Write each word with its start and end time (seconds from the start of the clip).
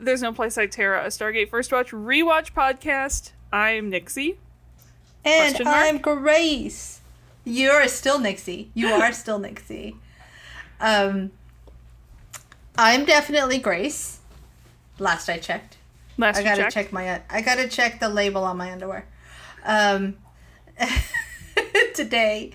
There's 0.00 0.22
No 0.22 0.32
Place 0.32 0.56
Like 0.56 0.70
Terra, 0.70 1.04
a 1.04 1.08
Stargate 1.08 1.50
First 1.50 1.70
Watch 1.72 1.90
rewatch 1.90 2.52
podcast. 2.54 3.32
I'm 3.52 3.90
Nixie. 3.90 4.38
And 5.26 5.60
I'm 5.66 5.98
Grace. 5.98 7.00
You're 7.44 7.86
still 7.86 8.18
Nixie. 8.18 8.70
You 8.72 8.88
are 8.88 9.12
still 9.12 9.38
Nixie. 9.38 9.96
Um, 10.80 11.32
I'm 12.78 13.04
definitely 13.04 13.58
Grace. 13.58 14.20
Last 14.98 15.28
I 15.28 15.36
checked. 15.36 15.76
Last 16.16 16.38
I 16.38 16.44
gotta 16.44 16.62
checked. 16.62 16.74
check 16.74 16.92
my. 16.92 17.20
I 17.28 17.42
gotta 17.42 17.68
check 17.68 18.00
the 18.00 18.08
label 18.08 18.44
on 18.44 18.56
my 18.56 18.72
underwear. 18.72 19.06
Um, 19.64 20.16
today, 21.94 22.52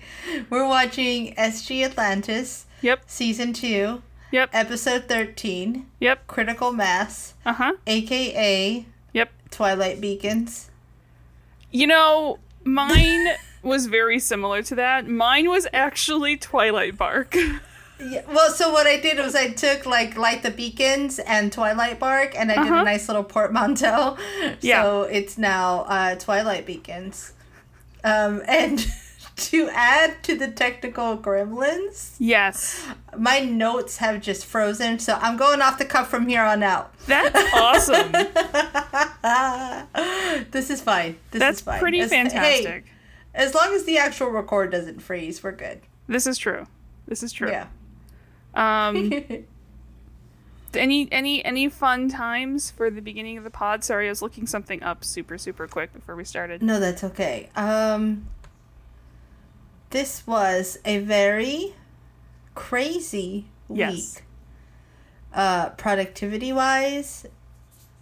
we're 0.50 0.66
watching 0.66 1.32
SG 1.36 1.84
Atlantis, 1.84 2.66
Yep, 2.82 3.02
season 3.06 3.52
two, 3.52 4.02
yep, 4.30 4.50
episode 4.52 5.04
thirteen, 5.08 5.86
yep. 6.00 6.26
Critical 6.26 6.72
Mass, 6.72 7.34
Uh 7.44 7.52
huh. 7.54 7.72
aka 7.86 8.84
Yep. 9.12 9.30
Twilight 9.50 10.00
Beacons. 10.00 10.70
You 11.70 11.86
know, 11.86 12.38
mine 12.64 13.26
was 13.62 13.86
very 13.86 14.18
similar 14.18 14.62
to 14.62 14.74
that. 14.76 15.06
Mine 15.08 15.48
was 15.48 15.66
actually 15.72 16.36
Twilight 16.36 16.96
Bark. 16.96 17.34
Yeah, 17.98 18.20
well, 18.28 18.50
so 18.50 18.70
what 18.74 18.86
I 18.86 19.00
did 19.00 19.16
was 19.16 19.34
I 19.34 19.48
took 19.48 19.86
like 19.86 20.18
Light 20.18 20.42
the 20.42 20.50
Beacons 20.50 21.18
and 21.18 21.50
Twilight 21.50 21.98
Bark, 21.98 22.34
and 22.38 22.52
I 22.52 22.56
did 22.56 22.70
Uh-huh. 22.70 22.82
a 22.82 22.84
nice 22.84 23.08
little 23.08 23.24
portmanteau. 23.24 24.18
Yeah. 24.60 24.82
So 24.82 25.02
it's 25.04 25.38
now 25.38 25.86
uh, 25.88 26.14
Twilight 26.16 26.66
Beacons. 26.66 27.32
Um, 28.04 28.42
and 28.46 28.86
to 29.36 29.68
add 29.72 30.22
to 30.24 30.34
the 30.36 30.48
technical 30.48 31.16
gremlins, 31.18 32.14
yes, 32.18 32.86
my 33.18 33.40
notes 33.40 33.98
have 33.98 34.20
just 34.22 34.46
frozen, 34.46 34.98
so 34.98 35.18
I'm 35.20 35.36
going 35.36 35.60
off 35.60 35.78
the 35.78 35.84
cuff 35.84 36.08
from 36.08 36.26
here 36.26 36.42
on 36.42 36.62
out. 36.62 36.92
that's 37.06 37.52
awesome. 37.54 38.12
this 40.50 40.70
is 40.70 40.80
fine. 40.80 41.16
This 41.30 41.40
That's 41.40 41.58
is 41.58 41.64
fine. 41.64 41.80
pretty 41.80 42.00
As- 42.00 42.10
hey, 42.10 42.22
fantastic. 42.24 42.84
as 43.34 43.54
long 43.54 43.74
as 43.74 43.84
the 43.84 43.98
actual 43.98 44.28
record 44.30 44.70
doesn't 44.72 45.00
freeze, 45.00 45.42
we're 45.42 45.52
good. 45.52 45.80
This 46.08 46.26
is 46.26 46.38
true. 46.38 46.66
This 47.06 47.22
is 47.22 47.32
true. 47.32 47.50
Yeah. 47.50 47.66
Um, 48.54 49.12
any 50.74 51.08
any 51.12 51.44
any 51.44 51.68
fun 51.68 52.08
times 52.08 52.70
for 52.70 52.90
the 52.90 53.00
beginning 53.02 53.36
of 53.38 53.44
the 53.44 53.50
pod? 53.50 53.84
Sorry, 53.84 54.06
I 54.06 54.10
was 54.10 54.22
looking 54.22 54.46
something 54.46 54.82
up 54.82 55.04
super 55.04 55.36
super 55.38 55.66
quick 55.68 55.92
before 55.92 56.16
we 56.16 56.24
started. 56.24 56.62
No, 56.62 56.80
that's 56.80 57.04
okay. 57.04 57.48
Um, 57.56 58.26
this 59.90 60.26
was 60.26 60.78
a 60.84 60.98
very 60.98 61.74
crazy 62.54 63.46
week. 63.68 63.78
Yes. 63.78 64.22
Uh, 65.34 65.70
productivity 65.70 66.52
wise, 66.52 67.26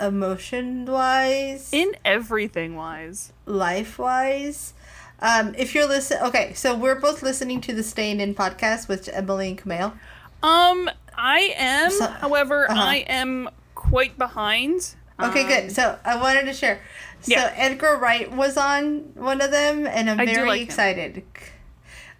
emotion 0.00 0.84
wise, 0.86 1.70
In 1.72 1.92
everything 2.04 2.76
wise. 2.76 3.32
life 3.46 3.98
wise. 3.98 4.72
Um, 5.20 5.54
if 5.56 5.74
you're 5.74 5.88
listening, 5.88 6.22
okay, 6.24 6.52
so 6.54 6.76
we're 6.76 7.00
both 7.00 7.22
listening 7.22 7.60
to 7.62 7.72
the 7.72 7.82
Staying 7.82 8.20
In 8.20 8.34
podcast 8.34 8.88
with 8.88 9.08
Emily 9.12 9.48
and 9.48 9.58
Camille. 9.58 9.94
Um, 10.42 10.90
I 11.16 11.54
am. 11.56 11.90
So- 11.90 12.06
however, 12.08 12.70
uh-huh. 12.70 12.80
I 12.80 12.96
am 13.08 13.48
quite 13.74 14.18
behind. 14.18 14.94
Okay, 15.20 15.42
Um, 15.42 15.48
good. 15.48 15.72
So 15.72 15.98
I 16.04 16.16
wanted 16.20 16.44
to 16.46 16.52
share. 16.52 16.80
So 17.20 17.32
Yeah. 17.32 17.52
Edgar 17.56 17.96
Wright 17.96 18.30
was 18.30 18.56
on 18.56 19.12
one 19.14 19.40
of 19.40 19.50
them, 19.50 19.86
and 19.86 20.10
I'm 20.10 20.20
I 20.20 20.26
very 20.26 20.48
like 20.48 20.72
him. 20.72 20.76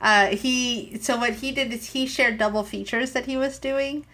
Uh, 0.05 0.37
he 0.37 0.99
so 1.01 1.17
what 1.17 1.33
he 1.33 1.51
did 1.51 1.73
is 1.73 1.93
he 1.93 2.07
shared 2.07 2.37
double 2.37 2.63
features 2.63 3.13
that 3.13 3.25
he 3.25 3.39
was 3.39 3.59
doing. 3.59 4.05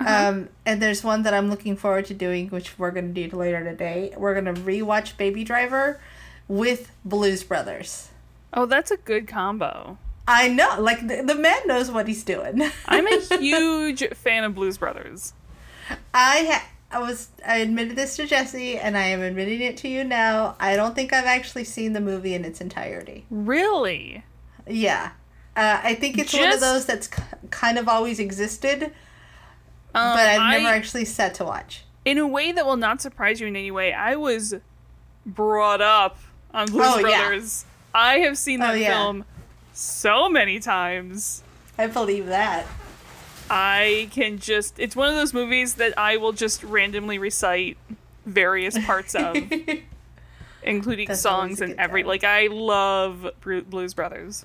Uh-huh. 0.00 0.28
Um, 0.28 0.48
and 0.64 0.80
there's 0.80 1.04
one 1.04 1.22
that 1.24 1.34
I'm 1.34 1.50
looking 1.50 1.76
forward 1.76 2.06
to 2.06 2.14
doing, 2.14 2.48
which 2.48 2.78
we're 2.78 2.90
gonna 2.90 3.08
do 3.08 3.28
later 3.28 3.62
today. 3.62 4.14
We're 4.16 4.34
gonna 4.34 4.54
rewatch 4.54 5.18
Baby 5.18 5.44
Driver 5.44 6.00
with 6.48 6.90
Blues 7.04 7.44
Brothers. 7.44 8.08
Oh, 8.54 8.64
that's 8.64 8.90
a 8.90 8.96
good 8.96 9.28
combo. 9.28 9.98
I 10.26 10.48
know, 10.48 10.80
like 10.80 11.06
the, 11.06 11.22
the 11.22 11.34
man 11.34 11.58
knows 11.66 11.90
what 11.90 12.08
he's 12.08 12.24
doing. 12.24 12.62
I'm 12.86 13.06
a 13.06 13.20
huge 13.36 14.08
fan 14.14 14.42
of 14.42 14.54
Blues 14.54 14.78
Brothers. 14.78 15.34
I 16.14 16.48
ha- 16.50 16.68
I 16.90 16.98
was 17.00 17.28
I 17.46 17.58
admitted 17.58 17.94
this 17.94 18.16
to 18.16 18.26
Jesse, 18.26 18.78
and 18.78 18.96
I 18.96 19.08
am 19.08 19.20
admitting 19.20 19.60
it 19.60 19.76
to 19.78 19.88
you 19.88 20.02
now. 20.02 20.56
I 20.58 20.76
don't 20.76 20.94
think 20.94 21.12
I've 21.12 21.26
actually 21.26 21.64
seen 21.64 21.92
the 21.92 22.00
movie 22.00 22.32
in 22.32 22.46
its 22.46 22.62
entirety. 22.62 23.26
Really? 23.28 24.24
Yeah. 24.66 25.10
Uh, 25.56 25.80
I 25.82 25.94
think 25.94 26.18
it's 26.18 26.34
one 26.34 26.52
of 26.52 26.60
those 26.60 26.84
that's 26.86 27.08
kind 27.50 27.78
of 27.78 27.88
always 27.88 28.18
existed, 28.20 28.82
Um, 28.82 28.90
but 30.14 30.26
I've 30.26 30.40
I- 30.40 30.58
never 30.58 30.68
actually 30.74 31.06
set 31.06 31.34
to 31.36 31.44
watch. 31.44 31.82
in 32.04 32.18
a 32.18 32.26
way 32.26 32.52
that 32.52 32.66
will 32.66 32.76
not 32.76 33.00
surprise 33.00 33.40
you 33.40 33.46
in 33.46 33.56
any 33.56 33.70
way, 33.70 33.92
I 33.92 34.16
was 34.16 34.54
brought 35.24 35.80
up 35.80 36.18
on 36.52 36.66
Blues 36.66 36.86
Oh, 36.86 36.98
yeah. 36.98 37.02
Brothers. 37.28 37.64
I 37.94 38.18
have 38.18 38.36
seen 38.38 38.60
Oh, 38.62 38.66
that 38.72 38.78
yeah. 38.78 38.88
film 38.92 39.24
so 39.72 40.28
many 40.28 40.60
times. 40.60 41.42
I 41.78 41.86
believe 41.86 42.26
that. 42.26 42.66
I 43.48 44.08
can 44.12 44.38
just 44.38 44.78
it's 44.78 44.94
one 44.96 45.08
of 45.08 45.14
those 45.14 45.32
movies 45.32 45.74
that 45.74 45.96
I 45.98 46.16
will 46.18 46.32
just 46.32 46.62
randomly 46.64 47.18
recite 47.18 47.78
various 48.26 48.76
parts 48.84 49.14
of, 49.14 49.36
including 50.62 51.08
That's 51.08 51.20
songs 51.20 51.60
and 51.60 51.74
every 51.78 52.02
time. 52.02 52.08
like 52.08 52.24
I 52.24 52.48
love 52.48 53.26
Blues 53.70 53.94
Brothers. 53.94 54.44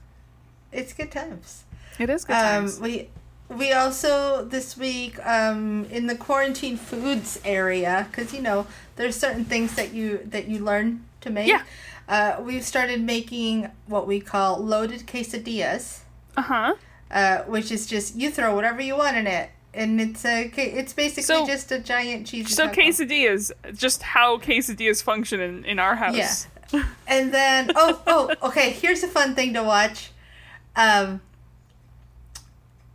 It's 0.71 0.93
good 0.93 1.11
times. 1.11 1.63
It 1.99 2.09
is 2.09 2.23
good 2.25 2.35
Um, 2.35 2.41
times. 2.65 2.79
we 2.79 3.09
we 3.49 3.73
also 3.73 4.45
this 4.45 4.77
week 4.77 5.19
um, 5.25 5.85
in 5.91 6.07
the 6.07 6.15
quarantine 6.15 6.77
foods 6.77 7.39
area 7.43 8.07
because 8.09 8.33
you 8.33 8.41
know 8.41 8.65
there's 8.95 9.15
certain 9.19 9.45
things 9.45 9.75
that 9.75 9.93
you 9.93 10.19
that 10.25 10.47
you 10.47 10.59
learn 10.63 11.03
to 11.21 11.29
make. 11.29 11.47
Yeah. 11.47 11.63
Uh, 12.07 12.41
we've 12.41 12.63
started 12.65 13.01
making 13.01 13.69
what 13.87 14.07
we 14.07 14.19
call 14.19 14.57
loaded 14.57 15.05
quesadillas. 15.07 15.99
Uh-huh. 16.37 16.75
uh, 17.11 17.39
which 17.43 17.71
is 17.71 17.85
just 17.87 18.15
you 18.15 18.31
throw 18.31 18.55
whatever 18.55 18.81
you 18.81 18.95
want 18.95 19.17
in 19.17 19.27
it, 19.27 19.49
and 19.73 19.99
it's 19.99 20.23
a 20.23 20.49
it's 20.55 20.93
basically 20.93 21.23
So- 21.23 21.45
just 21.45 21.71
a 21.73 21.79
giant 21.79 22.25
cheesy. 22.27 22.53
So 22.53 22.67
taco. 22.67 22.81
quesadillas, 22.81 23.51
just 23.75 24.01
how 24.01 24.37
quesadillas 24.37 25.03
function 25.03 25.41
in, 25.41 25.65
in 25.65 25.77
our 25.77 25.95
house. 25.95 26.47
Yeah. 26.73 26.85
and 27.07 27.33
then 27.33 27.69
oh 27.75 28.01
oh 28.07 28.33
okay, 28.43 28.69
here's 28.69 29.03
a 29.03 29.07
fun 29.09 29.35
thing 29.35 29.53
to 29.55 29.63
watch. 29.63 30.11
Um, 30.75 31.21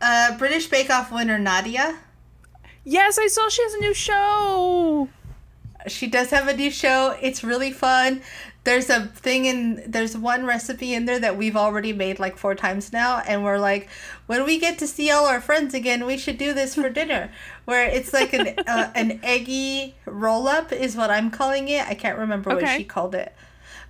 uh, 0.01 0.37
British 0.37 0.67
Bake 0.67 0.89
Off 0.89 1.11
winner 1.11 1.39
Nadia. 1.39 1.99
Yes, 2.83 3.17
I 3.17 3.27
saw 3.27 3.49
she 3.49 3.63
has 3.63 3.73
a 3.73 3.79
new 3.79 3.93
show. 3.93 5.09
She 5.87 6.07
does 6.07 6.29
have 6.31 6.47
a 6.47 6.55
new 6.55 6.71
show. 6.71 7.17
It's 7.21 7.43
really 7.43 7.71
fun. 7.71 8.21
There's 8.63 8.89
a 8.89 9.07
thing 9.07 9.45
in 9.45 9.83
there's 9.87 10.17
one 10.17 10.45
recipe 10.45 10.93
in 10.93 11.05
there 11.05 11.19
that 11.19 11.37
we've 11.37 11.55
already 11.55 11.93
made 11.93 12.19
like 12.19 12.37
four 12.37 12.53
times 12.53 12.91
now, 12.91 13.19
and 13.25 13.43
we're 13.43 13.59
like, 13.59 13.87
when 14.25 14.45
we 14.45 14.59
get 14.59 14.77
to 14.79 14.87
see 14.87 15.09
all 15.09 15.25
our 15.25 15.39
friends 15.39 15.73
again, 15.73 16.05
we 16.05 16.17
should 16.17 16.37
do 16.37 16.53
this 16.53 16.75
for 16.75 16.89
dinner. 16.89 17.31
Where 17.65 17.85
it's 17.85 18.13
like 18.13 18.33
an 18.33 18.55
uh, 18.67 18.91
an 18.95 19.19
eggy 19.23 19.95
roll 20.05 20.47
up 20.47 20.71
is 20.71 20.95
what 20.95 21.09
I'm 21.09 21.31
calling 21.31 21.69
it. 21.69 21.87
I 21.87 21.93
can't 21.93 22.17
remember 22.17 22.49
what 22.49 22.67
she 22.77 22.83
called 22.83 23.15
it. 23.15 23.33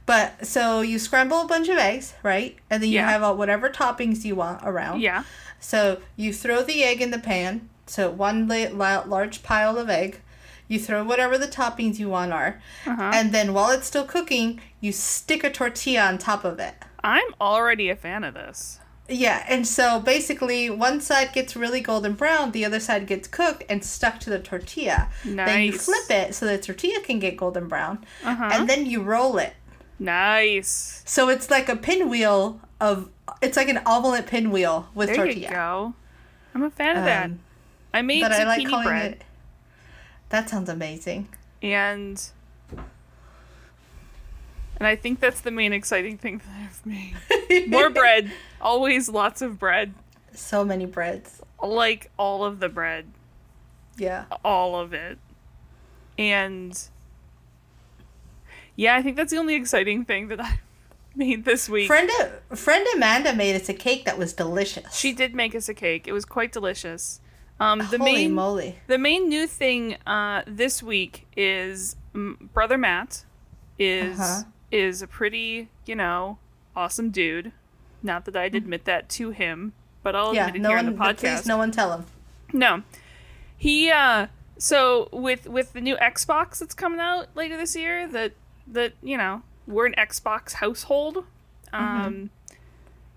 But 0.07 0.48
so 0.48 0.81
you 0.81 0.98
scramble 0.98 1.42
a 1.42 1.48
bunch 1.48 1.68
of 1.69 1.77
eggs, 1.77 2.15
right? 2.24 2.56
And 2.69 2.81
then 2.81 2.89
you 2.89 2.95
Yeah. 2.95 3.09
have 3.12 3.21
all 3.21 3.36
whatever 3.38 3.69
toppings 3.69 4.25
you 4.25 4.36
want 4.36 4.62
around. 4.63 5.01
Yeah. 5.01 5.24
So 5.59 6.00
you 6.15 6.33
throw 6.33 6.63
the 6.63 6.83
egg 6.83 7.01
in 7.01 7.12
the 7.12 7.19
pan. 7.19 7.69
So 7.86 8.09
one 8.09 8.48
la- 8.48 8.69
la- 8.71 9.04
large 9.06 9.44
pile 9.44 9.77
of 9.77 9.89
egg. 9.89 10.21
You 10.69 10.80
throw 10.80 11.04
whatever 11.04 11.38
the 11.38 11.48
toppings 11.48 12.00
you 12.00 12.09
want 12.09 12.33
are. 12.33 12.59
Uh-huh. 12.86 13.12
And 13.13 13.31
then 13.33 13.54
while 13.54 13.69
it's 13.71 13.88
still 13.88 14.04
cooking, 14.06 14.59
you 14.81 14.92
stick 14.92 15.44
a 15.44 15.50
tortilla 15.51 16.01
on 16.07 16.18
top 16.18 16.44
of 16.44 16.59
it. 16.59 16.75
I'm 17.04 17.33
already 17.39 17.89
a 17.89 17.95
fan 17.95 18.24
of 18.24 18.33
this. 18.33 18.80
Yeah, 19.09 19.45
and 19.48 19.65
so 19.65 20.01
basically 20.01 20.69
one 20.69 21.00
side 21.00 21.31
gets 21.31 21.56
really 21.56 21.80
golden 21.80 22.13
brown, 22.13 22.51
the 22.51 22.65
other 22.65 22.81
side 22.81 23.07
gets 23.07 23.25
cooked 23.30 23.63
and 23.69 23.83
stuck 23.86 24.19
to 24.21 24.30
the 24.30 24.39
tortilla. 24.39 25.07
Nice. 25.24 25.48
Then 25.48 25.62
you 25.63 25.71
flip 25.71 26.09
it 26.12 26.36
so 26.36 26.45
the 26.45 26.57
tortilla 26.57 27.00
can 27.00 27.19
get 27.19 27.38
golden 27.38 27.69
brown. 27.69 28.06
Uh-huh. 28.25 28.50
And 28.51 28.69
then 28.69 28.86
you 28.86 29.01
roll 29.01 29.38
it. 29.38 29.54
Nice. 29.99 31.01
So 31.05 31.29
it's 31.29 31.49
like 31.49 31.69
a 31.69 31.75
pinwheel 31.75 32.59
of 32.79 33.09
it's 33.41 33.57
like 33.57 33.67
an 33.69 33.79
omelet 33.85 34.27
pinwheel 34.27 34.88
with 34.94 35.07
There 35.09 35.17
tortilla. 35.17 35.39
you 35.49 35.49
go. 35.49 35.94
I'm 36.53 36.63
a 36.63 36.69
fan 36.69 36.97
of 36.97 37.03
that. 37.05 37.25
Um, 37.25 37.39
I 37.94 38.01
made 38.01 38.21
but 38.21 38.31
I 38.31 38.44
like 38.45 38.61
zucchini 38.61 38.69
calling 38.69 38.88
bread. 38.88 39.11
it. 39.13 39.23
That 40.29 40.49
sounds 40.49 40.69
amazing. 40.69 41.29
and 41.61 42.23
and 44.79 44.85
I 44.85 44.95
think 44.95 45.19
that's 45.19 45.41
the 45.41 45.49
main 45.51 45.73
exciting 45.73 46.17
thing 46.17 46.38
that 46.39 46.47
I've 46.69 46.85
made. 46.85 47.67
More 47.69 47.89
bread, 47.89 48.31
always 48.61 49.09
lots 49.09 49.41
of 49.41 49.57
bread, 49.57 49.94
So 50.33 50.63
many 50.63 50.85
breads. 50.85 51.41
like 51.63 52.11
all 52.17 52.44
of 52.44 52.59
the 52.59 52.69
bread, 52.69 53.07
Yeah. 53.97 54.25
all 54.45 54.79
of 54.79 54.94
it, 54.94 55.17
and 56.19 56.79
yeah, 58.77 58.95
I 58.95 59.01
think 59.01 59.18
that's 59.18 59.31
the 59.31 59.38
only 59.38 59.56
exciting 59.56 60.06
thing 60.06 60.29
that 60.29 60.39
I 60.39 60.59
made 61.15 61.44
this 61.44 61.68
week. 61.68 61.88
Friend 61.88 62.09
friend 62.56 62.88
Amanda 62.95 63.33
made 63.33 63.56
us 63.59 63.68
a 63.68 63.74
cake 63.74 64.06
that 64.06 64.18
was 64.18 64.31
delicious. 64.31 64.95
She 64.95 65.12
did 65.12 65.35
make 65.35 65.53
us 65.53 65.68
a 65.68 65.74
cake. 65.74 66.07
It 66.07 66.13
was 66.13 66.24
quite 66.24 66.51
delicious. 66.53 67.19
Um, 67.59 67.79
the 67.79 67.97
Holy 67.97 68.13
main 68.13 68.33
moly. 68.33 68.75
the 68.88 69.00
main 69.00 69.27
new 69.27 69.47
thing 69.47 69.97
uh, 70.06 70.44
this 70.47 70.81
week 70.83 71.25
is 71.35 71.95
brother 72.13 72.77
Matt 72.77 73.25
is 73.79 74.19
Uh-huh. 74.19 74.44
is 74.71 75.01
a 75.01 75.07
pretty 75.07 75.68
you 75.85 75.95
know 75.95 76.38
awesome 76.75 77.09
dude. 77.09 77.51
Not 78.03 78.25
that 78.25 78.35
I'd 78.35 78.53
admit 78.53 78.85
that 78.85 79.09
to 79.18 79.31
him, 79.31 79.73
but 80.03 80.15
I'll. 80.15 80.35
Yeah, 80.35 80.47
admit 80.47 80.57
it 80.57 80.62
no 80.62 80.69
here 80.69 80.77
one 80.77 80.85
on 80.88 80.91
the 80.94 81.00
podcast. 81.00 81.18
please 81.18 81.45
no 81.47 81.57
one 81.57 81.71
tell 81.71 81.91
him. 81.97 82.06
No. 82.53 82.83
He 83.57 83.89
uh 83.89 84.27
so 84.59 85.09
with 85.12 85.47
with 85.47 85.73
the 85.73 85.81
new 85.81 85.95
Xbox 85.97 86.59
that's 86.59 86.75
coming 86.75 87.00
out 87.00 87.27
later 87.35 87.57
this 87.57 87.75
year 87.75 88.07
that 88.07 88.33
that 88.71 88.93
you 89.01 89.17
know, 89.17 89.41
we're 89.65 89.85
an 89.85 89.95
Xbox 89.97 90.53
household. 90.53 91.25
Um 91.73 92.29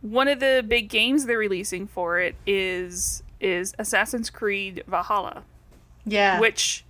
one 0.03 0.29
of 0.29 0.41
the 0.41 0.65
big 0.67 0.89
games 0.89 1.27
they're 1.27 1.37
releasing 1.39 1.87
for 1.87 2.19
it 2.21 2.35
is 2.47 3.23
is 3.41 3.75
Assassin's 3.79 4.31
Creed 4.31 4.83
Valhalla, 4.87 5.45
Yeah. 6.05 6.41
which 6.41 6.85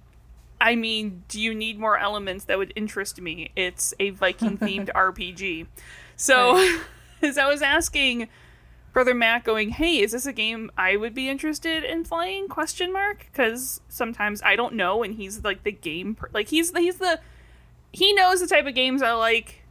I 0.60 0.74
mean, 0.76 1.22
do 1.28 1.40
you 1.40 1.54
need 1.54 1.78
more 1.78 1.96
elements 1.98 2.44
that 2.44 2.58
would 2.58 2.72
interest 2.76 3.20
me? 3.20 3.50
It's 3.56 3.94
a 3.98 4.10
Viking 4.10 4.58
themed 4.64 4.90
RPG. 4.92 5.66
So 6.16 6.52
Right. 6.54 6.80
as 7.22 7.38
I 7.38 7.46
was 7.48 7.62
asking 7.62 8.28
brother 8.92 9.14
Matt 9.14 9.44
going, 9.44 9.70
"Hey, 9.70 10.00
is 10.00 10.12
this 10.12 10.26
a 10.26 10.32
game 10.32 10.70
I 10.76 10.96
would 10.96 11.14
be 11.14 11.28
interested 11.28 11.84
in 11.84 12.02
playing?" 12.04 12.48
question 12.48 12.92
mark 12.92 13.26
cuz 13.34 13.80
sometimes 13.88 14.42
I 14.42 14.56
don't 14.56 14.74
know 14.74 15.02
and 15.02 15.14
he's 15.14 15.42
like 15.44 15.62
the 15.64 15.72
game 15.72 16.14
per- 16.14 16.30
like 16.32 16.48
he's 16.48 16.76
he's 16.76 16.98
the 16.98 17.20
he 17.92 18.12
knows 18.12 18.40
the 18.40 18.46
type 18.46 18.66
of 18.66 18.74
games 18.74 19.02
I 19.02 19.12
like. 19.12 19.62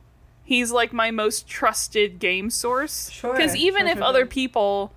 He's 0.44 0.72
like 0.72 0.92
my 0.94 1.12
most 1.12 1.48
trusted 1.48 2.18
game 2.20 2.50
source 2.50 3.10
Sure, 3.12 3.36
cuz 3.38 3.56
even 3.56 3.82
sure, 3.84 3.88
if 3.90 3.98
sure, 4.00 4.04
other 4.04 4.26
people 4.26 4.94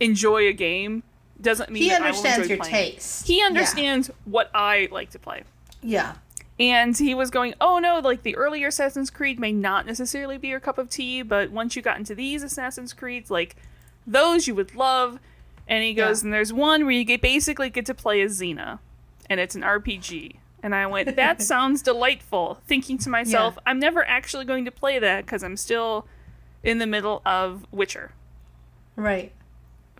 enjoy 0.00 0.46
a 0.48 0.52
game 0.52 1.02
doesn't 1.40 1.70
mean 1.70 1.84
he 1.84 1.88
that 1.90 2.02
I 2.02 2.10
will 2.10 2.16
understands 2.16 2.48
your 2.48 2.58
playing 2.58 2.92
taste. 2.94 3.26
He 3.26 3.38
Yeah. 3.38 3.46
understands 3.46 4.10
what 4.24 4.50
I 4.52 4.88
like 4.90 5.10
to 5.10 5.18
play. 5.18 5.44
Yeah. 5.82 6.14
And 6.60 6.96
he 6.98 7.14
was 7.14 7.30
going, 7.30 7.54
oh 7.60 7.78
no, 7.78 8.00
like 8.00 8.24
the 8.24 8.34
earlier 8.34 8.66
Assassin's 8.68 9.10
Creed 9.10 9.38
may 9.38 9.52
not 9.52 9.86
necessarily 9.86 10.36
be 10.36 10.48
your 10.48 10.58
cup 10.58 10.76
of 10.78 10.90
tea, 10.90 11.22
but 11.22 11.52
once 11.52 11.76
you 11.76 11.82
got 11.82 11.96
into 11.98 12.16
these 12.16 12.42
Assassin's 12.42 12.92
Creeds, 12.92 13.30
like 13.30 13.54
those 14.04 14.48
you 14.48 14.54
would 14.56 14.74
love. 14.74 15.20
And 15.68 15.84
he 15.84 15.94
goes, 15.94 16.22
Yeah. 16.22 16.26
and 16.26 16.34
there's 16.34 16.52
one 16.52 16.82
where 16.84 16.92
you 16.94 17.04
get 17.04 17.20
basically 17.20 17.70
get 17.70 17.86
to 17.86 17.94
play 17.94 18.20
as 18.22 18.40
Xena, 18.40 18.80
and 19.30 19.38
it's 19.38 19.54
an 19.54 19.62
RPG. 19.62 20.36
And 20.62 20.74
I 20.74 20.86
went, 20.86 21.14
that 21.16 21.40
sounds 21.54 21.82
delightful. 21.82 22.60
Thinking 22.66 22.98
to 22.98 23.08
myself, 23.08 23.54
Yeah. 23.56 23.62
I'm 23.66 23.78
never 23.78 24.04
actually 24.06 24.44
going 24.44 24.64
to 24.64 24.70
play 24.70 24.98
that 24.98 25.24
because 25.24 25.42
I'm 25.42 25.56
still 25.56 26.06
in 26.62 26.78
the 26.78 26.86
middle 26.86 27.22
of 27.24 27.64
Witcher. 27.70 28.12
Right. 28.96 29.32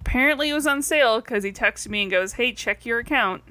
Apparently, 0.01 0.51
it 0.51 0.55
was 0.55 0.67
on 0.67 0.83
sale 0.83 1.21
because 1.21 1.45
he 1.45 1.53
texted 1.53 1.89
me 1.89 2.03
and 2.03 2.11
goes, 2.11 2.33
hey, 2.35 2.53
check 2.53 2.85
your 2.87 2.99
account. 2.99 3.43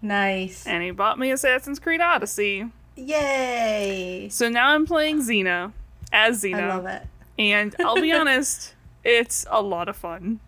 Nice. 0.00 0.66
And 0.66 0.82
he 0.82 0.90
bought 0.90 1.18
me 1.18 1.30
Assassin's 1.30 1.78
Creed 1.78 2.00
Odyssey. 2.00 2.70
Yay. 2.96 4.28
So 4.30 4.48
now 4.48 4.70
I'm 4.70 4.86
playing 4.86 5.20
Xena 5.20 5.72
as 6.12 6.42
Xena. 6.42 6.62
I 6.62 6.68
love 6.74 6.86
it. 6.86 7.02
And 7.38 7.74
I'll 7.80 8.00
be 8.00 8.12
honest, 8.12 8.74
it's 9.04 9.46
a 9.50 9.62
lot 9.62 9.88
of 9.88 9.96
fun. 9.96 10.40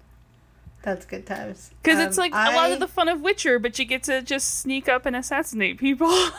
That's 0.85 1.07
good 1.07 1.27
times. 1.27 1.71
Because 1.83 1.99
it's 1.99 2.19
Um, 2.19 2.23
like 2.23 2.33
a 2.33 2.55
lot 2.55 2.71
of 2.71 2.79
the 2.79 2.87
fun 2.87 3.09
of 3.09 3.23
Witcher, 3.23 3.59
but 3.59 3.79
you 3.79 3.85
get 3.87 4.03
to 4.05 4.21
just 4.23 4.61
sneak 4.61 4.89
up 4.89 5.07
and 5.07 5.17
assassinate 5.17 5.79
people. 5.79 6.13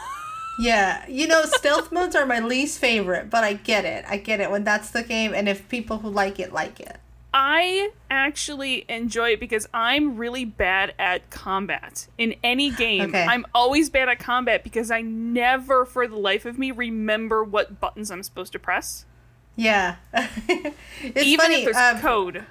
Yeah, 0.58 1.06
you 1.10 1.28
know, 1.28 1.44
stealth 1.44 1.92
modes 1.92 2.16
are 2.16 2.26
my 2.26 2.40
least 2.40 2.80
favorite, 2.80 3.30
but 3.30 3.44
I 3.44 3.52
get 3.56 3.84
it. 3.84 4.06
I 4.08 4.16
get 4.16 4.40
it 4.40 4.50
when 4.50 4.64
that's 4.64 4.90
the 4.90 5.04
game, 5.04 5.34
and 5.34 5.50
if 5.50 5.68
people 5.68 5.98
who 5.98 6.10
like 6.10 6.40
it 6.40 6.54
like 6.54 6.80
it. 6.80 6.96
I 7.34 7.90
actually 8.10 8.86
enjoy 8.88 9.32
it 9.32 9.42
because 9.42 9.68
I'm 9.74 10.16
really 10.16 10.46
bad 10.46 10.94
at 10.98 11.30
combat. 11.30 12.08
In 12.18 12.36
any 12.42 12.72
game, 12.72 13.10
Okay. 13.10 13.26
I'm 13.26 13.46
always 13.54 13.90
bad 13.90 14.08
at 14.08 14.20
combat 14.20 14.64
because 14.64 14.92
I 14.92 15.02
never, 15.02 15.84
for 15.84 16.08
the 16.08 16.16
life 16.16 16.46
of 16.46 16.58
me, 16.58 16.72
remember 16.72 17.44
what 17.44 17.82
buttons 17.82 18.10
I'm 18.10 18.24
supposed 18.24 18.54
to 18.54 18.60
press. 18.60 19.04
Yeah, 19.58 19.96
it's 20.14 20.74
Even 21.22 21.40
funny. 21.48 21.56
if 21.56 21.66
there's 21.66 21.76
um, 21.76 22.00
code. 22.00 22.46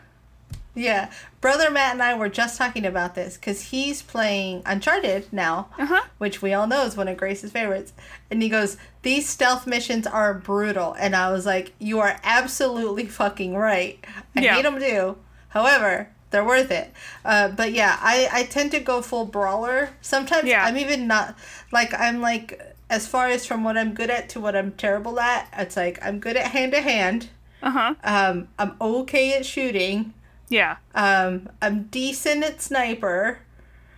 Yeah, 0.74 1.10
brother 1.40 1.70
Matt 1.70 1.92
and 1.92 2.02
I 2.02 2.14
were 2.14 2.28
just 2.28 2.58
talking 2.58 2.84
about 2.84 3.14
this 3.14 3.36
because 3.36 3.60
he's 3.70 4.02
playing 4.02 4.62
Uncharted 4.66 5.32
now, 5.32 5.68
Uh-huh. 5.78 6.02
which 6.18 6.42
we 6.42 6.52
all 6.52 6.66
know 6.66 6.84
is 6.84 6.96
one 6.96 7.06
of 7.06 7.16
Grace's 7.16 7.52
favorites. 7.52 7.92
And 8.30 8.42
he 8.42 8.48
goes, 8.48 8.76
"These 9.02 9.28
stealth 9.28 9.66
missions 9.68 10.06
are 10.06 10.34
brutal," 10.34 10.94
and 10.98 11.14
I 11.14 11.30
was 11.30 11.46
like, 11.46 11.72
"You 11.78 12.00
are 12.00 12.18
absolutely 12.24 13.06
fucking 13.06 13.56
right. 13.56 14.04
I 14.36 14.40
Yeah. 14.40 14.54
hate 14.54 14.62
them 14.62 14.80
too. 14.80 15.16
However." 15.50 16.08
They're 16.30 16.42
worth 16.44 16.72
it, 16.72 16.92
uh, 17.24 17.46
but 17.50 17.70
yeah, 17.70 17.96
I, 18.00 18.28
I 18.32 18.42
tend 18.42 18.72
to 18.72 18.80
go 18.80 19.00
full 19.02 19.24
brawler. 19.24 19.90
Sometimes 20.00 20.48
Yeah. 20.48 20.64
I'm 20.64 20.76
even 20.76 21.06
not 21.06 21.36
like 21.70 21.94
I'm 21.94 22.20
like 22.20 22.60
as 22.90 23.06
far 23.06 23.28
as 23.28 23.46
from 23.46 23.62
what 23.62 23.78
I'm 23.78 23.94
good 23.94 24.10
at 24.10 24.30
to 24.30 24.40
what 24.40 24.56
I'm 24.56 24.72
terrible 24.72 25.20
at. 25.20 25.46
It's 25.56 25.76
like 25.76 26.00
I'm 26.02 26.18
good 26.18 26.36
at 26.36 26.46
hand 26.50 26.72
to 26.72 26.80
hand. 26.80 27.28
Uh 27.62 27.70
huh. 27.70 27.94
Um, 28.02 28.48
I'm 28.58 28.74
okay 28.80 29.34
at 29.34 29.46
shooting. 29.46 30.12
Yeah. 30.54 30.76
Um, 30.94 31.48
I'm 31.60 31.84
decent 31.84 32.44
at 32.44 32.62
sniper. 32.62 33.40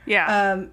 Yeah. 0.07 0.53
Um, 0.53 0.71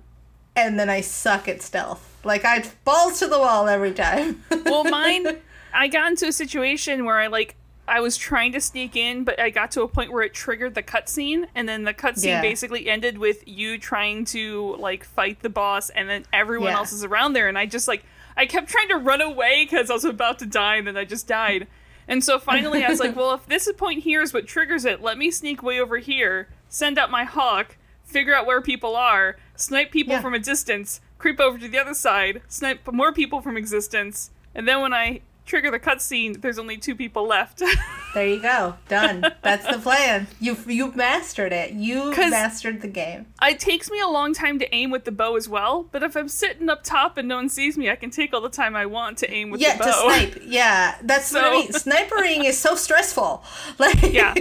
and 0.55 0.79
then 0.79 0.89
I 0.89 1.01
suck 1.01 1.49
at 1.49 1.61
stealth. 1.61 2.21
Like 2.23 2.45
I 2.45 2.63
balls 2.85 3.19
to 3.19 3.27
the 3.27 3.37
wall 3.37 3.67
every 3.67 3.91
time. 3.91 4.43
well, 4.65 4.85
mine, 4.85 5.39
I 5.73 5.89
got 5.89 6.09
into 6.11 6.27
a 6.27 6.31
situation 6.31 7.03
where 7.03 7.19
I 7.19 7.27
like 7.27 7.55
I 7.85 7.99
was 7.99 8.15
trying 8.15 8.53
to 8.53 8.61
sneak 8.61 8.95
in, 8.95 9.25
but 9.25 9.41
I 9.41 9.49
got 9.49 9.71
to 9.71 9.81
a 9.81 9.89
point 9.89 10.13
where 10.13 10.21
it 10.23 10.33
triggered 10.33 10.73
the 10.73 10.83
cutscene, 10.83 11.47
and 11.53 11.67
then 11.67 11.83
the 11.83 11.93
cutscene 11.93 12.27
Yeah. 12.27 12.41
basically 12.41 12.87
ended 12.87 13.17
with 13.17 13.45
you 13.45 13.77
trying 13.77 14.23
to 14.25 14.77
like 14.79 15.03
fight 15.03 15.41
the 15.41 15.49
boss, 15.49 15.89
and 15.89 16.07
then 16.07 16.23
everyone 16.31 16.69
Yeah. 16.71 16.77
else 16.77 16.93
is 16.93 17.03
around 17.03 17.33
there, 17.33 17.49
and 17.49 17.57
I 17.57 17.65
just 17.65 17.89
like 17.89 18.05
I 18.37 18.45
kept 18.45 18.69
trying 18.69 18.87
to 18.87 18.95
run 18.97 19.19
away 19.19 19.67
because 19.69 19.89
I 19.89 19.95
was 19.95 20.05
about 20.05 20.39
to 20.39 20.45
die, 20.45 20.77
and 20.77 20.87
then 20.87 20.95
I 20.95 21.03
just 21.03 21.27
died. 21.27 21.67
And 22.07 22.23
so 22.23 22.39
finally, 22.39 22.83
I 22.83 22.89
was 22.89 22.99
like, 22.99 23.15
"Well, 23.15 23.33
if 23.33 23.45
this 23.45 23.71
point 23.77 24.03
here 24.03 24.21
is 24.21 24.33
what 24.33 24.47
triggers 24.47 24.85
it, 24.85 25.01
let 25.01 25.17
me 25.17 25.31
sneak 25.31 25.63
way 25.63 25.79
over 25.79 25.97
here, 25.97 26.49
send 26.69 26.97
out 26.97 27.09
my 27.11 27.23
hawk, 27.23 27.77
figure 28.03 28.35
out 28.35 28.45
where 28.45 28.61
people 28.61 28.95
are, 28.95 29.37
snipe 29.55 29.91
people 29.91 30.13
Yeah. 30.13 30.21
from 30.21 30.33
a 30.33 30.39
distance, 30.39 31.01
creep 31.17 31.39
over 31.39 31.57
to 31.57 31.67
the 31.67 31.77
other 31.79 31.93
side, 31.93 32.41
snipe 32.47 32.85
more 32.91 33.13
people 33.13 33.41
from 33.41 33.55
existence, 33.57 34.31
and 34.53 34.67
then 34.67 34.81
when 34.81 34.93
I 34.93 35.21
trigger 35.45 35.71
the 35.71 35.79
cutscene, 35.79 36.41
there's 36.41 36.59
only 36.59 36.77
two 36.77 36.95
people 36.95 37.25
left. 37.27 37.61
there 38.13 38.27
you 38.27 38.39
go. 38.41 38.75
Done. 38.89 39.25
That's 39.41 39.65
the 39.65 39.79
plan. 39.81 40.27
You 40.39 40.57
you've 40.67 40.95
mastered 40.95 41.51
it. 41.51 41.71
You 41.73 42.11
'Cause- 42.13 42.31
mastered 42.31 42.81
the 42.81 42.87
game. 42.87 43.25
it 43.41 43.59
takes 43.59 43.89
me 43.89 43.99
a 43.99 44.07
long 44.07 44.33
time 44.33 44.59
to 44.59 44.75
aim 44.75 44.91
with 44.91 45.05
the 45.05 45.11
bow 45.11 45.35
as 45.35 45.49
well, 45.49 45.83
but 45.91 46.03
if 46.03 46.15
I'm 46.15 46.27
sitting 46.27 46.69
up 46.69 46.83
top 46.83 47.17
and 47.17 47.27
no 47.27 47.35
one 47.37 47.49
sees 47.49 47.77
me, 47.77 47.89
I 47.89 47.95
can 47.95 48.09
take 48.09 48.33
all 48.33 48.41
the 48.41 48.49
time 48.49 48.75
I 48.75 48.85
want 48.85 49.17
to 49.19 49.31
aim 49.31 49.49
with 49.49 49.61
Yeah, 49.61 49.77
the 49.77 49.83
bow. 49.85 50.07
Yeah, 50.07 50.19
to 50.19 50.31
snipe. 50.31 50.43
Yeah, 50.45 50.95
that's 51.03 51.33
what 51.33 51.43
I 51.43 51.47
So- 51.49 51.59
mean. 51.59 51.71
Snipering 51.71 52.43
is 52.45 52.57
so 52.57 52.75
stressful. 52.75 53.43
Like 53.79 54.01
Yeah. 54.03 54.33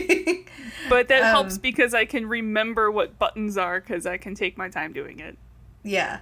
But 0.88 1.09
that 1.09 1.23
Um, 1.23 1.29
helps 1.31 1.59
because 1.59 1.95
I 1.95 2.05
can 2.05 2.26
remember 2.26 2.91
what 2.91 3.19
buttons 3.19 3.57
are 3.57 3.81
because 3.81 4.05
I 4.05 4.17
can 4.17 4.35
take 4.35 4.59
my 4.59 4.69
time 4.69 4.93
doing 4.93 5.21
it. 5.21 5.38
Yeah. 5.85 6.19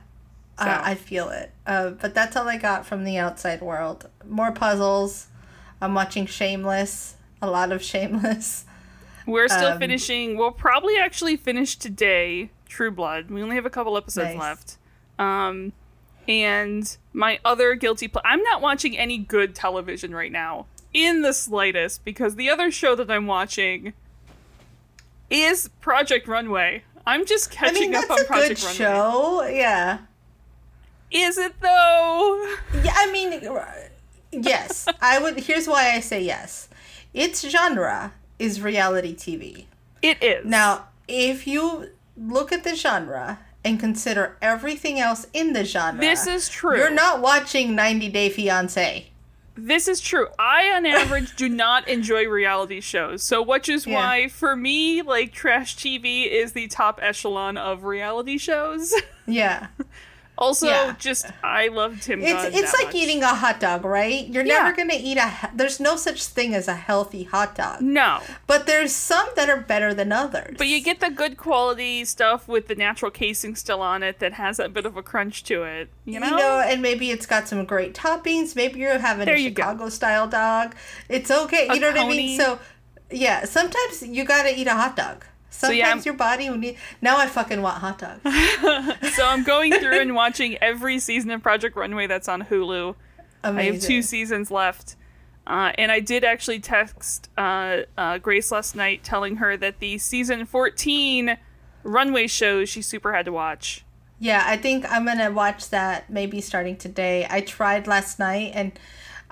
So. 0.59 0.67
Uh, 0.67 0.83
I 0.85 0.95
feel 0.95 1.31
it. 1.31 1.51
Uh, 1.67 1.91
but 1.91 2.15
that's 2.15 2.37
all 2.37 2.47
I 2.47 2.59
got 2.59 2.85
from 2.85 3.05
the 3.05 3.17
outside 3.17 3.63
world. 3.63 4.09
More 4.29 4.53
puzzles. 4.53 5.29
I'm 5.81 5.95
watching 5.95 6.27
Shameless. 6.27 7.15
A 7.43 7.51
lot 7.51 7.73
of 7.73 7.83
Shameless. 7.83 8.65
We're 9.27 9.49
still 9.49 9.73
Um, 9.73 9.79
finishing. 9.79 10.37
We'll 10.37 10.51
probably 10.51 10.97
actually 10.99 11.37
finish 11.37 11.77
today. 11.77 12.51
True 12.69 12.91
Blood. 12.91 13.31
We 13.31 13.43
only 13.43 13.57
have 13.57 13.67
a 13.67 13.71
couple 13.71 13.97
episodes 13.97 14.31
Nice. 14.35 14.39
left. 14.41 14.77
Um, 15.19 15.73
and 16.29 16.97
my 17.13 17.39
other 17.45 17.75
guilty. 17.75 18.09
Ple- 18.09 18.23
I'm 18.25 18.43
not 18.43 18.61
watching 18.61 18.97
any 18.97 19.19
good 19.19 19.55
television 19.55 20.15
right 20.15 20.33
now, 20.33 20.67
in 20.95 21.23
the 21.23 21.33
slightest, 21.33 22.05
because 22.05 22.37
the 22.37 22.49
other 22.51 22.71
show 22.71 22.95
that 22.97 23.11
I'm 23.11 23.27
watching 23.27 23.93
is 25.29 25.69
Project 25.81 26.27
Runway. 26.27 26.83
I'm 27.07 27.25
just 27.27 27.51
catching 27.51 27.77
I 27.77 27.81
mean, 27.87 27.95
up 27.97 28.09
that's 28.09 28.21
on 28.21 28.25
a 28.25 28.25
Project 28.29 28.61
good 28.61 28.81
Runway. 28.81 28.99
show. 29.01 29.43
Yeah. 29.49 29.99
Is 31.11 31.39
it 31.39 31.61
though? 31.61 32.57
Yeah, 32.85 32.93
I 32.97 33.11
mean, 33.13 33.41
yes. 34.33 34.87
I 35.03 35.19
would. 35.19 35.39
Here's 35.41 35.67
why 35.67 35.93
I 35.93 36.01
say 36.01 36.23
yes. 36.23 36.69
Its 37.15 37.49
genre 37.49 38.13
is 38.39 38.61
reality 38.61 39.15
TV. 39.15 39.67
It 40.03 40.23
is 40.23 40.45
Now, 40.47 40.87
if 41.09 41.47
you 41.47 41.91
look 42.17 42.53
at 42.53 42.65
the 42.65 42.75
genre 42.75 43.41
and 43.65 43.79
consider 43.79 44.37
everything 44.41 44.99
else 44.99 45.27
in 45.33 45.53
the 45.53 45.65
genre, 45.65 46.01
This 46.01 46.27
is 46.27 46.49
true. 46.49 46.77
You're 46.79 46.91
not 46.91 47.21
watching 47.21 47.75
90 47.75 48.09
Day 48.09 48.29
Fiance. 48.31 49.07
This 49.57 49.89
is 49.89 50.01
true. 50.01 50.29
I, 50.39 50.71
on 50.71 50.87
average, 50.87 51.37
do 51.37 51.47
not 51.49 51.87
enjoy 51.87 52.27
reality 52.27 52.81
shows. 52.81 53.23
So, 53.23 53.43
which 53.43 53.69
is 53.69 53.87
Yeah. 53.87 53.95
why, 53.97 54.29
for 54.29 54.57
me, 54.57 55.03
like, 55.03 55.33
trash 55.33 55.77
TV 55.77 56.31
is 56.31 56.53
the 56.53 56.67
top 56.69 56.99
echelon 57.03 57.59
of 57.59 57.85
reality 57.85 58.39
shows. 58.39 58.95
Yeah. 59.27 59.67
also, 60.41 60.67
Yeah. 60.67 60.95
just, 60.99 61.27
I 61.45 61.69
love 61.69 62.01
Tim 62.01 62.21
It's 62.23 62.33
Gunn 62.33 62.53
it's 62.55 62.73
like 62.75 62.87
much. 62.87 62.95
eating 62.95 63.23
a 63.23 63.35
hot 63.35 63.61
dog, 63.61 63.85
right? 63.85 64.27
You're 64.27 64.45
Yeah. 64.45 64.63
never 64.63 64.73
going 64.75 64.89
to 64.89 64.97
eat 64.97 65.19
a 65.19 65.29
he- 65.29 65.47
there's 65.55 65.79
no 65.79 65.97
such 65.97 66.25
thing 66.25 66.55
as 66.55 66.67
a 66.67 66.75
healthy 66.75 67.25
hot 67.25 67.55
dog. 67.55 67.81
No. 67.83 68.21
But 68.47 68.67
there's 68.67 68.95
some 68.95 69.29
that 69.37 69.49
are 69.51 69.57
better 69.59 69.93
than 69.95 70.13
others. 70.13 70.57
But 70.59 70.67
you 70.69 70.81
get 70.83 71.01
the 71.01 71.11
good 71.11 71.37
quality 71.37 72.05
stuff 72.05 72.49
with 72.49 72.69
the 72.69 72.75
natural 72.75 73.11
casing 73.11 73.55
still 73.55 73.83
on 73.83 74.03
it 74.03 74.19
that 74.21 74.33
has 74.35 74.57
that 74.57 74.73
bit 74.73 74.87
of 74.87 74.97
a 74.97 75.03
crunch 75.03 75.45
to 75.45 75.63
it. 75.65 75.91
You 76.05 76.19
know? 76.21 76.27
You 76.31 76.37
know, 76.37 76.61
and 76.61 76.81
maybe 76.83 77.11
it's 77.11 77.27
got 77.27 77.47
some 77.47 77.65
great 77.65 77.95
toppings. 77.95 78.57
Maybe 78.57 78.81
you're 78.81 78.99
having 78.99 79.27
There 79.27 79.35
a 79.35 79.39
you 79.39 79.51
go. 79.51 79.63
Chicago 79.63 79.89
style 79.91 80.27
dog. 80.29 80.75
It's 81.09 81.31
okay. 81.31 81.67
You 81.67 81.73
A 81.75 81.79
know 81.81 81.91
what 81.91 81.99
I 82.01 82.09
mean? 82.09 82.39
So, 82.41 82.59
yeah, 83.11 83.45
sometimes 83.45 84.03
you 84.07 84.25
gotta 84.25 84.59
eat 84.59 84.67
a 84.67 84.75
hot 84.75 84.97
dog. 84.97 85.25
Sometimes 85.51 85.79
yeah, 85.79 85.89
I'm- 85.89 86.03
your 86.05 86.15
body 86.15 86.49
will 86.49 86.59
need. 86.59 86.77
Now 87.03 87.19
I 87.19 87.27
fucking 87.27 87.61
want 87.61 87.79
hot 87.79 87.99
dogs. 87.99 88.23
so 89.15 89.27
I'm 89.27 89.43
going 89.43 89.73
through 89.73 90.01
and 90.01 90.15
watching 90.15 90.57
every 90.59 90.99
season 90.99 91.31
of 91.33 91.43
Project 91.43 91.77
Runway 91.77 92.07
that's 92.07 92.29
on 92.29 92.43
Hulu. 92.45 92.95
Amazing. 93.43 93.71
I 93.71 93.75
have 93.75 93.83
two 93.83 94.03
seasons 94.03 94.51
left. 94.51 94.97
Uh, 95.47 95.73
and 95.77 95.91
I 95.91 95.99
did 96.01 96.23
actually 96.23 96.61
text 96.61 97.29
uh, 97.37 97.79
uh, 97.99 98.19
Grace 98.19 98.53
last 98.53 98.77
night 98.77 99.03
telling 99.03 99.37
her 99.37 99.57
that 99.57 99.81
the 99.81 99.99
season 99.99 100.47
14 100.47 101.37
runway 101.83 102.27
show 102.27 102.65
she 102.65 102.83
super 102.83 103.13
had 103.13 103.25
to 103.25 103.33
watch. 103.33 103.85
Yeah, 104.21 104.45
I 104.47 104.59
think 104.59 104.85
I'm 104.91 105.07
gonna 105.07 105.31
watch 105.31 105.71
that 105.71 106.11
maybe 106.11 106.43
starting 106.43 106.77
today. 106.77 107.27
I 107.29 107.41
tried 107.41 107.87
last 107.87 108.19
night 108.19 108.53
and 108.55 108.79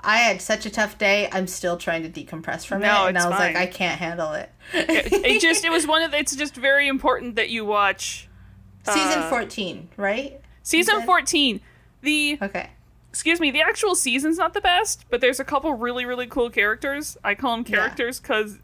I 0.01 0.17
had 0.17 0.41
such 0.41 0.65
a 0.65 0.69
tough 0.69 0.97
day. 0.97 1.29
I'm 1.31 1.47
still 1.47 1.77
trying 1.77 2.03
to 2.03 2.09
decompress 2.09 2.65
from 2.65 2.81
No, 2.81 3.05
it, 3.05 3.09
and 3.09 3.17
I 3.17 3.29
was 3.29 3.37
like. 3.39 3.55
I 3.55 3.65
can't 3.65 3.99
handle 3.99 4.33
it. 4.33 4.49
It, 4.73 5.13
it 5.13 5.41
just, 5.41 5.63
it 5.65 5.71
was 5.71 5.85
one 5.87 6.01
of 6.01 6.11
the, 6.11 6.17
it's 6.19 6.35
just 6.35 6.55
very 6.55 6.87
important 6.87 7.35
that 7.35 7.49
you 7.49 7.65
watch 7.65 8.27
Season 8.83 9.19
uh, 9.19 9.29
14, 9.29 9.89
right? 9.97 10.39
season 10.63 11.01
14. 11.03 11.59
The, 12.01 12.37
Okay. 12.41 12.69
excuse 13.09 13.39
me, 13.39 13.51
the 13.51 13.61
actual 13.61 13.93
season's 13.95 14.37
not 14.37 14.53
the 14.53 14.61
best, 14.61 15.05
but 15.09 15.19
there's 15.19 15.39
a 15.39 15.43
couple 15.43 15.73
really, 15.73 16.05
really 16.05 16.27
cool 16.27 16.49
characters. 16.49 17.17
I 17.23 17.35
call 17.35 17.55
them 17.55 17.65
characters 17.65 18.19
because 18.19 18.57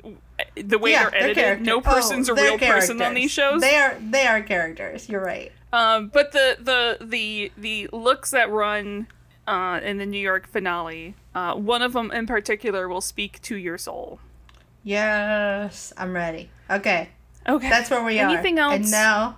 the 0.56 0.77
way 0.80 0.92
yeah, 0.92 1.10
they're 1.10 1.15
edited, 1.15 1.36
character- 1.36 1.65
no 1.65 1.82
person's 1.82 2.30
oh, 2.30 2.34
a 2.34 2.36
they're 2.36 2.58
real 2.58 2.58
person 2.60 3.01
on 3.01 3.13
these 3.13 3.32
shows. 3.32 3.62
They 3.62 3.75
are 3.75 3.98
they 4.00 4.25
are 4.25 4.42
characters. 4.42 5.10
You're 5.10 5.24
right. 5.24 5.51
Um, 5.74 6.08
but 6.08 6.32
the 6.32 6.58
the 6.62 7.06
the 7.06 7.51
the 7.58 7.89
looks 7.92 8.32
that 8.32 8.50
run 8.50 9.08
uh, 9.48 9.80
in 9.84 9.98
the 9.98 10.06
New 10.06 10.20
York 10.20 10.48
finale, 10.48 11.15
uh, 11.36 11.54
one 11.54 11.84
of 11.84 11.94
them 11.94 12.10
in 12.12 12.25
particular 12.25 12.88
will 12.88 13.01
speak 13.01 13.39
to 13.44 13.56
your 13.56 13.77
soul. 13.77 14.20
Yes, 14.84 15.94
I'm 15.98 16.13
ready. 16.13 16.50
Okay, 16.70 17.10
Okay, 17.48 17.70
that's 17.70 17.92
where 17.92 18.04
we 18.04 18.20
are. 18.20 18.30
Anything 18.30 18.58
else? 18.58 18.74
And 18.74 18.89
now, 18.92 19.38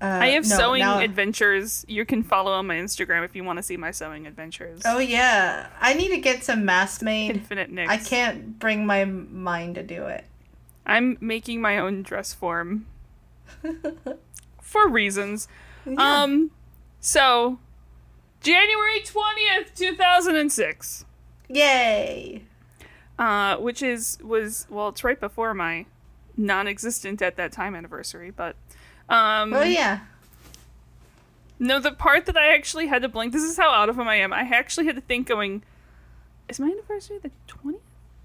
uh, 0.00 0.06
I 0.06 0.26
have 0.30 0.48
no, 0.48 0.56
sewing 0.56 0.80
now- 0.80 0.98
adventures. 0.98 1.84
You 1.86 2.04
can 2.04 2.22
follow 2.24 2.52
on 2.52 2.66
my 2.66 2.74
Instagram 2.76 3.24
if 3.24 3.36
you 3.36 3.44
want 3.44 3.58
to 3.58 3.62
see 3.62 3.76
my 3.76 3.90
sewing 3.92 4.26
adventures. 4.26 4.82
Oh 4.84 4.98
yeah, 4.98 5.68
I 5.80 5.94
need 5.94 6.08
to 6.08 6.18
get 6.18 6.42
some 6.42 6.64
masks 6.64 7.02
made. 7.02 7.30
Infinite 7.36 7.70
Nicks. 7.70 7.90
I 7.92 7.96
can't 7.98 8.58
bring 8.58 8.86
my 8.86 9.04
mind 9.04 9.76
to 9.76 9.82
do 9.84 10.06
it. 10.06 10.24
I'm 10.84 11.16
making 11.20 11.60
my 11.60 11.78
own 11.78 12.02
dress 12.02 12.32
form 12.34 12.86
for 14.60 14.88
reasons. 14.88 15.46
Um, 15.96 16.50
so 17.00 17.58
January 18.42 19.00
twentieth, 19.04 19.74
two 19.74 19.94
thousand 19.94 20.36
and 20.36 20.50
six. 20.52 21.04
Yay! 21.48 22.42
uh, 23.18 23.56
which 23.56 23.82
is 23.82 24.18
was 24.22 24.66
well, 24.70 24.88
it's 24.88 25.04
right 25.04 25.20
before 25.20 25.54
my 25.54 25.86
non-existent 26.36 27.20
at 27.22 27.36
that 27.36 27.52
time 27.52 27.74
anniversary, 27.74 28.30
but 28.30 28.56
um, 29.08 29.52
Oh 29.52 29.62
yeah. 29.62 30.00
no, 31.58 31.78
the 31.78 31.92
part 31.92 32.26
that 32.26 32.36
I 32.36 32.54
actually 32.54 32.86
had 32.86 33.02
to 33.02 33.08
blink. 33.08 33.32
This 33.32 33.42
is 33.42 33.56
how 33.56 33.70
out 33.70 33.88
of 33.88 33.96
them 33.96 34.08
I 34.08 34.16
am. 34.16 34.32
I 34.32 34.40
actually 34.40 34.86
had 34.86 34.96
to 34.96 35.02
think, 35.02 35.28
going, 35.28 35.62
is 36.48 36.58
my 36.58 36.68
anniversary 36.68 37.18
the 37.18 37.30
twentieth, 37.46 37.82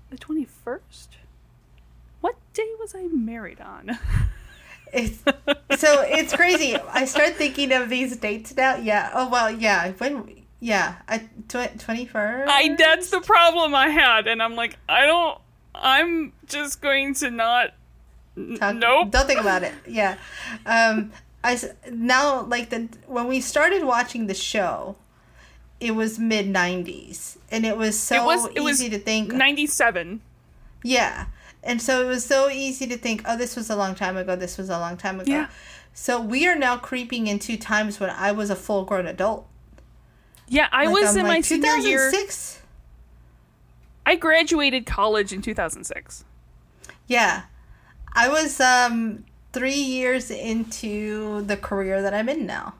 the 0.09 0.17
twenty-first? 0.17 1.17
What 2.21 2.35
day 2.53 2.69
was 2.79 2.95
I 2.95 3.07
married 3.07 3.59
on? 3.61 3.99
It's, 4.93 5.19
so 5.81 6.01
it's 6.07 6.33
crazy. 6.35 6.75
I 6.75 7.05
start 7.05 7.35
thinking 7.35 7.71
of 7.73 7.89
these 7.89 8.15
dates 8.17 8.55
now. 8.55 8.75
Yeah. 8.77 9.11
Oh 9.13 9.29
well. 9.29 9.51
Yeah. 9.51 9.91
When? 9.93 10.43
Yeah. 10.59 10.95
I 11.07 11.27
twenty 11.47 12.05
first. 12.05 12.49
I 12.51 12.75
that's 12.77 13.09
the 13.09 13.21
problem 13.21 13.75
I 13.75 13.89
had, 13.89 14.27
and 14.27 14.41
I'm 14.41 14.55
like, 14.55 14.77
I 14.87 15.05
don't. 15.05 15.39
I'm 15.75 16.33
just 16.47 16.81
going 16.81 17.13
to 17.15 17.29
not. 17.29 17.73
n- 18.35 18.57
nope. 18.79 19.11
Don't 19.11 19.27
think 19.27 19.39
about 19.39 19.63
it. 19.63 19.73
Yeah. 19.87 20.17
Um. 20.65 21.11
I 21.43 21.57
now 21.91 22.41
like 22.43 22.69
the 22.71 22.89
when 23.05 23.27
we 23.27 23.39
started 23.41 23.83
watching 23.83 24.27
the 24.27 24.33
show, 24.33 24.95
it 25.79 25.91
was 25.91 26.17
mid 26.17 26.47
'90s, 26.47 27.37
and 27.51 27.65
it 27.65 27.77
was 27.77 27.97
so 27.99 28.15
It 28.15 28.25
was- 28.25 28.49
it 28.55 28.59
was 28.61 28.81
easy 28.81 28.89
to 28.89 28.99
think. 28.99 29.31
Ninety-seven. 29.31 30.21
Yeah. 30.83 31.25
And 31.63 31.81
so 31.81 32.01
it 32.03 32.07
was 32.07 32.23
so 32.25 32.49
easy 32.49 32.87
to 32.87 32.97
think, 32.97 33.23
oh, 33.25 33.37
this 33.37 33.55
was 33.55 33.69
a 33.69 33.75
long 33.75 33.95
time 33.95 34.15
ago. 34.15 34.35
This 34.35 34.57
was 34.57 34.69
a 34.69 34.79
long 34.79 34.95
time 34.97 35.19
ago. 35.19 35.31
Yeah. 35.31 35.47
So 35.93 36.21
we 36.21 36.47
are 36.47 36.55
now 36.55 36.77
creeping 36.77 37.27
into 37.27 37.57
times 37.57 37.99
when 37.99 38.09
I 38.09 38.31
was 38.31 38.49
a 38.49 38.55
full 38.55 38.85
grown 38.85 39.07
adult. 39.07 39.47
Yeah, 40.47 40.69
I 40.71 40.85
Like, 40.85 40.93
was 40.93 41.09
I'm 41.09 41.17
in 41.17 41.23
my 41.23 41.29
like, 41.37 41.49
year. 41.49 41.59
2006? 41.59 42.61
I 44.05 44.15
graduated 44.15 44.85
college 44.85 45.33
in 45.33 45.41
2006. 45.41 46.23
Yeah. 47.07 47.43
I 48.13 48.29
was 48.29 48.59
um 48.61 49.25
three 49.53 49.73
years 49.73 50.31
into 50.31 51.41
the 51.41 51.57
career 51.57 52.01
that 52.01 52.13
I'm 52.13 52.29
in 52.29 52.45
now. 52.45 52.75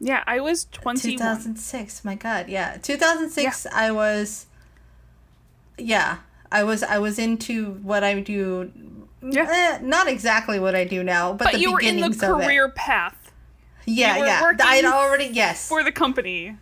Yeah, 0.00 0.22
I 0.26 0.40
was 0.40 0.66
21. 0.72 1.18
2006. 1.18 2.04
My 2.04 2.14
God, 2.14 2.48
yeah. 2.48 2.76
2006. 2.76 3.66
I 3.66 3.90
was. 3.90 4.46
Yeah, 5.76 6.18
I 6.54 6.62
was. 6.64 6.82
I 6.82 6.98
was 6.98 7.18
into 7.18 7.72
what 7.82 8.02
I 8.04 8.20
do. 8.20 8.70
Yeah. 9.22 9.46
eh, 9.50 9.78
not 9.82 10.06
exactly 10.08 10.58
what 10.58 10.74
I 10.74 10.84
do 10.84 11.02
now, 11.02 11.32
but, 11.32 11.44
But 11.44 11.52
the 11.54 11.60
you 11.60 11.72
were 11.72 11.80
in 11.80 11.96
the 11.96 12.08
beginnings 12.08 12.22
of 12.22 12.40
it. 12.40 12.44
career 12.44 12.68
path 12.68 13.32
Yeah, 13.86 14.18
yeah. 14.18 14.52
I'd 14.60 14.84
already 14.84 15.26
yes. 15.32 15.66
for 15.68 15.82
the 15.82 15.92
company. 15.92 16.56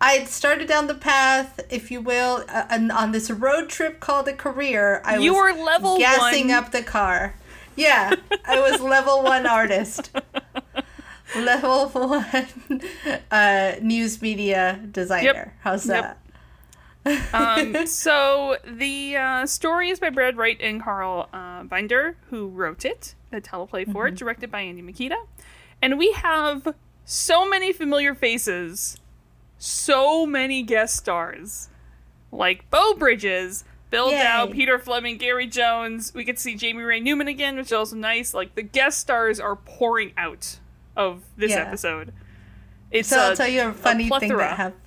I'd 0.00 0.28
started 0.28 0.68
down 0.68 0.86
the 0.88 0.94
path, 0.94 1.58
if 1.70 1.90
you 1.90 2.00
will, 2.00 2.44
uh, 2.48 2.64
and 2.70 2.92
on 2.92 3.10
this 3.12 3.30
road 3.30 3.68
trip 3.68 3.98
called 3.98 4.28
a 4.28 4.34
career. 4.34 5.00
I 5.04 5.16
You 5.16 5.32
was 5.34 5.40
were 5.56 5.64
level 5.64 5.98
gassing 5.98 6.48
one. 6.48 6.56
up 6.58 6.70
the 6.70 6.82
car. 6.82 7.34
Yeah, 7.76 8.14
I 8.44 8.60
was 8.60 8.80
level 8.80 9.22
one 9.24 9.44
artist. 9.60 10.10
Level 11.34 11.88
one 11.90 12.82
uh, 13.30 13.72
news 13.82 14.22
media 14.22 14.78
designer. 14.92 15.54
How's 15.60 15.86
Yep. 15.88 16.18
Um, 17.32 17.86
so 17.86 18.56
the 18.64 19.16
uh, 19.16 19.46
story 19.46 19.90
is 19.90 20.00
by 20.00 20.10
Brad 20.10 20.36
Wright 20.36 20.56
and 20.60 20.82
Carl 20.82 21.28
uh, 21.32 21.62
Binder, 21.64 22.16
who 22.30 22.48
wrote 22.48 22.84
it, 22.84 23.14
a 23.32 23.40
teleplay 23.40 23.84
for 23.84 24.04
Mm-hmm. 24.04 24.14
it, 24.14 24.18
directed 24.18 24.50
by 24.50 24.60
Andy 24.62 24.82
Mikita. 24.82 25.16
And 25.82 25.98
we 25.98 26.12
have 26.12 26.74
so 27.04 27.48
many 27.48 27.72
familiar 27.72 28.14
faces, 28.14 28.96
so 29.58 30.26
many 30.26 30.62
guest 30.62 30.96
stars, 30.96 31.68
like 32.32 32.68
Beau 32.70 32.94
Bridges, 32.94 33.64
Bill 33.90 34.10
Yay. 34.10 34.18
Dow, 34.22 34.46
Peter 34.46 34.78
Fleming, 34.78 35.16
Gary 35.16 35.46
Jones. 35.46 36.12
We 36.14 36.24
get 36.24 36.36
to 36.36 36.42
see 36.42 36.56
Jamie 36.56 36.82
Ray 36.82 36.98
Newman 37.00 37.28
again, 37.28 37.56
which 37.56 37.66
is 37.66 37.72
also 37.72 37.94
nice. 37.96 38.34
Like 38.34 38.54
the 38.56 38.62
guest 38.62 38.98
stars 38.98 39.38
are 39.38 39.54
pouring 39.56 40.12
out 40.16 40.58
of 40.96 41.22
this 41.36 41.52
Yeah. 41.52 41.58
episode. 41.66 42.12
It's 42.90 43.08
So 43.08 43.18
I'll 43.18 43.36
tell 43.36 43.46
you 43.48 43.62
a 43.68 43.72
funny 43.72 44.04
thing 44.04 44.08
plethora. 44.08 44.38
that 44.38 44.56
happened. 44.56 44.80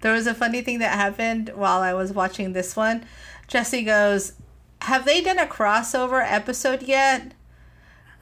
There 0.00 0.12
was 0.12 0.26
a 0.26 0.34
funny 0.34 0.62
thing 0.62 0.78
that 0.80 0.94
happened 0.94 1.50
while 1.54 1.80
I 1.80 1.94
was 1.94 2.12
watching 2.12 2.52
this 2.52 2.76
one. 2.76 3.04
Jesse 3.48 3.82
goes, 3.82 4.34
"Have 4.82 5.04
they 5.04 5.20
done 5.20 5.38
a 5.38 5.46
crossover 5.46 6.24
episode 6.24 6.82
yet?" 6.82 7.32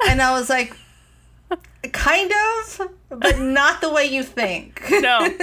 And 0.09 0.21
I 0.23 0.39
was 0.39 0.49
like, 0.49 0.77
"Kind 1.93 2.33
of, 2.33 2.91
but 3.09 3.39
not 3.41 3.81
the 3.81 3.91
way 3.93 4.05
you 4.07 4.23
think." 4.23 4.83
No. 4.91 5.29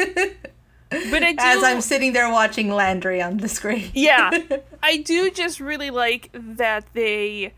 But 1.09 1.23
I 1.23 1.31
do, 1.31 1.37
As 1.39 1.63
I'm 1.63 1.79
sitting 1.79 2.11
there 2.11 2.29
watching 2.29 2.69
Landry 2.69 3.21
on 3.21 3.37
the 3.37 3.47
screen. 3.47 3.89
yeah, 3.93 4.29
I 4.83 4.97
do 4.97 5.31
just 5.31 5.61
really 5.61 5.89
like 5.89 6.29
that 6.33 6.85
they 6.91 7.53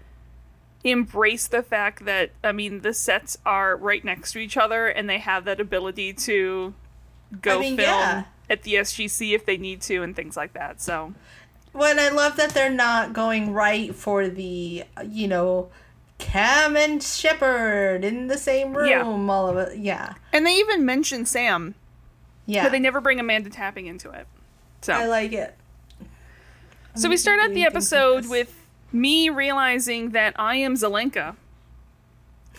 embrace 0.84 1.48
the 1.48 1.64
fact 1.64 2.06
that 2.06 2.30
I 2.44 2.52
mean 2.52 2.82
the 2.82 2.94
sets 2.94 3.40
are 3.44 3.76
right 3.76 4.06
next 4.06 4.34
to 4.34 4.40
each 4.40 4.56
other 4.56 4.88
and 4.88 5.10
they 5.10 5.18
have 5.18 5.46
that 5.46 5.60
ability 5.60 6.14
to 6.14 6.76
go 7.42 7.58
I 7.58 7.62
mean, 7.62 7.78
film 7.78 7.90
yeah. 7.90 8.24
At 8.50 8.64
the 8.64 8.76
SGC 8.76 9.34
if 9.34 9.46
they 9.46 9.58
need 9.58 9.82
to 9.84 10.04
and 10.04 10.16
things 10.16 10.36
like 10.38 10.54
that. 10.54 10.82
So 10.82 11.14
When 11.72 11.98
I 12.00 12.10
love 12.10 12.36
that 12.38 12.52
they're 12.52 12.70
not 12.70 13.14
going 13.14 13.54
right 13.54 13.96
for 13.96 14.28
the, 14.28 14.84
you 15.08 15.28
know, 15.28 15.70
Cam 16.20 16.78
and 16.78 17.02
Sheppard 17.02 18.04
in 18.06 18.28
the 18.28 18.38
same 18.38 18.76
room. 18.78 18.90
Yeah. 18.90 19.04
All 19.04 19.48
of 19.48 19.58
it. 19.58 19.78
Yeah. 19.80 20.14
And 20.32 20.46
they 20.46 20.56
even 20.58 20.86
mention 20.86 21.26
Sam, 21.26 21.74
Yeah. 22.46 22.64
but 22.64 22.72
they 22.72 22.80
never 22.80 23.02
bring 23.02 23.20
Amanda 23.20 23.50
Tapping 23.50 23.88
into 23.88 24.10
it. 24.12 24.28
So 24.82 24.94
I 24.94 25.06
like 25.08 25.32
it. 25.34 25.56
So 26.96 27.10
we 27.10 27.18
start 27.18 27.40
out 27.40 27.54
the 27.54 27.64
episode 27.64 28.30
with 28.30 28.54
me 28.92 29.30
realizing 29.30 30.12
that 30.12 30.34
I 30.38 30.58
am 30.58 30.76
Zelenka. 30.76 31.36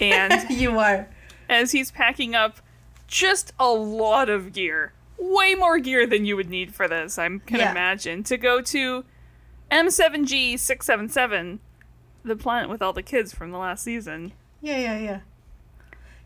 And 0.00 0.50
you 0.50 0.78
are. 0.78 1.08
as 1.48 1.72
he's 1.72 1.90
packing 1.92 2.34
up 2.34 2.56
just 3.06 3.52
a 3.60 3.68
lot 3.68 4.28
of 4.28 4.52
gear, 4.52 4.92
way 5.18 5.54
more 5.54 5.78
gear 5.78 6.06
than 6.06 6.24
you 6.24 6.36
would 6.36 6.48
need 6.50 6.74
for 6.74 6.86
this, 6.88 7.18
I 7.18 7.26
can 7.28 7.58
Yeah. 7.60 7.70
imagine, 7.70 8.22
to 8.24 8.36
go 8.36 8.60
to 8.62 9.04
M7G677, 9.70 11.58
the 12.24 12.36
planet 12.36 12.68
with 12.68 12.82
all 12.82 12.92
the 12.92 13.02
kids 13.02 13.32
from 13.34 13.50
the 13.50 13.58
last 13.58 13.82
season. 13.84 14.32
Yeah, 14.60 14.78
yeah, 14.78 14.98
yeah. 14.98 15.20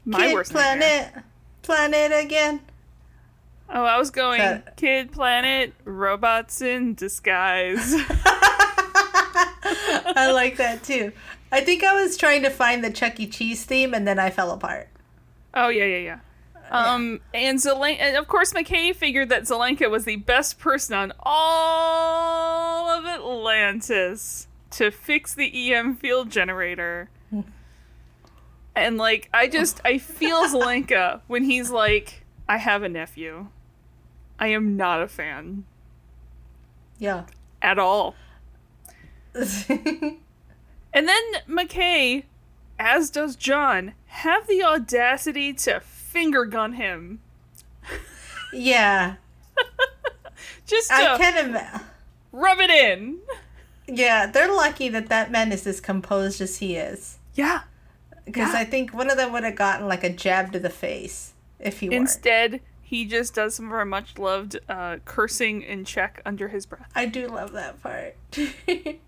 My 0.04 0.26
Kid 0.26 0.34
worst 0.34 0.52
planet. 0.52 0.80
nightmare. 0.80 1.24
Planet 1.62 2.24
again. 2.24 2.60
Oh, 3.70 3.84
I 3.84 3.98
was 3.98 4.10
going 4.10 4.38
That- 4.38 4.76
Kid 4.76 5.12
Planet, 5.12 5.74
robots 5.84 6.62
in 6.62 6.94
disguise. 6.94 7.94
I 10.14 10.30
like 10.32 10.56
that 10.56 10.82
too. 10.82 11.12
I 11.52 11.60
think 11.60 11.84
I 11.84 11.92
was 12.00 12.16
trying 12.16 12.42
to 12.42 12.50
find 12.50 12.82
the 12.82 12.90
Chuck 12.90 13.20
E. 13.20 13.26
Cheese 13.26 13.64
theme 13.64 13.92
and 13.94 14.06
then 14.08 14.18
I 14.18 14.30
fell 14.30 14.50
apart. 14.50 14.88
Oh 15.54 15.68
yeah, 15.68 15.84
yeah, 15.84 15.98
yeah. 15.98 16.18
Um, 16.70 17.20
and 17.32 17.58
Zelenka, 17.58 17.98
and 18.00 18.16
of 18.16 18.28
course, 18.28 18.52
McKay 18.52 18.94
figured 18.94 19.28
that 19.30 19.44
Zelenka 19.44 19.90
was 19.90 20.04
the 20.04 20.16
best 20.16 20.58
person 20.58 20.94
on 20.94 21.12
all 21.20 22.88
of 22.90 23.06
Atlantis 23.06 24.48
to 24.72 24.90
fix 24.90 25.32
the 25.34 25.72
EM 25.72 25.96
field 25.96 26.30
generator. 26.30 27.08
and 28.76 28.98
like, 28.98 29.28
I 29.32 29.48
just, 29.48 29.80
I 29.84 29.98
feel 29.98 30.44
Zelenka 30.44 31.20
when 31.26 31.44
he's 31.44 31.70
like, 31.70 32.24
"I 32.48 32.58
have 32.58 32.82
a 32.82 32.88
nephew. 32.88 33.48
I 34.38 34.48
am 34.48 34.76
not 34.76 35.02
a 35.02 35.08
fan 35.08 35.64
Yeah. 36.98 37.24
at 37.62 37.78
all." 37.78 38.14
And 40.94 41.06
then 41.06 41.22
McKay, 41.48 42.24
as 42.78 43.10
does 43.10 43.36
John, 43.36 43.92
have 44.06 44.46
the 44.48 44.62
audacity 44.64 45.52
to 45.52 45.80
finger 46.18 46.44
gun 46.44 46.72
him. 46.72 47.20
yeah. 48.52 49.14
Just 50.66 50.88
to 50.88 50.94
I 50.96 51.16
can 51.16 51.46
imagine. 51.50 51.80
rub 52.32 52.58
it 52.58 52.70
in. 52.70 53.18
Yeah, 53.86 54.26
they're 54.26 54.52
lucky 54.52 54.88
that 54.90 55.08
that 55.08 55.30
man 55.30 55.52
is 55.52 55.66
as 55.66 55.80
composed 55.80 56.40
as 56.40 56.58
he 56.58 56.76
is. 56.76 57.18
Yeah. 57.34 57.60
Because 58.24 58.52
Yeah. 58.52 58.60
I 58.60 58.64
think 58.64 58.92
one 58.92 59.10
of 59.10 59.16
them 59.16 59.32
would 59.32 59.44
have 59.44 59.54
gotten 59.56 59.86
like 59.86 60.02
a 60.04 60.10
jab 60.10 60.52
to 60.52 60.58
the 60.58 60.70
face 60.70 61.32
if 61.60 61.80
he. 61.80 61.92
Instead, 61.94 62.60
he 62.82 63.04
just 63.06 63.34
does 63.34 63.54
some 63.54 63.66
of 63.66 63.72
our 63.72 63.84
much 63.84 64.18
loved 64.18 64.58
uh, 64.68 64.96
cursing 65.04 65.62
in 65.62 65.84
Czech 65.84 66.20
under 66.26 66.48
his 66.48 66.66
breath. 66.66 66.90
I 66.94 67.06
do 67.06 67.28
love 67.28 67.52
that 67.52 67.80
part. 67.82 68.16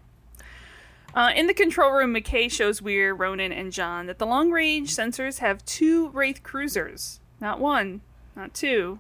Uh, 1.14 1.33
in 1.35 1.47
the 1.47 1.55
control 1.55 1.90
room, 1.93 2.14
McKay 2.14 2.50
shows 2.50 2.81
Weir, 2.81 3.14
Ronan, 3.14 3.52
and 3.52 3.73
John 3.73 4.07
that 4.07 4.19
the 4.19 4.26
long 4.26 4.50
range 4.50 4.95
sensors 4.95 5.38
have 5.38 5.64
two 5.64 6.09
Wraith 6.11 6.43
cruisers. 6.43 7.21
Not 7.40 7.59
one, 7.61 8.00
not 8.37 8.55
two. 8.55 8.99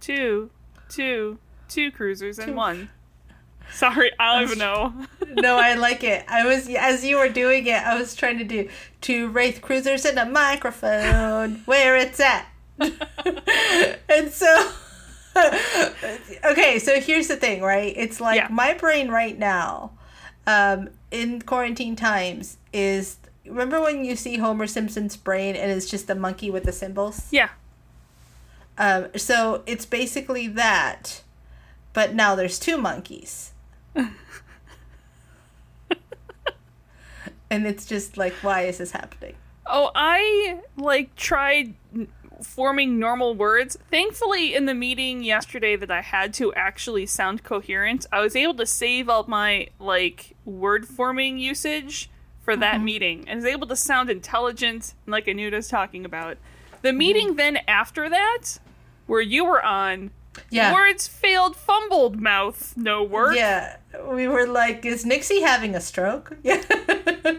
Two, 0.00 0.50
two, 0.88 1.38
two 1.68 1.90
cruisers 1.92 2.38
and 2.38 2.48
Two. 2.48 2.54
one. 2.54 2.90
Sorry, 3.72 4.10
I 4.18 4.34
don't 4.34 4.42
even 4.44 4.58
know. 4.58 4.92
no, 5.28 5.56
I 5.56 5.74
like 5.74 6.04
it. 6.04 6.24
I 6.28 6.44
was 6.44 6.68
as 6.68 7.04
you 7.04 7.16
were 7.16 7.30
doing 7.30 7.66
it, 7.66 7.82
I 7.82 7.98
was 7.98 8.14
trying 8.14 8.36
to 8.38 8.44
do 8.44 8.68
two 9.00 9.28
wraith 9.28 9.62
cruisers 9.62 10.04
and 10.04 10.18
a 10.18 10.26
microphone 10.26 11.56
where 11.64 11.96
it's 11.96 12.20
at. 12.20 12.46
and 12.78 14.30
so 14.30 14.70
okay, 16.44 16.78
so 16.78 17.00
here's 17.00 17.28
the 17.28 17.36
thing, 17.36 17.62
right? 17.62 17.92
It's 17.96 18.20
like 18.20 18.36
Yeah. 18.36 18.48
my 18.50 18.74
brain 18.74 19.08
right 19.08 19.38
now, 19.38 19.92
um, 20.46 20.90
in 21.14 21.40
quarantine 21.42 21.94
times 21.94 22.58
is 22.72 23.18
remember 23.46 23.80
when 23.80 24.04
you 24.04 24.16
see 24.16 24.36
Homer 24.38 24.66
Simpson's 24.66 25.16
brain 25.16 25.54
and 25.54 25.70
it's 25.70 25.88
just 25.88 26.10
a 26.10 26.14
monkey 26.14 26.50
with 26.50 26.64
the 26.64 26.72
cymbals? 26.72 27.28
Yeah. 27.30 27.50
Um, 28.76 29.06
so 29.16 29.62
it's 29.66 29.86
basically 29.86 30.48
that, 30.48 31.22
but 31.92 32.14
now 32.14 32.34
there's 32.34 32.58
two 32.58 32.76
monkeys. 32.76 33.52
and 33.94 34.10
it's 37.50 37.86
just 37.86 38.16
like, 38.16 38.32
why 38.42 38.62
is 38.62 38.78
this 38.78 38.90
happening? 38.90 39.36
Oh, 39.66 39.92
I 39.94 40.58
like 40.76 41.14
tried 41.14 41.74
forming 42.42 42.98
normal 42.98 43.34
words. 43.34 43.76
Thankfully, 43.90 44.54
in 44.54 44.66
the 44.66 44.74
meeting 44.74 45.22
yesterday 45.22 45.76
that 45.76 45.90
I 45.90 46.00
had 46.00 46.34
to 46.34 46.52
actually 46.54 47.06
sound 47.06 47.42
coherent, 47.42 48.06
I 48.12 48.20
was 48.20 48.36
able 48.36 48.54
to 48.54 48.66
save 48.66 49.08
all 49.08 49.24
my 49.26 49.68
like 49.78 50.34
word 50.44 50.86
forming 50.86 51.38
usage 51.38 52.10
for 52.42 52.56
that 52.56 52.76
mm-hmm. 52.76 52.84
meeting 52.84 53.24
and 53.26 53.36
was 53.36 53.46
able 53.46 53.66
to 53.66 53.76
sound 53.76 54.10
intelligent 54.10 54.94
and 55.06 55.12
like 55.12 55.28
I 55.28 55.32
knew 55.32 55.46
what 55.46 55.54
I 55.54 55.58
was 55.58 55.68
talking 55.68 56.04
about. 56.04 56.36
The 56.82 56.90
mm-hmm. 56.90 56.98
meeting 56.98 57.36
then 57.36 57.58
after 57.66 58.08
that, 58.08 58.58
where 59.06 59.20
you 59.20 59.44
were 59.44 59.64
on, 59.64 60.10
Yeah. 60.50 60.72
words 60.72 61.08
failed, 61.08 61.56
fumbled, 61.56 62.20
mouth, 62.20 62.74
no 62.76 63.02
work. 63.02 63.36
Yeah, 63.36 63.76
we 64.06 64.28
were 64.28 64.46
like, 64.46 64.84
is 64.84 65.06
Nixie 65.06 65.40
having 65.40 65.74
a 65.74 65.80
stroke? 65.80 66.36
Yeah. 66.42 66.62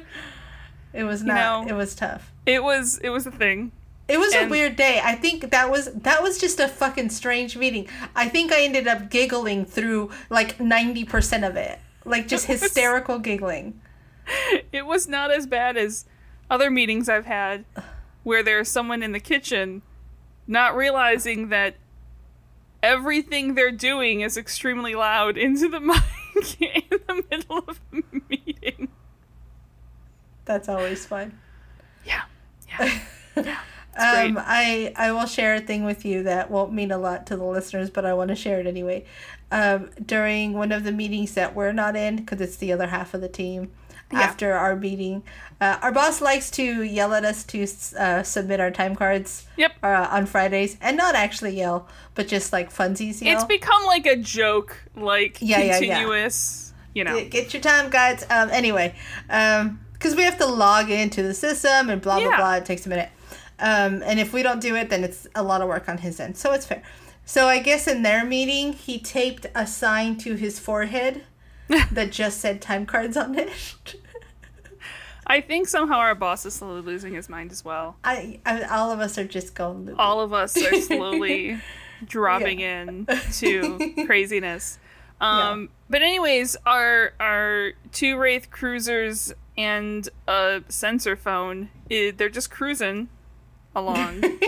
it 0.93 1.03
was 1.03 1.23
not. 1.23 1.65
know- 1.65 1.69
it 1.69 1.77
was 1.77 1.95
tough. 1.95 2.31
It 2.45 2.63
was 2.63 2.99
it 2.99 3.09
was 3.09 3.25
a 3.25 3.31
thing. 3.31 3.71
It 4.07 4.19
was 4.19 4.35
a 4.35 4.47
weird 4.47 4.75
day. 4.75 5.01
I 5.03 5.15
think 5.15 5.49
that 5.49 5.71
was 5.71 5.91
that 5.93 6.21
was 6.21 6.37
just 6.37 6.59
a 6.59 6.67
fucking 6.67 7.09
strange 7.09 7.57
meeting. 7.57 7.87
I 8.15 8.29
think 8.29 8.51
I 8.51 8.61
ended 8.61 8.87
up 8.87 9.09
giggling 9.09 9.65
through 9.65 10.11
like 10.29 10.59
ninety 10.59 11.03
percent 11.03 11.43
of 11.43 11.55
it, 11.55 11.79
like 12.05 12.27
just 12.27 12.45
hysterical 12.47 13.17
giggling. 13.19 13.81
it 14.71 14.85
was 14.85 15.07
not 15.07 15.31
as 15.31 15.47
bad 15.47 15.75
as 15.77 16.05
other 16.49 16.69
meetings 16.69 17.09
I've 17.09 17.25
had 17.25 17.65
where 18.23 18.43
there's 18.43 18.69
someone 18.69 19.01
in 19.03 19.11
the 19.11 19.19
kitchen 19.19 19.81
not 20.47 20.75
realizing 20.75 21.49
that 21.49 21.75
everything 22.83 23.55
they're 23.55 23.71
doing 23.71 24.21
is 24.21 24.37
extremely 24.37 24.93
loud 24.95 25.37
into 25.37 25.67
the 25.67 25.79
mic 25.79 26.61
in 26.61 26.99
the 27.07 27.23
middle 27.31 27.59
of 27.67 27.79
a 27.91 28.01
meeting. 28.29 28.89
That's 30.45 30.69
always 30.69 31.05
fun. 31.05 31.39
Yeah. 32.05 32.23
Yeah. 32.69 32.99
yeah. 33.37 33.59
Um. 33.97 34.37
I 34.39 34.93
I 34.95 35.11
will 35.11 35.25
share 35.25 35.55
a 35.55 35.59
thing 35.61 35.83
with 35.85 36.03
you 36.05 36.23
that 36.23 36.51
won't 36.51 36.73
mean 36.73 36.91
a 36.91 36.97
lot 36.97 37.25
to 37.27 37.37
the 37.37 37.43
listeners, 37.45 37.89
but 37.89 38.05
I 38.05 38.13
want 38.13 38.29
to 38.29 38.35
share 38.35 38.59
it 38.59 38.67
anyway. 38.67 39.05
Um, 39.51 39.89
during 40.05 40.53
one 40.53 40.71
of 40.71 40.83
the 40.83 40.91
meetings 40.91 41.33
that 41.35 41.55
we're 41.55 41.71
not 41.71 41.95
in, 41.95 42.17
because 42.17 42.41
it's 42.41 42.57
the 42.57 42.71
other 42.73 42.87
half 42.87 43.13
of 43.13 43.21
the 43.21 43.29
team, 43.29 43.71
Yeah. 44.11 44.19
after 44.21 44.53
our 44.53 44.75
meeting, 44.75 45.23
uh, 45.61 45.77
our 45.81 45.91
boss 45.91 46.19
likes 46.19 46.49
to 46.51 46.81
yell 46.83 47.13
at 47.13 47.23
us 47.23 47.43
to 47.45 47.65
uh, 47.97 48.23
submit 48.23 48.59
our 48.59 48.71
time 48.71 48.95
cards. 48.95 49.45
Yep. 49.55 49.71
Uh, 49.83 50.07
on 50.11 50.25
Fridays, 50.25 50.77
and 50.81 50.97
not 50.97 51.15
actually 51.15 51.55
yell, 51.55 51.87
but 52.15 52.27
just 52.27 52.51
like 52.51 52.73
funsies 52.73 53.21
yell. 53.21 53.35
It's 53.35 53.45
become 53.45 53.83
like 53.85 54.05
a 54.05 54.15
joke, 54.17 54.77
like 54.95 55.37
Yeah, 55.41 55.59
yeah, 55.59 55.65
yeah. 55.65 55.79
continuous, 55.79 56.73
you 56.93 57.03
know. 57.03 57.15
Get- 57.15 57.31
Get 57.31 57.53
your 57.53 57.61
time 57.61 57.89
guides. 57.89 58.25
Um, 58.29 58.49
anyway, 58.51 58.93
um, 59.29 59.79
because 59.93 60.15
we 60.15 60.23
have 60.23 60.37
to 60.39 60.45
log 60.45 60.89
into 60.91 61.23
the 61.23 61.33
system 61.33 61.89
and 61.89 62.01
blah 62.01 62.19
blah 62.19 62.29
Yeah. 62.31 62.37
blah. 62.37 62.55
It 62.55 62.65
takes 62.65 62.85
a 62.85 62.89
minute. 62.89 63.09
Um, 63.59 64.03
and 64.03 64.19
if 64.19 64.33
we 64.33 64.43
don't 64.43 64.59
do 64.61 64.75
it, 64.75 64.89
then 64.89 65.03
it's 65.03 65.27
a 65.35 65.43
lot 65.43 65.61
of 65.61 65.67
work 65.67 65.87
on 65.87 65.99
his 65.99 66.19
end. 66.19 66.37
So 66.37 66.51
it's 66.51 66.65
fair. 66.65 66.83
So 67.25 67.47
I 67.47 67.59
guess 67.59 67.87
in 67.87 68.03
their 68.03 68.23
meeting, 68.25 68.73
he 68.73 68.99
taped 68.99 69.47
a 69.55 69.65
sign 69.65 70.17
to 70.19 70.35
his 70.35 70.59
forehead 70.59 71.23
that 71.91 72.11
just 72.11 72.39
said 72.39 72.61
time 72.61 72.85
cards 72.85 73.17
on 73.17 73.37
it. 73.37 73.51
I 75.27 75.41
think 75.41 75.67
somehow 75.67 75.95
our 75.97 76.13
boss 76.13 76.45
is 76.45 76.53
slowly 76.53 76.81
losing 76.81 77.13
his 77.15 77.29
mind 77.29 77.51
as 77.51 77.65
well. 77.65 77.95
I, 78.03 78.39
I 78.45 78.61
all 78.63 78.91
of 78.91 78.99
us 78.99 79.17
are 79.17 79.25
just 79.25 79.55
going 79.55 79.85
loopy. 79.85 79.97
all 79.97 80.21
of 80.21 80.33
us 80.33 80.55
are 80.55 80.79
slowly 80.81 81.59
dropping 82.05 82.59
in 82.59 83.07
to 83.33 83.93
craziness. 84.05 84.77
Um, 85.19 85.69
But 85.89 86.03
anyways, 86.03 86.57
our 86.65 87.13
our 87.19 87.71
two 87.91 88.17
wraith 88.17 88.51
cruisers 88.51 89.33
and 89.57 90.07
a 90.27 90.61
sensor 90.67 91.15
phone, 91.15 91.69
i 91.89 92.13
they're 92.15 92.29
just 92.29 92.51
cruising 92.51 93.09
along. 93.75 94.21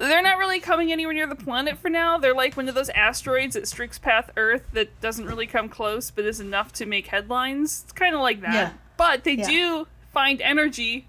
they're 0.00 0.22
not 0.22 0.38
really 0.38 0.60
coming 0.60 0.92
anywhere 0.92 1.14
near 1.14 1.26
the 1.26 1.34
planet 1.36 1.78
for 1.78 1.88
now. 1.88 2.18
They're 2.18 2.34
like 2.34 2.56
one 2.56 2.68
of 2.68 2.74
those 2.74 2.88
asteroids 2.90 3.54
that 3.54 3.68
streaks 3.68 3.98
past 3.98 4.30
Earth 4.36 4.62
that 4.72 5.00
doesn't 5.00 5.26
really 5.26 5.46
come 5.46 5.68
close, 5.68 6.10
but 6.10 6.24
is 6.24 6.40
enough 6.40 6.72
to 6.74 6.86
make 6.86 7.08
headlines. 7.08 7.82
It's 7.84 7.92
kind 7.92 8.14
of 8.14 8.20
like 8.20 8.40
that. 8.42 8.54
Yeah. 8.54 8.70
But 8.96 9.24
they 9.24 9.34
Yeah. 9.34 9.46
do 9.48 9.86
find 10.12 10.40
energy, 10.42 11.06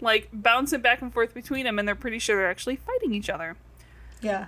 like 0.00 0.28
bouncing 0.32 0.80
back 0.80 1.02
and 1.02 1.12
forth 1.12 1.34
between 1.34 1.64
them, 1.64 1.78
and 1.78 1.86
they're 1.86 1.94
pretty 1.94 2.18
sure 2.18 2.36
they're 2.36 2.50
actually 2.50 2.76
fighting 2.76 3.14
each 3.14 3.30
other. 3.30 3.56
yeah. 4.20 4.46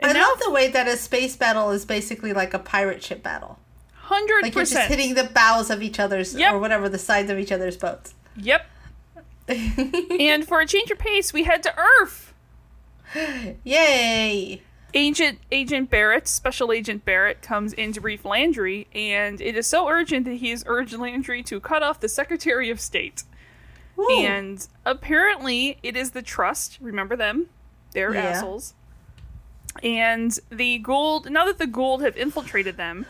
And 0.00 0.10
I 0.12 0.20
now- 0.20 0.28
love 0.28 0.38
the 0.40 0.50
way 0.52 0.68
that 0.68 0.86
a 0.86 0.96
space 0.96 1.34
battle 1.34 1.72
is 1.72 1.84
basically 1.84 2.32
like 2.32 2.54
a 2.54 2.58
pirate 2.60 3.02
ship 3.02 3.20
battle. 3.20 3.58
Hundred 3.94 4.42
Like 4.44 4.54
you're 4.54 4.64
just 4.64 4.88
hitting 4.88 5.14
the 5.14 5.24
bows 5.24 5.70
of 5.70 5.82
each 5.82 5.98
other's 5.98 6.34
Yep. 6.36 6.52
or 6.54 6.58
whatever 6.60 6.88
the 6.88 6.98
sides 6.98 7.30
of 7.30 7.38
each 7.38 7.50
other's 7.50 7.76
boats. 7.76 8.14
Yep. 8.36 8.64
and 10.20 10.46
for 10.46 10.60
a 10.60 10.66
change 10.66 10.90
of 10.90 10.98
pace, 10.98 11.32
we 11.32 11.44
head 11.44 11.62
to 11.62 11.74
Earth. 11.78 12.34
Yay! 13.64 14.62
Agent 14.94 15.38
Agent 15.52 15.90
Barrett, 15.90 16.26
Special 16.26 16.72
Agent 16.72 17.04
Barrett, 17.04 17.42
comes 17.42 17.72
in 17.74 17.92
to 17.92 18.00
brief 18.00 18.24
Landry, 18.24 18.86
and 18.94 19.40
it 19.40 19.56
is 19.56 19.66
so 19.66 19.88
urgent 19.88 20.24
that 20.24 20.34
he 20.34 20.50
has 20.50 20.64
urged 20.66 20.94
Landry 20.94 21.42
to 21.42 21.60
cut 21.60 21.82
off 21.82 22.00
the 22.00 22.08
Secretary 22.08 22.70
of 22.70 22.80
State. 22.80 23.24
Woo. 23.96 24.06
And 24.20 24.66
apparently, 24.86 25.78
it 25.82 25.96
is 25.96 26.12
the 26.12 26.22
Trust. 26.22 26.78
Remember 26.80 27.16
them? 27.16 27.48
They're 27.92 28.14
Yeah. 28.14 28.30
assholes. 28.30 28.74
And 29.82 30.38
the 30.50 30.80
Goa'uld, 30.82 31.30
now 31.30 31.44
that 31.44 31.58
the 31.58 31.66
Goa'uld 31.66 32.00
have 32.02 32.16
infiltrated 32.16 32.76
them, 32.76 33.06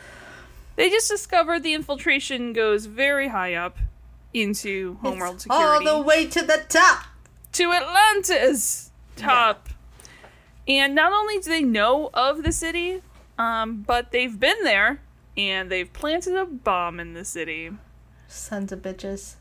they 0.77 0.91
just 0.91 1.09
discovered 1.11 1.63
the 1.63 1.75
infiltration 1.75 2.53
goes 2.53 2.87
very 2.87 3.29
high 3.29 3.55
up 3.55 3.79
into 4.35 4.99
Homeworld 5.03 5.37
It's 5.37 5.43
security 5.45 5.87
all 5.89 5.99
the 5.99 6.05
way 6.07 6.27
to 6.27 6.43
the 6.43 6.65
top. 6.69 7.05
to 7.53 7.73
Atlantis 7.73 8.91
top. 9.17 9.69
And 10.67 10.95
not 10.95 11.13
only 11.13 11.39
do 11.39 11.49
they 11.51 11.63
know 11.63 12.11
of 12.13 12.43
the 12.43 12.53
city, 12.53 13.03
um, 13.39 13.83
but 13.87 14.13
they've 14.13 14.39
been 14.39 14.63
there 14.65 15.01
and 15.37 15.71
they've 15.71 15.91
planted 15.93 16.37
a 16.37 16.45
bomb 16.45 17.01
in 17.01 17.15
the 17.15 17.25
city. 17.25 17.71
Sons 18.27 18.71
of 18.73 18.83
bitches. 18.83 19.37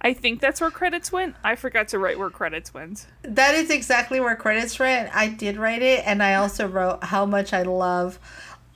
I 0.00 0.12
think 0.12 0.40
that's 0.40 0.60
where 0.60 0.70
credits 0.70 1.10
went. 1.10 1.34
I 1.42 1.56
forgot 1.56 1.88
to 1.88 1.98
write 1.98 2.18
where 2.18 2.28
credits 2.30 2.74
went. 2.74 3.06
That 3.22 3.54
is 3.54 3.70
exactly 3.70 4.20
where 4.20 4.36
credits 4.36 4.78
went. 4.78 5.08
I 5.16 5.28
did 5.28 5.56
write 5.56 5.80
it, 5.80 6.02
and 6.06 6.22
I 6.22 6.34
also 6.34 6.68
wrote 6.68 7.04
how 7.04 7.24
much 7.24 7.54
I 7.54 7.62
love. 7.62 8.18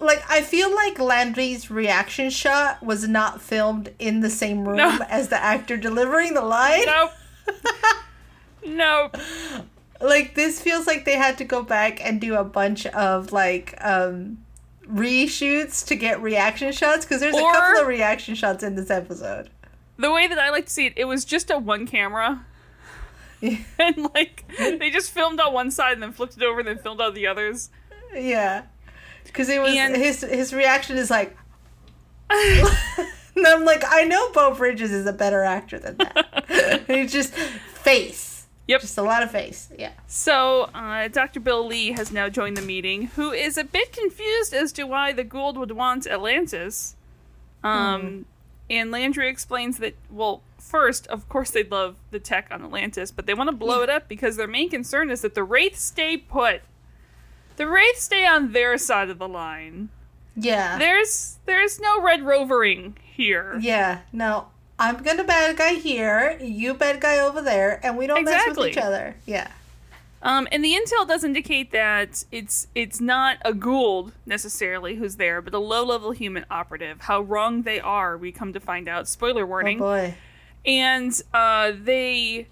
Like, 0.00 0.22
I 0.30 0.42
feel 0.42 0.72
like 0.74 0.98
Landry's 0.98 1.70
reaction 1.70 2.30
shot 2.30 2.82
was 2.82 3.08
not 3.08 3.42
filmed 3.42 3.92
in 3.98 4.20
the 4.20 4.30
same 4.30 4.66
room 4.66 4.76
No. 4.76 4.98
as 5.08 5.28
the 5.28 5.42
actor 5.42 5.76
delivering 5.76 6.34
the 6.34 6.42
line. 6.42 6.84
Nope. 6.86 7.10
nope. 8.66 9.16
Like, 10.00 10.34
this 10.36 10.60
feels 10.60 10.86
like 10.86 11.04
they 11.04 11.16
had 11.16 11.36
to 11.38 11.44
go 11.44 11.62
back 11.62 12.04
and 12.04 12.20
do 12.20 12.36
a 12.36 12.44
bunch 12.44 12.86
of, 12.86 13.32
like, 13.32 13.74
um, 13.84 14.38
reshoots 14.86 15.84
to 15.88 15.96
get 15.96 16.22
reaction 16.22 16.70
shots 16.72 17.04
because 17.04 17.20
there's 17.20 17.34
Or- 17.34 17.50
a 17.50 17.54
couple 17.54 17.80
of 17.82 17.86
reaction 17.88 18.34
shots 18.36 18.62
in 18.62 18.76
this 18.76 18.90
episode. 18.90 19.50
The 19.98 20.12
way 20.12 20.28
that 20.28 20.38
I 20.38 20.50
like 20.50 20.66
to 20.66 20.70
see 20.72 20.86
it, 20.86 20.92
it 20.96 21.04
was 21.06 21.24
just 21.24 21.50
a 21.50 21.58
one 21.58 21.86
camera. 21.86 22.44
and 23.42 23.96
like 24.14 24.44
they 24.58 24.90
just 24.90 25.10
filmed 25.12 25.38
on 25.40 25.52
one 25.52 25.70
side 25.70 25.92
and 25.94 26.02
then 26.02 26.10
flipped 26.12 26.36
it 26.36 26.42
over 26.42 26.58
and 26.60 26.68
then 26.68 26.78
filmed 26.78 27.00
on 27.00 27.14
the 27.14 27.26
others. 27.26 27.70
Yeah, 28.14 28.62
because 29.28 29.48
it 29.48 29.60
was 29.62 29.74
And- 29.76 29.96
his 29.96 30.20
his 30.22 30.52
reaction 30.52 30.96
is 30.98 31.10
like, 31.10 31.36
and 32.30 33.46
I'm 33.46 33.64
like, 33.64 33.84
I 33.86 34.04
know 34.04 34.30
Beau 34.32 34.54
Bridges 34.54 34.90
is 34.92 35.06
a 35.06 35.12
better 35.12 35.42
actor 35.44 35.78
than 35.78 35.96
that. 35.98 36.84
He's 36.86 37.12
just 37.12 37.32
face, 37.34 38.46
Yep. 38.66 38.80
just 38.82 38.98
a 38.98 39.02
lot 39.02 39.22
of 39.22 39.30
face. 39.30 39.70
Yeah, 39.78 39.92
So, 40.06 40.62
uh, 40.74 41.08
Dr. 41.08 41.40
Bill 41.40 41.66
Lee 41.66 41.92
has 41.92 42.12
now 42.12 42.28
joined 42.28 42.56
the 42.56 42.62
meeting, 42.62 43.04
who 43.16 43.32
is 43.32 43.56
a 43.56 43.64
bit 43.64 43.92
confused 43.92 44.52
as 44.52 44.72
to 44.72 44.84
why 44.84 45.12
the 45.12 45.24
Goa'uld 45.24 45.56
would 45.56 45.72
want 45.72 46.06
Atlantis. 46.06 46.96
Um, 47.64 48.26
And 48.70 48.90
Landry 48.90 49.28
explains 49.30 49.78
that, 49.78 49.94
well, 50.10 50.42
first, 50.58 51.06
of 51.06 51.26
course, 51.30 51.50
they'd 51.50 51.70
love 51.70 51.96
the 52.10 52.18
tech 52.20 52.48
on 52.50 52.62
Atlantis, 52.62 53.10
but 53.10 53.24
they 53.26 53.32
want 53.32 53.48
to 53.48 53.56
blow 53.56 53.80
it 53.80 53.88
up 53.88 54.08
because 54.08 54.36
their 54.36 54.46
main 54.46 54.68
concern 54.68 55.10
is 55.10 55.22
that 55.22 55.34
the 55.34 55.42
Wraiths 55.42 55.80
stay 55.80 56.18
put. 56.18 56.60
The 57.58 57.66
Wraiths 57.66 58.02
stay 58.04 58.24
on 58.26 58.52
their 58.52 58.78
side 58.78 59.10
of 59.10 59.18
the 59.18 59.28
line. 59.28 59.90
yeah, 60.36 60.78
There's 60.78 61.36
there's 61.44 61.78
no 61.80 62.00
red 62.00 62.22
rovering 62.22 62.96
here. 63.02 63.58
yeah. 63.60 64.00
No, 64.12 64.46
I'm 64.78 65.02
gonna 65.02 65.24
bad 65.24 65.56
guy 65.56 65.74
here, 65.74 66.38
you 66.40 66.72
bad 66.74 67.00
guy 67.00 67.18
over 67.18 67.42
there, 67.42 67.80
and 67.84 67.96
we 67.98 68.06
don't 68.06 68.24
mess 68.24 68.56
with 68.56 68.68
each 68.68 68.76
other. 68.78 69.16
Yeah, 69.26 69.48
Um, 70.22 70.46
and 70.52 70.64
the 70.64 70.72
intel 70.74 71.06
does 71.06 71.24
indicate 71.24 71.72
that 71.72 72.24
it's 72.30 72.68
it's 72.76 73.00
not 73.00 73.38
a 73.44 73.52
Goa'uld 73.52 74.12
necessarily 74.24 74.94
who's 74.96 75.16
there, 75.16 75.42
but 75.42 75.52
a 75.52 75.58
low-level 75.58 76.12
human 76.12 76.44
operative. 76.50 77.02
How 77.02 77.20
wrong 77.20 77.62
they 77.62 77.80
are, 77.80 78.16
we 78.16 78.30
come 78.32 78.52
to 78.52 78.60
find 78.60 78.88
out. 78.88 79.08
Spoiler 79.08 79.42
oh 79.42 79.46
warning. 79.46 79.78
boy, 79.78 80.14
and 80.64 81.20
uh, 81.34 81.72
they 81.74 82.46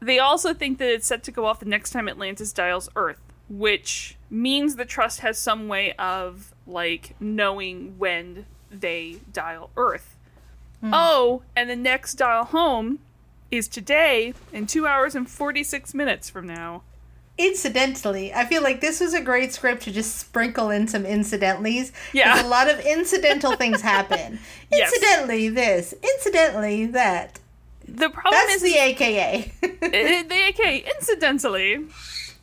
they 0.00 0.18
also 0.20 0.54
think 0.54 0.78
that 0.78 0.88
it's 0.88 1.06
set 1.08 1.22
to 1.24 1.32
go 1.32 1.46
off 1.46 1.58
the 1.58 1.66
next 1.66 1.90
time 1.90 2.08
Atlantis 2.08 2.52
dials 2.52 2.88
Earth, 2.94 3.20
which 3.48 4.16
means 4.32 4.76
the 4.76 4.84
Trust 4.84 5.20
has 5.20 5.38
some 5.38 5.68
way 5.68 5.92
of 5.92 6.54
like 6.66 7.14
knowing 7.20 7.98
when 7.98 8.46
they 8.70 9.18
dial 9.32 9.70
Earth. 9.76 10.16
Hmm. 10.80 10.90
Oh, 10.92 11.42
and 11.54 11.70
the 11.70 11.76
next 11.76 12.14
dial 12.14 12.44
home 12.46 12.98
is 13.50 13.68
today 13.68 14.32
in 14.52 14.66
two 14.66 14.86
hours 14.86 15.14
and 15.14 15.28
forty 15.28 15.62
six 15.62 15.94
minutes 15.94 16.30
from 16.30 16.46
now. 16.46 16.82
Incidentally, 17.38 18.32
I 18.32 18.44
feel 18.44 18.62
like 18.62 18.80
this 18.80 19.00
was 19.00 19.14
a 19.14 19.20
great 19.20 19.52
script 19.52 19.82
to 19.82 19.92
just 19.92 20.16
sprinkle 20.16 20.70
in 20.70 20.86
some 20.86 21.04
incidentallys. 21.04 21.92
Yeah. 22.12 22.44
a 22.44 22.48
lot 22.48 22.70
of 22.70 22.80
incidental 22.80 23.56
things 23.56 23.80
happen. 23.82 24.38
Yes. 24.70 24.92
Incidentally, 24.92 25.48
this. 25.48 25.94
Incidentally, 26.02 26.86
that. 26.86 27.38
The 27.86 28.10
problem 28.10 28.32
That's 28.32 28.56
is 28.56 28.62
the 28.62 28.78
AKA. 28.78 29.52
Uh, 29.82 30.22
the 30.22 30.44
AKA, 30.48 30.84
incidentally 30.96 31.84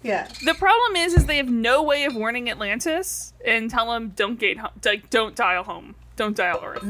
yeah. 0.03 0.27
the 0.45 0.53
problem 0.53 0.95
is 0.95 1.13
is 1.13 1.25
they 1.25 1.37
have 1.37 1.49
no 1.49 1.83
way 1.83 2.05
of 2.05 2.15
warning 2.15 2.49
atlantis 2.49 3.33
and 3.45 3.69
tell 3.69 3.91
them 3.91 4.13
don't 4.15 4.39
get 4.39 4.57
home 4.57 4.71
like 4.85 5.09
don't 5.09 5.35
dial 5.35 5.63
home. 5.63 5.95
Don't 6.15 6.35
dial 6.35 6.61
earth. 6.63 6.83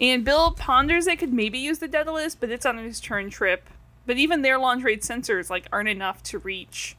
And 0.00 0.24
bill 0.24 0.52
ponders 0.52 1.06
they 1.06 1.16
could 1.16 1.32
maybe 1.32 1.58
use 1.58 1.78
the 1.78 1.88
daedalus 1.88 2.34
but 2.34 2.50
it's 2.50 2.66
on 2.66 2.78
his 2.78 3.00
turn 3.00 3.30
trip. 3.30 3.68
But 4.06 4.18
even 4.18 4.42
their 4.42 4.58
long 4.58 4.80
range 4.82 5.02
sensors 5.02 5.50
like 5.50 5.66
aren't 5.72 5.88
enough 5.88 6.22
to 6.24 6.38
reach. 6.38 6.96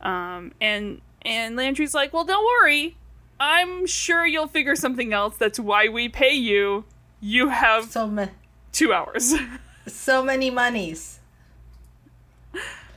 Um 0.00 0.52
and 0.60 1.00
and 1.22 1.56
landry's 1.56 1.94
like 1.94 2.12
well 2.12 2.24
don't 2.24 2.44
worry. 2.44 2.96
I'm 3.38 3.86
sure 3.86 4.24
you'll 4.24 4.46
figure 4.46 4.76
something 4.76 5.12
else. 5.12 5.36
That's 5.36 5.58
why 5.58 5.88
we 5.88 6.08
pay 6.08 6.34
you. 6.34 6.84
You 7.20 7.48
have 7.48 7.90
So 7.90 8.06
ma- 8.06 8.28
two 8.72 8.92
hours. 8.92 9.34
so 9.86 10.22
many 10.22 10.50
monies. 10.50 11.18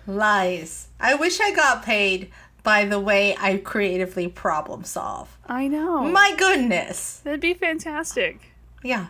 Lies. 0.07 0.87
I 0.99 1.15
wish 1.15 1.39
I 1.39 1.51
got 1.51 1.83
paid 1.83 2.29
by 2.63 2.85
the 2.85 2.99
way 2.99 3.35
I 3.39 3.57
creatively 3.57 4.27
problem 4.27 4.83
solve. 4.83 5.37
i 5.45 5.67
know 5.67 6.03
My 6.03 6.35
goodness. 6.35 7.19
that'd 7.23 7.39
be 7.39 7.53
fantastic 7.53 8.53
Yeah. 8.83 9.07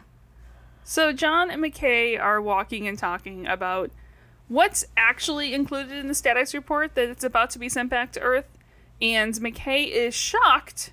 So 0.83 1.11
John 1.13 1.49
and 1.49 1.63
McKay 1.63 2.19
are 2.21 2.39
walking 2.41 2.87
and 2.87 2.97
talking 2.99 3.47
about 3.47 3.91
what's 4.47 4.85
actually 4.95 5.53
included 5.53 5.93
in 5.93 6.07
the 6.07 6.13
status 6.13 6.53
report 6.53 6.93
that 6.95 7.09
it's 7.09 7.23
about 7.23 7.49
to 7.51 7.59
be 7.59 7.67
sent 7.69 7.89
back 7.89 8.11
to 8.11 8.19
Earth, 8.21 8.45
and 9.01 9.33
McKay 9.35 9.89
is 9.89 10.13
shocked 10.13 10.91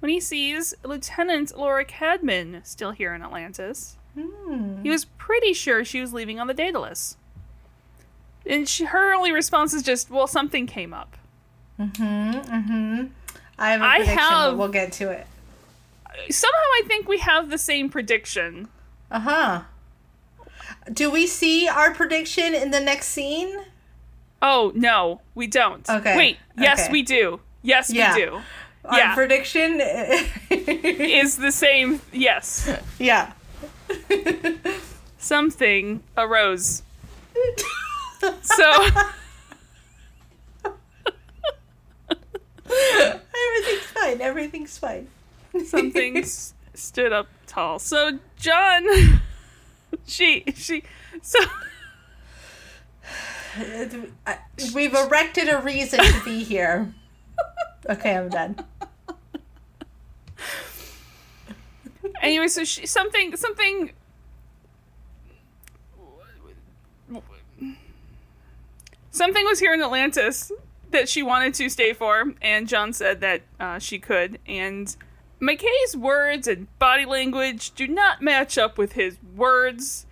when 0.00 0.10
he 0.10 0.20
sees 0.20 0.74
Lieutenant 0.84 1.56
Laura 1.56 1.84
Cadman 1.86 2.60
still 2.64 2.90
here 2.90 3.14
in 3.14 3.22
Atlantis. 3.22 3.96
Hmm. 4.14 4.82
He 4.82 4.90
was 4.90 5.06
pretty 5.06 5.54
sure 5.54 5.82
she 5.84 6.00
was 6.02 6.12
leaving 6.12 6.38
on 6.38 6.46
the 6.46 6.52
Daedalus. 6.54 7.16
And 8.48 8.68
she, 8.68 8.84
her 8.84 9.12
only 9.14 9.32
response 9.32 9.74
is 9.74 9.82
just, 9.82 10.10
well, 10.10 10.26
something 10.26 10.66
came 10.66 10.94
up. 10.94 11.16
Mm-hmm. 11.80 12.02
Mm-hmm. 12.32 13.04
I 13.58 13.70
have 13.72 13.80
a 13.80 13.84
I 13.84 13.96
prediction, 13.98 14.18
have- 14.18 14.52
but 14.52 14.58
we'll 14.58 14.68
get 14.68 14.92
to 14.92 15.10
it. 15.10 15.26
Somehow 16.30 16.56
I 16.56 16.82
think 16.86 17.08
we 17.08 17.18
have 17.18 17.50
the 17.50 17.58
same 17.58 17.90
prediction. 17.90 18.68
Uh 19.10 19.20
huh. 19.20 19.60
Do 20.92 21.10
we 21.10 21.26
see 21.26 21.68
our 21.68 21.92
prediction 21.92 22.54
in 22.54 22.70
the 22.70 22.80
next 22.80 23.08
scene? 23.08 23.54
Oh, 24.40 24.72
no, 24.74 25.20
we 25.34 25.46
don't. 25.46 25.88
Okay, 25.88 26.16
Wait, 26.16 26.36
yes, 26.56 26.84
okay. 26.84 26.92
we 26.92 27.02
do. 27.02 27.40
Yes, 27.62 27.90
Yeah. 27.92 28.14
we 28.14 28.20
do. 28.24 28.40
Our 28.84 28.98
Yeah. 28.98 29.14
prediction. 29.14 29.80
is 30.50 31.36
the 31.36 31.52
same. 31.52 32.00
Yes. 32.12 32.70
yeah. 32.98 33.32
Something 35.18 36.02
arose. 36.16 36.82
So, 38.20 38.86
Everything's 42.66 43.86
fine. 43.92 44.20
Everything's 44.20 44.78
fine. 44.78 45.08
something 45.66 46.16
s- 46.22 46.54
stood 46.74 47.12
up 47.12 47.28
tall. 47.46 47.78
So, 47.78 48.18
John. 48.36 49.20
She. 50.06 50.44
She. 50.54 50.82
So. 51.22 51.38
We've 54.74 54.94
erected 54.94 55.48
a 55.48 55.58
reason 55.58 56.00
to 56.00 56.24
be 56.24 56.42
here. 56.44 56.92
Okay, 57.88 58.16
I'm 58.16 58.28
done. 58.28 58.56
Anyway, 62.20 62.48
so 62.48 62.64
she. 62.64 62.86
Something. 62.86 63.36
Something. 63.36 63.92
Something 69.16 69.46
was 69.46 69.60
here 69.60 69.72
in 69.72 69.80
Atlantis 69.80 70.52
that 70.90 71.08
she 71.08 71.22
wanted 71.22 71.54
to 71.54 71.70
stay 71.70 71.94
for, 71.94 72.34
and 72.42 72.68
John 72.68 72.92
said 72.92 73.22
that 73.22 73.40
uh, 73.58 73.78
she 73.78 73.98
could. 73.98 74.38
And 74.46 74.94
McKay's 75.40 75.96
words 75.96 76.46
and 76.46 76.66
body 76.78 77.06
language 77.06 77.70
do 77.70 77.88
not 77.88 78.20
match 78.20 78.58
up 78.58 78.76
with 78.76 78.92
his 78.92 79.16
words. 79.34 80.04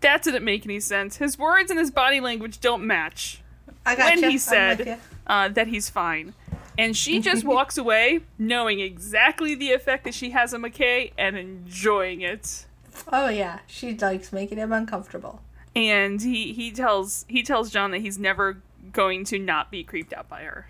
That 0.00 0.24
didn't 0.24 0.44
make 0.44 0.64
any 0.64 0.80
sense. 0.80 1.18
His 1.18 1.38
words 1.38 1.70
and 1.70 1.78
his 1.78 1.92
body 1.92 2.18
language 2.18 2.58
don't 2.58 2.84
match. 2.84 3.40
I 3.86 3.94
got 3.94 4.06
when 4.16 4.24
you. 4.24 4.30
he 4.30 4.38
said 4.38 4.98
uh, 5.28 5.48
that 5.50 5.68
he's 5.68 5.88
fine. 5.88 6.34
And 6.76 6.96
she 6.96 7.20
just 7.20 7.44
walks 7.44 7.78
away 7.78 8.18
knowing 8.36 8.80
exactly 8.80 9.54
the 9.54 9.70
effect 9.70 10.02
that 10.02 10.14
she 10.14 10.30
has 10.30 10.52
on 10.52 10.62
McKay 10.62 11.12
and 11.16 11.36
enjoying 11.36 12.20
it. 12.20 12.66
"Oh 13.12 13.28
yeah, 13.28 13.60
she 13.68 13.96
likes 13.96 14.32
making 14.32 14.58
him 14.58 14.72
uncomfortable." 14.72 15.40
And 15.78 16.20
he, 16.20 16.52
he 16.52 16.70
tells 16.72 17.24
he 17.28 17.42
tells 17.42 17.70
John 17.70 17.90
that 17.92 18.00
he's 18.00 18.18
never 18.18 18.60
going 18.92 19.24
to 19.26 19.38
not 19.38 19.70
be 19.70 19.84
creeped 19.84 20.12
out 20.12 20.28
by 20.28 20.42
her. 20.42 20.66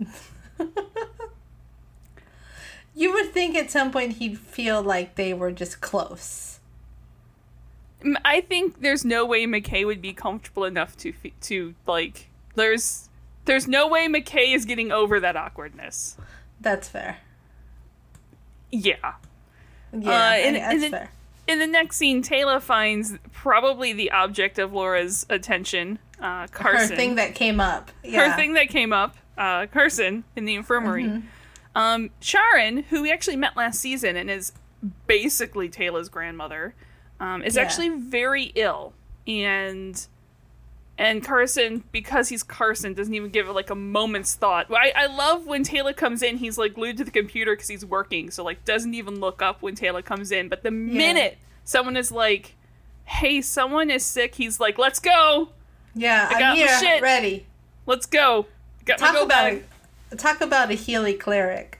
You 2.98 3.12
would 3.12 3.32
think 3.34 3.54
at 3.56 3.70
some 3.70 3.90
point 3.90 4.12
he'd 4.14 4.38
feel 4.38 4.82
like 4.82 5.16
they 5.16 5.34
were 5.34 5.52
just 5.52 5.82
close. 5.82 6.60
I 8.24 8.40
think 8.40 8.80
there's 8.80 9.04
no 9.04 9.26
way 9.26 9.46
McKay 9.46 9.84
would 9.84 10.00
be 10.00 10.14
comfortable 10.14 10.64
enough 10.64 10.96
to 10.98 11.12
to 11.42 11.74
like 11.86 12.30
there's 12.54 13.10
there's 13.44 13.68
no 13.68 13.86
way 13.86 14.08
McKay 14.08 14.54
is 14.54 14.64
getting 14.64 14.92
over 14.92 15.20
that 15.20 15.36
awkwardness. 15.36 16.16
That's 16.58 16.88
fair. 16.88 17.18
Yeah. 18.70 18.96
Yeah, 19.92 20.10
Uh, 20.10 20.34
and- 20.34 20.56
that's 20.56 20.72
and 20.74 20.82
then- 20.82 20.90
fair. 20.90 21.10
In 21.46 21.58
the 21.60 21.66
next 21.66 21.96
scene, 21.96 22.22
Taylor 22.22 22.58
finds 22.60 23.14
probably 23.32 23.92
the 23.92 24.10
object 24.10 24.58
of 24.58 24.72
Laura's 24.72 25.24
attention, 25.30 25.98
uh, 26.20 26.42
Her 26.42 26.48
Carson. 26.48 26.96
thing 26.96 27.14
that 27.16 27.34
came 27.34 27.60
up. 27.60 27.90
Yeah. 28.02 28.30
her 28.30 28.36
thing 28.36 28.54
that 28.54 28.68
came 28.68 28.92
up, 28.92 29.16
uh, 29.38 29.66
Carson 29.66 30.24
in 30.34 30.44
the 30.44 30.54
infirmary. 30.56 31.04
Mm-hmm. 31.04 31.26
Um, 31.76 32.10
Sharon, 32.20 32.78
who 32.84 33.02
we 33.02 33.12
actually 33.12 33.36
met 33.36 33.56
last 33.56 33.80
season 33.80 34.16
and 34.16 34.30
is 34.30 34.52
basically 35.06 35.68
Taylor's 35.68 36.08
grandmother, 36.08 36.74
um, 37.20 37.42
is 37.42 37.56
Yeah. 37.56 37.62
actually 37.62 37.90
very 37.90 38.50
ill, 38.54 38.94
and 39.26 40.06
and 40.98 41.22
Carson, 41.22 41.84
because 41.92 42.28
he's 42.30 42.42
Carson, 42.42 42.94
doesn't 42.94 43.12
even 43.14 43.30
give 43.30 43.48
it 43.48 43.52
like 43.52 43.68
a 43.70 43.74
moment's 43.74 44.34
thought. 44.34 44.66
I, 44.70 44.92
I 44.96 45.06
love 45.06 45.46
when 45.46 45.62
Taylor 45.62 45.92
comes 45.92 46.22
in, 46.22 46.38
he's 46.38 46.56
like 46.56 46.74
glued 46.74 46.96
to 46.98 47.04
the 47.04 47.10
computer 47.10 47.52
because 47.54 47.68
he's 47.68 47.84
working, 47.84 48.30
so 48.30 48.42
like 48.44 48.64
doesn't 48.64 48.94
even 48.94 49.20
look 49.20 49.42
up 49.42 49.60
when 49.62 49.74
Taylor 49.74 50.02
comes 50.02 50.32
in. 50.32 50.48
But 50.48 50.62
the 50.62 50.70
minute 50.70 51.36
someone 51.64 51.96
is 51.96 52.10
like, 52.10 52.54
"Hey, 53.04 53.42
someone 53.42 53.90
is 53.90 54.04
sick," 54.06 54.36
he's 54.36 54.58
like, 54.58 54.78
"Let's 54.78 54.98
go, 54.98 55.50
Yeah, 55.94 56.28
got 56.30 56.42
I'm 56.42 56.48
my 56.50 56.54
here, 56.56 56.78
shit. 56.80 57.02
ready. 57.02 57.46
let's 57.86 58.06
go." 58.06 58.46
Got 58.86 58.98
Talk 58.98 59.14
go 59.14 59.24
about 59.24 59.52
bag. 59.52 59.64
talk 60.18 60.40
about 60.40 60.70
a 60.70 60.74
Healy 60.74 61.14
cleric. 61.14 61.78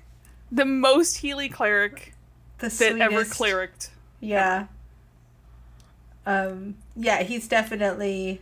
the 0.52 0.64
most 0.66 1.18
Healy 1.18 1.48
cleric 1.48 2.12
The 2.58 2.66
that 2.66 2.72
sweetest. 2.72 3.00
ever 3.00 3.24
clericed. 3.24 3.90
Yeah. 4.20 4.66
Um. 6.26 6.74
Yeah, 6.96 7.22
he's 7.22 7.46
definitely. 7.48 8.40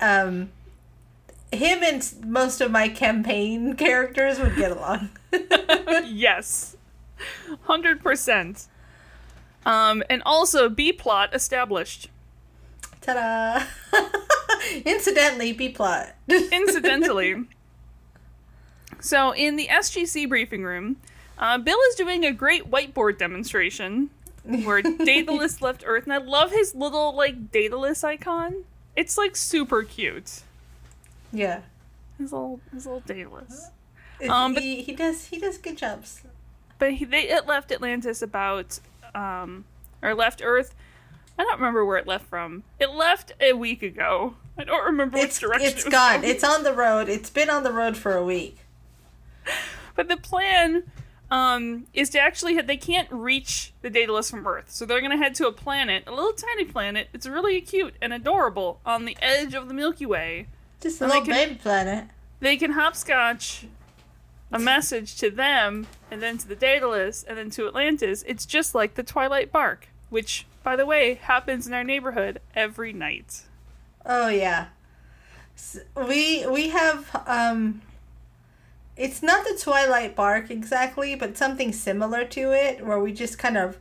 Um. 0.00 0.50
Him 1.52 1.82
and 1.82 2.26
most 2.26 2.60
of 2.60 2.72
my 2.72 2.88
campaign 2.88 3.76
characters 3.76 4.40
would 4.40 4.56
get 4.56 4.72
along. 4.72 5.10
yes, 6.04 6.76
hundred 7.62 8.02
percent. 8.02 8.66
Um, 9.64 10.02
and 10.08 10.22
also 10.26 10.68
B 10.68 10.92
plot 10.92 11.34
established. 11.34 12.08
Ta-da! 13.00 13.64
Incidentally, 14.84 15.52
B 15.52 15.68
plot. 15.68 16.14
Incidentally, 16.28 17.44
so 19.00 19.32
in 19.32 19.56
the 19.56 19.68
SGC 19.68 20.28
briefing 20.28 20.64
room, 20.64 20.96
uh, 21.38 21.58
Bill 21.58 21.78
is 21.88 21.94
doing 21.94 22.24
a 22.24 22.32
great 22.32 22.70
whiteboard 22.70 23.18
demonstration 23.18 24.10
where 24.44 24.82
Daedalus 24.82 25.60
left 25.60 25.82
Earth, 25.86 26.04
and 26.04 26.12
I 26.12 26.18
love 26.18 26.52
his 26.52 26.74
little 26.74 27.14
like 27.14 27.50
Daedalus 27.50 28.04
icon. 28.04 28.64
It's 28.96 29.16
like 29.18 29.36
super 29.36 29.82
cute. 29.82 30.40
yeah. 31.32 31.60
His 32.18 32.32
little 32.32 32.60
his 32.72 32.86
little 32.86 33.00
Daedalus. 33.00 33.68
Um, 34.30 34.54
but- 34.54 34.62
he, 34.62 34.82
he 34.82 34.92
does 34.94 35.26
he 35.26 35.38
does 35.38 35.58
good 35.58 35.76
jobs. 35.76 36.22
but 36.78 36.94
he, 36.94 37.04
they 37.04 37.28
it 37.28 37.46
left 37.46 37.70
Atlantis 37.70 38.22
about 38.22 38.80
um 39.14 39.64
or 40.02 40.14
left 40.14 40.40
Earth. 40.42 40.74
I 41.38 41.42
don't 41.44 41.58
remember 41.58 41.84
where 41.84 41.98
it 41.98 42.06
left 42.06 42.26
from. 42.26 42.62
It 42.78 42.88
left 42.90 43.32
a 43.40 43.52
week 43.52 43.82
ago. 43.82 44.36
I 44.56 44.64
don't 44.64 44.86
remember 44.86 45.18
which 45.18 45.38
direction. 45.38 45.68
it's 45.68 45.82
it 45.82 45.84
was 45.86 45.92
gone. 45.92 46.20
going. 46.22 46.30
It's 46.30 46.42
on 46.42 46.62
the 46.62 46.72
road. 46.72 47.10
It's 47.10 47.28
been 47.28 47.50
on 47.50 47.62
the 47.62 47.72
road 47.72 47.98
for 47.98 48.14
a 48.16 48.24
week. 48.24 48.56
But 49.94 50.08
the 50.08 50.16
plan 50.16 50.84
um 51.30 51.86
is 51.92 52.10
to 52.10 52.20
actually 52.20 52.60
they 52.60 52.76
can't 52.76 53.08
reach 53.10 53.72
the 53.82 53.90
Daedalus 53.90 54.30
from 54.30 54.46
Earth, 54.46 54.70
so 54.70 54.84
they're 54.86 55.00
gonna 55.00 55.16
head 55.16 55.34
to 55.36 55.46
a 55.46 55.52
planet, 55.52 56.04
a 56.06 56.10
little 56.12 56.32
tiny 56.32 56.64
planet. 56.64 57.08
It's 57.12 57.26
really 57.26 57.60
cute 57.60 57.94
and 58.00 58.12
adorable 58.12 58.80
on 58.86 59.04
the 59.04 59.16
edge 59.20 59.54
of 59.54 59.68
the 59.68 59.74
Milky 59.74 60.06
Way. 60.06 60.46
Just 60.80 61.00
a 61.00 61.06
little 61.06 61.22
can- 61.22 61.34
baby 61.34 61.54
planet. 61.56 62.04
They 62.40 62.56
can 62.56 62.72
hopscotch 62.72 63.66
a 64.52 64.58
message 64.60 65.16
to 65.16 65.28
them, 65.30 65.88
and 66.10 66.22
then 66.22 66.38
to 66.38 66.46
the 66.46 66.54
Daedalus, 66.54 67.24
and 67.24 67.36
then 67.36 67.50
to 67.50 67.66
Atlantis. 67.66 68.22
It's 68.28 68.46
just 68.46 68.74
like 68.74 68.94
the 68.94 69.02
Twilight 69.02 69.50
Bark, 69.50 69.88
which, 70.10 70.46
by 70.62 70.76
the 70.76 70.86
way, 70.86 71.14
happens 71.14 71.66
in 71.66 71.74
our 71.74 71.82
neighborhood 71.82 72.40
every 72.54 72.92
night. 72.92 73.42
Oh 74.04 74.28
yeah. 74.28 74.66
S- 75.56 75.80
We 75.96 76.46
we 76.46 76.68
have 76.68 77.10
um 77.26 77.82
it's 78.96 79.22
not 79.22 79.44
the 79.44 79.58
Twilight 79.60 80.16
Bark 80.16 80.50
exactly, 80.50 81.14
but 81.14 81.36
something 81.36 81.72
similar 81.72 82.24
to 82.24 82.52
it 82.52 82.84
where 82.84 82.98
we 82.98 83.12
just 83.12 83.38
kind 83.38 83.56
of 83.56 83.78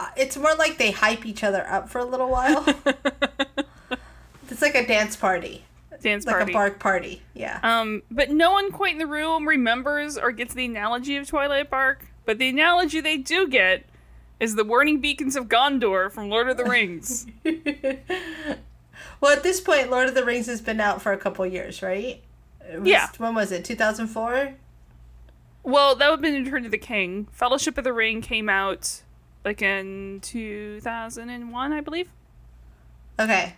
uh, 0.00 0.08
it's 0.16 0.36
more 0.36 0.54
like 0.54 0.78
they 0.78 0.90
hype 0.90 1.26
each 1.26 1.44
other 1.44 1.66
up 1.68 1.90
for 1.90 1.98
a 1.98 2.04
little 2.04 2.30
while. 2.30 2.64
it's 4.48 4.62
like 4.62 4.74
a 4.74 4.86
dance 4.86 5.14
party. 5.14 5.64
Dance 6.00 6.24
Like 6.24 6.36
party. 6.36 6.52
a 6.52 6.54
bark 6.54 6.78
party. 6.78 7.20
Yeah. 7.34 7.60
Um, 7.62 8.02
but 8.10 8.30
no 8.30 8.50
one 8.50 8.72
quite 8.72 8.92
in 8.92 8.98
the 8.98 9.06
room 9.06 9.46
remembers 9.46 10.16
or 10.16 10.32
gets 10.32 10.54
the 10.54 10.64
analogy 10.64 11.18
of 11.18 11.28
Twilight 11.28 11.68
Bark. 11.68 12.06
But 12.24 12.38
the 12.38 12.48
analogy 12.48 13.00
they 13.02 13.18
do 13.18 13.46
get 13.46 13.84
is 14.38 14.54
the 14.54 14.64
warning 14.64 15.00
beacons 15.02 15.36
of 15.36 15.48
Gondor 15.48 16.10
from 16.10 16.30
Lord 16.30 16.48
of 16.48 16.56
the 16.56 16.64
Rings. 16.64 17.26
well, 19.20 19.36
at 19.36 19.42
this 19.42 19.60
point 19.60 19.90
Lord 19.90 20.08
of 20.08 20.14
the 20.14 20.24
Rings 20.24 20.46
has 20.46 20.62
been 20.62 20.80
out 20.80 21.02
for 21.02 21.12
a 21.12 21.18
couple 21.18 21.44
years, 21.44 21.82
right? 21.82 22.22
Was- 22.78 22.88
Yeah. 22.88 23.08
When 23.18 23.34
was 23.34 23.52
it? 23.52 23.64
2004? 23.64 24.54
well, 25.62 25.94
that 25.94 26.08
would 26.10 26.16
have 26.16 26.20
been 26.22 26.44
Return 26.44 26.64
of 26.64 26.70
the 26.70 26.78
King. 26.78 27.28
Fellowship 27.32 27.76
of 27.76 27.84
the 27.84 27.92
Ring 27.92 28.20
came 28.22 28.48
out 28.48 29.02
like 29.44 29.60
in 29.62 30.20
2001, 30.22 31.72
I 31.72 31.80
believe. 31.80 32.10
Okay. 33.18 33.54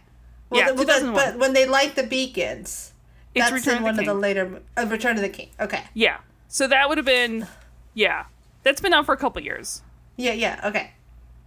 Yeah, 0.53 0.69
the- 0.71 0.75
but, 0.75 0.83
2001. 0.83 1.15
but 1.15 1.39
when 1.39 1.53
they 1.55 1.67
light 1.67 1.95
the 1.97 2.03
beacons, 2.03 2.93
It's 3.35 3.49
that's 3.51 3.53
Return 3.53 3.75
in 3.75 3.79
of 3.79 3.85
one 3.85 3.95
the 3.97 4.03
of 4.03 4.07
the 4.07 4.15
later 4.15 4.61
uh, 4.77 4.87
Return 4.87 5.17
of 5.17 5.23
the 5.23 5.29
King. 5.29 5.51
Okay. 5.61 5.85
Yeah. 5.95 6.19
So 6.49 6.67
that 6.67 6.89
would 6.89 6.99
have 6.99 7.05
been, 7.07 7.47
yeah. 7.95 8.25
That's 8.63 8.81
been 8.81 8.93
out 8.93 9.07
for 9.07 9.13
a 9.15 9.17
couple 9.17 9.41
years. 9.43 9.83
Yeah, 10.17 10.33
yeah, 10.33 10.61
okay. 10.65 10.91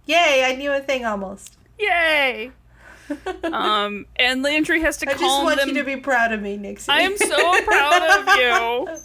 Yay, 0.06 0.44
I 0.44 0.54
knew 0.56 0.72
a 0.72 0.80
thing 0.80 1.04
almost. 1.04 1.56
Yay! 1.78 2.50
Um, 3.44 4.06
and 4.16 4.42
Landry 4.42 4.80
has 4.80 4.96
to 4.98 5.08
I 5.08 5.12
just 5.12 5.22
calm 5.22 5.44
want 5.44 5.58
them. 5.60 5.68
you 5.68 5.74
to 5.74 5.84
be 5.84 5.96
proud 5.96 6.32
of 6.32 6.42
me, 6.42 6.56
Nixie. 6.56 6.90
I 6.90 7.00
am 7.00 7.16
so 7.16 7.62
proud 7.64 8.02
of 8.20 8.36
you. 8.36 8.96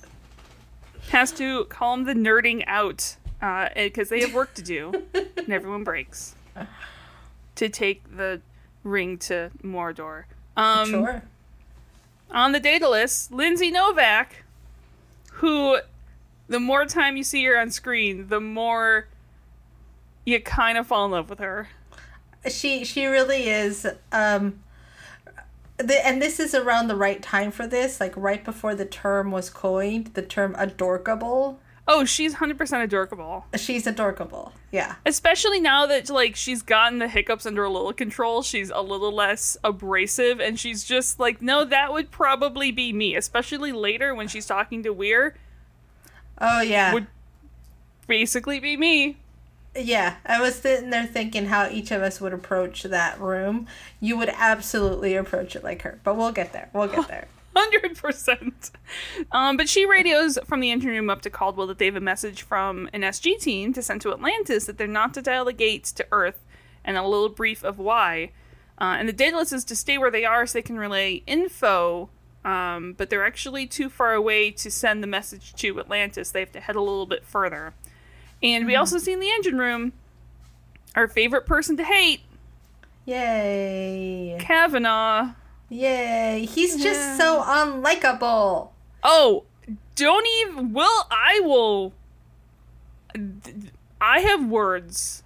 Has 1.09 1.31
to 1.33 1.65
calm 1.65 2.05
the 2.05 2.13
nerding 2.13 2.63
out 2.67 3.15
because 3.75 4.09
they 4.09 4.21
have 4.21 4.33
work 4.33 4.53
to 4.55 4.61
do, 4.61 5.03
and 5.13 5.49
everyone 5.51 5.83
breaks 5.83 6.35
to 7.55 7.69
take 7.69 8.15
the 8.17 8.41
ring 8.83 9.17
to 9.19 9.51
Mordor. 9.63 10.23
Um, 10.57 10.89
Sure. 10.89 11.23
On 12.31 12.53
the 12.53 12.59
Daedalus, 12.61 13.29
Lindsay 13.29 13.71
Novak, 13.71 14.43
who 15.33 15.79
the 16.47 16.59
more 16.59 16.85
time 16.85 17.17
you 17.17 17.23
see 17.23 17.43
her 17.45 17.59
on 17.59 17.71
screen, 17.71 18.27
the 18.29 18.39
more 18.39 19.07
you 20.25 20.39
kind 20.41 20.77
of 20.77 20.87
fall 20.87 21.05
in 21.05 21.11
love 21.11 21.29
with 21.29 21.39
her. 21.39 21.67
She 22.47 22.84
she 22.86 23.06
really 23.06 23.49
is 23.49 23.88
um 24.12 24.62
the, 25.77 26.06
and 26.06 26.21
this 26.21 26.39
is 26.39 26.54
around 26.54 26.88
the 26.88 26.95
right 26.95 27.21
time 27.23 27.49
for 27.51 27.65
this, 27.65 27.99
like 27.99 28.13
right 28.15 28.43
before 28.45 28.75
the 28.75 28.86
term 28.86 29.32
was 29.32 29.49
coined, 29.49 30.12
the 30.13 30.21
term 30.21 30.56
adorkable. 30.58 31.60
Oh, 31.88 32.06
she's 32.06 32.36
100% 32.36 32.84
adorable. 32.84 33.45
She's 33.58 33.88
adorkable. 33.88 34.54
Yeah. 34.71 34.95
especially 35.06 35.60
now 35.60 35.88
that 35.88 36.10
like 36.10 36.36
she's 36.36 36.62
gotten 36.62 36.99
the 36.99 37.08
hiccups 37.08 37.45
under 37.45 37.63
a 37.65 37.69
little 37.69 37.91
control 37.91 38.41
she's 38.41 38.69
a 38.69 38.80
little 38.82 39.12
less 39.13 39.58
abrasive 39.65 40.39
and 40.39 40.58
she's 40.58 40.86
just 40.86 41.19
like 41.19 41.41
no 41.41 41.65
that 41.65 41.91
would 41.91 42.10
probably 42.10 42.71
be 42.71 42.93
me 42.93 43.15
especially 43.17 43.73
later 43.73 44.15
when 44.15 44.30
she's 44.30 44.45
talking 44.45 44.82
to 44.84 44.93
weir 44.93 45.36
Oh 46.39 46.62
yeah. 46.62 46.93
Would- 46.93 47.08
basically 48.08 48.60
be 48.62 48.77
me 48.77 49.17
Yeah, 49.75 50.17
I 50.25 50.41
was 50.41 50.55
sitting 50.55 50.89
there 50.89 51.05
thinking 51.05 51.45
how 51.45 51.69
each 51.69 51.91
of 51.91 52.01
us 52.01 52.19
would 52.19 52.34
approach 52.34 52.84
that 52.84 53.19
room. 53.19 53.67
You 53.99 54.17
would 54.17 54.29
absolutely 54.29 55.15
approach 55.15 55.55
it 55.55 55.63
like 55.63 55.84
her, 55.84 55.99
but 56.03 56.17
we'll 56.17 56.34
get 56.34 56.51
there. 56.51 56.69
We'll 56.73 56.88
get 56.88 57.07
there. 57.07 57.27
100% 57.53 58.71
um, 59.34 59.57
but 59.57 59.67
she 59.67 59.86
radios 59.86 60.39
from 60.45 60.62
the 60.62 60.71
engine 60.71 60.89
room 60.89 61.10
up 61.10 61.21
to 61.21 61.29
caldwell 61.29 61.67
that 61.67 61.79
they 61.79 61.86
have 61.86 61.97
a 61.97 61.99
message 61.99 62.43
from 62.43 62.89
an 62.93 63.01
sg 63.01 63.41
team 63.41 63.73
to 63.73 63.81
send 63.81 63.99
to 63.99 64.13
atlantis 64.13 64.67
that 64.67 64.77
they're 64.77 64.88
not 64.88 65.13
to 65.13 65.21
dial 65.21 65.43
the 65.43 65.51
gates 65.51 65.91
to 65.91 66.07
earth 66.13 66.45
and 66.84 66.97
a 66.97 67.03
little 67.03 67.29
brief 67.29 67.63
of 67.63 67.77
why. 67.77 68.31
Uh, 68.79 68.95
and 68.97 69.07
the 69.07 69.13
Daedalus 69.13 69.53
is 69.53 69.63
to 69.65 69.75
stay 69.75 69.97
where 69.97 70.12
they 70.12 70.25
are 70.25 70.45
so 70.47 70.57
they 70.57 70.63
can 70.63 70.79
relay 70.79 71.21
info, 71.27 72.10
um, 72.43 72.93
but 72.97 73.10
they're 73.10 73.25
actually 73.25 73.67
too 73.67 73.89
far 73.89 74.13
away 74.13 74.49
to 74.51 74.71
send 74.71 75.03
the 75.03 75.07
message 75.07 75.53
to 75.53 75.79
Atlantis. 75.79 76.31
They 76.31 76.39
have 76.39 76.51
to 76.53 76.60
head 76.60 76.75
a 76.75 76.81
little 76.81 77.05
bit 77.05 77.23
further. 77.23 77.73
And 78.43 78.65
we 78.65 78.75
also 78.75 78.97
see 78.97 79.12
in 79.13 79.19
the 79.19 79.30
engine 79.30 79.58
room 79.58 79.93
our 80.95 81.08
favorite 81.08 81.45
person 81.45 81.77
to 81.77 81.84
hate, 81.84 82.21
Yay. 83.06 84.38
Kavanaugh. 84.39 85.32
Yay. 85.69 86.45
He's 86.45 86.77
Yeah. 86.77 86.84
just 86.84 87.17
so 87.17 87.41
unlikable. 87.43 88.69
Oh, 89.04 89.43
don't 89.95 90.27
even. 90.41 90.73
Well, 90.73 91.08
I 91.10 91.39
will. 91.43 91.93
I 93.99 94.19
have 94.19 94.45
words. 94.45 95.23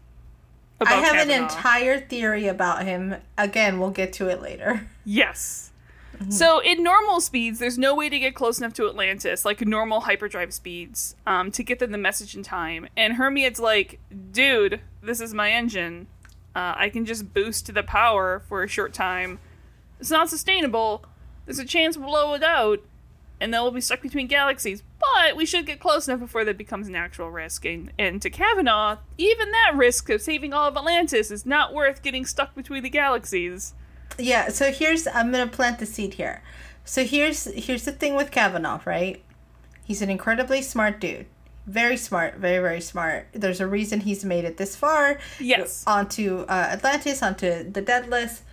About 0.79 0.93
I 0.93 1.01
have 1.05 1.29
an 1.29 1.31
entire 1.43 1.99
theory 1.99 2.47
about 2.47 2.83
him. 2.83 3.15
Again, 3.37 3.79
we'll 3.79 3.91
get 3.91 4.13
to 4.13 4.27
it 4.29 4.41
later. 4.41 4.87
Yes. 5.07 5.64
So 6.29 6.59
in 6.59 6.83
normal 6.83 7.21
speeds, 7.21 7.59
there's 7.59 7.77
no 7.77 7.95
way 7.95 8.09
to 8.09 8.19
get 8.19 8.35
close 8.35 8.59
enough 8.59 8.73
to 8.73 8.87
Atlantis, 8.87 9.45
like 9.45 9.61
normal 9.61 10.01
hyperdrive 10.01 10.53
speeds, 10.53 11.15
um, 11.25 11.51
to 11.51 11.63
get 11.63 11.79
them 11.79 11.91
the 11.91 11.97
message 11.97 12.35
in 12.35 12.43
time. 12.43 12.87
And 12.95 13.13
Hermiod's 13.13 13.59
like, 13.59 13.99
dude, 14.31 14.81
this 15.01 15.21
is 15.21 15.33
my 15.33 15.51
engine. 15.51 16.07
Uh, 16.55 16.73
I 16.77 16.89
can 16.89 17.05
just 17.05 17.33
boost 17.33 17.73
the 17.73 17.83
power 17.83 18.41
for 18.47 18.63
a 18.63 18.67
short 18.67 18.93
time. 18.93 19.39
It's 19.99 20.11
not 20.11 20.29
sustainable. 20.29 21.05
There's 21.45 21.59
a 21.59 21.65
chance 21.65 21.97
we'll 21.97 22.09
blow 22.09 22.33
it 22.33 22.43
out, 22.43 22.79
and 23.39 23.53
then 23.53 23.61
we'll 23.61 23.71
be 23.71 23.81
stuck 23.81 24.01
between 24.01 24.27
galaxies. 24.27 24.81
But 24.99 25.35
we 25.35 25.45
should 25.45 25.65
get 25.65 25.79
close 25.79 26.07
enough 26.07 26.21
before 26.21 26.45
that 26.45 26.57
becomes 26.57 26.87
an 26.87 26.95
actual 26.95 27.29
risk. 27.29 27.65
And, 27.65 27.91
and 27.99 28.21
to 28.21 28.29
Kavanaugh, 28.29 28.97
even 29.17 29.51
that 29.51 29.73
risk 29.75 30.09
of 30.09 30.21
saving 30.21 30.53
all 30.53 30.67
of 30.67 30.77
Atlantis 30.77 31.29
is 31.29 31.45
not 31.45 31.73
worth 31.73 32.01
getting 32.01 32.25
stuck 32.25 32.55
between 32.55 32.83
the 32.83 32.89
galaxies. 32.89 33.73
Yeah, 34.17 34.49
so 34.49 34.71
here's 34.71 35.07
I'm 35.07 35.31
gonna 35.31 35.47
plant 35.47 35.79
the 35.79 35.85
seed 35.85 36.15
here. 36.15 36.41
So 36.83 37.03
here's 37.03 37.45
here's 37.45 37.85
the 37.85 37.91
thing 37.91 38.15
with 38.15 38.31
Kavanaugh, 38.31 38.79
right? 38.85 39.21
He's 39.83 40.01
an 40.01 40.09
incredibly 40.09 40.61
smart 40.61 40.99
dude. 40.99 41.25
Very 41.67 41.97
smart, 41.97 42.35
very, 42.35 42.59
very 42.61 42.81
smart. 42.81 43.27
There's 43.33 43.59
a 43.59 43.67
reason 43.67 44.01
he's 44.01 44.23
made 44.23 44.45
it 44.45 44.57
this 44.57 44.75
far. 44.75 45.19
Yes. 45.39 45.83
Onto 45.87 46.41
uh, 46.47 46.69
Atlantis, 46.73 47.23
onto 47.23 47.69
the 47.69 47.81
Daedalus, 47.81 48.43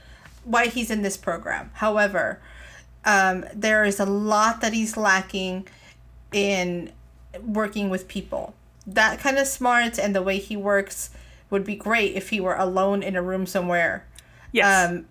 why 0.45 0.67
he's 0.67 0.91
in 0.91 1.03
this 1.03 1.19
program. 1.19 1.71
However, 1.75 2.41
um, 3.05 3.45
there 3.55 3.85
is 3.85 4.01
a 4.01 4.07
lot 4.07 4.63
that 4.63 4.73
he's 4.73 4.97
lacking 4.97 5.69
in 6.33 6.91
working 7.45 7.91
with 7.91 8.09
people. 8.09 8.55
That 8.87 9.21
kind 9.21 9.37
of 9.39 9.47
smarts 9.47 9.99
and 9.99 10.15
the 10.17 10.23
way 10.23 10.39
he 10.39 10.57
works 10.57 11.11
would 11.51 11.65
be 11.65 11.77
great 11.77 12.15
if 12.15 12.31
he 12.31 12.41
were 12.41 12.57
alone 12.57 13.03
in 13.03 13.15
a 13.15 13.23
room 13.23 13.47
somewhere 13.47 14.07
Yes. 14.53 14.91
um, 14.91 15.07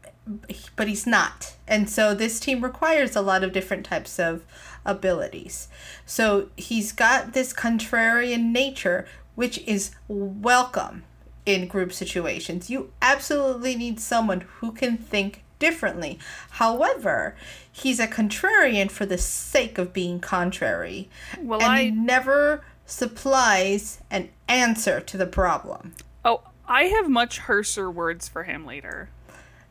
but 0.75 0.87
he's 0.87 1.07
not. 1.07 1.55
And 1.67 1.89
so 1.89 2.13
this 2.13 2.39
team 2.39 2.63
requires 2.63 3.15
a 3.15 3.21
lot 3.21 3.43
of 3.43 3.53
different 3.53 3.85
types 3.85 4.19
of 4.19 4.43
abilities. 4.85 5.67
So 6.05 6.49
he's 6.55 6.91
got 6.91 7.33
this 7.33 7.53
contrarian 7.53 8.51
nature, 8.51 9.05
which 9.35 9.59
is 9.59 9.91
welcome 10.07 11.03
in 11.45 11.67
group 11.67 11.91
situations. 11.91 12.69
You 12.69 12.91
absolutely 13.01 13.75
need 13.75 13.99
someone 13.99 14.41
who 14.41 14.71
can 14.71 14.97
think 14.97 15.43
differently. 15.59 16.19
However, 16.51 17.35
he's 17.71 17.99
a 17.99 18.07
contrarian 18.07 18.91
for 18.91 19.05
the 19.05 19.17
sake 19.17 19.77
of 19.77 19.93
being 19.93 20.19
contrary. 20.19 21.09
Well, 21.39 21.61
and 21.61 21.71
I- 21.71 21.83
he 21.83 21.91
never 21.91 22.63
supplies 22.85 23.99
an 24.09 24.29
answer 24.47 24.99
to 24.99 25.17
the 25.17 25.25
problem. 25.25 25.95
Oh, 26.25 26.41
I 26.67 26.83
have 26.85 27.09
much 27.09 27.39
harsher 27.39 27.89
words 27.89 28.27
for 28.27 28.43
him 28.43 28.65
later. 28.65 29.09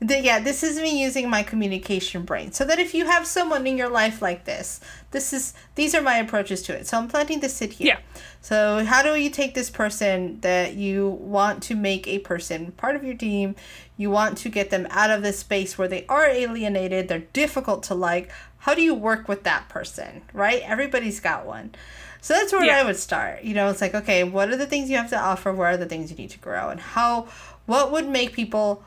The, 0.02 0.18
yeah, 0.18 0.40
this 0.40 0.62
is 0.62 0.80
me 0.80 1.02
using 1.02 1.28
my 1.28 1.42
communication 1.42 2.22
brain. 2.24 2.52
So 2.52 2.64
that 2.64 2.78
if 2.78 2.94
you 2.94 3.04
have 3.04 3.26
someone 3.26 3.66
in 3.66 3.76
your 3.76 3.90
life 3.90 4.22
like 4.22 4.44
this, 4.44 4.80
this 5.10 5.34
is 5.34 5.52
these 5.74 5.94
are 5.94 6.00
my 6.00 6.16
approaches 6.16 6.62
to 6.62 6.74
it. 6.74 6.86
So 6.86 6.96
I'm 6.96 7.06
planting 7.06 7.40
the 7.40 7.50
seed 7.50 7.74
here. 7.74 7.86
Yeah. 7.86 7.98
So 8.40 8.82
how 8.84 9.02
do 9.02 9.14
you 9.14 9.28
take 9.28 9.54
this 9.54 9.68
person 9.68 10.40
that 10.40 10.72
you 10.74 11.08
want 11.08 11.62
to 11.64 11.74
make 11.74 12.08
a 12.08 12.18
person 12.20 12.72
part 12.72 12.96
of 12.96 13.04
your 13.04 13.14
team? 13.14 13.56
You 13.98 14.10
want 14.10 14.38
to 14.38 14.48
get 14.48 14.70
them 14.70 14.86
out 14.88 15.10
of 15.10 15.22
this 15.22 15.40
space 15.40 15.76
where 15.76 15.88
they 15.88 16.06
are 16.08 16.26
alienated, 16.26 17.08
they're 17.08 17.18
difficult 17.34 17.82
to 17.84 17.94
like. 17.94 18.30
How 18.60 18.74
do 18.74 18.80
you 18.80 18.94
work 18.94 19.28
with 19.28 19.42
that 19.44 19.68
person? 19.68 20.22
Right? 20.32 20.62
Everybody's 20.64 21.20
got 21.20 21.44
one. 21.44 21.74
So 22.22 22.32
that's 22.34 22.52
where 22.52 22.64
Yeah. 22.64 22.78
I 22.78 22.84
would 22.84 22.96
start. 22.96 23.42
You 23.44 23.52
know, 23.52 23.68
it's 23.68 23.82
like, 23.82 23.94
okay, 23.94 24.24
what 24.24 24.48
are 24.48 24.56
the 24.56 24.66
things 24.66 24.88
you 24.88 24.96
have 24.96 25.10
to 25.10 25.20
offer? 25.20 25.52
Where 25.52 25.68
are 25.68 25.76
the 25.76 25.86
things 25.86 26.10
you 26.10 26.16
need 26.16 26.30
to 26.30 26.38
grow? 26.38 26.70
And 26.70 26.80
how 26.80 27.28
what 27.66 27.92
would 27.92 28.08
make 28.08 28.32
people 28.32 28.82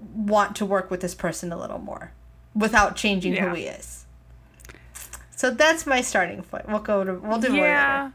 want 0.00 0.56
to 0.56 0.66
work 0.66 0.90
with 0.90 1.00
this 1.00 1.14
person 1.14 1.52
a 1.52 1.58
little 1.58 1.78
more 1.78 2.12
without 2.54 2.96
changing 2.96 3.34
Yeah. 3.34 3.48
who 3.48 3.54
he 3.54 3.64
is. 3.64 4.04
So 5.30 5.50
that's 5.50 5.86
my 5.86 6.00
starting 6.00 6.42
point. 6.42 6.68
We'll 6.68 6.80
go 6.80 7.04
to 7.04 7.14
we'll 7.14 7.38
do 7.38 7.50
more 7.50 7.66
yeah. 7.66 8.02
later. 8.04 8.14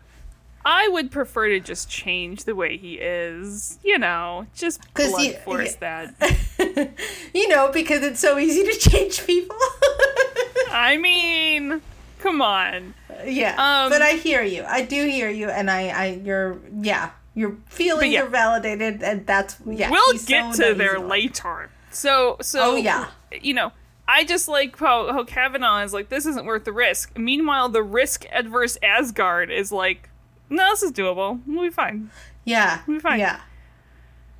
I 0.65 0.87
would 0.89 1.11
prefer 1.11 1.49
to 1.49 1.59
just 1.59 1.89
change 1.89 2.45
the 2.45 2.55
way 2.55 2.77
he 2.77 2.95
is. 2.95 3.79
You 3.83 3.97
know, 3.99 4.47
just 4.53 4.81
you- 4.97 5.33
force 5.45 5.77
yeah. 5.81 6.11
that. 6.17 6.91
you 7.33 7.47
know, 7.49 7.69
because 7.71 8.03
it's 8.03 8.19
so 8.19 8.37
easy 8.37 8.63
to 8.63 8.89
change 8.89 9.25
people. 9.25 9.57
I 10.71 10.97
mean, 10.97 11.81
come 12.19 12.41
on. 12.41 12.93
yeah. 13.25 13.51
Um, 13.51 13.89
but 13.89 14.01
I 14.01 14.13
hear 14.13 14.41
you. 14.43 14.63
I 14.67 14.83
do 14.83 15.05
hear 15.05 15.29
you 15.29 15.49
and 15.49 15.69
I 15.69 15.87
I 15.89 16.05
you're 16.23 16.57
yeah, 16.81 17.11
your 17.35 17.57
feelings 17.67 18.13
yeah. 18.13 18.23
are 18.23 18.27
validated 18.29 19.03
and 19.03 19.25
that's 19.25 19.57
yeah. 19.65 19.89
we'll 19.91 20.17
get 20.25 20.55
so 20.55 20.71
to 20.71 20.77
there 20.77 20.93
easy 20.93 21.01
to 21.01 21.07
like. 21.07 21.09
later. 21.09 21.69
So, 21.93 22.37
so 22.41 22.73
Oh, 22.73 22.75
yeah. 22.75 23.09
you 23.31 23.53
know, 23.53 23.71
I 24.07 24.23
just 24.25 24.47
like 24.47 24.77
how 24.77 25.11
how 25.13 25.23
Kavanaugh 25.23 25.81
is 25.83 25.93
like, 25.93 26.09
this 26.09 26.25
isn't 26.25 26.45
worth 26.45 26.65
the 26.65 26.73
risk. 26.73 27.17
Meanwhile, 27.17 27.69
the 27.69 27.83
risk 27.83 28.25
adverse 28.31 28.77
Asgard 28.83 29.49
is 29.51 29.71
like, 29.71 30.09
no, 30.49 30.69
this 30.71 30.83
is 30.83 30.91
doable. 30.91 31.39
We'll 31.47 31.63
be 31.63 31.69
fine. 31.69 32.09
Yeah. 32.43 32.81
We'll 32.87 32.97
be 32.97 33.01
fine. 33.01 33.19
Yeah. 33.19 33.39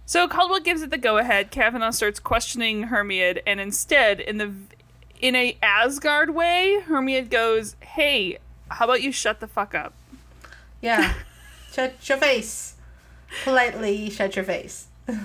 So 0.06 0.28
Caldwell 0.28 0.60
gives 0.60 0.82
it 0.82 0.90
the 0.90 0.98
go 0.98 1.18
ahead. 1.18 1.50
Kavanaugh 1.50 1.92
starts 1.92 2.20
questioning 2.20 2.84
Hermiod, 2.84 3.42
and 3.48 3.60
instead, 3.62 4.20
in 4.20 4.38
the 4.38 4.52
in 5.22 5.34
a 5.36 5.58
Asgard 5.64 6.32
way, 6.32 6.82
Hermiod 6.86 7.30
goes, 7.30 7.78
"Hey, 7.80 8.38
how 8.70 8.84
about 8.86 9.02
you 9.02 9.14
shut 9.14 9.40
the 9.40 9.48
fuck 9.48 9.74
up?" 9.74 9.94
Yeah. 10.82 11.14
shut 11.72 11.94
your 12.10 12.18
face. 12.18 12.76
Politely 13.46 14.10
shut 14.10 14.36
your 14.36 14.44
face. 14.46 14.88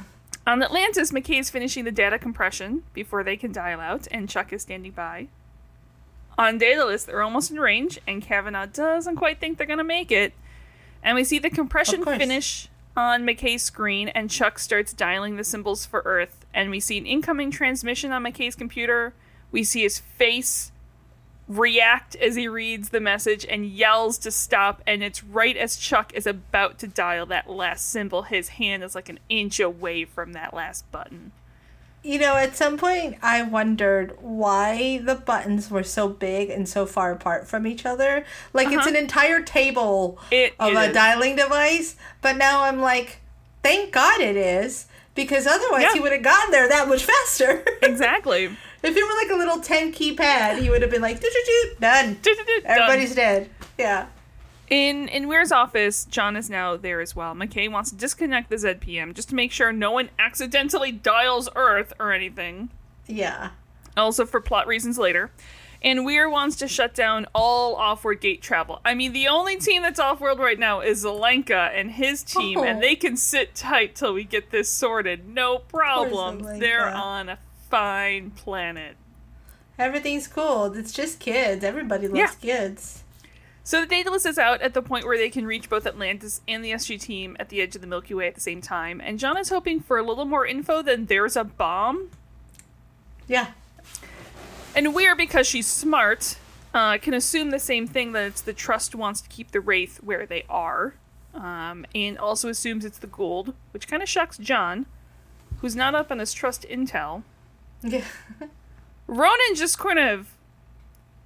On 0.48 0.62
Atlantis, 0.62 1.12
McKay 1.12 1.40
is 1.40 1.50
finishing 1.50 1.84
the 1.84 1.92
data 1.92 2.18
compression 2.18 2.82
before 2.94 3.22
they 3.22 3.37
can 3.37 3.52
dial 3.52 3.80
out, 3.80 4.08
and 4.11 4.30
Chuck 4.30 4.50
is 4.50 4.62
standing 4.62 4.92
by. 4.92 5.28
On 6.38 6.56
Daedalus, 6.56 7.04
they're 7.04 7.20
almost 7.20 7.50
in 7.50 7.61
range, 7.61 7.98
and 8.06 8.22
Kavanaugh 8.22 8.64
doesn't 8.64 9.16
quite 9.16 9.40
think 9.40 9.58
they're 9.58 9.66
gonna 9.66 9.84
make 9.84 10.11
it. 10.11 10.32
And 11.02 11.16
we 11.16 11.24
see 11.24 11.38
the 11.38 11.50
compression 11.50 12.02
finish 12.02 12.68
on 12.96 13.26
McKay's 13.26 13.62
screen, 13.62 14.08
and 14.08 14.30
Chuck 14.30 14.58
starts 14.58 14.94
dialing 14.94 15.37
the 15.37 15.44
symbols 15.44 15.84
for 15.84 16.00
Earth. 16.06 16.46
And 16.54 16.70
we 16.70 16.80
see 16.80 16.96
an 16.96 17.04
incoming 17.04 17.50
transmission 17.50 18.11
on 18.11 18.24
McKay's 18.24 18.54
computer. 18.54 19.12
We 19.52 19.62
see 19.64 19.82
his 19.82 19.98
face 19.98 20.72
react 21.48 22.14
as 22.16 22.37
he 22.37 22.46
reads 22.46 22.90
the 22.90 23.00
message 23.00 23.44
and 23.48 23.64
yells 23.66 24.18
to 24.18 24.30
stop. 24.30 24.82
And 24.87 25.02
it's 25.02 25.24
right 25.24 25.56
as 25.56 25.76
Chuck 25.76 26.12
is 26.14 26.26
about 26.26 26.78
to 26.80 26.87
dial 26.87 27.26
that 27.26 27.48
last 27.50 27.88
symbol. 27.90 28.22
His 28.22 28.48
hand 28.50 28.84
is 28.84 28.94
like 28.94 29.08
an 29.08 29.18
inch 29.28 29.58
away 29.58 30.04
from 30.04 30.32
that 30.34 30.52
last 30.54 30.90
button. 30.92 31.32
You 32.04 32.18
know, 32.20 32.37
at 32.37 32.56
some 32.56 32.78
point, 32.78 33.16
I 33.22 33.42
wondered 33.42 34.16
why 34.20 34.98
the 35.02 35.16
buttons 35.16 35.68
were 35.68 35.82
so 35.82 36.08
big 36.08 36.48
and 36.48 36.68
so 36.68 36.87
far 36.87 37.11
apart 37.11 37.48
from 37.48 37.66
each 37.66 37.84
other. 37.84 38.24
Like, 38.52 38.68
it's 38.68 38.76
Uh-huh. 38.78 38.90
an 38.90 38.96
entire 38.96 39.42
table 39.42 40.18
It- 40.30 40.54
of 40.61 40.74
it 40.74 40.90
a 40.90 40.92
dialing 40.92 41.34
device. 41.37 41.96
But 42.22 42.36
now 42.36 42.62
I'm 42.62 42.80
like, 42.80 43.18
thank 43.64 43.90
God 43.92 44.20
it 44.20 44.36
is. 44.36 44.86
Because 45.16 45.49
otherwise, 45.49 45.82
Yeah. 45.82 45.94
he 45.94 46.01
would 46.01 46.12
have 46.12 46.22
gotten 46.22 46.53
there 46.53 46.68
that 46.68 46.86
much 46.88 47.05
faster. 47.12 47.64
Exactly. 47.82 48.57
If 48.83 48.97
it 48.97 49.03
were 49.03 49.14
like 49.22 49.31
a 49.31 49.37
little 49.37 49.61
10 49.62 49.93
key 49.93 50.14
pad, 50.14 50.62
he 50.62 50.70
would 50.70 50.83
have 50.83 50.91
been 50.91 51.03
like, 51.03 51.20
doo 51.20 51.29
doo 51.33 51.43
doo, 51.47 51.76
done. 51.81 52.18
Everybody's 52.64 53.14
dead. 53.14 53.51
Yeah. 53.79 54.07
In 54.70 55.09
in 55.09 55.29
Weir's 55.29 55.51
office, 55.51 56.05
John 56.05 56.37
is 56.37 56.51
now 56.51 56.76
there 56.76 57.01
as 57.01 57.16
well. 57.16 57.35
McKay 57.35 57.70
wants 57.70 57.91
to 57.91 57.97
disconnect 57.97 58.51
the 58.51 58.57
ZPM 58.57 59.14
just 59.14 59.31
to 59.31 59.35
make 59.35 59.51
sure 59.51 59.72
no 59.72 59.91
one 59.93 60.11
accidentally 60.18 60.93
dials 60.93 61.49
Earth 61.57 61.93
or 61.99 62.12
anything. 62.12 62.68
Yeah. 63.07 63.51
Also 63.97 64.26
for 64.26 64.41
plot 64.41 64.66
reasons 64.66 64.99
later. 64.99 65.31
And 65.81 66.05
Weir 66.05 66.29
wants 66.29 66.57
to 66.57 66.66
shut 66.66 66.93
down 66.93 67.26
all 67.35 67.76
off-world 67.76 68.20
gate 68.20 68.43
travel. 68.43 68.81
I 68.85 68.95
mean, 68.95 69.12
the 69.12 69.29
only 69.29 69.57
team 69.57 69.83
that's 69.83 70.01
off-world 70.01 70.41
right 70.41 70.59
now 70.59 70.81
is 70.81 71.05
Zelenka 71.05 71.70
and 71.72 71.93
his 71.93 72.24
team, 72.24 72.59
Oh. 72.59 72.64
and 72.64 72.83
they 72.83 72.97
can 72.97 73.16
sit 73.16 73.55
tight 73.55 73.95
till 73.95 74.12
we 74.12 74.24
get 74.24 74.51
this 74.51 74.68
sorted. 74.68 75.29
No 75.29 75.59
problem. 75.59 76.59
They're 76.59 76.89
on 76.89 77.29
a 77.29 77.39
fine 77.68 78.30
planet. 78.30 78.96
Everything's 79.78 80.26
cool. 80.26 80.72
It's 80.74 80.92
just 80.92 81.20
kids. 81.20 81.62
Everybody 81.62 82.08
loves 82.08 82.34
kids. 82.36 83.04
So 83.62 83.82
the 83.82 83.86
Daedalus 83.86 84.24
is 84.24 84.38
out 84.38 84.62
at 84.62 84.72
the 84.72 84.80
point 84.80 85.04
where 85.04 85.18
they 85.18 85.28
can 85.28 85.46
reach 85.46 85.68
both 85.68 85.86
Atlantis 85.86 86.40
and 86.48 86.64
the 86.64 86.70
SG 86.72 86.98
team 86.98 87.36
at 87.38 87.50
the 87.50 87.60
edge 87.60 87.74
of 87.74 87.82
the 87.82 87.86
Milky 87.86 88.14
Way 88.14 88.26
at 88.26 88.34
the 88.34 88.40
same 88.40 88.62
time, 88.62 88.98
and 89.04 89.18
John 89.18 89.36
is 89.36 89.50
hoping 89.50 89.80
for 89.80 89.98
a 89.98 90.02
little 90.02 90.24
more 90.24 90.46
info 90.46 90.80
than 90.80 91.04
there's 91.04 91.36
a 91.36 91.44
bomb. 91.44 92.08
Yeah. 93.26 93.48
And 94.74 94.94
Weir, 94.94 95.14
because 95.14 95.46
she's 95.46 95.66
smart, 95.66 96.38
uh, 96.72 96.96
can 96.96 97.12
assume 97.12 97.50
the 97.50 97.58
same 97.58 97.86
thing 97.86 98.12
that 98.12 98.24
it's 98.24 98.40
the 98.40 98.54
Trust 98.54 98.94
wants 98.94 99.20
to 99.20 99.28
keep 99.28 99.50
the 99.50 99.60
Wraith 99.60 99.98
where 100.02 100.24
they 100.24 100.44
are, 100.48 100.94
um, 101.34 101.84
and 101.94 102.16
also 102.16 102.48
assumes 102.48 102.86
it's 102.86 102.98
the 102.98 103.06
Goa'uld, 103.06 103.52
which 103.72 103.86
kind 103.86 104.02
of 104.02 104.08
shocks 104.08 104.38
John, 104.38 104.86
who's 105.58 105.76
not 105.76 105.94
up 105.94 106.10
on 106.10 106.20
his 106.20 106.32
Trust 106.32 106.66
intel. 106.70 107.22
Yeah. 107.83 108.05
Ronan 109.07 109.55
just 109.55 109.79
kind 109.79 109.99
of 109.99 110.29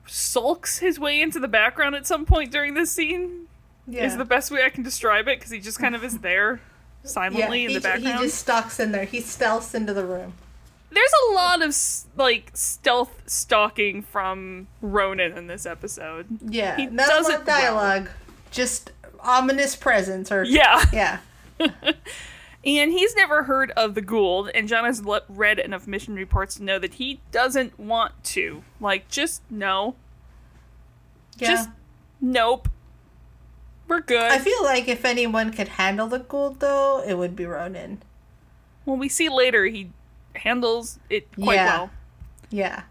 sulks 0.06 0.78
his 0.78 0.98
way 0.98 1.20
into 1.20 1.38
the 1.40 1.48
background 1.48 1.94
at 1.94 2.06
some 2.06 2.24
point 2.26 2.50
during 2.52 2.74
this 2.74 2.90
scene. 2.92 3.46
Yeah. 3.86 4.04
Is 4.04 4.16
the 4.16 4.24
best 4.24 4.50
way 4.50 4.64
I 4.64 4.68
can 4.70 4.82
describe 4.84 5.26
it 5.28 5.38
because 5.38 5.50
he 5.50 5.58
just 5.58 5.78
kind 5.80 5.94
of 5.96 6.04
is 6.04 6.18
there 6.18 6.60
yeah. 7.04 7.08
silently 7.10 7.64
in 7.64 7.70
He, 7.70 7.74
the 7.76 7.80
background. 7.80 8.18
he 8.18 8.24
just 8.24 8.38
stalks 8.38 8.78
in 8.78 8.92
there. 8.92 9.04
He 9.04 9.18
stealths 9.20 9.74
into 9.74 9.92
the 9.92 10.04
room. 10.04 10.34
There's 10.90 11.10
a 11.30 11.32
lot 11.34 11.62
of 11.62 11.74
like 12.16 12.50
stealth 12.54 13.22
stalking 13.26 14.02
from 14.02 14.68
Ronan 14.82 15.36
in 15.36 15.46
this 15.46 15.66
episode. 15.66 16.26
Yeah. 16.46 16.76
He 16.76 16.86
Not 16.86 17.08
does 17.08 17.26
a 17.26 17.30
lot 17.30 17.34
it 17.38 17.40
of 17.40 17.46
dialogue. 17.46 18.08
Just 18.50 18.92
ominous 19.18 19.74
presence 19.74 20.30
or 20.30 20.44
Yeah, 20.44 20.84
Yeah. 20.92 21.18
and 22.64 22.92
he's 22.92 23.14
never 23.16 23.42
heard 23.44 23.70
of 23.72 23.94
the 23.94 24.02
Goa'uld, 24.02 24.50
and 24.54 24.68
John 24.68 24.84
has 24.84 25.04
le- 25.04 25.22
read 25.28 25.58
enough 25.58 25.86
mission 25.86 26.14
reports 26.14 26.54
to 26.56 26.62
know 26.64 26.78
that 26.78 26.94
he 26.94 27.20
doesn't 27.32 27.78
want 27.78 28.22
to. 28.24 28.62
Like, 28.80 29.08
just 29.08 29.42
no, 29.50 29.96
Yeah. 31.38 31.48
just 31.48 31.70
nope. 32.20 32.68
We're 33.88 34.00
good. 34.00 34.30
I 34.32 34.38
feel 34.38 34.62
like 34.62 34.88
if 34.88 35.04
anyone 35.04 35.52
could 35.52 35.68
handle 35.68 36.06
the 36.06 36.20
Goa'uld 36.20 36.60
though, 36.60 37.02
it 37.06 37.14
would 37.14 37.34
be 37.36 37.44
Ronan. 37.46 38.02
well, 38.86 38.96
we 38.96 39.08
see 39.08 39.28
later 39.28 39.66
he 39.66 39.90
handles 40.36 40.98
it 41.10 41.30
quite 41.34 41.54
Yeah. 41.56 41.66
well. 41.76 41.90
Yeah. 42.50 42.82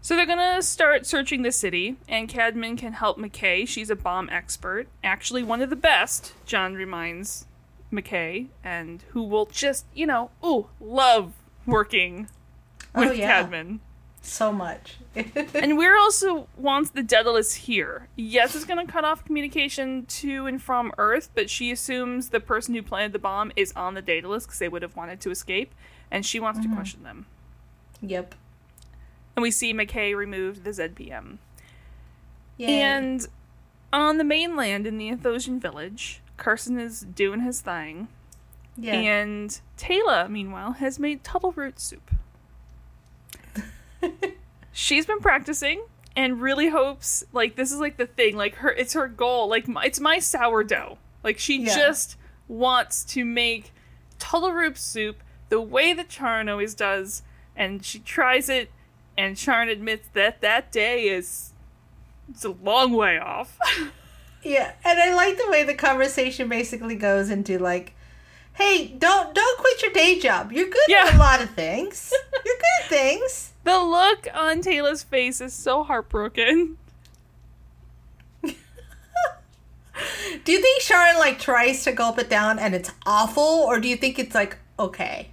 So 0.00 0.16
they're 0.16 0.26
gonna 0.26 0.60
start 0.62 1.06
searching 1.06 1.42
the 1.42 1.52
city, 1.52 1.96
and 2.08 2.28
Cadman 2.28 2.76
can 2.76 2.94
help 2.94 3.18
McKay. 3.18 3.68
She's 3.68 3.88
a 3.90 3.94
bomb 3.96 4.28
expert, 4.30 4.88
actually 5.04 5.42
one 5.44 5.62
of 5.62 5.70
the 5.70 5.76
best. 5.76 6.32
John 6.44 6.74
reminds 6.74 7.46
McKay, 7.92 8.48
and 8.64 9.04
who 9.10 9.22
will 9.22 9.46
just, 9.46 9.86
you 9.94 10.06
know, 10.06 10.30
ooh, 10.44 10.68
love 10.80 11.34
working 11.66 12.28
oh, 12.94 13.00
with 13.00 13.10
Oh, 13.10 13.12
yeah. 13.12 13.42
Cadman. 13.42 13.80
So 14.22 14.52
much. 14.52 14.96
And 15.54 15.76
Weir 15.76 15.96
also 15.96 16.46
wants 16.56 16.90
the 16.90 17.02
Daedalus 17.02 17.54
here. 17.54 18.08
Yes, 18.16 18.54
it's 18.54 18.64
gonna 18.64 18.86
cut 18.86 19.04
off 19.04 19.24
communication 19.24 20.06
to 20.06 20.46
and 20.46 20.62
from 20.62 20.92
Earth, 20.96 21.30
but 21.34 21.50
she 21.50 21.70
assumes 21.70 22.30
the 22.30 22.40
person 22.40 22.74
who 22.74 22.82
planted 22.82 23.12
the 23.12 23.18
bomb 23.18 23.52
is 23.56 23.72
on 23.74 23.94
the 23.94 24.02
Daedalus 24.02 24.46
because 24.46 24.58
they 24.58 24.68
would 24.68 24.82
have 24.82 24.96
wanted 24.96 25.20
to 25.20 25.30
escape, 25.30 25.74
and 26.10 26.24
she 26.24 26.40
wants 26.40 26.60
to 26.60 26.66
mm-hmm. 26.66 26.76
question 26.76 27.02
them. 27.02 27.26
yep. 28.00 28.34
And 29.36 29.42
we 29.42 29.50
see 29.50 29.74
McKay 29.74 30.14
remove 30.14 30.64
the 30.64 30.70
ZPM. 30.70 31.38
Yay. 32.58 32.80
And 32.80 33.26
on 33.92 34.18
the 34.18 34.24
mainland 34.24 34.86
in 34.86 34.98
the 34.98 35.10
Athosian 35.10 35.60
village, 35.60 36.21
Carson 36.42 36.76
is 36.78 37.00
doing 37.02 37.40
his 37.40 37.60
thing. 37.60 38.08
yeah. 38.76 38.94
And 38.94 39.60
Teyla, 39.78 40.28
meanwhile, 40.28 40.72
has 40.72 40.98
made 40.98 41.22
Tuttle 41.22 41.52
root 41.52 41.78
soup. 41.78 42.10
She's 44.72 45.06
been 45.06 45.20
practicing 45.20 45.84
and 46.16 46.40
really 46.42 46.68
hopes 46.68 47.24
like 47.32 47.54
this 47.56 47.70
is 47.70 47.78
like 47.78 47.96
the 47.96 48.06
thing, 48.06 48.36
like 48.36 48.56
her 48.56 48.70
it's 48.70 48.94
her 48.94 49.06
goal, 49.08 49.48
like 49.48 49.68
my, 49.68 49.84
it's 49.84 50.00
my 50.00 50.18
sourdough. 50.18 50.98
Like 51.22 51.38
she 51.38 51.62
Yeah. 51.62 51.76
just 51.76 52.16
wants 52.48 53.04
to 53.04 53.24
make 53.24 53.72
Tuttle 54.18 54.52
root 54.52 54.76
soup 54.78 55.22
the 55.48 55.60
way 55.60 55.92
that 55.92 56.08
Charin 56.08 56.48
always 56.48 56.74
does, 56.74 57.22
and 57.54 57.84
she 57.84 57.98
tries 57.98 58.48
it, 58.48 58.70
and 59.18 59.36
Charin 59.36 59.68
admits 59.68 60.08
that 60.14 60.40
that 60.40 60.72
day 60.72 61.04
is 61.08 61.52
it's 62.30 62.44
a 62.44 62.50
long 62.50 62.92
way 62.92 63.18
off. 63.18 63.58
Yeah, 64.42 64.72
and 64.84 64.98
I 64.98 65.14
like 65.14 65.36
the 65.36 65.48
way 65.50 65.62
the 65.62 65.74
conversation 65.74 66.48
basically 66.48 66.96
goes 66.96 67.30
into 67.30 67.58
like, 67.58 67.94
"Hey, 68.54 68.88
don't 68.88 69.34
don't 69.34 69.58
quit 69.60 69.82
your 69.82 69.92
day 69.92 70.18
job. 70.18 70.52
You're 70.52 70.68
good 70.68 70.82
Yeah. 70.88 71.04
at 71.08 71.14
a 71.14 71.18
lot 71.18 71.42
of 71.42 71.50
things. 71.50 72.12
You're 72.44 72.56
good 72.56 72.82
at 72.84 72.88
things." 72.88 73.50
The 73.64 73.78
look 73.78 74.26
on 74.34 74.60
Teyla's 74.62 75.04
face 75.04 75.40
is 75.40 75.54
so 75.54 75.84
heartbroken. 75.84 76.76
Do 78.42 78.52
you 80.52 80.60
think 80.60 80.82
Charin 80.82 81.16
like 81.18 81.38
tries 81.38 81.84
to 81.84 81.92
gulp 81.92 82.18
it 82.18 82.28
down 82.28 82.58
and 82.58 82.74
it's 82.74 82.90
awful, 83.06 83.42
or 83.44 83.78
do 83.78 83.86
you 83.86 83.94
think 83.96 84.18
it's 84.18 84.34
like 84.34 84.58
okay? 84.78 85.28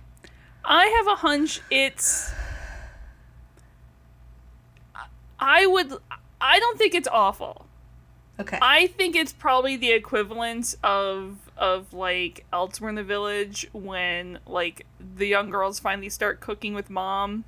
I 0.64 0.86
have 0.86 1.08
a 1.08 1.16
hunch 1.16 1.62
it's. 1.72 2.32
I 5.40 5.66
would. 5.66 5.94
I 6.42 6.60
don't 6.60 6.78
think 6.78 6.94
it's 6.94 7.08
awful. 7.08 7.66
Okay. 8.40 8.58
I 8.62 8.88
think 8.88 9.16
it's 9.16 9.34
probably 9.34 9.76
the 9.76 9.92
equivalent 9.92 10.76
of 10.84 11.38
of 11.58 11.94
like 11.94 12.46
elsewhere 12.54 12.90
in 12.90 12.96
the 12.96 13.04
village 13.04 13.68
when 13.74 14.40
like 14.48 14.86
the 15.18 15.28
young 15.28 15.50
girls 15.50 15.80
finally 15.80 16.10
start 16.10 16.40
cooking 16.40 16.74
with 16.74 16.90
mom, 16.90 17.44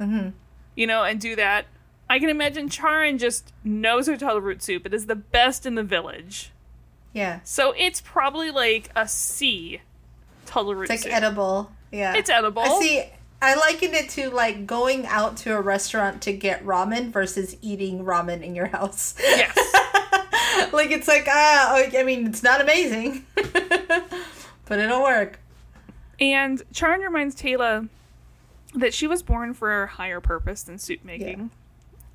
mm-hmm. 0.00 0.30
you 0.74 0.86
know, 0.86 1.04
and 1.04 1.20
do 1.20 1.36
that. 1.36 1.66
I 2.10 2.18
can 2.18 2.28
imagine 2.28 2.68
Charin 2.68 3.18
just 3.18 3.52
knows 3.62 4.06
her 4.08 4.16
tuttle 4.16 4.40
root 4.40 4.62
soup. 4.62 4.84
It 4.84 4.92
is 4.92 5.06
the 5.06 5.14
best 5.14 5.64
in 5.64 5.76
the 5.76 5.84
village. 5.84 6.50
Yeah. 7.12 7.40
So 7.44 7.72
it's 7.76 8.00
probably 8.00 8.50
like 8.50 8.90
a 8.96 9.06
C 9.06 9.80
tuttle 10.44 10.74
root 10.74 10.84
It's 10.84 10.90
like 10.90 11.00
soup. 11.00 11.12
edible. 11.12 11.70
Yeah. 11.92 12.14
It's 12.14 12.30
edible. 12.30 12.62
I 12.62 12.80
see. 12.80 13.04
I 13.40 13.54
liken 13.56 13.94
it 13.94 14.08
to 14.10 14.30
like 14.30 14.66
going 14.66 15.06
out 15.06 15.36
to 15.38 15.56
a 15.56 15.60
restaurant 15.60 16.22
to 16.22 16.32
get 16.32 16.64
ramen 16.64 17.10
versus 17.12 17.56
eating 17.60 18.04
ramen 18.04 18.42
in 18.42 18.54
your 18.54 18.66
house. 18.66 19.14
Yes. 19.20 19.56
like 20.72 20.90
it's 20.90 21.08
like 21.08 21.26
ah, 21.28 21.82
I 21.96 22.02
mean, 22.02 22.26
it's 22.26 22.42
not 22.42 22.60
amazing, 22.60 23.26
but 23.34 24.78
it'll 24.78 25.02
work. 25.02 25.38
And 26.20 26.62
Charin 26.72 27.00
reminds 27.00 27.34
Teyla 27.34 27.88
that 28.74 28.94
she 28.94 29.06
was 29.06 29.22
born 29.22 29.54
for 29.54 29.82
a 29.82 29.86
higher 29.86 30.20
purpose 30.20 30.62
than 30.62 30.78
suit 30.78 31.04
making, 31.04 31.50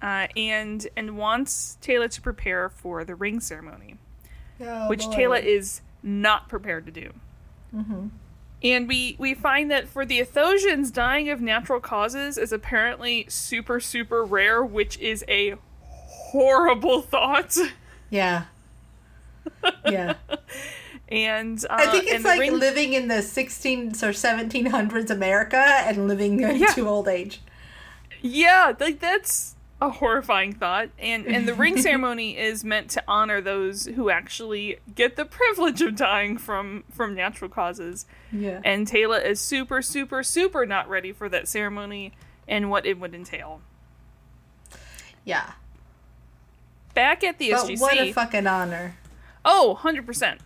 uh, 0.02 0.28
and 0.36 0.88
and 0.96 1.18
wants 1.18 1.78
Teyla 1.82 2.10
to 2.12 2.22
prepare 2.22 2.70
for 2.70 3.04
the 3.04 3.16
ring 3.16 3.40
ceremony, 3.40 3.98
Oh, 4.62 4.90
which 4.90 5.06
boy. 5.06 5.14
Teyla 5.14 5.44
is 5.44 5.82
not 6.04 6.50
prepared 6.50 6.86
to 6.86 6.92
do. 6.92 7.14
Mm-hmm. 7.76 8.08
And 8.64 8.88
we 8.88 9.16
we 9.20 9.34
find 9.34 9.70
that 9.70 9.88
for 9.88 10.06
the 10.06 10.20
Athosians, 10.20 10.92
dying 10.92 11.30
of 11.30 11.42
natural 11.42 11.80
causes 11.80 12.38
is 12.38 12.52
apparently 12.52 13.26
super 13.30 13.80
super 13.80 14.24
rare, 14.24 14.64
which 14.64 14.98
is 15.00 15.24
a 15.28 15.56
horrible 15.82 17.02
thought. 17.04 17.56
Yeah. 18.10 18.46
Yeah. 19.86 20.16
And 21.10 21.64
uh, 21.70 21.76
I 21.80 21.88
think 21.88 22.06
it's 22.08 22.26
like 22.26 22.40
ring- 22.40 22.60
living 22.60 22.94
in 22.94 23.08
the 23.08 23.16
16s 23.16 24.04
or 24.04 24.10
1700s 24.10 25.10
America 25.10 25.58
and 25.58 26.08
living 26.08 26.40
Yeah. 26.40 26.68
to 26.74 26.88
old 26.88 27.08
age. 27.08 27.42
Yeah, 28.22 28.74
like 28.80 29.00
that's 29.00 29.56
a 29.80 29.90
horrifying 29.90 30.54
thought. 30.54 30.90
And 31.00 31.26
and 31.28 31.48
the 31.48 31.54
ring 31.54 31.78
ceremony 31.82 32.38
is 32.38 32.64
meant 32.66 32.90
to 32.92 33.04
honor 33.08 33.40
those 33.40 33.86
who 33.86 34.10
actually 34.10 34.80
get 34.96 35.16
the 35.16 35.24
privilege 35.24 35.82
of 35.82 35.96
dying 35.96 36.38
from 36.38 36.84
from 36.92 37.14
natural 37.16 37.50
causes. 37.50 38.06
Yeah. 38.32 38.60
And 38.66 38.86
Teyla 38.88 39.24
is 39.24 39.40
super 39.40 39.82
super 39.82 40.24
super 40.24 40.66
not 40.66 40.90
ready 40.90 41.14
for 41.14 41.30
that 41.30 41.48
ceremony 41.48 42.12
and 42.48 42.70
what 42.70 42.86
it 42.86 43.00
would 43.00 43.14
entail. 43.16 43.62
Yeah. 45.24 45.52
Back 46.98 47.24
at 47.24 47.38
the 47.38 47.52
But 47.52 47.66
SGC. 47.68 47.80
what 47.80 47.96
a 48.00 48.12
fucking 48.12 48.48
honor. 48.48 48.96
oh, 49.46 49.78
100%. 49.84 50.40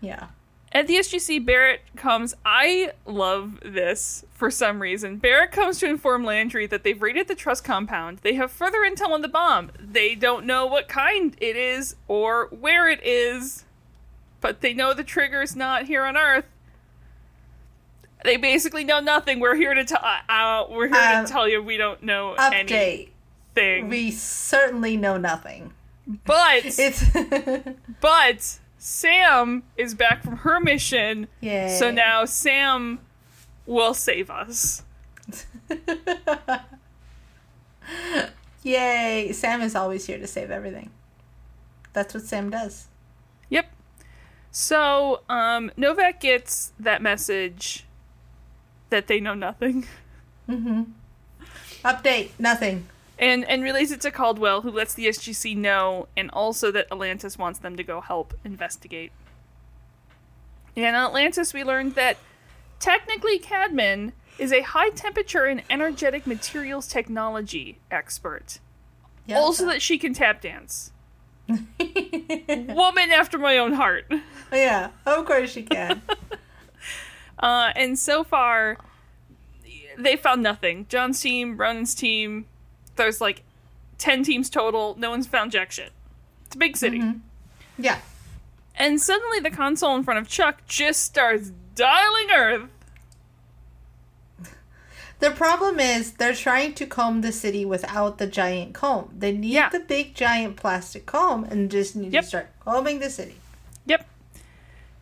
Yeah. 0.00 0.28
At 0.70 0.86
the 0.86 0.94
SGC, 0.94 1.44
Barrett 1.44 1.80
comes. 1.96 2.34
I 2.46 2.92
love 3.04 3.58
this 3.64 4.24
for 4.32 4.48
some 4.48 4.80
reason. 4.80 5.16
Barrett 5.16 5.50
comes 5.50 5.80
to 5.80 5.86
inform 5.86 6.24
Landry 6.24 6.68
that 6.68 6.84
they've 6.84 7.02
raided 7.02 7.26
the 7.26 7.34
trust 7.34 7.64
compound. 7.64 8.18
They 8.18 8.34
have 8.34 8.52
further 8.52 8.78
intel 8.88 9.10
on 9.10 9.22
the 9.22 9.28
bomb. 9.28 9.72
They 9.76 10.14
don't 10.14 10.46
know 10.46 10.66
what 10.66 10.86
kind 10.86 11.36
it 11.40 11.56
is 11.56 11.96
or 12.06 12.46
where 12.52 12.88
it 12.88 13.04
is, 13.04 13.64
but 14.40 14.60
they 14.60 14.72
know 14.72 14.94
the 14.94 15.02
trigger's 15.04 15.56
not 15.56 15.86
here 15.86 16.04
on 16.04 16.16
Earth. 16.16 16.46
They 18.24 18.36
basically 18.36 18.84
know 18.84 19.00
nothing. 19.00 19.40
We're 19.40 19.56
here 19.56 19.74
to 19.74 19.84
tell. 19.84 20.00
Uh, 20.28 20.64
we're 20.70 20.86
here 20.86 21.18
Um, 21.18 21.26
to 21.26 21.30
tell 21.32 21.48
you 21.48 21.60
we 21.60 21.76
don't 21.76 22.02
know 22.04 22.36
Update. 22.38 23.08
Anything. 23.56 23.88
We 23.88 24.10
certainly 24.10 24.96
know 24.96 25.16
nothing. 25.16 25.72
but 26.06 26.62
It's 26.78 27.04
But 28.00 28.58
Sam 28.78 29.62
is 29.76 29.94
back 29.94 30.22
from 30.22 30.38
her 30.38 30.60
mission. 30.60 31.28
Yay. 31.40 31.76
So 31.78 31.90
now 31.90 32.24
Sam 32.24 32.98
will 33.66 33.94
save 33.94 34.30
us. 34.30 34.82
Yay. 38.62 39.32
Sam 39.32 39.60
is 39.60 39.74
always 39.74 40.06
here 40.06 40.18
to 40.18 40.26
save 40.26 40.50
everything. 40.50 40.90
that's 41.92 42.14
what 42.14 42.22
Sam 42.24 42.50
does. 42.50 42.88
Yep. 43.50 43.70
So, 44.50 45.22
um, 45.28 45.70
Novak 45.76 46.20
gets 46.20 46.72
that 46.78 47.02
message 47.02 47.84
that 48.90 49.06
they 49.06 49.18
know 49.20 49.34
nothing. 49.34 49.86
Update, 51.84 52.30
nothing. 52.38 52.86
And 53.22 53.44
and 53.48 53.62
relays 53.62 53.92
it 53.92 54.00
to 54.00 54.10
Caldwell, 54.10 54.62
who 54.62 54.70
lets 54.70 54.94
the 54.94 55.06
SGC 55.06 55.56
know, 55.56 56.08
and 56.16 56.28
also 56.32 56.72
that 56.72 56.88
Atlantis 56.90 57.38
wants 57.38 57.60
them 57.60 57.76
to 57.76 57.84
go 57.84 58.00
help 58.00 58.34
investigate. 58.44 59.12
And 60.74 60.84
in 60.84 60.94
Atlantis, 60.94 61.54
we 61.54 61.62
learned 61.62 61.94
that 61.94 62.16
technically 62.80 63.38
Cadman 63.38 64.12
is 64.38 64.52
a 64.52 64.62
high 64.62 64.90
temperature 64.90 65.44
and 65.44 65.62
energetic 65.70 66.26
materials 66.26 66.88
technology 66.88 67.78
expert. 67.92 68.58
Yeah. 69.26 69.38
Also, 69.38 69.66
that 69.66 69.80
she 69.80 69.98
can 69.98 70.14
tap 70.14 70.40
dance. 70.40 70.90
Woman 71.48 73.10
after 73.12 73.38
my 73.38 73.56
own 73.56 73.74
heart. 73.74 74.10
yeah, 74.52 74.90
of 75.06 75.26
course 75.26 75.52
she 75.52 75.62
can. 75.62 76.02
Uh, 77.38 77.72
and 77.74 77.98
so 77.98 78.22
far, 78.22 78.78
they 79.98 80.14
found 80.14 80.44
nothing. 80.44 80.86
John's 80.88 81.20
team, 81.20 81.56
Ronan's 81.56 81.92
team, 81.92 82.46
there's 83.02 83.20
like 83.20 83.42
10 83.98 84.22
teams 84.22 84.48
total. 84.48 84.94
No 84.98 85.10
one's 85.10 85.26
found 85.26 85.50
jack 85.52 85.72
shit. 85.72 85.90
It's 86.46 86.54
a 86.54 86.58
big 86.58 86.76
city. 86.76 87.00
Mm-hmm. 87.00 87.18
yeah. 87.78 87.98
And 88.76 89.00
suddenly 89.00 89.40
the 89.40 89.50
console 89.50 89.94
in 89.96 90.02
front 90.04 90.18
of 90.20 90.28
Chuck 90.28 90.62
just 90.66 91.02
starts 91.02 91.50
dialing 91.74 92.30
Earth. 92.34 92.68
The 95.20 95.30
problem 95.30 95.78
is 95.78 96.14
they're 96.14 96.34
trying 96.34 96.74
to 96.74 96.84
comb 96.86 97.20
the 97.20 97.30
city 97.30 97.64
without 97.64 98.18
the 98.18 98.26
giant 98.26 98.74
comb. 98.74 99.14
They 99.16 99.30
need 99.30 99.52
Yeah. 99.52 99.68
the 99.68 99.78
big 99.78 100.16
giant 100.16 100.56
plastic 100.56 101.06
comb 101.06 101.44
and 101.44 101.70
just 101.70 101.94
need 101.94 102.12
Yep. 102.12 102.22
to 102.24 102.28
start 102.28 102.50
combing 102.58 102.98
the 102.98 103.08
city. 103.08 103.36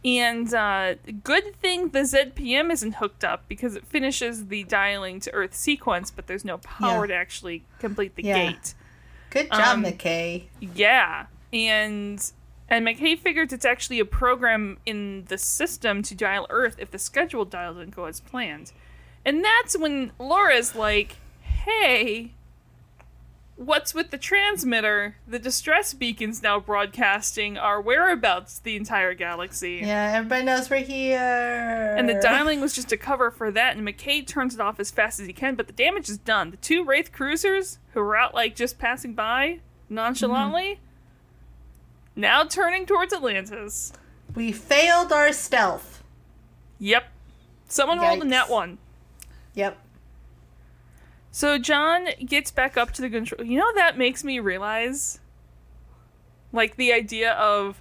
And 0.05 0.53
uh, 0.55 0.95
good 1.25 1.55
thing 1.57 1.91
the 1.91 2.01
ZPM 2.01 2.71
isn't 2.73 2.95
hooked 2.95 3.23
up 3.23 3.45
because 3.49 3.75
it 3.77 3.85
finishes 3.87 4.47
the 4.47 4.65
dialing 4.65 5.21
to 5.21 5.35
Earth 5.35 5.55
sequence, 5.55 6.11
but 6.11 6.27
there's 6.27 6.45
no 6.45 6.57
power 6.59 7.05
Yeah. 7.07 7.15
to 7.15 7.21
actually 7.21 7.65
complete 7.79 8.15
the 8.17 8.23
Yeah. 8.23 8.51
gate. 8.53 8.75
Good 9.29 9.51
job, 9.51 9.61
Um, 9.79 9.85
McKay. 9.85 10.45
Yeah, 10.61 11.27
and 11.53 12.33
and 12.73 12.87
McKay 12.87 13.19
figures 13.19 13.53
it's 13.53 13.65
actually 13.65 13.99
a 13.99 14.05
program 14.05 14.79
in 14.87 15.25
the 15.27 15.37
system 15.37 16.03
to 16.05 16.15
dial 16.15 16.47
Earth 16.51 16.77
if 16.79 16.91
the 16.93 16.99
scheduled 17.01 17.51
dial 17.51 17.75
didn't 17.75 17.95
go 17.97 18.05
as 18.07 18.21
planned, 18.21 18.73
and 19.25 19.45
that's 19.45 19.77
when 19.77 20.13
Laura's 20.19 20.75
like, 20.77 21.17
"Hey, 21.43 22.31
what's 23.61 23.93
with 23.93 24.11
the 24.11 24.17
transmitter? 24.17 25.17
The 25.29 25.39
distress 25.39 25.93
beacon's 25.93 26.43
now 26.43 26.59
broadcasting 26.59 27.59
our 27.59 27.81
whereabouts 27.81 28.59
the 28.59 28.75
entire 28.75 29.13
galaxy." 29.15 29.83
Yeah, 29.85 30.13
everybody 30.17 30.45
knows 30.45 30.71
we're 30.71 30.79
here. 30.79 31.95
And 31.97 32.09
the 32.09 32.15
dialing 32.15 32.61
was 32.61 32.75
just 32.75 32.91
a 32.91 32.97
cover 32.97 33.31
for 33.31 33.51
that, 33.51 33.77
and 33.77 33.87
McKay 33.87 34.27
turns 34.27 34.55
it 34.55 34.61
off 34.61 34.81
as 34.81 34.91
fast 34.91 35.21
as 35.21 35.27
he 35.27 35.33
can, 35.33 35.55
but 35.55 35.67
the 35.67 35.73
damage 35.73 36.09
is 36.09 36.19
done. 36.19 36.51
The 36.51 36.57
two 36.57 36.85
Wraith 36.85 37.13
cruisers, 37.13 37.79
who 37.93 38.01
were 38.01 38.17
out 38.17 38.35
like 38.35 38.57
just 38.57 38.79
passing 38.79 39.13
by 39.15 39.61
nonchalantly, 39.89 40.81
mm-hmm. 42.15 42.21
now 42.21 42.45
turning 42.45 42.87
towards 42.87 43.13
Atlantis. 43.13 43.93
We 44.35 44.53
failed 44.53 45.13
our 45.13 45.33
stealth. 45.33 46.03
Yep. 46.79 47.05
Someone 47.69 47.99
rolled 47.99 48.23
a 48.23 48.25
Yikes. 48.25 48.29
nat 48.29 48.49
one. 48.49 48.79
Yep. 49.55 49.79
So 51.33 51.59
John 51.59 52.09
gets 52.25 52.51
back 52.51 52.77
up 52.77 52.91
to 52.93 53.03
the 53.03 53.09
control. 53.11 53.45
You 53.47 53.59
know, 53.59 53.73
that 53.75 53.97
makes 53.97 54.25
me 54.25 54.41
realize, 54.41 55.21
like, 56.53 56.77
the 56.77 56.93
idea 56.93 57.33
of 57.33 57.81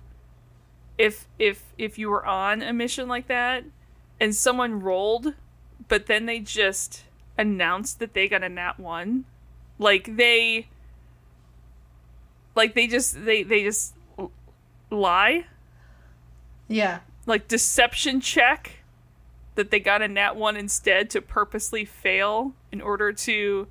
if 0.98 1.28
if 1.40 1.64
if 1.78 1.98
you 1.98 2.10
were 2.10 2.26
on 2.26 2.62
a 2.62 2.74
mission 2.74 3.08
like 3.08 3.28
that 3.28 3.64
and 4.20 4.36
someone 4.36 4.82
rolled, 4.82 5.34
but 5.88 6.06
then 6.08 6.26
they 6.26 6.40
just 6.40 7.06
announced 7.38 8.00
that 8.00 8.14
they 8.14 8.28
got 8.28 8.44
a 8.44 8.50
nat 8.50 8.78
one, 8.80 9.24
like 9.80 10.18
they, 10.18 10.68
like 12.54 12.76
they 12.76 12.86
just 12.86 13.24
they 13.26 13.44
they 13.44 13.64
just 13.64 13.96
lie, 14.92 15.46
Yeah. 16.68 17.00
like 17.26 17.48
deception 17.48 18.20
check 18.20 18.79
that 19.56 19.72
they 19.72 19.80
got 19.80 20.02
a 20.02 20.08
nat 20.08 20.36
one 20.36 20.56
instead 20.56 21.10
to 21.12 21.22
purposely 21.22 21.86
fail 21.86 22.54
in 22.72 22.82
order 22.82 23.12
to 23.12 23.68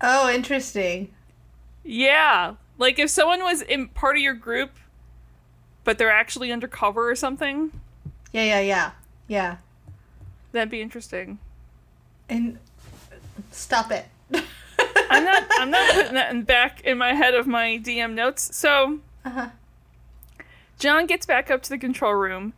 Oh, 0.00 0.28
interesting. 0.30 1.12
Yeah. 1.84 2.54
Like 2.78 2.98
if 2.98 3.08
someone 3.10 3.42
was 3.42 3.62
in 3.62 3.88
part 3.88 4.16
of 4.16 4.22
your 4.22 4.34
group 4.34 4.72
but 5.84 5.98
they're 5.98 6.12
actually 6.12 6.52
undercover 6.52 7.10
or 7.10 7.16
something, 7.16 7.72
Yeah, 8.32 8.44
yeah, 8.44 8.60
yeah. 8.60 8.90
Yeah. 9.28 9.56
that'd 10.52 10.70
be 10.70 10.80
interesting. 10.80 11.38
And 12.28 12.58
stop 13.50 13.90
it. 13.90 14.06
I'm 15.10 15.24
not 15.24 15.44
I'm 15.58 15.70
not 15.70 15.94
putting 15.94 16.14
that 16.14 16.30
in 16.32 16.42
back 16.44 16.80
in 16.82 16.98
my 16.98 17.14
head 17.14 17.34
of 17.34 17.46
my 17.46 17.78
DM 17.82 18.14
notes. 18.14 18.54
So 18.56 18.98
Uh-huh. 19.24 19.48
John 20.78 21.06
gets 21.06 21.26
back 21.26 21.50
up 21.50 21.62
to 21.62 21.70
the 21.70 21.78
control 21.78 22.14
room. 22.14 22.54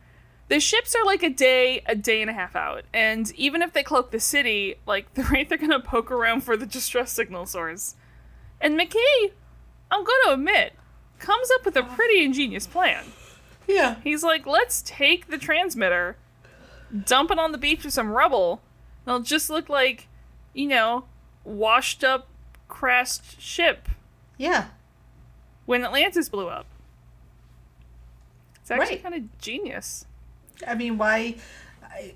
The 0.47 0.59
ships 0.59 0.95
are 0.95 1.03
like 1.03 1.23
a 1.23 1.29
day, 1.29 1.81
a 1.87 1.95
day 1.95 2.21
and 2.21 2.29
a 2.29 2.33
half 2.33 2.55
out, 2.55 2.83
and 2.93 3.31
even 3.35 3.61
if 3.63 3.73
they 3.73 3.81
cloak 3.83 4.11
the 4.11 4.19
city, 4.19 4.75
like 4.85 5.13
the 5.15 5.23
right 5.23 5.47
they're 5.49 5.57
gonna 5.57 5.79
poke 5.79 6.11
around 6.11 6.41
for 6.43 6.55
the 6.55 6.65
distress 6.65 7.11
signal 7.11 7.45
source. 7.45 7.95
And 8.61 8.79
McKay, 8.79 9.31
I'm 9.91 10.03
gonna 10.03 10.33
admit, 10.35 10.73
comes 11.19 11.49
up 11.55 11.65
with 11.65 11.75
a 11.75 11.83
pretty 11.83 12.23
ingenious 12.23 12.67
plan. 12.67 13.05
Yeah. 13.67 13.95
He's 14.03 14.23
like, 14.23 14.45
let's 14.45 14.83
take 14.85 15.27
the 15.27 15.37
transmitter, 15.39 16.17
dump 17.05 17.31
it 17.31 17.39
on 17.39 17.51
the 17.51 17.57
beach 17.57 17.83
with 17.83 17.93
some 17.93 18.09
rubble. 18.11 18.61
and 19.05 19.15
It'll 19.15 19.19
just 19.23 19.49
look 19.49 19.67
like, 19.69 20.07
you 20.53 20.67
know, 20.67 21.05
washed 21.43 22.03
up, 22.03 22.27
crashed 22.67 23.41
ship 23.41 23.89
Yeah. 24.37 24.67
when 25.65 25.83
Atlantis 25.83 26.29
blew 26.29 26.47
up. 26.49 26.67
It's 28.61 28.69
actually 28.71 28.95
Right. 28.97 29.03
kind 29.03 29.15
of 29.15 29.37
genius. 29.39 30.05
I 30.67 30.75
mean, 30.75 30.97
why? 30.97 31.35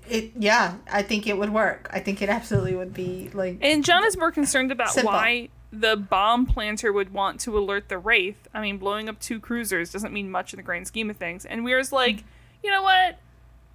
It 0.08 0.32
yeah, 0.36 0.76
I 0.90 1.02
think 1.02 1.26
it 1.26 1.38
would 1.38 1.50
work. 1.50 1.88
I 1.92 2.00
think 2.00 2.20
it 2.20 2.28
absolutely 2.28 2.74
would 2.74 2.92
be 2.92 3.30
like 3.32 3.58
And 3.62 3.84
John 3.84 4.04
is 4.04 4.16
more 4.16 4.30
concerned 4.30 4.70
about 4.70 4.90
Simple. 4.90 5.12
why 5.12 5.48
the 5.72 5.96
bomb 5.96 6.46
planter 6.46 6.92
would 6.92 7.12
want 7.12 7.40
to 7.40 7.56
alert 7.56 7.88
the 7.88 7.98
Wraith. 7.98 8.48
I 8.52 8.60
mean, 8.60 8.78
blowing 8.78 9.08
up 9.08 9.20
two 9.20 9.40
cruisers 9.40 9.92
doesn't 9.92 10.12
mean 10.12 10.30
much 10.30 10.52
in 10.52 10.58
the 10.58 10.62
grand 10.62 10.86
scheme 10.86 11.08
of 11.10 11.16
things. 11.16 11.44
And 11.44 11.64
we 11.64 11.72
Weir's 11.72 11.92
like, 11.92 12.16
mm-hmm. 12.16 12.26
you 12.64 12.70
know 12.70 12.82
what? 12.82 13.18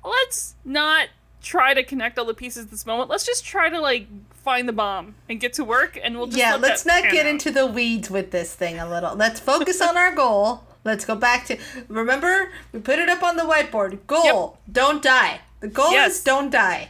Let's 0.03 0.55
not 0.63 1.07
try 1.41 1.73
to 1.73 1.83
connect 1.83 2.19
all 2.19 2.25
the 2.25 2.33
pieces 2.33 2.67
this 2.67 2.85
moment. 2.85 3.09
Let's 3.09 3.25
just 3.25 3.45
try 3.45 3.69
to 3.69 3.79
like 3.79 4.07
find 4.43 4.67
the 4.67 4.73
bomb 4.73 5.15
and 5.29 5.39
get 5.39 5.53
to 5.53 5.63
work, 5.63 5.97
and 6.01 6.17
we'll 6.17 6.27
just 6.27 6.37
yeah. 6.37 6.53
let 6.53 6.61
Let's 6.61 6.85
not 6.85 7.03
get 7.03 7.25
out. 7.25 7.29
into 7.29 7.51
the 7.51 7.65
weeds 7.65 8.09
with 8.09 8.31
this 8.31 8.53
thing 8.53 8.79
a 8.79 8.89
little. 8.89 9.15
Let's 9.15 9.39
focus 9.39 9.81
on 9.81 9.95
our 9.97 10.13
goal. 10.13 10.63
Let's 10.85 11.03
go 11.03 11.15
back 11.15 11.45
to 11.47 11.57
remember 11.89 12.51
we 12.71 12.79
put 12.79 12.99
it 12.99 13.09
up 13.09 13.21
on 13.23 13.35
the 13.35 13.43
whiteboard. 13.43 13.99
Goal: 14.07 14.59
don't 14.71 15.01
die. 15.03 15.41
The 15.59 15.67
goal 15.67 15.91
Yes. 15.91 16.17
is 16.19 16.23
don't 16.23 16.49
die. 16.51 16.89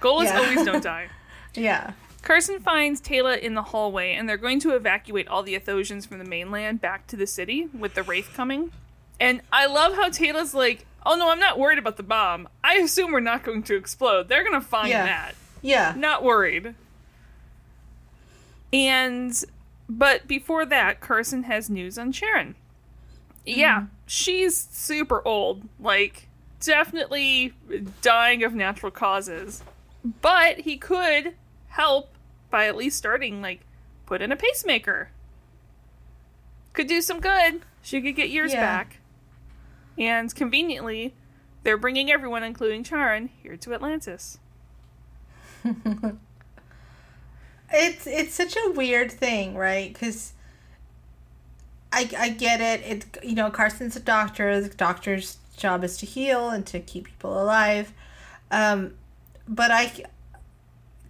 Goal 0.00 0.22
is 0.22 0.30
Yeah. 0.30 0.38
always 0.40 0.64
don't 0.64 0.82
die. 0.94 1.08
Yeah. 1.54 1.92
Carson 2.22 2.60
finds 2.60 3.00
Teyla 3.00 3.38
in 3.38 3.54
the 3.54 3.62
hallway, 3.62 4.12
and 4.14 4.28
they're 4.28 4.36
going 4.36 4.60
to 4.60 4.74
evacuate 4.74 5.26
all 5.28 5.42
the 5.42 5.58
Athosians 5.58 6.06
from 6.06 6.18
the 6.18 6.24
mainland 6.24 6.80
back 6.80 7.06
to 7.06 7.16
the 7.16 7.26
city 7.26 7.68
with 7.78 7.94
the 7.94 8.02
Wraith 8.02 8.30
coming. 8.34 8.72
And 9.18 9.40
I 9.52 9.66
love 9.66 9.94
how 9.94 10.08
Teyla's 10.10 10.52
like, 10.54 10.84
oh 11.06 11.14
no, 11.16 11.30
I'm 11.30 11.38
not 11.38 11.58
worried 11.58 11.78
about 11.78 11.96
the 11.98 12.02
bomb. 12.02 12.48
I 12.64 12.74
assume 12.76 13.12
we're 13.12 13.20
not 13.20 13.42
going 13.42 13.62
to 13.64 13.74
explode. 13.76 14.28
They're 14.28 14.42
going 14.44 14.58
to 14.60 14.66
find 14.66 14.88
Yeah. 14.90 15.04
that. 15.06 15.34
Yeah. 15.62 15.94
Not 15.96 16.22
worried. 16.22 16.74
And, 18.72 19.42
but 19.88 20.26
before 20.28 20.64
that, 20.66 21.00
Carson 21.00 21.44
has 21.44 21.68
news 21.68 21.98
on 21.98 22.12
Charin. 22.12 22.54
Yeah, 23.46 23.80
mm-hmm. 23.80 23.86
she's 24.06 24.56
super 24.56 25.26
old. 25.26 25.62
Like, 25.78 26.28
definitely 26.60 27.54
dying 28.02 28.42
of 28.42 28.54
natural 28.54 28.92
causes. 28.92 29.62
But 30.22 30.60
he 30.60 30.76
could 30.76 31.34
help 31.68 32.14
by 32.50 32.66
at 32.66 32.76
least 32.76 32.96
starting, 32.98 33.42
like, 33.42 33.60
put 34.06 34.22
in 34.22 34.32
a 34.32 34.36
pacemaker. 34.36 35.10
Could 36.72 36.86
do 36.86 37.00
some 37.00 37.20
good. 37.20 37.62
She 37.82 38.00
could 38.00 38.16
get 38.16 38.30
years 38.30 38.52
Yeah. 38.52 38.60
back. 38.60 38.98
And 39.98 40.34
conveniently, 40.34 41.14
they're 41.62 41.76
bringing 41.76 42.10
everyone, 42.10 42.42
including 42.44 42.84
Charin, 42.84 43.28
here 43.42 43.56
to 43.56 43.74
Atlantis. 43.74 44.38
It's 47.72 48.06
it's 48.06 48.34
such 48.34 48.56
a 48.56 48.72
weird 48.72 49.12
thing, 49.12 49.54
right? 49.54 49.92
Because 49.92 50.32
I 51.92 52.08
I 52.18 52.28
get 52.30 52.60
it. 52.60 52.80
It 52.86 53.24
you 53.24 53.34
know 53.34 53.50
Carson's 53.50 53.96
a 53.96 54.00
doctor. 54.00 54.60
The 54.60 54.68
doctor's 54.68 55.38
job 55.56 55.84
is 55.84 55.96
to 55.98 56.06
heal 56.06 56.48
and 56.48 56.66
to 56.66 56.80
keep 56.80 57.04
people 57.06 57.40
alive. 57.40 57.92
Um, 58.50 58.94
but 59.46 59.70
I, 59.70 59.92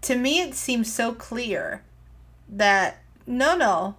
to 0.02 0.16
me, 0.16 0.40
it 0.40 0.54
seems 0.54 0.92
so 0.92 1.12
clear 1.12 1.82
that 2.48 3.02
no, 3.26 3.56
no, 3.56 3.96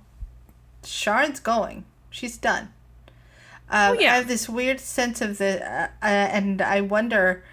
Charin's 0.83 1.39
going. 1.39 1.85
She's 2.09 2.37
done. 2.37 2.73
Um, 3.69 3.91
Oh, 3.97 3.99
yeah. 3.99 4.13
I 4.13 4.15
have 4.17 4.27
this 4.27 4.49
weird 4.49 4.79
sense 4.81 5.21
of 5.21 5.37
the, 5.37 5.63
uh, 5.65 5.87
uh, 6.03 6.05
and 6.05 6.61
I 6.61 6.81
wonder 6.81 7.43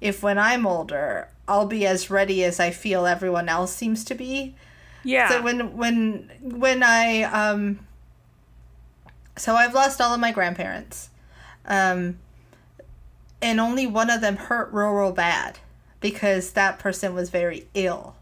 if 0.00 0.22
when 0.22 0.38
I'm 0.38 0.66
older, 0.66 1.28
I'll 1.48 1.66
be 1.66 1.84
as 1.84 2.10
ready 2.10 2.44
as 2.44 2.60
I 2.60 2.70
feel 2.70 3.06
everyone 3.06 3.48
else 3.48 3.74
seems 3.74 4.04
to 4.04 4.14
be. 4.14 4.54
Yeah. 5.02 5.28
So 5.28 5.42
when 5.42 5.76
when 5.76 6.30
when 6.40 6.82
I 6.82 7.24
um 7.24 7.80
so 9.36 9.54
I've 9.56 9.74
lost 9.74 10.00
all 10.00 10.12
of 10.14 10.20
my 10.20 10.32
grandparents. 10.32 11.10
Um 11.66 12.18
and 13.42 13.60
only 13.60 13.86
one 13.86 14.10
of 14.10 14.20
them 14.20 14.36
hurt 14.36 14.72
real 14.72 14.90
real 14.90 15.12
bad 15.12 15.58
because 16.00 16.52
that 16.52 16.78
person 16.78 17.14
was 17.14 17.30
very 17.30 17.66
ill. 17.74 18.16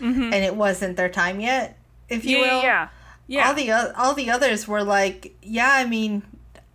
And 0.00 0.32
it 0.34 0.54
wasn't 0.54 0.96
their 0.96 1.08
time 1.08 1.40
yet, 1.40 1.76
if 2.08 2.24
you 2.24 2.38
Mm-hmm. 2.38 2.44
yeah, 2.46 2.54
will. 2.54 2.62
yeah. 2.62 2.88
Yeah. 3.26 3.48
All 3.48 3.54
the 3.54 3.70
all 4.00 4.14
the 4.14 4.30
others 4.30 4.68
were 4.68 4.84
like, 4.84 5.34
yeah, 5.42 5.70
I 5.72 5.84
mean, 5.84 6.22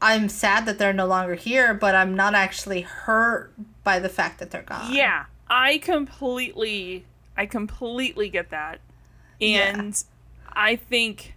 I'm 0.01 0.27
sad 0.29 0.65
that 0.65 0.77
they're 0.77 0.91
no 0.93 1.05
longer 1.07 1.35
here, 1.35 1.73
but 1.73 1.95
I'm 1.95 2.15
not 2.15 2.35
actually 2.35 2.81
hurt 2.81 3.53
by 3.85 3.99
the 3.99 4.09
fact 4.09 4.39
that 4.39 4.51
they're 4.51 4.61
gone. 4.61 4.93
Yeah, 4.93 5.25
I 5.49 5.77
completely, 5.77 7.05
I 7.37 7.45
completely 7.45 8.27
get 8.29 8.49
that, 8.51 8.81
and 9.39 10.03
I 10.51 10.75
think, 10.75 11.33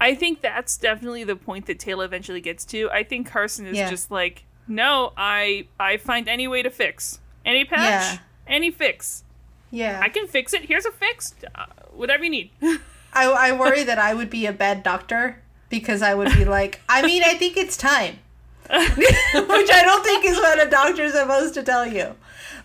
I 0.00 0.14
think 0.14 0.40
that's 0.42 0.76
definitely 0.76 1.24
the 1.24 1.36
point 1.36 1.66
that 1.66 1.78
Teyla 1.78 2.04
eventually 2.04 2.40
gets 2.40 2.64
to. 2.66 2.88
I 2.90 3.02
think 3.02 3.28
Carson 3.28 3.66
is 3.66 3.76
Yeah. 3.76 3.90
just 3.90 4.10
like, 4.10 4.44
no, 4.68 5.12
I, 5.16 5.66
I 5.80 5.96
find 5.96 6.28
any 6.28 6.46
way 6.46 6.62
to 6.62 6.70
fix 6.70 7.18
any 7.44 7.64
patch, 7.64 8.14
Yeah. 8.14 8.18
any 8.46 8.70
fix. 8.70 9.24
Yeah. 9.70 10.00
I 10.02 10.08
can 10.08 10.26
fix 10.26 10.52
it. 10.54 10.66
Here's 10.66 10.86
a 10.86 10.92
fix. 10.92 11.34
Uh, 11.54 11.66
whatever 11.92 12.24
you 12.24 12.30
need. 12.30 12.50
I, 13.12 13.24
I 13.26 13.52
worry 13.52 13.82
that 13.84 13.98
I 13.98 14.14
would 14.14 14.30
be 14.30 14.46
a 14.46 14.52
bad 14.52 14.82
doctor 14.82 15.42
because 15.68 16.00
I 16.02 16.14
would 16.14 16.32
be 16.34 16.44
like, 16.58 16.80
I 16.88 17.02
mean, 17.02 17.22
I 17.24 17.34
think 17.34 17.56
it's 17.56 17.76
time. 17.76 18.18
Which 18.70 19.70
I 19.70 19.82
don't 19.84 20.04
think 20.04 20.24
is 20.26 20.36
what 20.36 20.64
a 20.64 20.68
doctor's 20.70 21.14
supposed 21.14 21.54
to 21.54 21.62
tell 21.62 21.86
you. 21.86 22.14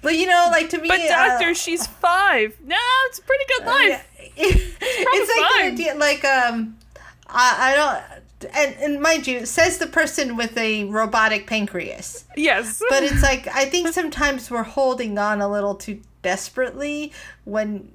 But 0.01 0.17
you 0.17 0.25
know, 0.27 0.49
like 0.51 0.69
to 0.71 0.77
me, 0.79 0.89
but 0.89 0.99
uh, 0.99 1.07
doctor, 1.07 1.55
she's 1.55 1.88
five. 1.88 2.57
No, 2.65 2.75
it's 3.05 3.19
a 3.19 3.21
pretty 3.21 3.45
good 3.57 3.65
life. 3.65 4.07
yeah. 4.36 4.36
it's 4.36 5.41
like 5.41 5.61
the 5.61 5.71
idea, 5.71 5.95
like 5.95 6.25
um, 6.25 6.77
I, 7.34 7.71
I 7.71 7.75
don't, 7.75 8.53
and, 8.55 8.75
and 8.79 9.01
mind 9.01 9.27
you, 9.27 9.45
says 9.45 9.77
the 9.77 9.88
person 9.88 10.38
with 10.38 10.57
a 10.57 10.86
robotic 10.86 11.47
pancreas. 11.47 12.25
Yes, 12.36 12.81
But 12.89 13.03
it's 13.03 13.21
like 13.21 13.47
I 13.47 13.65
think 13.65 13.89
sometimes 13.89 14.49
we're 14.51 14.63
holding 14.63 15.17
on 15.17 15.41
a 15.41 15.49
little 15.49 15.75
too 15.75 16.01
desperately 16.21 17.11
when. 17.45 17.91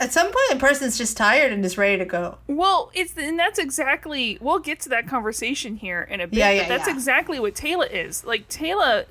At 0.00 0.12
some 0.12 0.26
point, 0.26 0.52
a 0.52 0.56
person's 0.56 0.98
just 0.98 1.16
tired 1.16 1.52
and 1.52 1.64
is 1.64 1.78
ready 1.78 1.96
to 1.98 2.04
go. 2.04 2.38
Well, 2.48 2.90
it's 2.92 3.16
and 3.16 3.38
that's 3.38 3.58
exactly 3.58 4.36
we'll 4.40 4.58
get 4.58 4.80
to 4.80 4.88
that 4.88 5.06
conversation 5.06 5.76
here 5.76 6.02
in 6.02 6.20
a 6.20 6.26
bit. 6.26 6.40
Yeah, 6.40 6.50
yeah, 6.50 6.62
but 6.62 6.68
that's 6.68 6.88
yeah. 6.88 6.94
exactly 6.94 7.38
what 7.38 7.54
Teyla 7.54 7.88
is. 7.88 8.24
Like 8.24 8.48
Teyla 8.48 9.04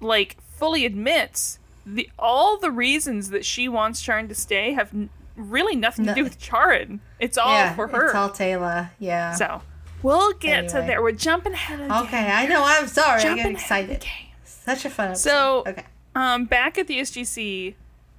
like 0.00 0.36
fully 0.42 0.84
admits 0.84 1.58
the 1.86 2.10
all 2.18 2.58
the 2.58 2.70
reasons 2.70 3.30
that 3.30 3.44
she 3.44 3.68
wants 3.68 4.02
Charin 4.02 4.28
to 4.28 4.34
stay 4.34 4.72
have 4.72 4.92
really 5.36 5.76
nothing 5.76 6.06
to 6.06 6.14
do 6.14 6.24
with 6.24 6.38
Charin. 6.38 7.00
It's 7.20 7.38
all 7.38 7.52
yeah, 7.52 7.74
for 7.74 7.86
her. 7.88 8.06
It's 8.06 8.14
all 8.14 8.30
Teyla. 8.30 8.90
Yeah. 8.98 9.34
so 9.34 9.62
we'll 10.02 10.32
get 10.32 10.68
to 10.70 10.78
there. 10.78 11.02
We're 11.02 11.12
jumping 11.12 11.52
ahead 11.52 11.80
again. 11.80 12.04
okay, 12.04 12.30
I 12.30 12.46
know. 12.46 12.62
I'm 12.64 12.88
sorry. 12.88 13.20
I 13.20 13.22
Jumping 13.22 13.36
get 13.36 13.46
ahead 13.46 13.90
excited. 13.90 14.06
Such 14.44 14.84
a 14.84 14.90
fun 14.90 15.08
episode. 15.08 15.30
So- 15.30 15.64
okay. 15.66 15.84
Um, 16.14 16.46
back 16.46 16.78
at 16.78 16.86
the 16.86 16.98
SGC, 17.00 17.74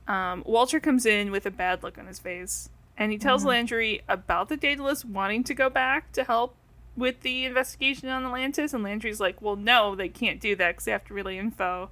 um, 0.07 0.43
Walter 0.45 0.80
comes 0.80 1.05
in 1.07 1.32
with 1.32 1.47
a 1.47 1.51
bad 1.51 1.82
look 1.82 1.97
on 1.97 2.05
his 2.05 2.20
face, 2.20 2.70
and 2.95 3.11
he 3.11 3.18
tells 3.18 3.43
Landry 3.43 4.03
about 4.07 4.49
the 4.49 4.55
Daedalus 4.55 5.03
wanting 5.03 5.43
to 5.45 5.55
go 5.55 5.68
back 5.68 6.11
to 6.11 6.24
help 6.24 6.55
with 6.95 7.22
the 7.22 7.45
investigation 7.45 8.07
on 8.09 8.24
Atlantis, 8.24 8.72
and 8.74 8.84
Landry's 8.84 9.20
like, 9.20 9.41
"Well, 9.41 9.55
no, 9.55 9.95
they 9.95 10.09
can't 10.09 10.39
do 10.39 10.55
that 10.57 10.70
because 10.74 10.86
they 10.86 10.91
have 10.91 11.05
to 11.05 11.13
relay 11.15 11.38
info." 11.39 11.89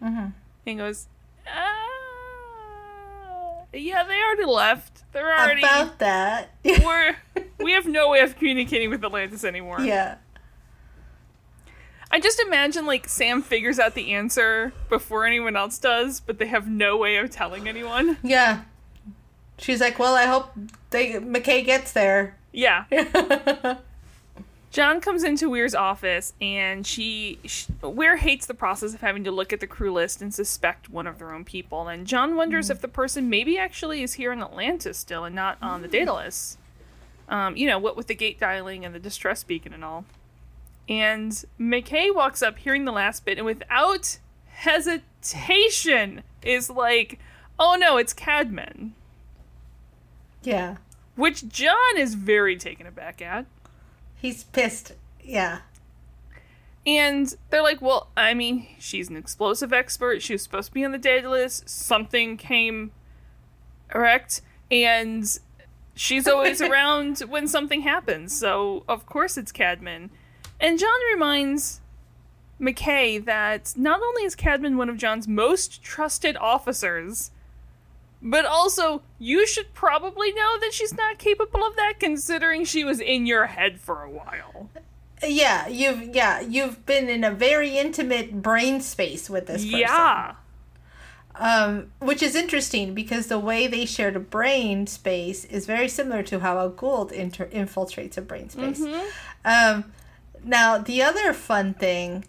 And 0.00 0.32
he 0.64 0.74
goes, 0.74 1.06
uh, 1.46 1.60
"Yeah, 3.74 4.04
they 4.04 4.20
already 4.20 4.44
left. 4.44 5.04
They're 5.12 5.38
already 5.38 5.62
About 5.62 5.98
that. 5.98 6.50
we're 6.64 7.16
we 7.58 7.72
have 7.72 7.86
no 7.86 8.10
way 8.10 8.20
of 8.20 8.36
communicating 8.36 8.90
with 8.90 9.04
Atlantis 9.04 9.44
anymore." 9.44 9.80
yeah. 9.80 10.16
I 12.10 12.20
just 12.20 12.38
imagine 12.38 12.86
like 12.86 13.08
Sam 13.08 13.42
figures 13.42 13.80
out 13.80 13.94
the 13.94 14.12
answer 14.12 14.72
before 14.88 15.26
anyone 15.26 15.56
else 15.56 15.78
does, 15.78 16.20
but 16.20 16.38
they 16.38 16.46
have 16.46 16.68
no 16.68 16.96
way 16.96 17.16
of 17.16 17.28
telling 17.30 17.66
anyone. 17.68 18.18
Yeah. 18.22 18.62
She's 19.58 19.80
like, 19.80 19.98
well, 19.98 20.14
I 20.14 20.26
hope 20.26 20.52
they 20.90 21.14
McKay 21.14 21.64
gets 21.64 21.90
there. 21.90 22.36
Yeah. 22.52 22.84
John 24.74 25.00
comes 25.00 25.22
into 25.22 25.48
Weir's 25.48 25.76
office 25.76 26.32
and 26.40 26.84
she, 26.84 27.38
sh 27.44 27.66
Weir 27.80 28.16
hates 28.16 28.44
the 28.46 28.54
process 28.54 28.92
of 28.92 29.02
having 29.02 29.22
to 29.22 29.30
look 29.30 29.52
at 29.52 29.60
the 29.60 29.68
crew 29.68 29.92
list 29.92 30.20
and 30.20 30.34
suspect 30.34 30.90
one 30.90 31.06
of 31.06 31.18
their 31.20 31.32
own 31.32 31.44
people. 31.44 31.86
And 31.86 32.08
John 32.08 32.34
wonders 32.34 32.70
if 32.70 32.80
the 32.80 32.88
person 32.88 33.30
maybe 33.30 33.56
actually 33.56 34.02
is 34.02 34.14
here 34.14 34.32
in 34.32 34.42
Atlantis 34.42 34.98
still 34.98 35.22
and 35.22 35.32
not 35.32 35.58
on 35.62 35.82
the 35.82 35.86
Daedalus. 35.86 36.58
Um, 37.28 37.56
you 37.56 37.68
know, 37.68 37.78
what 37.78 37.96
with 37.96 38.08
the 38.08 38.16
gate 38.16 38.40
dialing 38.40 38.84
and 38.84 38.92
the 38.92 38.98
distress 38.98 39.44
beacon 39.44 39.72
and 39.72 39.84
all. 39.84 40.06
And 40.88 41.30
McKay 41.56 42.12
walks 42.12 42.42
up 42.42 42.58
hearing 42.58 42.84
the 42.84 42.90
last 42.90 43.24
bit 43.24 43.38
and 43.38 43.46
without 43.46 44.18
hesitation 44.48 46.24
is 46.42 46.68
like, 46.68 47.20
oh 47.60 47.76
no, 47.78 47.96
it's 47.96 48.12
Cadman. 48.12 48.94
yeah. 50.42 50.78
Which 51.14 51.46
John 51.46 51.96
is 51.96 52.14
very 52.16 52.56
taken 52.56 52.88
aback 52.88 53.22
at. 53.22 53.46
He's 54.24 54.44
pissed. 54.44 54.92
Yeah. 55.22 55.58
And 56.86 57.36
they're 57.50 57.62
like, 57.62 57.82
well, 57.82 58.08
I 58.16 58.32
mean, 58.32 58.66
she's 58.78 59.10
an 59.10 59.16
explosive 59.16 59.70
expert. 59.70 60.22
She 60.22 60.32
was 60.32 60.42
supposed 60.42 60.68
to 60.68 60.72
be 60.72 60.82
on 60.82 60.92
the 60.92 60.98
Daedalus. 60.98 61.62
Something 61.66 62.38
came 62.38 62.92
erect, 63.94 64.40
and 64.70 65.26
she's 65.94 66.26
always 66.26 66.62
around 66.62 67.18
when 67.28 67.46
something 67.46 67.82
happens. 67.82 68.34
So, 68.34 68.84
of 68.88 69.04
course, 69.04 69.36
it's 69.36 69.52
Cadman. 69.52 70.08
And 70.58 70.78
John 70.78 71.00
reminds 71.12 71.82
McKay 72.58 73.22
that 73.26 73.74
not 73.76 74.00
only 74.00 74.22
is 74.22 74.34
Cadman 74.34 74.78
one 74.78 74.88
of 74.88 74.96
John's 74.96 75.28
most 75.28 75.82
trusted 75.82 76.38
officers, 76.38 77.30
but 78.24 78.46
also 78.46 79.02
you 79.18 79.46
should 79.46 79.74
probably 79.74 80.32
know 80.32 80.58
that 80.58 80.72
she's 80.72 80.94
not 80.94 81.18
capable 81.18 81.62
of 81.64 81.76
that 81.76 82.00
considering 82.00 82.64
she 82.64 82.82
was 82.82 82.98
in 82.98 83.26
your 83.26 83.46
head 83.46 83.78
for 83.78 84.02
a 84.02 84.10
while. 84.10 84.70
Yeah, 85.22 85.68
you've 85.68 86.14
yeah, 86.14 86.40
you've 86.40 86.84
been 86.86 87.08
in 87.08 87.22
a 87.22 87.30
very 87.30 87.76
intimate 87.76 88.42
brain 88.42 88.80
space 88.80 89.28
with 89.28 89.46
this 89.46 89.62
person. 89.64 89.78
Yeah. 89.78 90.34
Um, 91.36 91.90
which 91.98 92.22
is 92.22 92.36
interesting 92.36 92.94
because 92.94 93.26
the 93.26 93.40
way 93.40 93.66
they 93.66 93.86
shared 93.86 94.14
a 94.14 94.20
brain 94.20 94.86
space 94.86 95.44
is 95.44 95.66
very 95.66 95.88
similar 95.88 96.22
to 96.22 96.38
how 96.38 96.58
a 96.58 96.70
Goa'uld 96.70 97.10
inter- 97.10 97.48
infiltrates 97.48 98.16
a 98.16 98.22
brain 98.22 98.50
space. 98.50 98.80
Um, 99.44 99.92
now, 100.44 100.78
the 100.78 101.02
other 101.02 101.32
fun 101.32 101.74
thing 101.74 102.24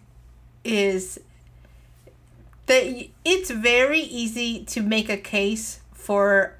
is 0.64 1.20
that 2.66 3.06
it's 3.24 3.50
very 3.50 4.00
easy 4.00 4.64
to 4.64 4.82
make 4.82 5.08
a 5.08 5.16
case 5.16 5.80
for 6.06 6.54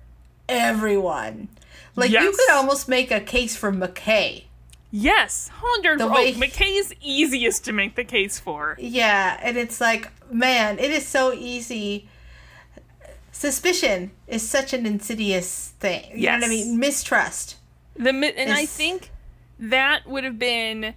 everyone. 0.49 1.47
Like 1.94 2.11
you 2.11 2.32
could 2.36 2.51
almost 2.51 2.88
make 2.88 3.12
a 3.12 3.20
case 3.20 3.57
for 3.57 3.72
McKay. 3.72 4.42
Yes, 4.90 5.49
hundred. 5.55 6.01
Oh, 6.01 6.12
way- 6.12 6.32
McKay 6.34 6.78
is 6.78 6.92
easiest 7.01 7.64
to 7.66 7.72
make 7.72 7.94
the 7.94 8.05
case 8.05 8.40
for. 8.40 8.76
Yeah, 8.80 9.38
and 9.40 9.57
it's 9.57 9.80
like, 9.80 10.11
man, 10.32 10.78
it 10.80 10.90
is 10.90 11.07
so 11.07 11.32
easy. 11.32 12.09
Suspicion 13.32 14.11
is 14.26 14.49
such 14.49 14.72
an 14.72 14.84
insidious 14.84 15.74
thing. 15.78 16.11
You 16.14 16.26
know 16.30 16.34
what 16.38 16.44
I 16.44 16.49
mean? 16.49 16.78
Mistrust. 16.80 17.57
The 17.94 18.12
mi- 18.12 18.32
and 18.36 18.53
I 18.53 18.66
think 18.66 19.11
that 19.59 20.07
would 20.09 20.24
have 20.24 20.38
been, 20.38 20.94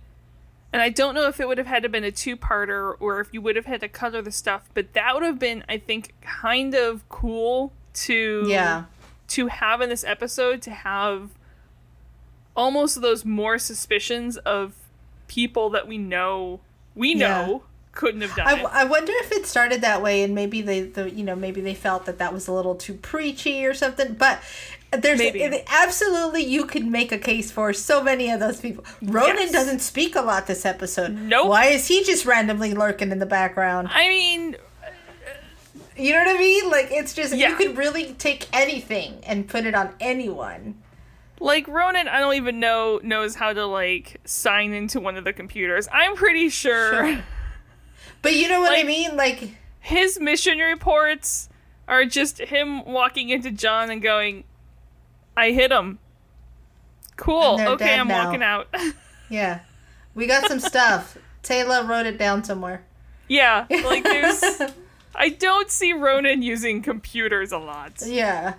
and 0.74 0.82
I 0.82 0.89
don't 0.89 1.14
know 1.16 1.28
if 1.28 1.39
it 1.39 1.47
would 1.47 1.58
have 1.58 1.68
had 1.68 1.84
to 1.84 1.89
been 1.89 2.04
a 2.04 2.12
two-parter 2.12 2.95
or 3.00 3.20
if 3.20 3.34
you 3.34 3.41
would 3.41 3.56
have 3.58 3.66
had 3.66 3.82
to 3.82 3.89
color 3.89 4.22
the 4.22 4.32
stuff, 4.32 4.70
but 4.74 4.93
that 4.93 5.14
would 5.14 5.24
have 5.24 5.39
been, 5.39 5.64
I 5.70 5.78
think, 5.78 6.14
kind 6.22 6.74
of 6.74 7.08
cool 7.10 7.74
to 8.06 8.45
Yeah. 8.47 8.84
to 9.30 9.47
have 9.47 9.82
in 9.82 9.89
this 9.89 10.04
episode 10.04 10.62
to 10.64 10.72
have 10.72 11.30
almost 12.56 13.02
those 13.02 13.24
more 13.26 13.58
suspicions 13.58 14.38
of 14.38 14.74
people 15.28 15.70
that 15.70 15.88
we 15.88 15.97
know 15.97 16.60
we 16.95 17.14
know 17.14 17.64
couldn't 17.91 18.22
have 18.22 18.36
done 18.36 18.47
I, 18.47 18.60
it. 18.60 18.66
I 18.72 18.84
wonder 18.86 19.12
if 19.16 19.32
it 19.32 19.45
started 19.45 19.82
that 19.82 20.02
way 20.02 20.24
and 20.24 20.34
maybe 20.34 20.62
they 20.62 20.82
the 20.82 21.10
you 21.10 21.24
know 21.24 21.36
maybe 21.36 21.62
they 21.62 21.76
felt 21.76 22.06
that 22.06 22.18
that 22.20 22.34
was 22.34 22.47
a 22.47 22.52
little 22.54 22.76
too 22.76 22.93
preachy 22.95 23.66
or 23.66 23.74
something 23.74 24.14
but 24.16 24.41
there's 24.91 25.20
it- 25.20 25.66
absolutely 25.70 26.43
you 26.43 26.66
could 26.66 26.86
make 26.86 27.12
a 27.12 27.18
case 27.18 27.52
for 27.52 27.74
so 27.74 28.04
many 28.04 28.30
of 28.32 28.39
those 28.39 28.60
people 28.60 28.84
ronan 29.04 29.36
Yes. 29.38 29.52
doesn't 29.52 29.80
speak 29.80 30.16
a 30.16 30.22
lot 30.22 30.47
this 30.47 30.66
episode 30.66 31.12
Nope. 31.12 31.47
why 31.50 31.66
is 31.66 31.88
he 31.88 32.04
just 32.04 32.26
randomly 32.26 32.74
lurking 32.74 33.12
in 33.12 33.20
the 33.20 33.26
background 33.28 33.89
I 33.91 34.10
mean, 34.10 34.56
you 36.00 36.14
know 36.14 36.24
what 36.24 36.36
i 36.36 36.39
mean 36.39 36.70
like 36.70 36.88
it's 36.91 37.14
just 37.14 37.36
Yeah. 37.36 37.50
you 37.50 37.56
could 37.56 37.78
really 37.78 38.14
take 38.14 38.47
anything 38.54 39.20
and 39.26 39.47
put 39.47 39.66
it 39.66 39.76
on 39.76 39.93
anyone 40.00 40.76
Like 41.41 41.68
Ronan, 41.68 42.08
I 42.10 42.20
don't 42.20 42.36
even 42.36 42.60
know 42.60 43.00
knows 43.04 43.36
how 43.36 43.54
to 43.54 43.66
like 43.66 44.18
sign 44.26 44.74
into 44.74 45.00
one 45.00 45.16
of 45.18 45.24
the 45.24 45.32
computers. 45.34 45.88
I'm 45.91 46.16
pretty 46.16 46.50
sure, 46.50 46.93
Sure. 46.93 47.24
But 48.22 48.36
you 48.36 48.50
know 48.50 48.60
what 48.60 48.78
I 48.78 48.84
mean? 48.84 49.16
Like, 49.16 49.52
his 49.80 50.20
mission 50.20 50.58
reports 50.58 51.47
are 51.88 52.04
just 52.04 52.39
him 52.39 52.84
walking 52.84 53.30
into 53.30 53.52
John 53.52 53.89
and 53.89 54.02
going, 54.02 54.43
"I 55.38 55.52
hit 55.52 55.72
him." 55.72 56.00
Cool. 57.16 57.58
Okay, 57.62 57.97
I'm 57.97 58.10
now. 58.10 58.26
walking 58.26 58.43
out. 58.43 58.68
yeah, 59.30 59.60
we 60.16 60.28
got 60.28 60.45
some 60.50 60.60
stuff. 60.60 61.18
Teyla 61.43 61.88
wrote 61.88 62.06
it 62.06 62.18
down 62.18 62.43
somewhere. 62.43 62.84
yeah, 63.30 63.66
like 63.70 64.04
there's. 64.04 64.43
I 65.20 65.30
don't 65.30 65.70
see 65.70 65.92
Ronan 65.94 66.42
using 66.42 66.82
computers 66.82 67.52
a 67.52 67.58
lot. 67.58 68.02
Yeah. 68.06 68.54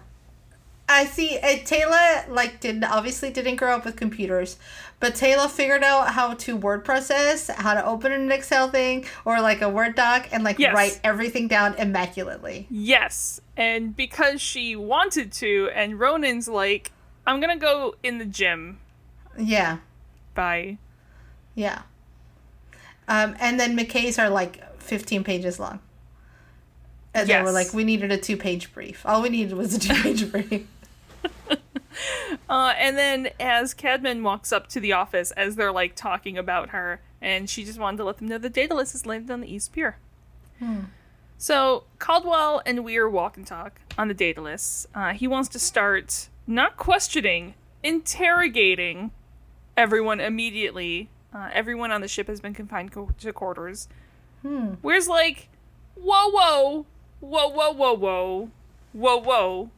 I 0.89 1.07
see. 1.07 1.39
Uh, 1.39 1.57
Teyla 1.65 2.29
like 2.29 2.61
didn't 2.61 2.85
obviously 2.85 3.31
didn't 3.31 3.57
grow 3.57 3.77
up 3.77 3.85
with 3.85 3.95
computers, 3.97 4.59
but 4.99 5.15
Teyla 5.15 5.49
figured 5.49 5.85
out 5.85 6.11
how 6.15 6.35
to 6.35 6.57
word 6.57 6.85
process, 6.85 7.47
how 7.49 7.75
to 7.75 7.87
open 7.87 8.11
an 8.13 8.31
Excel 8.33 8.69
thing 8.69 9.05
or 9.25 9.41
like 9.41 9.63
a 9.63 9.69
Word 9.69 9.95
doc, 9.95 10.29
and 10.33 10.43
like 10.43 10.59
Yes. 10.59 10.75
write 10.75 11.01
everything 11.05 11.47
down 11.47 11.75
immaculately. 11.75 12.67
Yes, 12.71 13.41
and 13.57 13.95
because 13.97 14.41
she 14.43 14.75
wanted 14.75 15.33
to, 15.35 15.71
and 15.77 15.99
Ronan's 16.01 16.49
like, 16.49 16.91
"I'm 17.25 17.39
gonna 17.41 17.57
go 17.57 17.95
in 18.03 18.19
the 18.19 18.27
gym." 18.27 18.81
Yeah, 19.39 19.77
Bye. 20.35 20.79
yeah. 21.55 21.83
Um, 23.07 23.37
and 23.39 23.61
then 23.61 23.79
McKay's 23.79 24.19
are 24.19 24.29
like 24.29 24.61
fifteen 24.83 25.23
pages 25.23 25.61
long. 25.61 25.79
And 27.15 27.29
they 27.29 27.43
were 27.45 27.53
like, 27.53 27.73
we 27.75 27.85
needed 27.85 28.13
a 28.13 28.17
two 28.19 28.37
page 28.37 28.73
brief. 28.73 29.03
All 29.05 29.23
we 29.23 29.29
needed 29.29 29.55
was 29.57 29.75
a 29.75 29.79
two 29.81 29.95
page 29.95 30.31
brief. 30.33 30.67
Uh, 32.49 32.73
and 32.79 32.97
then 32.97 33.31
as 33.39 33.75
Cadman 33.75 34.23
walks 34.23 34.53
up 34.53 34.69
to 34.69 34.81
the 34.81 34.93
office, 34.93 35.31
as 35.33 35.57
they're 35.57 35.73
like 35.73 35.95
talking 35.95 36.39
about 36.39 36.71
her, 36.71 37.01
and 37.21 37.49
she 37.51 37.65
just 37.65 37.79
wanted 37.79 37.97
to 37.99 38.05
let 38.05 38.19
them 38.19 38.29
know 38.29 38.39
the 38.39 38.49
Daedalus 38.51 38.93
has 38.93 39.07
landed 39.07 39.31
on 39.31 39.41
the 39.41 39.53
East 39.53 39.73
Pier. 39.73 39.97
So 41.39 41.85
Caldwell 41.99 42.63
and 42.67 42.85
Weir 42.85 43.09
walk 43.09 43.37
and 43.37 43.47
talk 43.47 43.81
on 43.99 44.09
the 44.09 44.15
Daedalus. 44.15 44.87
Uh, 44.95 45.13
he 45.13 45.27
wants 45.27 45.49
to 45.51 45.59
start 45.59 46.29
not 46.47 46.77
questioning, 46.77 47.55
interrogating 47.83 49.11
everyone 49.77 50.21
immediately. 50.21 51.09
Uh, 51.35 51.49
everyone 51.53 51.91
on 51.93 52.01
the 52.01 52.09
ship 52.09 52.27
has 52.27 52.41
been 52.41 52.55
confined 52.55 52.93
co- 52.93 53.11
to 53.19 53.33
quarters. 53.33 53.89
Weir's 54.83 55.09
like, 55.09 55.49
whoa, 55.95 56.31
whoa, 56.31 56.87
whoa, 57.21 57.49
whoa, 57.49 57.73
whoa, 57.73 57.95
whoa, 57.95 58.51
whoa, 58.93 59.16
whoa 59.18 59.71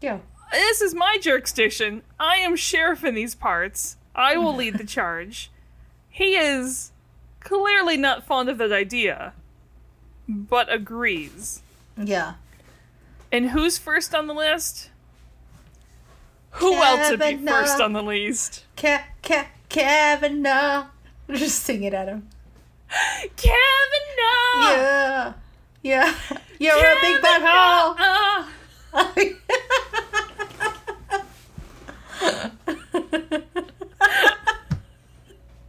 Yeah. 0.00 0.18
this 0.52 0.80
is 0.80 0.94
my 0.94 1.18
jurisdiction. 1.20 2.02
I 2.18 2.36
am 2.36 2.56
sheriff 2.56 3.04
in 3.04 3.14
these 3.14 3.34
parts. 3.34 3.96
I 4.14 4.36
will 4.36 4.54
lead 4.54 4.78
the 4.78 4.84
charge. 4.86 5.50
He 6.08 6.36
is 6.36 6.90
clearly 7.40 7.96
not 7.96 8.24
fond 8.24 8.48
of 8.48 8.58
that 8.58 8.72
idea, 8.72 9.34
but 10.28 10.72
agrees. 10.72 11.62
Yeah. 11.96 12.34
And 13.30 13.50
who's 13.50 13.76
first 13.78 14.14
on 14.14 14.26
the 14.26 14.34
list? 14.34 14.90
Who 16.52 16.72
else 16.74 17.10
would 17.10 17.20
be 17.20 17.36
first 17.36 17.80
on 17.80 17.92
the 17.92 18.02
list? 18.02 18.64
Ca- 18.76 19.04
Ca- 19.22 19.48
Kavanaugh. 19.68 20.86
Just 21.30 21.62
sing 21.64 21.82
it 21.84 21.92
at 21.92 22.08
him. 22.08 22.28
Kavanaugh! 23.36 24.70
Yeah. 24.70 25.32
Yeah. 25.86 26.12
You're 26.58 26.74
a 26.74 26.96
big 27.00 27.16
butthole. 27.22 27.94
Ah! 27.96 28.48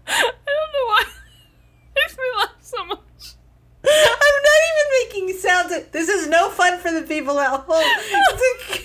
I 0.07 0.41
don't 0.45 0.71
know 0.73 0.85
why. 0.87 1.03
It 1.05 1.95
makes 1.95 2.17
me 2.17 2.23
laugh 2.37 2.55
so 2.61 2.85
much. 2.85 2.99
I'm 3.83 4.41
not 4.47 4.61
even 4.69 4.87
making 5.25 5.37
sounds. 5.37 5.73
This 5.91 6.09
is 6.09 6.27
no 6.27 6.49
fun 6.49 6.79
for 6.79 6.91
the 6.91 7.03
people 7.03 7.39
at 7.39 7.51
home. 7.61 7.83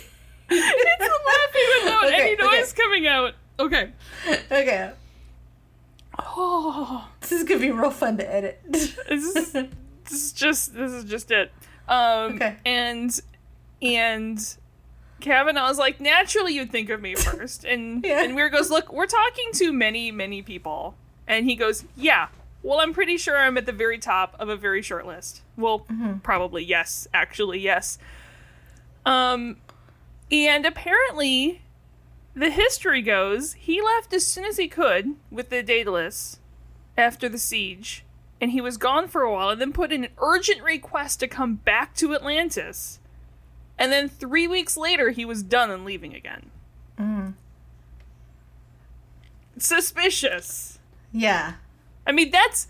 It's 0.55 0.68
It's 0.74 1.01
laughing 1.01 1.68
without 1.85 2.05
Okay, 2.09 2.33
any 2.33 2.37
noise 2.37 2.74
coming 2.74 3.07
out. 3.07 3.33
Okay. 3.59 3.91
okay. 4.51 4.91
Oh, 6.18 7.09
This 7.20 7.33
is 7.33 7.45
gonna 7.45 7.61
be 7.61 7.70
real 7.70 7.91
fun 7.91 8.18
to 8.18 8.30
edit. 8.35 8.61
this 8.68 8.95
is, 9.09 9.53
this 9.53 9.55
is 10.11 10.33
just 10.53 10.74
this 10.74 10.92
is 10.92 11.05
just 11.05 11.30
it. 11.30 11.53
Um, 11.88 12.34
Okay. 12.36 12.57
And 12.64 13.20
and 13.80 14.57
Kavanaugh's 15.20 15.78
like, 15.78 16.00
naturally 16.00 16.55
you'd 16.55 16.70
think 16.70 16.90
of 16.90 17.00
me 17.00 17.14
first, 17.16 17.64
and 17.64 18.05
Yeah. 18.05 18.22
and 18.24 18.34
Weir 18.34 18.48
goes, 18.48 18.70
look, 18.70 18.92
we're 18.92 19.07
talking 19.07 19.50
to 19.55 19.72
many 19.72 20.11
many 20.11 20.42
people, 20.42 20.94
and 21.26 21.46
he 21.46 21.57
goes, 21.57 21.84
yeah. 21.96 22.28
Well, 22.64 22.78
I'm 22.78 22.92
pretty 22.92 23.16
sure 23.16 23.36
I'm 23.36 23.59
at 23.59 23.66
the 23.66 23.72
very 23.72 23.98
top 23.98 24.36
of 24.38 24.48
a 24.48 24.55
very 24.57 24.82
short 24.82 25.05
list. 25.05 25.42
Well, 25.57 25.80
Mm-hmm. 25.80 26.18
probably 26.18 26.64
yes. 26.64 27.09
Actually, 27.12 27.59
yes. 27.59 27.98
Um, 29.05 29.57
and 30.30 30.64
apparently, 30.64 31.62
the 32.34 32.50
history 32.50 33.03
goes 33.03 33.55
he 33.55 33.82
left 33.82 34.12
as 34.12 34.24
soon 34.24 34.44
as 34.44 34.57
he 34.59 34.68
could 34.68 35.16
with 35.30 35.50
the 35.50 35.62
Daedalus 35.62 36.38
after 36.96 37.28
the 37.28 37.38
siege, 37.38 38.05
and 38.43 38.51
he 38.51 38.61
was 38.61 38.76
gone 38.76 39.07
for 39.07 39.22
a 39.22 39.32
while, 39.32 39.51
and 39.51 39.61
then 39.61 39.72
put 39.72 39.93
in 39.93 40.03
an 40.03 40.11
urgent 40.18 40.61
request 40.62 41.20
to 41.20 41.28
come 41.28 41.55
back 41.55 41.95
to 41.95 42.12
Atlantis. 42.12 42.99
And 43.78 43.93
then 43.93 44.09
three 44.09 44.49
weeks 44.49 44.76
later, 44.76 45.11
he 45.11 45.24
was 45.24 45.45
done 45.45 45.70
and 45.70 45.84
leaving 45.84 46.12
again. 46.12 46.51
Mm. 46.99 47.34
Suspicious. 49.57 50.80
yeah. 51.12 51.55
I 52.05 52.11
mean, 52.11 52.32
that's 52.32 52.66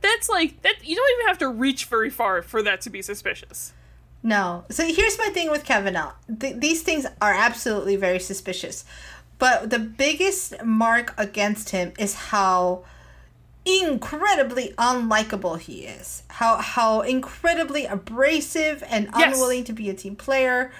that's 0.00 0.28
like 0.28 0.62
that. 0.62 0.86
You 0.86 0.94
don't 0.94 1.10
even 1.18 1.26
have 1.26 1.38
to 1.38 1.48
reach 1.48 1.86
very 1.86 2.08
far 2.08 2.40
for 2.40 2.62
that 2.62 2.80
to 2.82 2.90
be 2.90 3.02
suspicious. 3.02 3.72
No. 4.22 4.64
So 4.70 4.86
here's 4.86 5.18
my 5.18 5.30
thing 5.30 5.50
with 5.50 5.64
Kavanaugh. 5.64 6.12
Th- 6.38 6.54
these 6.54 6.82
things 6.82 7.04
are 7.20 7.34
absolutely 7.34 7.96
very 7.96 8.20
suspicious. 8.20 8.84
But 9.38 9.70
the 9.70 9.80
biggest 9.80 10.62
mark 10.64 11.14
against 11.18 11.70
him 11.70 11.94
is 11.98 12.14
how 12.14 12.84
incredibly 13.64 14.72
unlikable 14.78 15.58
he 15.58 15.84
is. 15.84 16.22
How 16.28 16.56
how 16.58 17.00
incredibly 17.02 17.84
abrasive 17.86 18.82
and 18.88 19.08
Yes. 19.16 19.34
unwilling 19.34 19.64
to 19.64 19.72
be 19.72 19.90
a 19.90 19.94
team 19.94 20.16
player. 20.16 20.72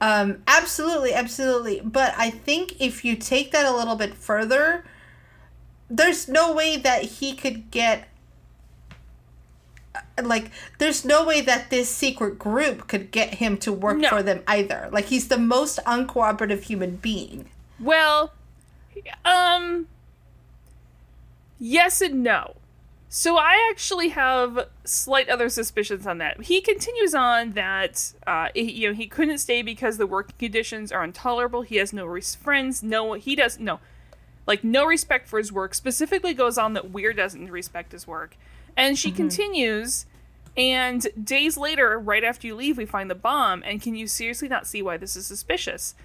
Um 0.00 0.42
absolutely, 0.46 1.14
absolutely. 1.14 1.80
But 1.84 2.14
I 2.16 2.30
think 2.30 2.80
if 2.80 3.04
you 3.04 3.14
take 3.16 3.52
that 3.52 3.64
a 3.64 3.70
little 3.76 3.96
bit 3.96 4.14
further, 4.14 4.84
there's 5.88 6.28
no 6.28 6.52
way 6.52 6.76
that 6.76 7.02
he 7.04 7.34
could 7.34 7.70
get 7.70 8.08
like 10.22 10.50
there's 10.78 11.04
no 11.04 11.24
way 11.24 11.40
that 11.40 11.70
this 11.70 11.88
secret 11.88 12.38
group 12.38 12.88
could 12.88 13.10
get 13.12 13.34
him 13.34 13.56
to 13.58 13.72
work 13.72 13.98
No. 13.98 14.08
for 14.08 14.22
them 14.22 14.42
either 14.46 14.88
like 14.92 15.06
he's 15.06 15.28
the 15.28 15.38
most 15.38 15.78
uncooperative 15.86 16.62
human 16.62 16.96
being 16.96 17.48
Well, 17.80 18.32
um, 19.24 19.86
yes 21.64 22.00
and 22.00 22.22
no. 22.22 22.56
So 23.08 23.36
I 23.36 23.68
actually 23.70 24.08
have 24.08 24.68
slight 24.84 25.28
other 25.28 25.48
suspicions 25.48 26.06
on 26.06 26.18
that. 26.18 26.42
He 26.42 26.60
continues 26.60 27.14
on 27.14 27.52
that 27.52 28.12
uh, 28.26 28.48
he, 28.54 28.72
you 28.72 28.88
know 28.88 28.94
he 28.94 29.06
couldn't 29.06 29.38
stay 29.38 29.62
because 29.62 29.96
the 29.96 30.06
working 30.06 30.36
conditions 30.38 30.92
are 30.92 31.04
intolerable. 31.04 31.62
He 31.62 31.76
has 31.76 31.92
no 31.92 32.06
res- 32.06 32.34
friends. 32.34 32.82
No, 32.82 33.12
he 33.14 33.34
doesn't. 33.36 33.64
no, 33.64 33.80
like 34.46 34.64
no 34.64 34.84
respect 34.84 35.28
for 35.28 35.38
his 35.38 35.52
work. 35.52 35.74
Specifically, 35.74 36.34
goes 36.34 36.58
on 36.58 36.74
that 36.74 36.90
Weir 36.90 37.12
doesn't 37.12 37.50
respect 37.50 37.92
his 37.92 38.06
work, 38.06 38.36
and 38.76 38.98
she 38.98 39.10
continues. 39.10 40.06
And 40.56 41.06
days 41.20 41.56
later, 41.56 41.98
right 41.98 42.22
after 42.22 42.46
you 42.46 42.54
leave, 42.54 42.78
we 42.78 42.86
find 42.86 43.10
the 43.10 43.16
bomb. 43.16 43.64
And 43.66 43.82
can 43.82 43.96
you 43.96 44.06
seriously 44.06 44.48
not 44.48 44.68
see 44.68 44.82
why 44.82 44.96
this 44.96 45.16
is 45.16 45.26
suspicious? 45.26 45.96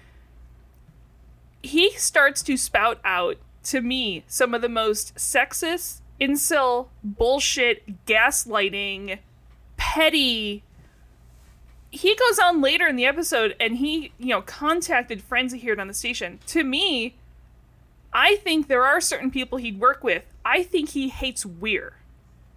he 1.62 1.90
starts 1.92 2.42
to 2.42 2.56
spout 2.56 2.98
out 3.04 3.36
to 3.64 3.80
me 3.80 4.24
some 4.26 4.54
of 4.54 4.62
the 4.62 4.68
most 4.68 5.14
sexist, 5.16 6.00
incel, 6.20 6.88
bullshit, 7.02 8.06
gaslighting, 8.06 9.18
petty. 9.76 10.62
He 11.90 12.14
goes 12.14 12.38
on 12.38 12.60
later 12.60 12.86
in 12.86 12.96
the 12.96 13.06
episode 13.06 13.56
and 13.58 13.76
he, 13.78 14.12
you 14.18 14.28
know, 14.28 14.42
contacted 14.42 15.22
friends 15.22 15.52
he 15.52 15.60
heard 15.66 15.80
on 15.80 15.88
the 15.88 15.94
station. 15.94 16.38
To 16.48 16.62
me, 16.62 17.16
I 18.12 18.36
think 18.36 18.68
there 18.68 18.84
are 18.84 19.00
certain 19.00 19.30
people 19.30 19.58
he'd 19.58 19.80
work 19.80 20.04
with. 20.04 20.24
I 20.44 20.62
think 20.62 20.90
he 20.90 21.08
hates 21.08 21.44
Weir 21.44 21.94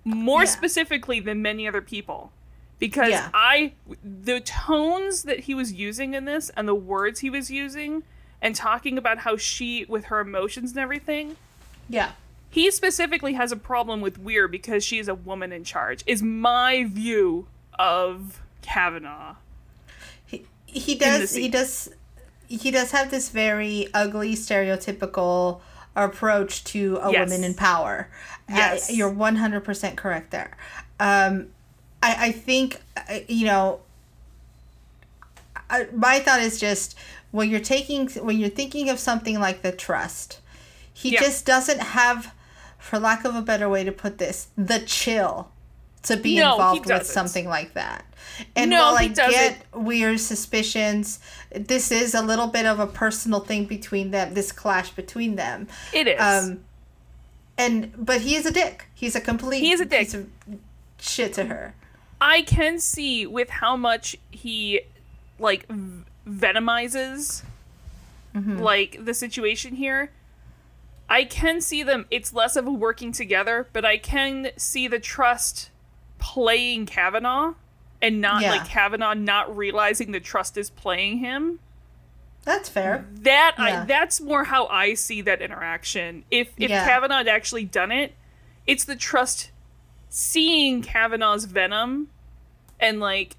more 0.05 0.41
Yeah. 0.41 0.45
specifically 0.49 1.19
than 1.19 1.41
many 1.41 1.67
other 1.67 1.81
people 1.81 2.31
because 2.79 3.09
Yeah. 3.09 3.29
I 3.33 3.73
the 4.03 4.41
tones 4.41 5.23
that 5.23 5.41
he 5.41 5.55
was 5.55 5.71
using 5.73 6.13
in 6.13 6.25
this 6.25 6.49
and 6.51 6.67
the 6.67 6.75
words 6.75 7.21
he 7.21 7.29
was 7.29 7.49
using 7.49 8.03
and 8.43 8.55
talking 8.55 8.99
about 8.99 9.17
how 9.19 9.35
she 9.35 9.85
with 9.85 10.05
her 10.05 10.19
emotions 10.19 10.69
and 10.71 10.79
everything 10.79 11.35
yeah 11.89 12.11
he 12.51 12.69
specifically 12.69 13.33
has 13.33 13.51
a 13.51 13.55
problem 13.55 13.99
with 13.99 14.19
Weir 14.19 14.47
because 14.47 14.83
she 14.83 14.99
is 14.99 15.07
a 15.07 15.15
woman 15.15 15.51
in 15.51 15.63
charge 15.63 16.03
is 16.05 16.21
my 16.21 16.83
view 16.83 17.47
of 17.79 18.39
Kavanaugh 18.61 19.35
he, 20.27 20.45
he 20.67 20.93
does 20.93 21.33
he 21.33 21.47
does 21.47 21.89
he 22.47 22.69
does 22.69 22.91
have 22.91 23.09
this 23.09 23.29
very 23.29 23.87
ugly, 23.95 24.35
stereotypical 24.35 25.61
approach 25.95 26.63
to 26.65 26.97
a 27.01 27.11
Yes. 27.11 27.29
woman 27.29 27.43
in 27.43 27.53
power. 27.55 28.09
Yes. 28.49 28.91
you're 28.91 29.09
one 29.09 29.37
hundred 29.37 29.61
percent 29.61 29.97
correct 29.97 30.31
there. 30.31 30.55
Um, 30.99 31.47
I 32.03 32.27
I 32.27 32.31
think 32.31 32.81
uh, 32.97 33.19
you 33.27 33.45
know. 33.47 33.79
I, 35.73 35.87
my 35.93 36.19
thought 36.19 36.39
is 36.41 36.59
just 36.59 36.95
when 37.31 37.49
you're 37.49 37.59
taking 37.59 38.07
when 38.09 38.37
you're 38.37 38.49
thinking 38.49 38.89
of 38.89 38.99
something 38.99 39.39
like 39.39 39.61
the 39.63 39.71
trust, 39.71 40.39
he 40.93 41.13
Yeah. 41.13 41.21
just 41.21 41.45
doesn't 41.45 41.79
have, 41.79 42.33
for 42.77 42.99
lack 42.99 43.25
of 43.25 43.35
a 43.35 43.41
better 43.41 43.67
way 43.67 43.83
to 43.83 43.91
put 43.91 44.17
this, 44.19 44.47
the 44.55 44.79
chill 44.79 45.49
to 46.03 46.17
be 46.17 46.35
No, 46.37 46.53
involved 46.53 46.85
with 46.85 47.05
something 47.07 47.47
like 47.47 47.73
that. 47.73 48.05
And 48.55 48.69
No, 48.69 48.81
while 48.81 48.97
I 48.97 49.07
get 49.07 49.65
weird 49.73 50.19
suspicions, 50.19 51.19
this 51.51 51.91
is 51.91 52.13
a 52.13 52.21
little 52.21 52.47
bit 52.47 52.65
of 52.65 52.79
a 52.79 52.87
personal 52.87 53.39
thing 53.39 53.65
between 53.65 54.11
them. 54.11 54.33
This 54.33 54.51
clash 54.51 54.91
between 54.91 55.35
them. 55.35 55.67
It 55.93 56.07
is. 56.07 56.21
Um, 56.21 56.59
and 57.57 57.93
but 57.97 58.21
he 58.21 58.35
is 58.35 58.45
a 58.45 58.51
dick. 58.51 58.87
He's 58.93 59.15
a 59.15 59.21
complete. 59.21 59.59
He 59.61 59.71
is 59.71 59.79
a 59.81 59.85
dick. 59.85 59.99
piece 60.01 60.13
of 60.13 60.27
shit 60.99 61.33
to 61.33 61.45
her. 61.45 61.73
I 62.19 62.41
can 62.43 62.79
see 62.79 63.25
with 63.25 63.49
how 63.49 63.75
much 63.75 64.15
he 64.31 64.81
like 65.39 65.67
v- 65.69 66.03
venomizes 66.27 67.43
Mm-hmm. 68.35 68.57
like 68.57 69.05
the 69.05 69.13
situation 69.13 69.75
here. 69.75 70.09
I 71.07 71.23
can 71.23 71.61
see 71.61 71.83
them 71.83 72.07
it's 72.09 72.33
less 72.33 72.55
of 72.55 72.65
a 72.65 72.71
working 72.71 73.11
together, 73.11 73.67
but 73.73 73.85
I 73.85 73.97
can 73.97 74.49
see 74.57 74.87
the 74.87 74.97
trust 74.97 75.69
playing 76.17 76.87
Kavanaugh 76.87 77.53
and 78.01 78.19
not 78.21 78.41
Yeah. 78.41 78.51
like 78.53 78.67
Kavanaugh 78.67 79.13
not 79.13 79.55
realizing 79.55 80.13
the 80.13 80.19
trust 80.19 80.57
is 80.57 80.71
playing 80.71 81.19
him. 81.19 81.59
That's 82.43 82.69
fair. 82.69 83.05
That 83.13 83.53
Yeah. 83.59 83.83
I 83.83 83.85
that's 83.85 84.19
more 84.19 84.45
how 84.45 84.65
I 84.65 84.95
see 84.95 85.21
that 85.21 85.39
interaction. 85.39 86.23
If 86.31 86.53
if 86.57 86.71
Yeah. 86.71 86.85
Kavanaugh 86.87 87.17
had 87.17 87.27
actually 87.27 87.65
done 87.65 87.91
it, 87.91 88.15
it's 88.65 88.83
the 88.83 88.95
trust 88.95 89.51
seeing 90.09 90.81
Kavanaugh's 90.81 91.45
venom 91.45 92.07
and 92.79 92.99
like 92.99 93.35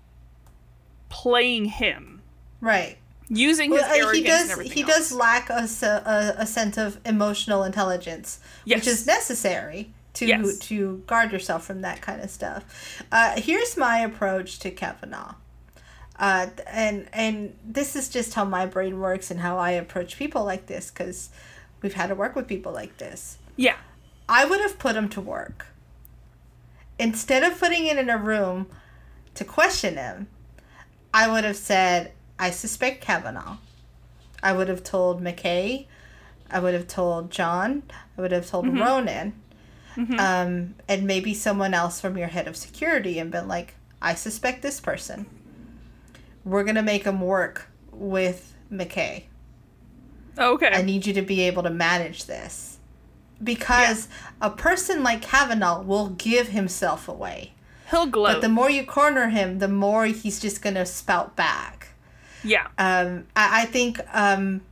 playing 1.14 1.66
him, 1.66 2.20
Right. 2.60 2.98
using 3.28 3.70
his 3.70 3.80
Well, 3.80 3.90
uh, 3.90 3.96
arrogance 3.96 4.16
he 4.18 4.30
and 4.32 4.48
does. 4.48 4.72
He 4.72 4.82
else. 4.82 4.90
does 4.90 5.12
lack 5.12 5.48
a, 5.48 5.66
a, 5.82 6.42
a 6.42 6.46
sense 6.46 6.76
of 6.76 6.98
emotional 7.06 7.62
intelligence, 7.62 8.40
Yes. 8.64 8.80
which 8.80 8.88
is 8.88 9.06
necessary 9.06 9.92
to 10.14 10.26
Yes. 10.26 10.58
to 10.58 10.98
guard 11.06 11.30
yourself 11.32 11.64
from 11.64 11.82
that 11.82 12.00
kind 12.00 12.20
of 12.20 12.30
stuff. 12.30 12.64
Uh, 13.12 13.40
here's 13.40 13.76
my 13.76 13.98
approach 14.00 14.58
to 14.60 14.70
Kavanaugh, 14.72 15.34
uh, 16.18 16.46
and 16.66 17.08
and 17.12 17.56
this 17.64 17.94
is 17.94 18.08
just 18.08 18.34
how 18.34 18.44
my 18.44 18.66
brain 18.66 18.98
works 19.00 19.30
and 19.30 19.38
how 19.40 19.56
I 19.58 19.70
approach 19.70 20.16
people 20.16 20.44
like 20.44 20.66
this 20.66 20.90
because 20.90 21.30
we've 21.80 21.94
had 21.94 22.08
to 22.08 22.14
work 22.16 22.34
with 22.34 22.46
people 22.48 22.72
like 22.72 22.98
this. 22.98 23.38
Yeah. 23.56 23.76
I 24.28 24.44
would 24.46 24.60
have 24.60 24.78
put 24.80 24.96
him 24.96 25.08
to 25.10 25.20
work. 25.20 25.66
Instead 26.98 27.42
of 27.42 27.58
putting 27.58 27.86
it 27.86 27.98
in 27.98 28.08
a 28.10 28.16
room 28.18 28.66
to 29.34 29.44
question 29.44 29.96
him, 29.96 30.28
I 31.14 31.30
would 31.30 31.44
have 31.44 31.56
said, 31.56 32.12
I 32.38 32.50
suspect 32.50 33.00
Kavanaugh. 33.00 33.56
I 34.42 34.52
would 34.52 34.68
have 34.68 34.82
told 34.82 35.22
McKay. 35.22 35.86
I 36.50 36.60
would 36.60 36.74
have 36.74 36.88
told 36.88 37.30
John. 37.30 37.84
I 38.18 38.20
would 38.20 38.32
have 38.32 38.46
told 38.48 38.66
Ronan. 38.78 39.40
Um, 40.18 40.74
and 40.88 41.06
maybe 41.06 41.32
someone 41.32 41.72
else 41.72 42.00
from 42.00 42.18
your 42.18 42.26
head 42.26 42.48
of 42.48 42.56
security 42.56 43.20
and 43.20 43.30
been 43.30 43.46
like, 43.46 43.74
I 44.02 44.14
suspect 44.14 44.60
this 44.60 44.80
person. 44.80 45.26
We're 46.44 46.64
going 46.64 46.74
to 46.74 46.82
make 46.82 47.04
him 47.04 47.20
work 47.20 47.68
with 47.92 48.52
McKay. 48.70 49.24
Okay. 50.36 50.70
I 50.72 50.82
need 50.82 51.06
you 51.06 51.14
to 51.14 51.22
be 51.22 51.42
able 51.42 51.62
to 51.62 51.70
manage 51.70 52.24
this. 52.24 52.78
Because 53.42 54.08
a 54.40 54.50
person 54.50 55.04
like 55.04 55.22
Kavanaugh 55.22 55.80
will 55.80 56.10
give 56.10 56.48
himself 56.48 57.08
away. 57.08 57.53
He'll 57.95 58.07
gloat. 58.07 58.34
But 58.34 58.40
the 58.40 58.49
more 58.49 58.68
you 58.70 58.84
corner 58.84 59.28
him, 59.28 59.59
the 59.61 59.68
more 59.68 60.07
he's 60.07 60.40
just 60.40 60.62
going 60.62 60.74
to 60.74 60.84
spout 60.84 61.36
back. 61.36 61.88
yeah. 62.42 62.66
Um, 62.76 63.26
I, 63.36 63.62
I 63.62 63.64
think 63.66 64.01
um, 64.12 64.62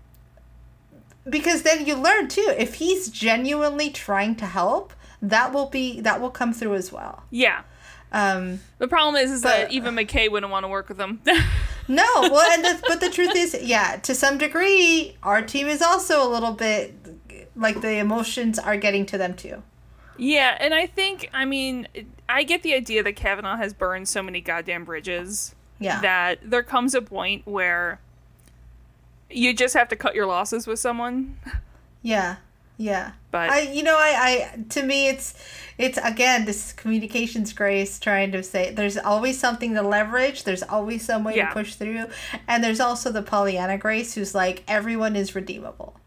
because 1.29 1.63
then 1.63 1.87
you 1.87 1.95
learn 1.95 2.29
too. 2.29 2.53
If 2.59 2.75
he's 2.75 3.09
genuinely 3.09 3.91
trying 3.91 4.35
to 4.37 4.47
help, 4.47 4.93
that 5.21 5.53
will 5.53 5.67
be 5.71 6.01
that 6.01 6.21
will 6.21 6.31
come 6.31 6.53
through 6.53 6.75
as 6.75 6.93
well. 6.93 7.23
Yeah. 7.31 7.63
Um, 8.11 8.61
The 8.79 8.89
problem 8.89 9.17
is, 9.17 9.31
is 9.31 9.43
that 9.43 9.73
even 9.73 9.95
McKay 9.95 10.31
wouldn't 10.31 10.53
want 10.53 10.65
to 10.65 10.69
work 10.69 10.89
with 10.89 11.01
him. 11.01 11.21
no, 11.89 12.05
well, 12.21 12.53
and 12.53 12.63
the, 12.63 12.83
but 12.87 13.01
the 13.01 13.09
truth 13.09 13.33
is, 13.35 13.57
yeah, 13.63 13.97
to 14.03 14.15
some 14.15 14.37
degree, 14.37 15.17
our 15.23 15.41
team 15.41 15.67
is 15.67 15.81
also 15.81 16.23
a 16.23 16.29
little 16.29 16.53
bit 16.53 16.95
like 17.57 17.81
the 17.81 17.97
emotions 17.97 18.59
are 18.59 18.77
getting 18.77 19.07
to 19.07 19.17
them 19.17 19.35
too. 19.35 19.63
Yeah, 20.23 20.57
and 20.61 20.73
I 20.73 20.87
think, 20.87 21.29
I 21.33 21.45
mean, 21.45 21.89
I 22.29 22.45
get 22.45 22.63
the 22.63 22.75
idea 22.75 23.03
that 23.03 23.15
Kavanaugh 23.17 23.57
has 23.57 23.73
burned 23.73 24.09
so 24.09 24.23
many 24.23 24.41
goddamn 24.41 24.85
bridges 24.85 25.55
Yeah. 25.81 26.01
that 26.01 26.39
there 26.49 26.63
comes 26.63 26.95
a 26.95 27.03
point 27.03 27.43
where 27.47 28.01
you 29.31 29.55
just 29.55 29.75
have 29.75 29.89
to 29.89 29.97
cut 29.97 30.15
your 30.15 30.27
losses 30.27 30.67
with 30.67 30.79
someone. 30.79 31.37
Yeah. 32.03 32.37
Yeah. 32.77 33.13
But- 33.31 33.51
I 33.51 33.61
you 33.61 33.83
know 33.83 33.97
I 33.97 34.15
I 34.57 34.65
to 34.71 34.83
me 34.83 35.09
it's 35.09 35.35
it's 35.79 35.99
again 36.03 36.45
this 36.45 36.73
communications 36.73 37.53
grace 37.53 37.99
trying 37.99 38.33
to 38.33 38.43
say 38.43 38.73
there's 38.73 38.97
always 38.99 39.39
something 39.39 39.75
to 39.75 39.83
leverage, 39.83 40.45
there's 40.45 40.63
always 40.63 41.05
some 41.05 41.25
way 41.25 41.37
Yeah. 41.37 41.49
to 41.49 41.53
push 41.55 41.75
through, 41.75 42.07
and 42.49 42.63
there's 42.63 42.81
also 42.81 43.11
the 43.13 43.23
Pollyanna 43.23 43.79
grace 43.79 44.15
who's 44.15 44.35
like 44.35 44.65
everyone 44.69 45.17
is 45.17 45.35
redeemable. 45.35 45.99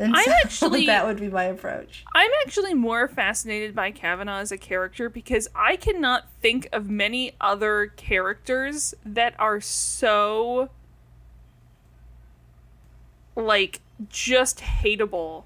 And 0.00 0.14
I'm 0.14 0.24
so 0.24 0.32
actually- 0.44 0.86
that 0.86 1.06
would 1.06 1.18
be 1.20 1.28
my 1.28 1.44
approach. 1.44 2.04
I'm 2.14 2.30
actually 2.44 2.74
more 2.74 3.08
fascinated 3.08 3.74
by 3.74 3.90
Kavanaugh 3.90 4.38
as 4.38 4.52
a 4.52 4.58
character 4.58 5.08
because 5.08 5.48
I 5.54 5.76
cannot 5.76 6.26
think 6.40 6.68
of 6.72 6.88
many 6.88 7.32
other 7.40 7.86
characters 7.96 8.94
that 9.04 9.34
are 9.38 9.60
so 9.60 10.70
like 13.36 13.80
just 14.08 14.58
hateable 14.60 15.44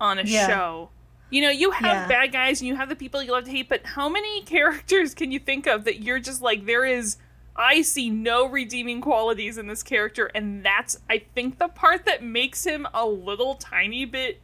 on 0.00 0.18
a 0.18 0.22
Yeah. 0.22 0.46
show. 0.48 0.90
You 1.30 1.42
know, 1.42 1.50
you 1.50 1.70
have 1.72 1.84
Yeah. 1.84 2.06
bad 2.08 2.32
guys 2.32 2.60
and 2.60 2.68
you 2.68 2.76
have 2.76 2.88
the 2.88 2.96
people 2.96 3.22
you 3.22 3.32
love 3.32 3.44
to 3.44 3.50
hate, 3.50 3.68
but 3.68 3.84
how 3.84 4.08
many 4.08 4.42
characters 4.44 5.14
can 5.14 5.32
you 5.32 5.38
think 5.38 5.66
of 5.66 5.84
that 5.84 6.02
you're 6.02 6.20
just 6.20 6.40
like 6.42 6.66
there 6.66 6.84
is 6.84 7.16
I 7.56 7.82
see 7.82 8.10
no 8.10 8.46
redeeming 8.46 9.00
qualities 9.00 9.56
in 9.58 9.66
this 9.66 9.82
character 9.82 10.26
and 10.34 10.64
that's 10.64 10.98
I 11.08 11.18
think 11.34 11.58
the 11.58 11.68
part 11.68 12.04
that 12.04 12.22
makes 12.22 12.64
him 12.64 12.86
a 12.92 13.06
little 13.06 13.54
tiny 13.54 14.04
bit 14.04 14.40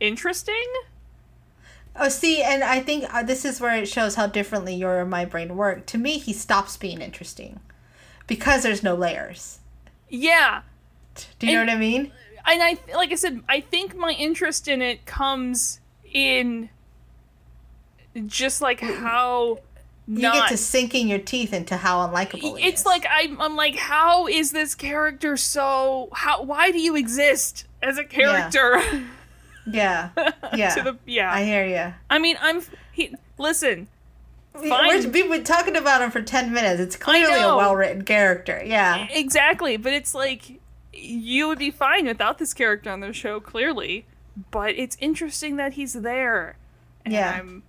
interesting. 0.00 0.64
Oh, 1.94 2.08
see, 2.08 2.42
and 2.42 2.64
I 2.64 2.80
think 2.80 3.04
uh, 3.12 3.22
this 3.22 3.44
is 3.44 3.60
where 3.60 3.76
it 3.76 3.86
shows 3.86 4.14
how 4.14 4.26
differently 4.26 4.74
your 4.74 5.00
and 5.00 5.10
my 5.10 5.26
brain 5.26 5.56
work. 5.56 5.84
To 5.86 5.98
me, 5.98 6.16
he 6.18 6.32
stops 6.32 6.78
being 6.78 7.02
interesting 7.02 7.60
because 8.26 8.62
there's 8.62 8.82
no 8.82 8.94
layers. 8.94 9.58
Yeah. 10.08 10.62
Do 11.38 11.46
you 11.46 11.58
And- 11.58 11.66
know 11.66 11.72
what 11.72 11.76
I 11.76 11.80
mean? 11.80 12.10
And 12.46 12.62
I 12.62 12.78
like 12.96 13.12
I 13.12 13.16
said, 13.16 13.42
I 13.48 13.60
think 13.60 13.94
my 13.94 14.12
interest 14.12 14.66
in 14.68 14.80
it 14.82 15.04
comes 15.06 15.80
in 16.12 16.70
just 18.26 18.60
like 18.60 18.80
how 18.80 19.58
You 20.08 20.22
not 20.22 20.34
get 20.34 20.48
to 20.48 20.56
sinking 20.56 21.08
your 21.08 21.20
teeth 21.20 21.52
into 21.52 21.76
how 21.76 22.06
unlikable 22.06 22.58
he 22.58 22.64
is. 22.64 22.72
it's 22.72 22.80
is. 22.80 22.86
like 22.86 23.06
I'm, 23.08 23.40
I'm 23.40 23.54
like 23.56 23.76
how 23.76 24.26
is 24.26 24.50
this 24.50 24.74
character 24.74 25.36
so 25.36 26.08
how 26.12 26.42
why 26.42 26.72
do 26.72 26.80
you 26.80 26.96
exist 26.96 27.66
as 27.80 27.98
a 27.98 28.04
character 28.04 28.82
yeah, 29.70 30.10
yeah. 30.54 30.70
to 30.74 30.82
the 30.82 30.98
yeah 31.06 31.32
I 31.32 31.44
hear 31.44 31.64
you. 31.64 31.94
I 32.10 32.18
mean 32.18 32.36
i'm 32.40 32.62
he, 32.92 33.14
listen 33.38 33.88
Fine. 34.54 34.68
We're, 34.68 35.08
we've 35.08 35.30
been 35.30 35.44
talking 35.44 35.76
about 35.76 36.02
him 36.02 36.10
for 36.10 36.20
10 36.20 36.52
minutes. 36.52 36.78
It's 36.78 36.96
clearly 36.96 37.40
a 37.40 37.56
well 37.56 37.74
written 37.74 38.02
character. 38.02 38.62
Yeah. 38.64 39.06
exactly 39.10 39.76
but 39.76 39.92
it's 39.92 40.14
like 40.14 40.60
you 40.92 41.48
would 41.48 41.58
be 41.58 41.70
fine 41.70 42.06
without 42.06 42.38
this 42.38 42.52
character 42.52 42.90
on 42.90 43.00
the 43.00 43.12
show 43.12 43.40
clearly 43.40 44.04
but 44.50 44.70
it's 44.70 44.96
interesting 45.00 45.56
that 45.56 45.74
he's 45.74 45.92
there 45.94 46.56
and 47.04 47.14
Yeah. 47.14 47.38
I'm, 47.38 47.62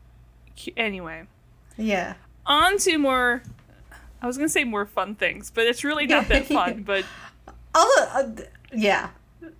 anyway 0.75 1.23
Yeah. 1.77 2.15
On 2.45 2.77
to 2.79 2.97
more 2.97 3.43
i 4.21 4.27
was 4.27 4.37
gonna 4.37 4.49
say 4.49 4.63
more 4.63 4.85
fun 4.85 5.15
things 5.15 5.51
but 5.53 5.65
it's 5.65 5.83
really 5.83 6.05
not 6.05 6.27
that 6.27 6.45
fun 6.59 6.83
but 6.83 7.05
uh, 7.75 8.23
yeah. 8.73 9.09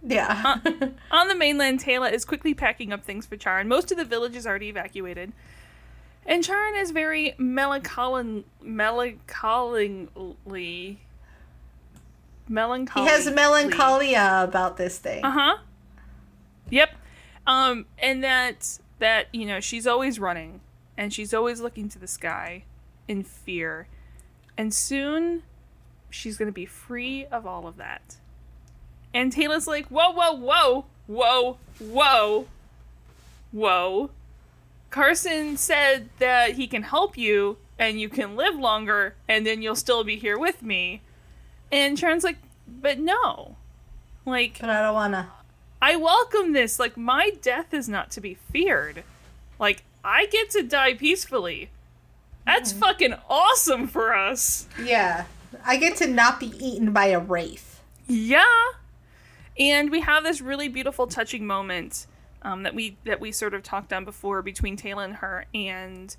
Yeah. 0.06 0.60
On 1.12 1.28
the 1.28 1.36
mainland, 1.36 1.84
Teyla 1.84 2.12
is 2.12 2.26
quickly 2.26 2.54
packing 2.54 2.94
up 2.94 3.04
things 3.04 3.26
for 3.26 3.38
Charin. 3.38 3.68
Most 3.68 3.92
of 3.92 3.98
the 3.98 4.06
village 4.06 4.36
is 4.36 4.46
already 4.46 4.70
evacuated. 4.70 5.34
And 6.26 6.44
Charin 6.44 6.76
is 6.76 6.92
very 6.92 7.36
melancholy. 7.38 8.46
Melancholy. 8.62 9.76
he 13.06 13.12
has 13.12 13.30
melancholia 13.30 14.42
about 14.44 14.78
this 14.78 14.98
thing. 15.00 15.24
Uh 15.24 15.32
huh. 15.32 15.58
Yep. 16.70 16.96
Um, 17.46 17.86
and 18.00 18.24
that 18.24 18.80
that 19.00 19.28
you 19.34 19.46
know 19.46 19.60
she's 19.60 19.86
always 19.88 20.20
running, 20.20 20.62
and 20.98 21.14
she's 21.14 21.34
always 21.34 21.60
looking 21.60 21.90
to 21.90 22.00
the 22.00 22.08
sky, 22.08 22.64
in 23.08 23.24
fear, 23.24 23.88
and 24.58 24.74
soon, 24.74 25.44
she's 26.10 26.38
gonna 26.38 26.52
be 26.52 26.66
free 26.66 27.26
of 27.26 27.46
all 27.46 27.68
of 27.68 27.78
that. 27.78 28.18
And 29.14 29.32
Taylor's 29.32 29.68
like, 29.68 29.88
whoa, 29.88 30.12
whoa, 30.12 30.34
whoa, 30.36 30.86
whoa, 31.08 31.58
whoa, 31.80 32.48
whoa. 33.52 34.10
Carson 34.90 35.58
said 35.58 36.10
that 36.20 36.54
he 36.54 36.68
can 36.68 36.84
help 36.84 37.18
you 37.18 37.58
and 37.80 38.00
you 38.00 38.10
can 38.10 38.36
live 38.36 38.56
longer 38.56 39.16
and 39.28 39.46
then 39.46 39.62
you'll 39.62 39.76
still 39.76 40.04
be 40.04 40.18
here 40.18 40.38
with 40.38 40.62
me. 40.62 41.02
And 41.72 41.98
Sharon's 41.98 42.24
like, 42.24 42.38
but 42.68 43.00
no. 43.00 43.56
Like, 44.26 44.60
But 44.60 44.70
I 44.70 44.82
don't 44.82 44.94
wanna. 44.94 45.32
I 45.82 45.96
welcome 45.96 46.54
this. 46.54 46.80
Like, 46.80 46.96
my 46.96 47.32
death 47.42 47.74
is 47.74 47.90
not 47.90 48.10
to 48.12 48.22
be 48.22 48.36
feared. 48.36 49.04
Like, 49.60 49.84
I 50.04 50.28
get 50.28 50.50
to 50.52 50.64
die 50.64 50.94
peacefully. 50.94 51.70
That's 52.46 52.72
fucking 52.72 53.16
awesome 53.30 53.88
for 53.88 54.16
us. 54.16 54.68
Yeah. 54.82 55.26
I 55.66 55.78
get 55.78 55.98
to 55.98 56.08
not 56.08 56.40
be 56.40 56.54
eaten 56.60 56.92
by 56.92 57.08
a 57.08 57.20
wraith. 57.20 57.82
Yeah. 58.08 58.44
And 59.58 59.92
we 59.92 60.02
have 60.02 60.24
this 60.24 60.42
really 60.42 60.68
beautiful, 60.68 61.08
touching 61.08 61.46
moment 61.46 62.08
um, 62.42 62.64
that 62.64 62.76
we 62.76 62.98
that 63.06 63.20
we 63.20 63.32
sort 63.32 63.54
of 63.54 63.64
talked 63.64 63.94
on 63.94 64.06
before 64.06 64.42
between 64.42 64.78
Teyla 64.78 65.06
and 65.06 65.16
her, 65.18 65.46
and 65.54 66.16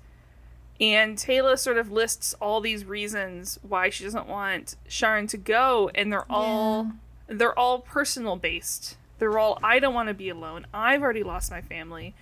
and 0.79 1.17
Teyla 1.17 1.57
sort 1.57 1.77
of 1.77 1.91
lists 1.91 2.33
all 2.41 2.61
these 2.61 2.85
reasons 2.85 3.59
why 3.61 3.89
she 3.89 4.03
doesn't 4.03 4.27
want 4.27 4.75
Charin 4.87 5.27
to 5.27 5.37
go, 5.37 5.89
and 5.93 6.11
they're 6.11 6.29
all 6.31 6.91
they're 7.27 7.57
all 7.57 7.79
personal 7.79 8.35
based. 8.35 8.97
They're 9.19 9.37
all 9.37 9.59
I 9.63 9.79
don't 9.79 9.93
want 9.93 10.09
to 10.09 10.13
be 10.13 10.29
alone. 10.29 10.65
I've 10.73 11.01
already 11.01 11.23
lost 11.23 11.51
my 11.51 11.61
family, 11.61 12.15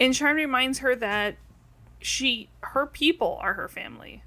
and 0.00 0.14
Charin 0.14 0.36
reminds 0.36 0.80
her 0.80 0.94
that 0.96 1.36
she 2.00 2.48
her 2.62 2.86
people 2.86 3.38
are 3.40 3.54
her 3.54 3.68
family. 3.68 4.22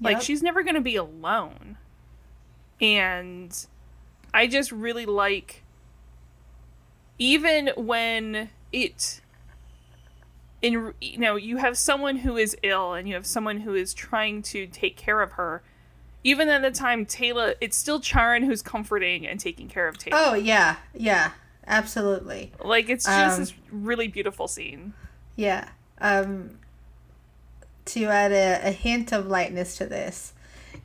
Like 0.00 0.20
she's 0.20 0.42
never 0.42 0.62
going 0.62 0.74
to 0.74 0.80
be 0.80 0.96
alone. 0.96 1.78
And 2.80 3.66
I 4.34 4.46
just 4.46 4.72
really 4.72 5.06
like 5.06 5.62
even 7.18 7.70
when 7.76 8.50
it 8.72 9.20
in 10.60 10.92
you 11.00 11.18
know 11.18 11.36
you 11.36 11.58
have 11.58 11.78
someone 11.78 12.16
who 12.16 12.36
is 12.36 12.56
ill 12.62 12.92
and 12.94 13.08
you 13.08 13.14
have 13.14 13.26
someone 13.26 13.60
who 13.60 13.74
is 13.74 13.94
trying 13.94 14.42
to 14.42 14.66
take 14.66 14.96
care 14.96 15.20
of 15.22 15.32
her 15.32 15.62
even 16.24 16.48
at 16.48 16.62
the 16.62 16.70
time 16.70 17.06
Teyla 17.06 17.54
it's 17.60 17.76
still 17.76 18.00
Charin 18.00 18.42
who's 18.42 18.62
comforting 18.62 19.26
and 19.26 19.38
taking 19.38 19.68
care 19.68 19.86
of 19.86 19.96
Teyla. 19.98 20.10
Oh 20.12 20.34
yeah, 20.34 20.76
yeah, 20.94 21.32
absolutely. 21.66 22.52
Like 22.62 22.88
it's 22.88 23.04
just 23.04 23.34
Um, 23.34 23.40
this 23.40 23.54
really 23.70 24.08
beautiful 24.08 24.48
scene. 24.48 24.94
Yeah. 25.36 25.68
Um, 26.00 26.58
to 27.86 28.06
add 28.06 28.32
a, 28.32 28.68
a 28.68 28.70
hint 28.70 29.12
of 29.12 29.26
lightness 29.26 29.76
to 29.76 29.86
this, 29.86 30.32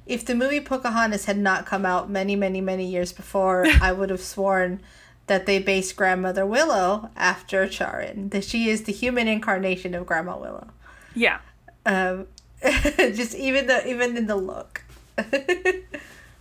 if 0.06 0.26
the 0.26 0.36
movie 0.36 0.60
Pocahontas 0.60 1.26
had 1.26 1.38
not 1.38 1.66
come 1.66 1.86
out 1.86 2.10
many, 2.10 2.36
many, 2.36 2.62
many 2.62 2.86
years 2.86 3.14
before, 3.14 3.66
I 3.82 3.92
would 3.92 4.10
have 4.10 4.22
sworn 4.22 4.82
that 5.28 5.46
they 5.46 5.60
based 5.60 5.96
Grandmother 5.96 6.46
Willow 6.46 7.10
after 7.16 7.68
Charin. 7.68 8.30
That 8.30 8.44
she 8.44 8.70
is 8.70 8.84
the 8.84 8.92
human 8.92 9.28
incarnation 9.28 9.94
of 9.94 10.06
Grandma 10.06 10.38
Willow. 10.38 10.70
Yeah. 11.14 11.40
Um, 11.86 12.28
just 12.62 13.36
even 13.36 13.68
the 13.68 13.88
even 13.88 14.18
in 14.18 14.28
the 14.28 14.36
look. 14.36 14.84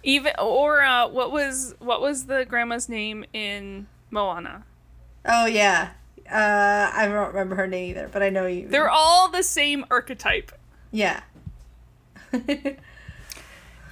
Even 0.04 0.32
or 0.38 0.82
uh, 0.82 1.08
what 1.08 1.32
was 1.32 1.74
what 1.80 2.00
was 2.00 2.26
the 2.26 2.46
grandma's 2.48 2.88
name 2.88 3.24
in 3.32 3.88
Moana? 4.10 4.64
oh 5.26 5.46
yeah. 5.46 5.90
Uh, 6.30 6.90
I 6.92 7.06
don't 7.06 7.28
remember 7.28 7.56
her 7.56 7.66
name 7.66 7.90
either, 7.90 8.08
but 8.12 8.22
I 8.22 8.28
know 8.28 8.46
you. 8.46 8.68
They're 8.68 8.90
all 8.90 9.28
the 9.28 9.42
same 9.42 9.84
archetype. 9.90 10.52
yeah. 10.90 11.22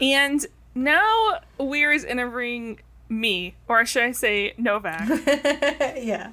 And 0.01 0.45
now 0.75 1.39
Weir 1.59 1.93
is 1.93 2.05
interviewing 2.05 2.81
me, 3.09 3.55
or 3.69 3.85
should 3.87 4.03
I 4.03 4.13
say 4.13 4.55
Novak. 4.59 5.09
yeah. 5.97 6.33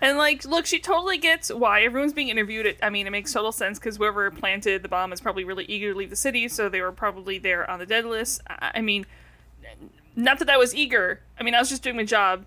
and 0.00 0.18
like, 0.18 0.44
look, 0.44 0.66
she 0.66 0.80
totally 0.80 1.18
gets 1.18 1.52
why 1.52 1.82
everyone's 1.82 2.12
being 2.12 2.28
interviewed. 2.28 2.66
It, 2.66 2.78
I 2.82 2.90
mean, 2.90 3.06
it 3.06 3.10
makes 3.10 3.32
total 3.32 3.52
sense 3.52 3.78
because 3.78 3.96
whoever 3.96 4.30
planted 4.30 4.82
the 4.82 4.88
bomb 4.88 5.12
is 5.12 5.20
probably 5.20 5.44
really 5.44 5.64
eager 5.66 5.92
to 5.92 5.98
leave 5.98 6.10
the 6.10 6.16
city, 6.16 6.48
so 6.48 6.68
they 6.68 6.80
were 6.80 6.92
probably 6.92 7.38
there 7.38 7.68
on 7.70 7.78
the 7.78 7.86
Daedalus. 7.86 8.40
I, 8.48 8.72
I 8.76 8.80
mean, 8.80 9.06
not 10.16 10.38
that 10.40 10.50
I 10.50 10.56
was 10.56 10.74
eager. 10.74 11.20
I 11.38 11.42
mean, 11.42 11.54
I 11.54 11.60
was 11.60 11.68
just 11.68 11.82
doing 11.82 11.96
my 11.96 12.04
job. 12.04 12.44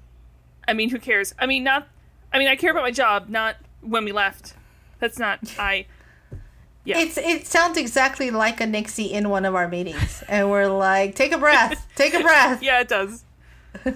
I 0.68 0.74
mean, 0.74 0.90
who 0.90 1.00
cares? 1.00 1.34
I 1.40 1.46
mean, 1.46 1.64
not. 1.64 1.88
I 2.34 2.38
mean, 2.40 2.48
I 2.48 2.56
care 2.56 2.72
about 2.72 2.84
my 2.84 2.92
job, 2.92 3.30
not 3.30 3.56
when 3.82 4.06
we 4.06 4.12
left. 4.12 4.54
That's 5.00 5.18
not 5.18 5.40
I. 5.58 5.86
Yeah. 6.86 7.00
It's 7.00 7.18
it 7.18 7.46
sounds 7.46 7.78
exactly 7.78 8.32
like 8.32 8.60
a 8.62 8.66
Nixie 8.66 9.12
in 9.12 9.30
one 9.30 9.46
of 9.46 9.56
our 9.56 9.68
meetings, 9.68 10.24
and 10.28 10.50
we're 10.50 10.68
like, 10.68 11.16
"Take 11.16 11.32
a 11.32 11.38
breath, 11.38 11.88
take 11.96 12.14
a 12.14 12.20
breath." 12.22 12.62
Yeah, 12.64 12.82
it 12.82 12.88
does. 12.88 13.24
uh, 13.86 13.90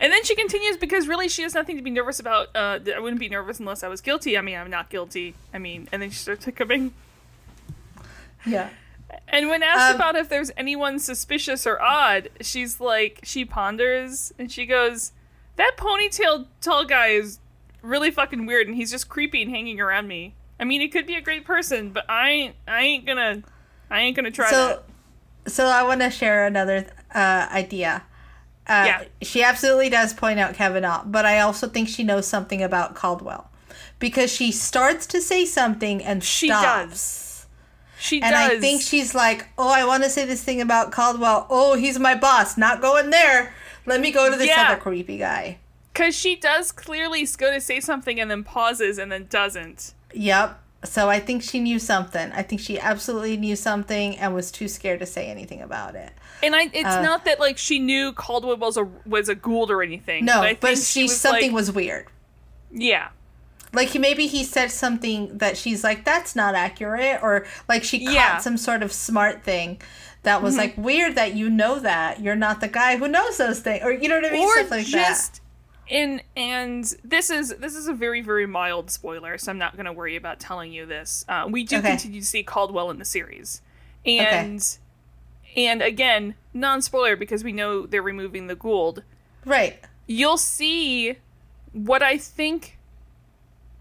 and 0.00 0.10
then 0.12 0.24
she 0.24 0.34
continues 0.34 0.78
because 0.78 1.06
really 1.06 1.28
she 1.28 1.42
has 1.42 1.52
nothing 1.54 1.76
to 1.76 1.82
be 1.82 1.90
nervous 1.90 2.18
about. 2.20 2.48
Uh, 2.54 2.78
I 2.94 2.98
wouldn't 3.00 3.20
be 3.20 3.28
nervous 3.28 3.60
unless 3.60 3.82
I 3.82 3.88
was 3.88 4.00
guilty. 4.00 4.38
I 4.38 4.40
mean, 4.40 4.56
I'm 4.56 4.70
not 4.70 4.88
guilty. 4.90 5.34
I 5.52 5.58
mean, 5.58 5.88
and 5.92 6.00
then 6.00 6.10
she 6.10 6.16
starts 6.16 6.44
hiccuping. 6.46 6.92
yeah. 8.46 8.70
And 9.28 9.48
when 9.48 9.62
asked 9.62 9.90
Um, 9.90 9.96
about 9.96 10.16
if 10.16 10.28
there's 10.28 10.50
anyone 10.56 10.98
suspicious 10.98 11.66
or 11.66 11.80
odd, 11.80 12.30
she's 12.40 12.80
like, 12.80 13.20
she 13.22 13.44
ponders 13.44 14.32
and 14.38 14.50
she 14.50 14.64
goes, 14.66 15.12
"That 15.56 15.72
ponytail 15.76 16.46
tall 16.60 16.84
guy 16.84 17.08
is 17.08 17.38
really 17.84 18.10
fucking 18.10 18.46
weird, 18.46 18.66
and 18.66 18.76
he's 18.76 18.90
just 18.90 19.08
creepy 19.08 19.42
and 19.42 19.50
hanging 19.50 19.80
around 19.80 20.08
me. 20.08 20.34
I 20.58 20.64
mean, 20.64 20.80
he 20.80 20.88
could 20.88 21.06
be 21.06 21.14
a 21.16 21.20
great 21.20 21.44
person, 21.44 21.90
but 21.90 22.08
I 22.08 22.30
ain't, 22.30 22.54
I 22.66 22.82
ain't 22.82 23.06
gonna, 23.06 23.42
I 23.90 24.00
ain't 24.00 24.16
gonna 24.16 24.30
try 24.30 24.50
So, 24.50 24.82
that." 25.44 25.50
so 25.52 25.66
I 25.66 25.82
want 25.82 26.00
to 26.00 26.10
share 26.10 26.46
another 26.46 26.86
uh, 27.14 27.48
idea. 27.52 28.04
Uh, 28.66 28.84
Yeah. 28.86 29.04
She 29.22 29.42
absolutely 29.42 29.90
does 29.90 30.14
point 30.14 30.38
out 30.38 30.54
Kavanaugh, 30.54 31.04
but 31.04 31.26
I 31.26 31.40
also 31.40 31.68
think 31.68 31.88
she 31.88 32.02
knows 32.02 32.26
something 32.26 32.62
about 32.62 32.94
Caldwell 32.94 33.50
because 33.98 34.32
she 34.32 34.52
starts 34.52 35.06
to 35.08 35.20
say 35.20 35.44
something 35.44 36.02
and 36.02 36.22
She 36.24 36.46
stops. 36.48 36.64
does. 36.90 37.46
She 37.98 38.22
And 38.22 38.32
does. 38.32 38.50
I 38.52 38.60
think 38.60 38.82
she's 38.82 39.14
like, 39.14 39.48
"Oh, 39.58 39.68
I 39.72 39.84
want 39.84 40.02
to 40.04 40.10
say 40.10 40.24
this 40.24 40.42
thing 40.42 40.60
about 40.60 40.92
Caldwell. 40.92 41.46
Oh, 41.50 41.74
he's 41.74 41.98
my 41.98 42.14
boss. 42.14 42.56
Not 42.58 42.80
going 42.82 43.10
there. 43.10 43.54
Let 43.86 44.00
me 44.00 44.10
go 44.12 44.30
to 44.30 44.36
this 44.36 44.48
Yeah. 44.48 44.68
other 44.70 44.80
creepy 44.80 45.18
guy." 45.18 45.58
Because 45.94 46.14
she 46.14 46.34
does 46.36 46.72
clearly 46.72 47.24
go 47.38 47.50
to 47.52 47.60
say 47.60 47.78
something 47.80 48.20
and 48.20 48.30
then 48.30 48.42
pauses 48.44 48.98
and 48.98 49.10
then 49.12 49.26
doesn't. 49.30 49.94
Yep. 50.12 50.60
So 50.84 51.08
I 51.08 51.18
think 51.20 51.42
she 51.42 51.60
knew 51.60 51.78
something. 51.78 52.30
I 52.32 52.42
think 52.42 52.60
she 52.60 52.78
absolutely 52.78 53.36
knew 53.38 53.56
something 53.56 54.18
and 54.18 54.34
was 54.34 54.50
too 54.50 54.68
scared 54.68 55.00
to 55.00 55.06
say 55.06 55.28
anything 55.28 55.62
about 55.62 55.94
it. 55.94 56.12
And 56.42 56.54
I, 56.54 56.64
it's 56.74 56.84
Uh. 56.84 57.00
not 57.00 57.24
that 57.24 57.40
like 57.40 57.56
she 57.56 57.78
knew 57.78 58.12
Caldwell 58.12 58.56
was 58.58 58.76
a 58.76 58.84
was 59.06 59.28
a 59.30 59.34
Goa'uld 59.36 59.70
or 59.70 59.82
anything. 59.82 60.24
No, 60.26 60.40
but, 60.40 60.46
I 60.46 60.54
but, 60.54 60.74
think 60.74 60.84
she, 60.84 61.02
was 61.04 61.18
something 61.18 61.52
like, 61.52 61.54
was 61.54 61.72
weird. 61.72 62.06
yeah, 62.70 63.08
Like 63.72 63.94
maybe 63.94 64.26
he 64.26 64.44
said 64.44 64.70
something 64.72 65.38
that 65.38 65.56
she's 65.56 65.82
like 65.84 66.04
that's 66.04 66.34
not 66.36 66.54
accurate 66.54 67.20
or 67.22 67.46
like 67.68 67.82
she 67.84 68.04
caught 68.04 68.14
Yeah. 68.14 68.30
Mm-hmm. 68.32 68.40
some 68.42 68.56
sort 68.58 68.82
of 68.82 68.92
smart 68.92 69.42
thing 69.42 69.80
that 70.24 70.42
was 70.42 70.56
like 70.56 70.76
weird 70.76 71.14
that 71.14 71.34
you 71.34 71.48
know 71.48 71.78
that 71.78 72.20
you're 72.20 72.34
not 72.36 72.60
the 72.60 72.68
guy 72.68 72.96
who 72.96 73.06
knows 73.08 73.36
those 73.38 73.60
things 73.60 73.82
or 73.84 73.92
you 73.92 74.08
know 74.08 74.16
what 74.16 74.26
I 74.26 74.30
mean 74.32 74.46
or 74.46 74.54
stuff 74.56 74.70
like 74.70 74.86
just 74.86 75.36
in 75.36 75.43
and 75.90 76.94
this 77.04 77.30
is 77.30 77.54
this 77.58 77.74
is 77.76 77.86
a 77.88 77.92
very 77.92 78.20
very 78.20 78.46
mild 78.46 78.90
spoiler, 78.90 79.36
so 79.38 79.50
I'm 79.52 79.58
not 79.58 79.74
going 79.76 79.86
to 79.86 79.92
worry 79.92 80.16
about 80.16 80.40
telling 80.40 80.72
you 80.72 80.86
this. 80.86 81.24
Uh, 81.28 81.46
we 81.50 81.64
do 81.64 81.78
Okay. 81.78 81.90
continue 81.90 82.20
to 82.20 82.26
see 82.26 82.42
Caldwell 82.42 82.90
in 82.90 82.98
the 82.98 83.04
series, 83.04 83.60
and 84.06 84.64
and 85.56 85.82
again 85.82 86.34
non 86.52 86.80
spoiler 86.82 87.16
because 87.16 87.44
we 87.44 87.52
know 87.52 87.86
they're 87.86 88.02
removing 88.02 88.46
the 88.46 88.56
Goa'uld. 88.56 89.02
Right. 89.44 89.78
you'll 90.06 90.38
see 90.38 91.16
what 91.72 92.02
I 92.02 92.16
think 92.18 92.78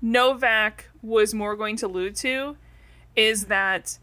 Novak 0.02 0.90
was 1.02 1.34
more 1.34 1.56
going 1.56 1.78
to 1.78 1.88
allude 1.88 2.16
to 2.18 2.58
is 3.16 3.46
that 3.46 3.98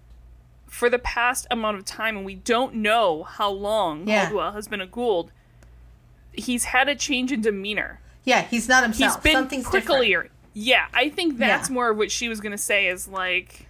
for 0.66 0.88
the 0.88 0.98
past 0.98 1.46
amount 1.50 1.76
of 1.76 1.84
time, 1.84 2.16
and 2.16 2.24
we 2.24 2.34
don't 2.36 2.76
know 2.76 3.24
how 3.24 3.50
long 3.50 4.06
Yeah. 4.08 4.26
Caldwell 4.26 4.52
has 4.52 4.68
been 4.68 4.80
a 4.80 4.86
Goa'uld, 4.86 5.30
he's 6.32 6.64
had 6.64 6.88
a 6.88 6.94
change 6.94 7.32
in 7.32 7.40
demeanor. 7.40 8.00
Yeah, 8.24 8.42
he's 8.42 8.68
not 8.68 8.86
He's 8.86 8.98
himself. 8.98 9.22
been 9.22 9.32
Something's 9.34 9.70
different. 9.70 10.02
pricklier. 10.02 10.28
Yeah, 10.52 10.86
I 10.92 11.08
think 11.08 11.38
that's 11.38 11.68
Yeah. 11.68 11.74
more 11.74 11.90
of 11.90 11.96
what 11.96 12.10
she 12.10 12.28
was 12.28 12.40
going 12.40 12.52
to 12.52 12.58
say 12.58 12.86
is 12.88 13.08
like, 13.08 13.66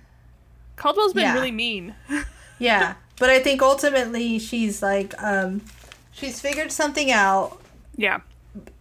Caldwell's 0.76 1.12
been 1.12 1.22
Yeah. 1.24 1.34
really 1.34 1.52
mean. 1.52 1.94
Yeah. 2.58 2.94
But 3.18 3.30
I 3.30 3.38
think 3.38 3.62
ultimately 3.62 4.38
she's 4.38 4.82
like 4.82 5.14
um 5.22 5.62
she's 6.12 6.40
figured 6.40 6.70
something 6.72 7.10
out 7.10 7.58
yeah. 7.96 8.20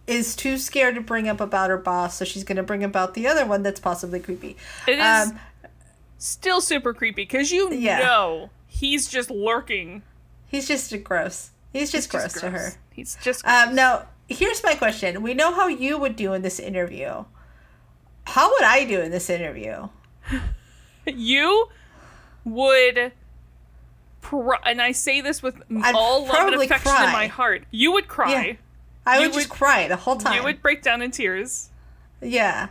is 0.06 0.36
too 0.36 0.58
scared 0.58 0.96
to 0.96 1.00
bring 1.00 1.28
up 1.28 1.40
about 1.40 1.70
her 1.70 1.78
boss, 1.78 2.16
so 2.18 2.26
she's 2.26 2.44
going 2.44 2.56
to 2.56 2.62
bring 2.62 2.84
about 2.84 3.14
the 3.14 3.26
other 3.26 3.46
one 3.46 3.62
that's 3.62 3.80
possibly 3.80 4.20
creepy. 4.20 4.56
It 4.86 4.98
is 4.98 5.30
Um, 5.30 5.38
still 6.18 6.60
super 6.60 6.92
creepy 6.92 7.22
because 7.22 7.50
you 7.52 7.72
Yeah. 7.72 8.00
know 8.00 8.50
he's 8.66 9.08
just 9.08 9.30
lurking. 9.30 10.02
he's 10.46 10.68
just 10.68 10.92
gross. 11.04 11.50
He's 11.72 11.90
just, 11.92 12.10
gross, 12.10 12.24
Just 12.24 12.40
to 12.40 12.50
her. 12.50 12.72
He's 13.00 13.16
just 13.22 13.46
Um, 13.46 13.74
now, 13.74 14.06
here's 14.28 14.62
my 14.62 14.74
question. 14.74 15.22
We 15.22 15.32
know 15.32 15.54
how 15.54 15.68
you 15.68 15.96
would 15.96 16.16
do 16.16 16.34
in 16.34 16.42
this 16.42 16.60
interview. 16.60 17.24
How 18.26 18.50
would 18.50 18.62
I 18.62 18.84
do 18.84 19.00
in 19.00 19.10
this 19.10 19.30
interview? 19.30 19.88
you 21.06 21.68
would 22.44 23.12
pro- 24.20 24.58
and 24.64 24.80
i 24.80 24.92
say 24.92 25.20
this 25.20 25.42
with 25.42 25.56
I'd 25.82 25.94
all 25.94 26.26
love 26.26 26.52
and 26.52 26.62
affection 26.62 26.92
in 27.04 27.12
my 27.12 27.26
heart 27.26 27.64
you 27.70 27.92
would 27.92 28.06
cry 28.08 28.30
Yeah. 28.30 28.52
I 29.06 29.18
You 29.18 29.30
would 29.30 29.32
just 29.34 29.48
cry 29.48 29.88
the 29.88 29.96
whole 29.96 30.16
time. 30.16 30.34
You 30.34 30.44
would 30.44 30.60
break 30.60 30.82
down 30.82 31.00
in 31.00 31.10
tears. 31.10 31.70
Yeah. 32.20 32.68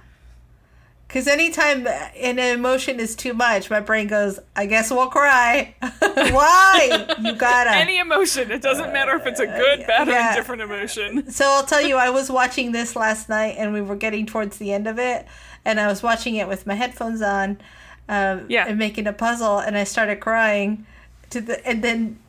Because 1.10 1.28
anytime 1.28 1.88
an 1.88 2.38
emotion 2.38 3.00
is 3.00 3.16
too 3.16 3.34
much, 3.34 3.72
my 3.72 3.80
brain 3.80 4.06
goes, 4.08 4.40
I 4.56 4.68
guess 4.68 4.92
we'll 4.92 5.08
cry. 5.10 5.74
Why? 6.00 7.08
You 7.20 7.34
gotta. 7.34 7.72
Any 7.72 7.98
emotion. 7.98 8.52
It 8.52 8.62
doesn't 8.62 8.94
matter 8.94 9.16
if 9.16 9.26
it's 9.26 9.40
a 9.40 9.48
good, 9.48 9.88
bad, 9.88 10.08
or 10.08 10.12
yeah. 10.12 10.30
indifferent 10.30 10.62
emotion. 10.62 11.32
So 11.32 11.46
I'll 11.46 11.66
tell 11.66 11.82
you, 11.82 11.96
I 11.98 12.12
was 12.12 12.30
watching 12.30 12.74
this 12.74 12.96
last 12.96 13.28
night 13.28 13.56
and 13.58 13.74
we 13.74 13.82
were 13.82 13.96
getting 13.96 14.28
towards 14.28 14.58
the 14.58 14.72
end 14.72 14.86
of 14.88 15.00
it. 15.00 15.26
And 15.66 15.80
I 15.80 15.88
was 15.88 16.04
watching 16.04 16.36
it 16.36 16.48
with 16.48 16.68
my 16.68 16.76
headphones 16.76 17.24
on 17.24 17.60
um, 18.08 18.46
Yeah. 18.48 18.66
and 18.68 18.78
making 18.78 19.08
a 19.08 19.14
puzzle. 19.14 19.58
And 19.58 19.76
I 19.76 19.86
started 19.86 20.20
crying. 20.20 20.86
to 21.32 21.42
the 21.42 21.68
And 21.68 21.84
then 21.84 22.20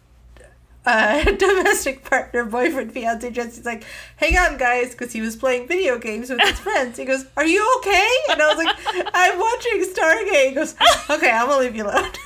uh, 0.87 1.25
domestic 1.39 2.05
partner, 2.09 2.45
boyfriend, 2.45 2.93
fiance, 2.93 3.31
Jesse's 3.31 3.65
like, 3.67 3.85
hang 4.17 4.37
on, 4.39 4.57
guys, 4.59 4.93
because 4.93 5.13
he 5.13 5.21
was 5.21 5.37
playing 5.37 5.69
video 5.69 5.99
games 5.99 6.31
with 6.31 6.41
his 6.41 6.59
friends. 6.59 6.97
He 6.99 7.05
goes, 7.05 7.27
Are 7.37 7.45
you 7.47 7.75
okay? 7.79 8.11
And 8.31 8.41
I 8.41 8.55
was 8.55 8.65
like, 8.65 8.77
I'm 9.15 9.39
watching 9.39 9.85
Stargate. 9.93 10.49
He 10.49 10.55
goes, 10.55 10.75
Okay, 11.11 11.31
I'm 11.31 11.47
going 11.49 11.59
to 11.59 11.65
leave 11.67 11.77
you 11.77 11.85
alone. 11.85 12.11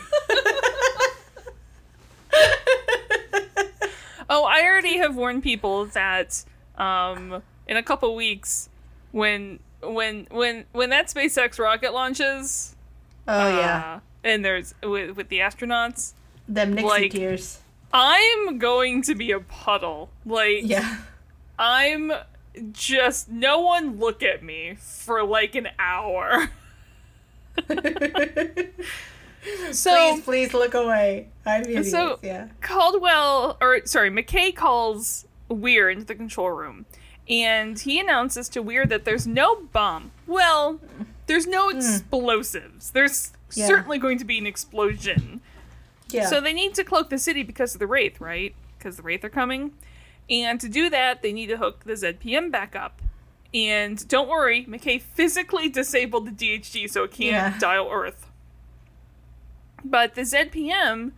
Oh, 4.31 4.45
I 4.45 4.63
already 4.63 4.97
have 4.97 5.17
warned 5.17 5.43
people 5.43 5.85
that 5.87 6.45
um, 6.79 7.43
in 7.69 7.77
a 7.77 7.83
couple 7.83 8.15
weeks, 8.17 8.69
when 9.13 9.61
when 9.83 10.27
when 10.31 10.65
when 10.73 10.91
that 10.91 11.07
SpaceX 11.09 11.59
rocket 11.59 11.93
launches, 11.93 12.75
oh, 13.29 13.49
yeah. 13.49 13.97
uh, 13.97 14.01
and 14.25 14.45
there's 14.45 14.75
with 14.83 15.17
with 15.17 15.29
the 15.29 15.41
astronauts, 15.41 16.15
Them 16.49 16.73
Nixie 16.75 16.89
like- 16.89 17.13
tears. 17.13 17.61
I'm 17.95 18.59
going 18.59 19.03
to 19.03 19.15
be 19.15 19.31
a 19.31 19.39
puddle. 19.41 20.11
Like 20.27 20.63
Yeah. 20.65 20.97
I'm 21.59 22.13
just 22.73 23.29
no 23.29 23.61
one 23.61 23.99
look 23.99 24.23
at 24.23 24.43
me 24.43 24.77
for 24.79 25.23
like 25.25 25.55
an 25.55 25.69
hour. 25.79 26.51
so 29.71 30.15
please, 30.15 30.23
please 30.25 30.55
look 30.55 30.75
away. 30.75 31.29
I'm 31.47 31.63
idiots. 31.63 31.91
So- 31.91 32.19
yeah. 32.23 32.49
Caldwell, 32.61 33.57
or 33.61 33.81
sorry, 33.87 34.11
McKay 34.11 34.55
calls 34.55 35.27
Weir 35.49 35.89
into 35.89 36.05
the 36.05 36.17
control 36.17 36.51
room, 36.51 36.87
and 37.29 37.79
he 37.79 38.01
announces 38.01 38.49
to 38.51 38.61
Weir 38.63 38.87
that 38.87 39.05
there's 39.05 39.27
no 39.27 39.55
bomb. 39.57 40.11
Well, 40.27 40.81
there's 41.27 41.47
no 41.47 41.71
hmm. 41.71 41.79
explosives. 41.79 42.91
There's 42.91 43.33
Yeah. 43.55 43.69
certainly 43.69 43.99
going 43.99 44.19
to 44.19 44.25
be 44.25 44.39
an 44.39 44.47
explosion. 44.47 45.41
Yeah. 46.09 46.27
So 46.27 46.41
they 46.41 46.53
need 46.53 46.75
to 46.75 46.85
cloak 46.85 47.11
the 47.11 47.19
city 47.19 47.43
because 47.43 47.75
of 47.75 47.81
the 47.81 47.87
Wraith, 47.87 48.21
right? 48.21 48.55
Because 48.79 48.97
the 48.97 49.03
Wraith 49.03 49.25
are 49.25 49.31
coming. 49.31 49.73
And 50.31 50.61
to 50.61 50.69
do 50.69 50.89
that, 50.91 51.23
they 51.23 51.33
need 51.33 51.47
to 51.49 51.57
hook 51.57 51.85
the 51.85 51.93
ZPM 51.95 52.51
back 52.51 52.75
up. 52.77 53.01
And 53.53 54.07
don't 54.09 54.29
worry, 54.29 54.65
McKay 54.65 55.01
physically 55.01 55.69
disabled 55.69 56.27
the 56.27 56.31
DHD 56.59 56.89
so 56.91 57.05
it 57.05 57.11
can't 57.13 57.33
Yeah. 57.55 57.59
dial 57.59 57.89
Earth. 57.91 58.27
But 59.85 60.15
the 60.15 60.23
ZPM, 60.23 61.13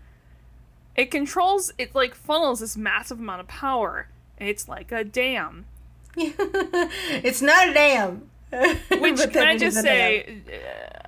it 0.96 1.10
controls, 1.10 1.72
it 1.78 1.94
like 1.94 2.14
funnels 2.14 2.60
this 2.60 2.76
massive 2.76 3.18
amount 3.20 3.40
of 3.40 3.48
power. 3.48 4.08
It's 4.38 4.68
like 4.68 4.92
a 4.92 5.04
dam. 5.04 5.66
it's 6.16 7.42
not 7.42 7.68
a 7.68 7.72
dam. 7.74 8.30
Which, 8.50 9.30
can 9.32 9.46
I 9.46 9.56
just 9.56 9.76
is 9.78 9.84
a 9.84 9.86
dam. 9.86 9.86
say, 9.86 10.38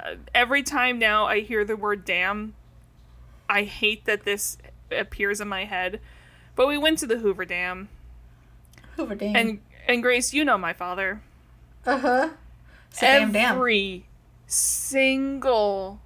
uh, 0.05 0.15
every 0.35 0.63
time 0.63 0.99
now 0.99 1.27
I 1.27 1.41
hear 1.41 1.65
the 1.65 1.77
word 1.77 2.05
dam, 2.05 2.55
I 3.49 3.63
hate 3.63 4.05
that 4.05 4.25
this 4.25 4.59
appears 4.91 5.41
in 5.41 5.49
my 5.49 5.65
head. 5.65 6.01
But 6.55 6.67
we 6.69 6.77
went 6.79 6.99
to 6.99 7.07
the 7.07 7.19
Hoover 7.19 7.45
Dam, 7.45 7.89
Hoover 8.97 9.15
Dam. 9.15 9.37
and 9.37 9.61
and 9.87 10.03
Grace, 10.03 10.33
you 10.35 10.45
know 10.45 10.59
my 10.59 10.73
father. 10.73 11.23
uh 11.87 11.99
huh. 11.99 12.29
A 12.31 13.01
damn. 13.01 13.37
Every 13.37 14.07
single 14.47 16.01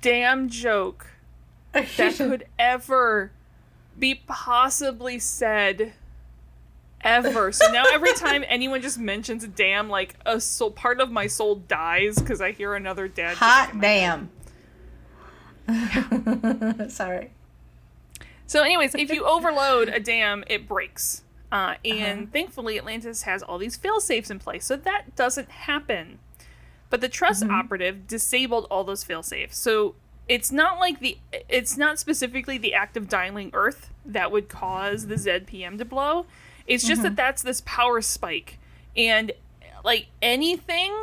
damn 0.00 0.48
joke 0.48 1.06
that 1.72 2.14
could 2.16 2.46
ever 2.58 3.32
be 3.98 4.14
possibly 4.26 5.18
said 5.18 5.92
ever. 7.02 7.52
So 7.52 7.70
now 7.70 7.84
every 7.92 8.12
time 8.16 8.44
anyone 8.48 8.80
just 8.80 8.98
mentions 8.98 9.44
a 9.44 9.48
dam, 9.48 9.88
like 9.88 10.14
a 10.24 10.40
soul, 10.40 10.70
part 10.70 11.00
of 11.00 11.10
my 11.10 11.26
soul 11.26 11.56
dies 11.56 12.18
because 12.18 12.40
I 12.40 12.52
hear 12.52 12.74
another 12.74 13.08
dad. 13.08 13.36
Hot 13.36 13.78
damn. 13.80 14.30
Sorry. 16.88 17.30
So, 18.46 18.62
anyways, 18.62 18.94
if 18.94 19.10
you 19.10 19.24
overload 19.24 19.88
a 19.88 20.00
dam, 20.00 20.44
it 20.46 20.68
breaks. 20.68 21.22
Uh, 21.50 21.74
and 21.84 22.22
Uh-huh. 22.22 22.30
thankfully, 22.32 22.78
Atlantis 22.78 23.22
has 23.22 23.42
all 23.42 23.58
these 23.58 23.76
fail 23.76 24.00
safes 24.00 24.30
in 24.30 24.38
place, 24.38 24.64
so 24.66 24.76
that 24.76 25.14
doesn't 25.16 25.50
happen. 25.50 26.18
But 26.90 27.00
the 27.00 27.08
trust 27.08 27.42
Mm-hmm. 27.42 27.54
operative 27.54 28.06
disabled 28.06 28.66
all 28.70 28.84
those 28.84 29.04
fail 29.04 29.22
safes, 29.22 29.56
so 29.56 29.94
it's 30.28 30.50
not 30.52 30.78
like 30.78 31.00
the 31.00 31.18
it's 31.48 31.76
not 31.76 31.98
specifically 31.98 32.56
the 32.58 32.72
act 32.74 32.96
of 32.96 33.08
dialing 33.08 33.50
Earth 33.52 33.90
that 34.06 34.30
would 34.32 34.48
cause 34.48 35.06
the 35.06 35.16
ZPM 35.16 35.76
to 35.78 35.84
blow. 35.84 36.26
It's 36.66 36.86
just 36.86 37.00
Mm-hmm. 37.00 37.08
that 37.10 37.16
that's 37.16 37.42
this 37.42 37.62
power 37.64 38.00
spike, 38.00 38.58
and 38.96 39.32
like 39.84 40.06
anything 40.22 40.94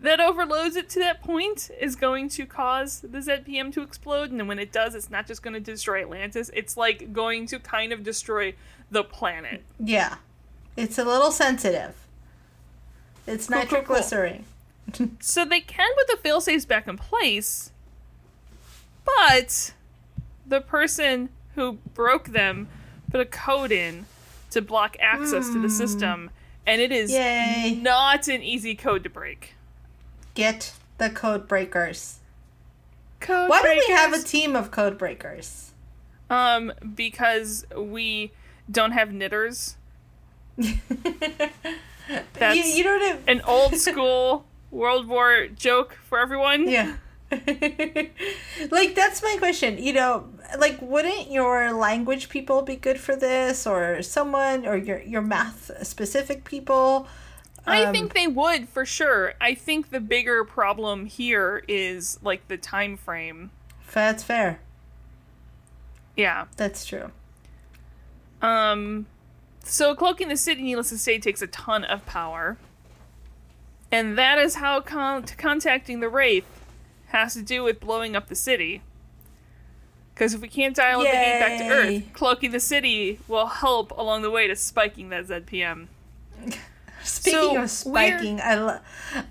that 0.00 0.20
overloads 0.20 0.76
it 0.76 0.88
to 0.90 0.98
that 1.00 1.22
point 1.22 1.70
is 1.80 1.96
going 1.96 2.28
to 2.30 2.46
cause 2.46 3.00
the 3.00 3.18
ZPM 3.18 3.72
to 3.72 3.82
explode. 3.82 4.30
And 4.30 4.38
then 4.38 4.46
when 4.46 4.58
it 4.58 4.72
does, 4.72 4.94
it's 4.94 5.10
not 5.10 5.26
just 5.26 5.42
going 5.42 5.54
to 5.54 5.60
destroy 5.60 6.02
Atlantis, 6.02 6.50
it's 6.54 6.76
like 6.76 7.12
going 7.12 7.46
to 7.46 7.58
kind 7.58 7.92
of 7.92 8.04
destroy 8.04 8.54
the 8.90 9.02
planet. 9.02 9.64
Yeah. 9.78 10.16
It's 10.76 10.98
a 10.98 11.04
little 11.04 11.32
sensitive. 11.32 11.94
It's 13.26 13.46
Cool, 13.46 13.56
cool, 13.56 13.68
cool. 13.68 13.78
nitroglycerin. 13.78 14.44
So 15.20 15.44
they 15.44 15.60
can 15.60 15.90
put 15.96 16.06
the 16.22 16.28
failsafes 16.28 16.66
back 16.66 16.88
in 16.88 16.96
place, 16.96 17.72
but 19.04 19.74
the 20.46 20.62
person 20.62 21.28
who 21.56 21.74
broke 21.92 22.28
them 22.28 22.68
put 23.10 23.20
a 23.20 23.26
code 23.26 23.70
in 23.70 24.06
to 24.50 24.62
block 24.62 24.96
access 24.98 25.48
to 25.48 25.60
the 25.60 25.68
hmm. 25.68 25.74
system, 25.74 26.30
and 26.66 26.80
it 26.80 26.90
is 26.90 27.10
Yay. 27.10 27.78
not 27.82 28.28
an 28.28 28.42
easy 28.42 28.74
code 28.74 29.04
to 29.04 29.10
break. 29.10 29.56
Get 30.38 30.72
the 30.98 31.10
code 31.10 31.48
breakers. 31.48 32.20
Code 33.18 33.50
Why 33.50 33.60
don't 33.60 33.76
we 33.76 33.92
have 33.92 34.12
a 34.12 34.22
team 34.22 34.54
of 34.54 34.70
code 34.70 34.96
breakers? 34.96 35.72
Um, 36.30 36.72
because 36.94 37.66
we 37.76 38.30
don't 38.70 38.92
have 38.92 39.12
knitters. 39.12 39.76
That's 40.56 42.56
you, 42.56 42.62
you 42.62 42.84
don't 42.84 43.02
have. 43.02 43.20
an 43.26 43.40
old 43.48 43.74
school 43.78 44.44
World 44.70 45.08
War 45.08 45.48
joke 45.48 45.98
for 46.04 46.20
everyone. 46.20 46.68
Yeah. 46.68 46.98
like 47.32 48.94
that's 48.94 49.22
my 49.22 49.36
question. 49.38 49.76
You 49.76 49.92
know, 49.92 50.28
like 50.56 50.80
wouldn't 50.80 51.32
your 51.32 51.72
language 51.72 52.28
people 52.28 52.62
be 52.62 52.76
good 52.76 53.00
for 53.00 53.16
this 53.16 53.66
or 53.66 54.02
someone 54.02 54.66
or 54.66 54.76
your 54.76 55.02
your 55.02 55.20
math 55.20 55.84
specific 55.84 56.44
people? 56.44 57.08
I 57.68 57.84
Um, 57.84 57.92
think 57.92 58.14
they 58.14 58.26
would 58.26 58.68
for 58.68 58.84
sure. 58.86 59.34
I 59.40 59.54
think 59.54 59.90
the 59.90 60.00
bigger 60.00 60.44
problem 60.44 61.06
here 61.06 61.62
is 61.68 62.18
like 62.22 62.46
the 62.48 62.56
time 62.56 62.96
frame. 62.96 63.50
That's 63.92 64.22
fair. 64.22 64.60
Yeah. 66.16 66.46
That's 66.56 66.84
true. 66.84 67.10
Um 68.42 69.06
so 69.64 69.94
cloaking 69.94 70.28
the 70.28 70.36
city 70.36 70.62
needless 70.62 70.88
to 70.90 70.98
say 70.98 71.18
takes 71.18 71.42
a 71.42 71.46
ton 71.46 71.84
of 71.84 72.04
power. 72.06 72.56
And 73.90 74.16
that 74.18 74.38
is 74.38 74.56
how 74.56 74.80
con- 74.80 75.24
contacting 75.36 76.00
the 76.00 76.08
wraith 76.08 76.46
has 77.08 77.34
to 77.34 77.42
do 77.42 77.62
with 77.64 77.80
blowing 77.80 78.14
up 78.16 78.28
the 78.28 78.34
city. 78.34 78.82
Because 80.14 80.34
if 80.34 80.40
we 80.40 80.48
can't 80.48 80.74
dial 80.76 80.98
the 81.00 81.04
gate 81.06 81.40
back 81.40 81.58
to 81.58 81.68
Earth, 81.68 82.02
cloaking 82.12 82.50
the 82.50 82.60
city 82.60 83.20
will 83.28 83.46
help 83.46 83.90
along 83.96 84.22
the 84.22 84.30
way 84.30 84.46
to 84.48 84.56
spiking 84.56 85.08
that 85.10 85.26
ZPM. 85.26 85.86
Speaking 87.20 87.40
So, 87.40 87.62
of 87.62 87.70
spiking, 87.70 88.40
I, 88.40 88.54
lo- 88.54 88.78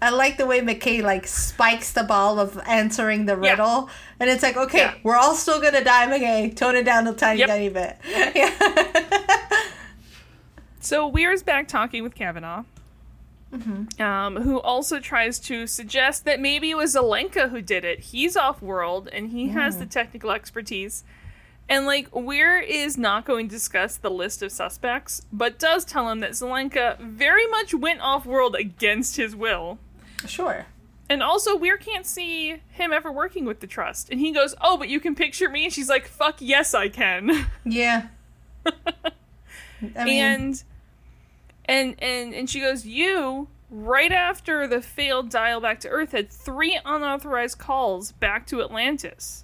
I 0.02 0.10
like 0.10 0.38
the 0.38 0.46
way 0.46 0.60
McKay 0.62 1.02
like 1.02 1.26
spikes 1.26 1.94
the 1.94 2.04
ball 2.04 2.40
of 2.40 2.60
answering 2.68 3.26
the 3.26 3.38
Yeah. 3.40 3.52
riddle, 3.52 3.90
and 4.20 4.30
it's 4.30 4.44
like, 4.44 4.58
okay, 4.58 4.78
Yeah. 4.80 4.94
we're 5.04 5.16
all 5.16 5.36
still 5.36 5.62
gonna 5.62 5.84
die, 5.84 6.06
McKay. 6.08 6.56
Tone 6.56 6.76
it 6.76 6.84
down 6.84 7.08
a 7.08 7.14
tiny, 7.14 7.40
Yep. 7.40 7.48
tiny 7.50 7.70
bit. 7.70 7.98
Yeah. 8.36 8.52
So 10.80 11.08
Weir's 11.08 11.44
back 11.44 11.68
talking 11.68 12.02
with 12.04 12.16
Kavanaugh, 12.16 12.64
um, 14.00 14.36
who 14.38 14.60
also 14.62 15.00
tries 15.00 15.40
to 15.40 15.68
suggest 15.68 16.24
that 16.26 16.40
maybe 16.40 16.70
it 16.72 16.76
was 16.78 16.96
Zelenka 16.96 17.50
who 17.50 17.62
did 17.62 17.84
it. 17.84 18.00
He's 18.00 18.38
off 18.38 18.62
world 18.62 19.10
and 19.12 19.30
he 19.32 19.50
has 19.50 19.78
the 19.80 19.86
technical 19.86 20.32
expertise. 20.32 21.04
And 21.70 21.86
like 21.86 22.16
Weir 22.16 22.60
is 22.60 22.98
not 22.98 23.26
going 23.26 23.50
to 23.50 23.56
discuss 23.56 23.98
the 23.98 24.10
list 24.10 24.42
of 24.42 24.52
suspects, 24.52 25.22
but 25.34 25.60
does 25.60 25.84
tell 25.84 26.10
him 26.10 26.22
that 26.22 26.32
Zelenka 26.32 26.98
very 27.00 27.46
much 27.48 27.74
went 27.74 28.00
off 28.02 28.26
world 28.26 28.56
against 28.56 29.18
his 29.18 29.36
will. 29.36 29.78
sure. 30.26 30.66
And 31.10 31.24
also, 31.24 31.56
Weir 31.56 31.78
can't 31.78 32.06
see 32.06 32.62
him 32.70 32.92
ever 32.92 33.12
working 33.12 33.46
with 33.46 33.62
the 33.62 33.68
trust. 33.68 34.10
And 34.10 34.20
he 34.20 34.32
goes, 34.32 34.56
Oh, 34.62 34.78
but 34.78 34.90
you 34.90 35.00
can 35.00 35.16
picture 35.16 35.50
me? 35.50 35.66
And 35.66 35.74
she's 35.74 35.88
like, 35.90 36.08
Fuck 36.08 36.38
yes, 36.40 36.74
I 36.74 36.90
can. 36.90 37.48
Yeah. 37.66 38.08
I 38.66 40.04
mean, 40.04 40.24
and 40.24 40.64
And 41.66 41.96
and 42.00 42.34
and 42.34 42.50
she 42.50 42.60
goes, 42.60 42.86
"You 42.86 43.50
right 43.70 44.12
after 44.12 44.68
the 44.68 44.82
failed 44.82 45.30
dial 45.30 45.60
back 45.62 45.80
to 45.82 45.90
Earth 45.90 46.14
had 46.14 46.32
three 46.32 46.80
unauthorized 46.86 47.58
calls 47.60 48.12
back 48.14 48.48
to 48.48 48.62
Atlantis." 48.62 49.44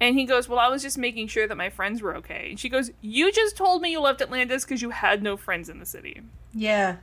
And 0.00 0.16
he 0.18 0.24
goes, 0.24 0.48
"Well, 0.48 0.58
I 0.60 0.68
was 0.68 0.82
just 0.82 0.96
making 0.98 1.26
sure 1.28 1.48
that 1.48 1.56
my 1.56 1.70
friends 1.70 2.00
were 2.02 2.14
okay." 2.16 2.48
And 2.50 2.60
she 2.60 2.68
goes, 2.68 2.90
"You 3.00 3.32
just 3.32 3.56
told 3.56 3.82
me 3.82 3.90
you 3.90 4.00
left 4.00 4.20
Atlantis 4.22 4.64
because 4.64 4.80
you 4.82 4.90
had 4.90 5.22
no 5.22 5.36
friends 5.36 5.68
in 5.68 5.78
the 5.80 5.86
city." 5.86 6.22
Yeah. 6.54 6.96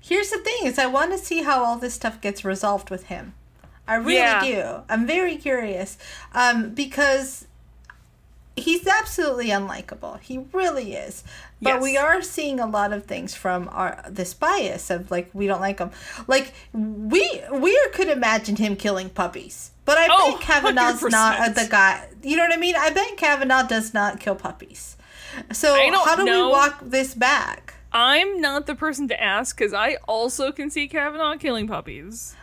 Here's 0.00 0.30
the 0.30 0.38
thing: 0.38 0.64
is 0.64 0.78
I 0.78 0.86
want 0.86 1.12
to 1.12 1.18
see 1.18 1.42
how 1.42 1.64
all 1.64 1.76
this 1.76 1.94
stuff 1.94 2.20
gets 2.20 2.44
resolved 2.44 2.90
with 2.90 3.04
him. 3.04 3.34
I 3.86 3.96
really 3.96 4.14
Yeah. 4.16 4.40
do. 4.44 4.82
I'm 4.88 5.06
very 5.06 5.36
curious, 5.36 5.98
um, 6.32 6.70
because 6.70 7.46
he's 8.56 8.86
absolutely 8.86 9.48
unlikable. 9.48 10.20
He 10.20 10.46
really 10.52 10.94
is. 10.94 11.22
But 11.60 11.74
Yes. 11.74 11.82
we 11.82 11.96
are 11.98 12.22
seeing 12.22 12.60
a 12.60 12.66
lot 12.66 12.92
of 12.94 13.04
things 13.04 13.34
from 13.34 13.68
our 13.72 14.02
this 14.08 14.32
bias 14.32 14.88
of 14.90 15.10
like 15.10 15.28
we 15.34 15.46
don't 15.46 15.60
like 15.60 15.80
him. 15.80 15.90
Like 16.26 16.54
we 16.72 17.42
we 17.52 17.78
could 17.92 18.08
imagine 18.08 18.56
him 18.56 18.76
killing 18.76 19.10
puppies. 19.10 19.70
But 19.84 19.98
I 19.98 20.08
Oh, 20.10 20.32
bet 20.32 20.40
Kavanaugh's 20.40 21.02
not 21.02 21.38
uh, 21.40 21.44
100%. 21.50 21.54
the 21.54 21.66
guy. 21.70 22.08
You 22.22 22.36
know 22.36 22.44
what 22.44 22.52
I 22.52 22.56
mean? 22.56 22.74
I 22.76 22.90
bet 22.90 23.16
Kavanaugh 23.16 23.64
does 23.66 23.92
not 23.92 24.18
kill 24.20 24.34
puppies. 24.34 24.96
So 25.52 25.74
how 26.04 26.16
do 26.16 26.24
know. 26.24 26.46
we 26.46 26.52
walk 26.52 26.78
this 26.82 27.14
back? 27.14 27.74
I'm 27.92 28.40
not 28.40 28.66
the 28.66 28.74
person 28.74 29.08
to 29.08 29.22
ask 29.22 29.56
because 29.56 29.72
I 29.72 29.96
also 30.08 30.52
can 30.52 30.70
see 30.70 30.88
Kavanaugh 30.88 31.36
killing 31.36 31.68
puppies. 31.68 32.34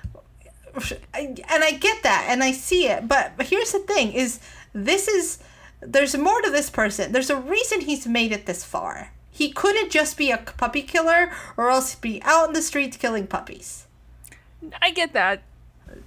And 1.13 1.41
I 1.49 1.72
get 1.72 2.03
that 2.03 2.27
and 2.30 2.43
I 2.43 2.51
see 2.53 2.88
it, 2.88 3.07
but, 3.07 3.34
but 3.35 3.47
here's 3.47 3.72
the 3.73 3.80
thing: 3.80 4.13
is 4.13 4.39
this 4.73 5.07
is 5.09 5.39
there's 5.81 6.15
more 6.15 6.41
to 6.41 6.49
this 6.49 6.69
person. 6.69 7.11
There's 7.11 7.30
a 7.30 7.35
reason 7.35 7.81
he's 7.81 8.07
made 8.07 8.31
it 8.31 8.45
this 8.45 8.63
far. 8.63 9.11
He 9.30 9.51
couldn't 9.51 9.91
just 9.91 10.18
be 10.18 10.31
a 10.31 10.38
puppy 10.38 10.81
killer, 10.84 11.31
or 11.57 11.69
else 11.69 11.95
be 11.95 12.22
out 12.23 12.47
in 12.49 12.53
the 12.53 12.61
streets 12.61 12.95
killing 12.97 13.27
puppies. 13.27 13.88
I 14.81 14.91
get 14.91 15.11
that. 15.13 15.43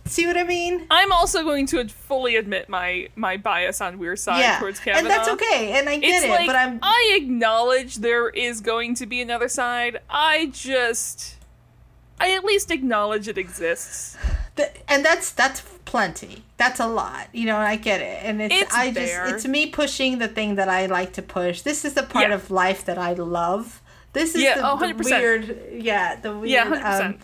See 0.07 0.27
what 0.27 0.37
I 0.37 0.45
mean? 0.45 0.87
I'm 0.91 1.13
also 1.13 1.43
going 1.43 1.67
to 1.69 1.87
fully 1.89 2.37
admit 2.37 2.69
my 2.69 3.09
my 3.17 3.37
bias 3.37 3.81
on 3.81 3.99
Weir's 3.99 4.23
side 4.23 4.41
yeah, 4.41 4.59
towards 4.59 4.81
Kavanaugh. 4.81 4.99
and 5.01 5.11
that's 5.11 5.29
okay. 5.29 5.73
And 5.79 5.89
I 5.89 5.99
get 5.99 6.09
It's 6.17 6.25
it, 6.27 6.31
like 6.31 6.47
but 6.47 6.57
I'm 6.57 6.79
I 6.83 7.19
acknowledge 7.21 7.97
there 7.97 8.29
is 8.29 8.61
going 8.61 8.95
to 8.97 9.07
be 9.07 9.21
another 9.21 9.49
side. 9.49 10.01
I 10.11 10.47
just 10.53 11.37
I 12.21 12.33
at 12.35 12.45
least 12.45 12.71
acknowledge 12.71 13.29
it 13.29 13.39
exists. 13.39 14.17
th- 14.57 14.71
and 14.89 15.05
that's 15.05 15.33
that's 15.33 15.61
plenty. 15.85 16.45
That's 16.57 16.81
a 16.81 16.87
lot, 16.87 17.29
you 17.33 17.47
know. 17.47 17.57
I 17.57 17.77
get 17.77 18.01
it, 18.01 18.25
and 18.25 18.41
it's, 18.41 18.55
It's 18.55 18.75
I 18.75 18.91
just 18.93 19.13
it's 19.35 19.47
me 19.47 19.67
pushing 19.67 20.19
the 20.19 20.29
thing 20.29 20.55
that 20.55 20.69
I 20.69 20.87
like 20.87 21.13
to 21.15 21.23
push. 21.23 21.63
This 21.63 21.85
is 21.85 21.95
the 21.95 22.03
part 22.05 22.29
Yeah. 22.29 22.35
of 22.35 22.51
life 22.51 22.85
that 22.85 22.97
I 22.99 23.13
love. 23.15 23.81
This 24.13 24.37
is 24.37 24.43
Yeah, 24.43 24.59
the, 24.59 24.71
oh, 24.71 24.79
the 24.79 24.87
100%. 24.95 25.05
weird, 25.05 25.59
yeah, 25.73 26.15
the 26.21 26.33
weird. 26.39 26.49
Yeah, 26.51 26.63
hundred 26.65 26.77
um, 26.77 26.91
percent. 26.93 27.21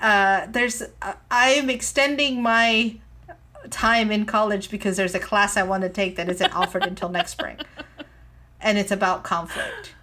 Uh, 0.00 0.46
there's 0.50 0.82
uh, 1.02 1.14
I 1.30 1.50
am 1.50 1.68
extending 1.70 2.42
my 2.42 2.96
time 3.70 4.10
in 4.10 4.24
college 4.26 4.70
because 4.70 4.96
there's 4.96 5.14
a 5.14 5.18
class 5.20 5.56
I 5.56 5.62
want 5.62 5.82
to 5.82 5.88
take 5.88 6.16
that 6.16 6.28
isn't 6.28 6.54
offered 6.54 6.84
until 6.84 7.08
next 7.08 7.32
spring, 7.32 7.56
and 8.60 8.78
it's 8.78 8.90
about 8.90 9.24
conflict, 9.24 9.94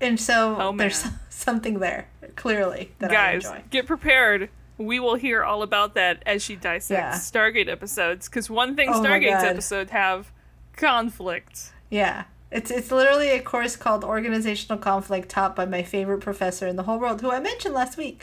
and 0.00 0.20
so 0.20 0.56
Oh, 0.60 0.76
there's 0.76 1.04
something 1.30 1.78
there 1.78 2.08
clearly 2.36 2.92
that 2.98 3.10
Guys, 3.10 3.46
I 3.46 3.56
enjoy. 3.56 3.64
get 3.70 3.86
prepared. 3.86 4.50
We 4.78 4.98
will 4.98 5.16
hear 5.16 5.44
all 5.44 5.62
about 5.62 5.94
that 5.94 6.22
as 6.24 6.42
she 6.42 6.56
dissects 6.56 6.90
Yeah. 6.90 7.12
Stargate 7.12 7.68
episodes. 7.68 8.30
Because 8.30 8.48
one 8.48 8.76
thing 8.76 8.88
Oh 8.88 9.02
Stargate's 9.02 9.44
episodes 9.44 9.90
have 9.90 10.32
conflict. 10.74 11.72
Yeah. 11.90 12.24
It's, 12.50 12.70
it's 12.70 12.90
literally 12.90 13.28
a 13.30 13.40
course 13.40 13.76
called 13.76 14.04
Organizational 14.04 14.78
Conflict 14.78 15.28
taught 15.28 15.54
by 15.54 15.66
my 15.66 15.82
favorite 15.82 16.20
professor 16.20 16.66
in 16.66 16.76
the 16.76 16.84
whole 16.84 16.98
world, 16.98 17.20
who 17.20 17.30
I 17.30 17.40
mentioned 17.40 17.74
last 17.74 17.98
week. 17.98 18.22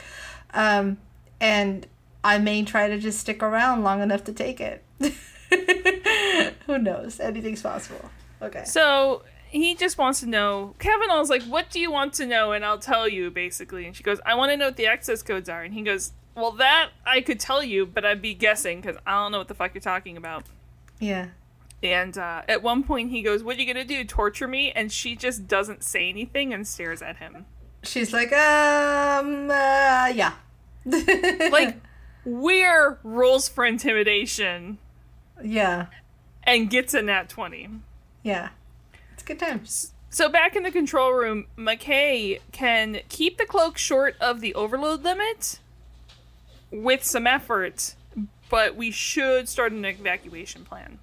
Um, 0.53 0.97
and 1.39 1.87
I 2.23 2.37
may 2.37 2.63
try 2.63 2.87
to 2.87 2.97
just 2.97 3.19
stick 3.19 3.41
around 3.41 3.83
long 3.83 4.01
enough 4.01 4.23
to 4.25 4.33
take 4.33 4.59
it. 4.59 4.83
who 6.65 6.77
knows? 6.77 7.19
Anything's 7.19 7.61
possible. 7.61 8.09
Okay. 8.41 8.63
So 8.65 9.23
he 9.49 9.75
just 9.75 9.97
wants 9.97 10.19
to 10.21 10.25
know. 10.25 10.75
Kavanaugh's 10.79 11.29
like, 11.29 11.43
"What 11.43 11.69
do 11.69 11.79
you 11.79 11.91
want 11.91 12.13
to 12.13 12.25
know?" 12.25 12.51
And 12.51 12.65
I'll 12.65 12.79
tell 12.79 13.07
you, 13.07 13.31
basically. 13.31 13.85
And 13.85 13.95
she 13.95 14.03
goes, 14.03 14.19
"I 14.25 14.35
want 14.35 14.51
to 14.51 14.57
know 14.57 14.65
what 14.65 14.77
the 14.77 14.87
access 14.87 15.23
codes 15.23 15.49
are." 15.49 15.63
And 15.63 15.73
he 15.73 15.81
goes, 15.81 16.11
"Well, 16.35 16.51
that 16.53 16.89
I 17.05 17.21
could 17.21 17.39
tell 17.39 17.63
you, 17.63 17.85
but 17.85 18.05
I'd 18.05 18.21
be 18.21 18.33
guessing 18.33 18.81
because 18.81 18.97
I 19.05 19.13
don't 19.13 19.31
know 19.31 19.39
what 19.39 19.47
the 19.47 19.55
fuck 19.55 19.73
you're 19.73 19.81
talking 19.81 20.17
about." 20.17 20.43
Yeah. 20.99 21.27
And 21.83 22.17
uh, 22.17 22.41
at 22.47 22.63
one 22.63 22.83
point, 22.83 23.11
he 23.11 23.21
goes, 23.21 23.43
"What 23.43 23.57
are 23.57 23.61
you 23.61 23.67
gonna 23.71 23.85
do? 23.85 24.03
Torture 24.03 24.47
me?" 24.47 24.71
And 24.71 24.91
she 24.91 25.15
just 25.15 25.47
doesn't 25.47 25.83
say 25.83 26.09
anything 26.09 26.53
and 26.53 26.67
stares 26.67 27.01
at 27.01 27.17
him, 27.17 27.45
She's 27.83 28.11
like, 28.11 28.33
um, 28.33 29.49
uh, 29.49 30.11
yeah. 30.13 30.33
like 31.51 31.77
we're 32.25 32.97
rules 33.03 33.47
for 33.47 33.65
intimidation, 33.65 34.77
yeah. 35.43 35.87
and 36.43 36.69
gets 36.69 36.93
a 36.93 37.01
nat 37.01 37.29
twenty. 37.29 37.69
Yeah. 38.23 38.49
It's 39.13 39.23
good 39.23 39.39
times. 39.39 39.91
So 40.09 40.29
back 40.29 40.55
in 40.55 40.63
the 40.63 40.71
control 40.71 41.11
room, 41.11 41.45
McKay 41.57 42.39
can 42.51 43.01
keep 43.09 43.37
the 43.37 43.45
cloak 43.45 43.77
short 43.77 44.15
of 44.19 44.41
the 44.41 44.55
overload 44.55 45.03
limit 45.03 45.59
with 46.71 47.03
some 47.03 47.27
effort, 47.27 47.95
but 48.49 48.75
we 48.75 48.91
should 48.91 49.49
start 49.49 49.71
an 49.71 49.85
evacuation 49.85 50.63
plan. 50.63 50.99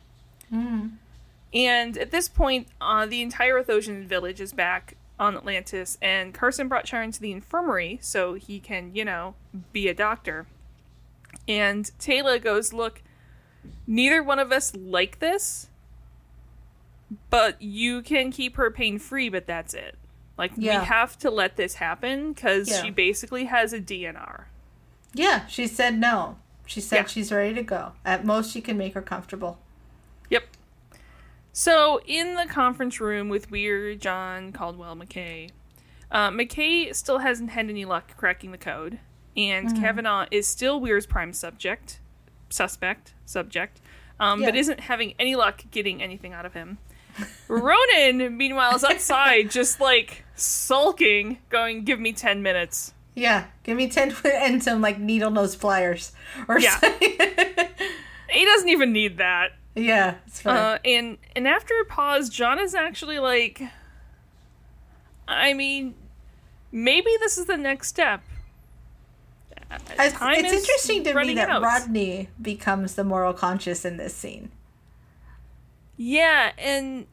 And 1.52 1.96
at 1.98 2.10
this 2.10 2.28
point, 2.28 2.68
uh, 2.80 3.06
the 3.06 3.22
entire 3.22 3.62
Athosian 3.62 4.06
village 4.06 4.40
is 4.40 4.52
back 4.52 4.96
on 5.18 5.36
Atlantis, 5.36 5.96
and 6.02 6.34
Carson 6.34 6.68
brought 6.68 6.84
Charin 6.84 7.12
to 7.12 7.20
the 7.20 7.32
infirmary 7.32 7.98
so 8.02 8.34
he 8.34 8.58
can, 8.60 8.94
you 8.94 9.04
know, 9.04 9.34
be 9.72 9.88
a 9.88 9.94
doctor. 9.94 10.46
And 11.46 11.84
Teyla 12.00 12.42
goes, 12.42 12.72
Look, 12.72 13.02
neither 13.86 14.22
one 14.22 14.38
of 14.38 14.50
us 14.52 14.74
like 14.74 15.20
this, 15.20 15.68
but 17.30 17.60
you 17.60 18.02
can 18.02 18.30
keep 18.30 18.56
her 18.56 18.70
pain 18.70 18.98
free, 18.98 19.28
but 19.28 19.46
that's 19.46 19.74
it. 19.74 19.96
Like, 20.36 20.52
Yeah. 20.56 20.80
we 20.80 20.86
have 20.86 21.16
to 21.20 21.30
let 21.30 21.56
this 21.56 21.74
happen 21.74 22.32
because 22.32 22.68
Yeah. 22.68 22.82
she 22.82 22.90
basically 22.90 23.44
has 23.44 23.72
a 23.72 23.80
DNR. 23.80 24.46
Yeah. 25.12 25.46
She 25.46 25.66
said 25.68 25.96
no. 25.98 26.38
She 26.66 26.80
said 26.80 26.96
Yeah. 26.96 27.06
she's 27.06 27.30
ready 27.30 27.54
to 27.54 27.62
go. 27.62 27.92
At 28.04 28.24
most, 28.24 28.50
she 28.52 28.60
can 28.60 28.76
make 28.76 28.94
her 28.94 29.02
comfortable. 29.02 29.58
So 31.56 32.00
in 32.04 32.34
the 32.34 32.46
conference 32.46 33.00
room 33.00 33.28
with 33.28 33.48
Weir, 33.48 33.94
John, 33.94 34.50
Caldwell, 34.50 34.96
McKay, 34.96 35.50
uh, 36.10 36.30
McKay 36.30 36.92
still 36.92 37.18
hasn't 37.20 37.50
had 37.50 37.70
any 37.70 37.84
luck 37.84 38.16
cracking 38.16 38.50
the 38.50 38.58
code, 38.58 38.98
and 39.36 39.68
Mm-hmm. 39.68 39.80
Kavanaugh 39.80 40.26
is 40.32 40.48
still 40.48 40.80
Weir's 40.80 41.06
prime 41.06 41.32
subject, 41.32 42.00
suspect, 42.50 43.14
subject, 43.24 43.80
um, 44.18 44.42
but 44.42 44.56
isn't 44.56 44.80
having 44.80 45.14
any 45.18 45.36
luck 45.36 45.62
getting 45.70 46.02
anything 46.02 46.32
out 46.32 46.44
of 46.44 46.54
him. 46.54 46.78
Ronan, 47.46 48.36
meanwhile, 48.36 48.74
is 48.74 48.82
outside, 48.82 49.48
just 49.52 49.80
like 49.80 50.24
sulking, 50.34 51.38
going, 51.50 51.84
"Give 51.84 52.00
me 52.00 52.12
ten 52.12 52.42
minutes." 52.42 52.94
Yeah. 53.16 53.44
Give 53.62 53.76
me 53.76 53.86
10 53.88 54.12
and 54.24 54.60
some, 54.60 54.80
like, 54.80 54.98
needle 54.98 55.30
nose 55.30 55.54
pliers. 55.54 56.10
Or 56.48 56.58
Yeah. 56.58 56.80
something. 56.80 57.16
He 58.28 58.44
doesn't 58.44 58.68
even 58.68 58.92
need 58.92 59.18
that. 59.18 59.52
Yeah. 59.74 60.16
It's 60.26 60.40
fine. 60.40 60.56
Uh, 60.56 60.78
and 60.84 61.18
and 61.34 61.48
after 61.48 61.74
a 61.80 61.84
pause, 61.84 62.28
John 62.28 62.58
is 62.58 62.74
actually 62.74 63.18
like, 63.18 63.62
I 65.26 65.54
mean, 65.54 65.94
maybe 66.72 67.10
this 67.20 67.38
is 67.38 67.46
the 67.46 67.56
next 67.56 67.88
step. 67.88 68.22
It's, 69.98 70.16
it's 70.20 70.52
interesting 70.52 71.02
to 71.04 71.14
me 71.14 71.34
that 71.34 71.50
out. 71.50 71.62
Rodney 71.62 72.28
becomes 72.40 72.94
the 72.94 73.02
moral 73.02 73.32
conscious 73.32 73.84
in 73.84 73.96
this 73.96 74.14
scene. 74.14 74.50
Yeah, 75.96 76.52
and 76.58 77.06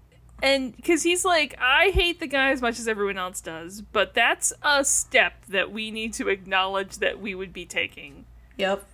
and 0.43 0.75
because 0.75 1.03
he's 1.03 1.23
like, 1.25 1.55
I 1.59 1.91
hate 1.91 2.19
the 2.19 2.27
guy 2.27 2.51
as 2.51 2.61
much 2.61 2.79
as 2.79 2.87
everyone 2.87 3.17
else 3.17 3.41
does, 3.41 3.81
but 3.81 4.13
that's 4.13 4.53
a 4.63 4.83
step 4.83 5.45
that 5.49 5.71
we 5.71 5.91
need 5.91 6.13
to 6.13 6.29
acknowledge 6.29 6.97
that 6.97 7.19
we 7.19 7.33
would 7.33 7.53
be 7.53 7.65
taking. 7.65 8.25
Yep. 8.57 8.85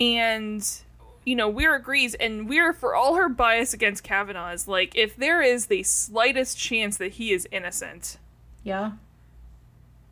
and 0.00 0.66
you 1.24 1.34
know 1.34 1.48
Weir 1.48 1.74
agrees, 1.74 2.14
and 2.14 2.48
Weir, 2.48 2.72
for 2.72 2.94
all 2.94 3.14
her 3.14 3.28
bias 3.28 3.72
against 3.72 4.02
Kavanaugh, 4.04 4.52
is 4.52 4.68
like, 4.68 4.96
if 4.96 5.16
there 5.16 5.42
is 5.42 5.66
the 5.66 5.82
slightest 5.82 6.58
chance 6.58 6.96
that 6.98 7.12
he 7.12 7.32
is 7.32 7.48
innocent, 7.50 8.18
Yeah. 8.62 8.92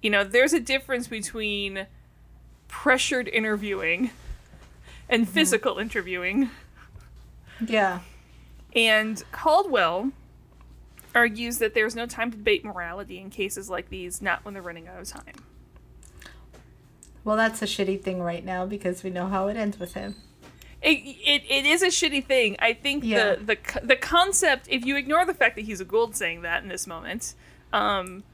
you 0.00 0.10
know, 0.10 0.24
there's 0.24 0.52
a 0.52 0.60
difference 0.60 1.08
between 1.08 1.86
pressured 2.68 3.28
interviewing 3.28 4.10
and 5.08 5.24
mm-hmm. 5.24 5.32
physical 5.32 5.78
interviewing. 5.78 6.50
Yeah. 7.66 8.00
And 8.74 9.22
Caldwell 9.32 10.12
argues 11.14 11.58
that 11.58 11.74
there's 11.74 11.94
no 11.94 12.06
time 12.06 12.30
to 12.30 12.36
debate 12.38 12.64
morality 12.64 13.18
in 13.18 13.28
cases 13.28 13.68
like 13.68 13.90
these, 13.90 14.22
not 14.22 14.44
when 14.44 14.54
they're 14.54 14.62
running 14.62 14.88
out 14.88 15.00
of 15.00 15.08
time. 15.08 15.34
Well, 17.24 17.36
that's 17.36 17.62
a 17.62 17.66
shitty 17.66 18.02
thing 18.02 18.20
right 18.20 18.44
now 18.44 18.66
because 18.66 19.02
we 19.04 19.10
know 19.10 19.28
how 19.28 19.48
it 19.48 19.56
ends 19.56 19.78
with 19.78 19.94
him. 19.94 20.16
It, 20.82 20.98
it, 21.24 21.42
it 21.48 21.64
is 21.64 21.82
a 21.82 21.86
shitty 21.86 22.24
thing. 22.26 22.56
I 22.58 22.72
think 22.72 23.04
Yeah. 23.04 23.36
the, 23.36 23.56
the 23.56 23.86
the 23.86 23.96
concept, 23.96 24.66
if 24.68 24.84
you 24.84 24.96
ignore 24.96 25.24
the 25.24 25.34
fact 25.34 25.54
that 25.56 25.62
he's 25.62 25.80
a 25.80 25.84
Goa'uld 25.84 26.16
saying 26.16 26.42
that 26.42 26.62
in 26.62 26.68
this 26.68 26.86
moment, 26.86 27.34
um, 27.72 28.24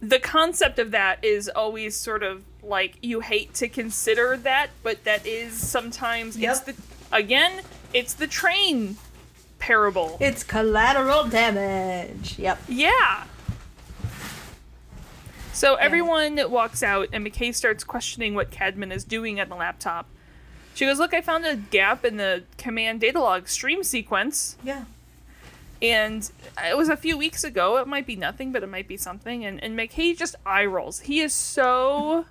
the 0.00 0.20
concept 0.20 0.78
of 0.78 0.92
that 0.92 1.24
is 1.24 1.48
always 1.48 1.96
sort 1.96 2.22
of 2.22 2.44
like 2.62 2.98
you 3.02 3.20
hate 3.20 3.52
to 3.54 3.68
consider 3.68 4.36
that, 4.36 4.70
but 4.84 5.02
that 5.04 5.26
is 5.26 5.54
sometimes 5.54 6.36
it's 6.36 6.60
the 6.60 6.74
again, 7.10 7.62
it's 7.92 8.14
the 8.14 8.28
train 8.28 8.96
parable. 9.58 10.16
It's 10.20 10.44
collateral 10.44 11.24
damage. 11.24 12.38
Yep. 12.38 12.60
Yeah. 12.68 13.24
So 15.52 15.74
everyone 15.74 16.38
walks 16.50 16.84
out, 16.84 17.08
and 17.12 17.26
McKay 17.26 17.52
starts 17.52 17.82
questioning 17.82 18.34
what 18.34 18.52
Cadman 18.52 18.92
is 18.92 19.02
doing 19.02 19.40
at 19.40 19.48
the 19.48 19.56
laptop. 19.56 20.06
She 20.78 20.86
goes, 20.86 21.00
Look, 21.00 21.12
I 21.12 21.20
found 21.22 21.44
a 21.44 21.56
gap 21.56 22.04
in 22.04 22.18
the 22.18 22.44
command 22.56 23.00
data 23.00 23.18
log 23.18 23.48
stream 23.48 23.82
sequence, 23.82 24.56
Yeah. 24.62 24.84
and 25.82 26.30
it 26.64 26.76
was 26.76 26.88
a 26.88 26.96
few 26.96 27.18
weeks 27.18 27.42
ago. 27.42 27.78
It 27.78 27.88
might 27.88 28.06
be 28.06 28.14
nothing, 28.14 28.52
but 28.52 28.62
it 28.62 28.68
might 28.68 28.86
be 28.86 28.96
something. 28.96 29.44
And, 29.44 29.60
and 29.60 29.76
McKay 29.76 30.16
just 30.16 30.36
eye 30.46 30.64
rolls. 30.66 31.00
He 31.00 31.18
is 31.18 31.32
so. 31.34 32.26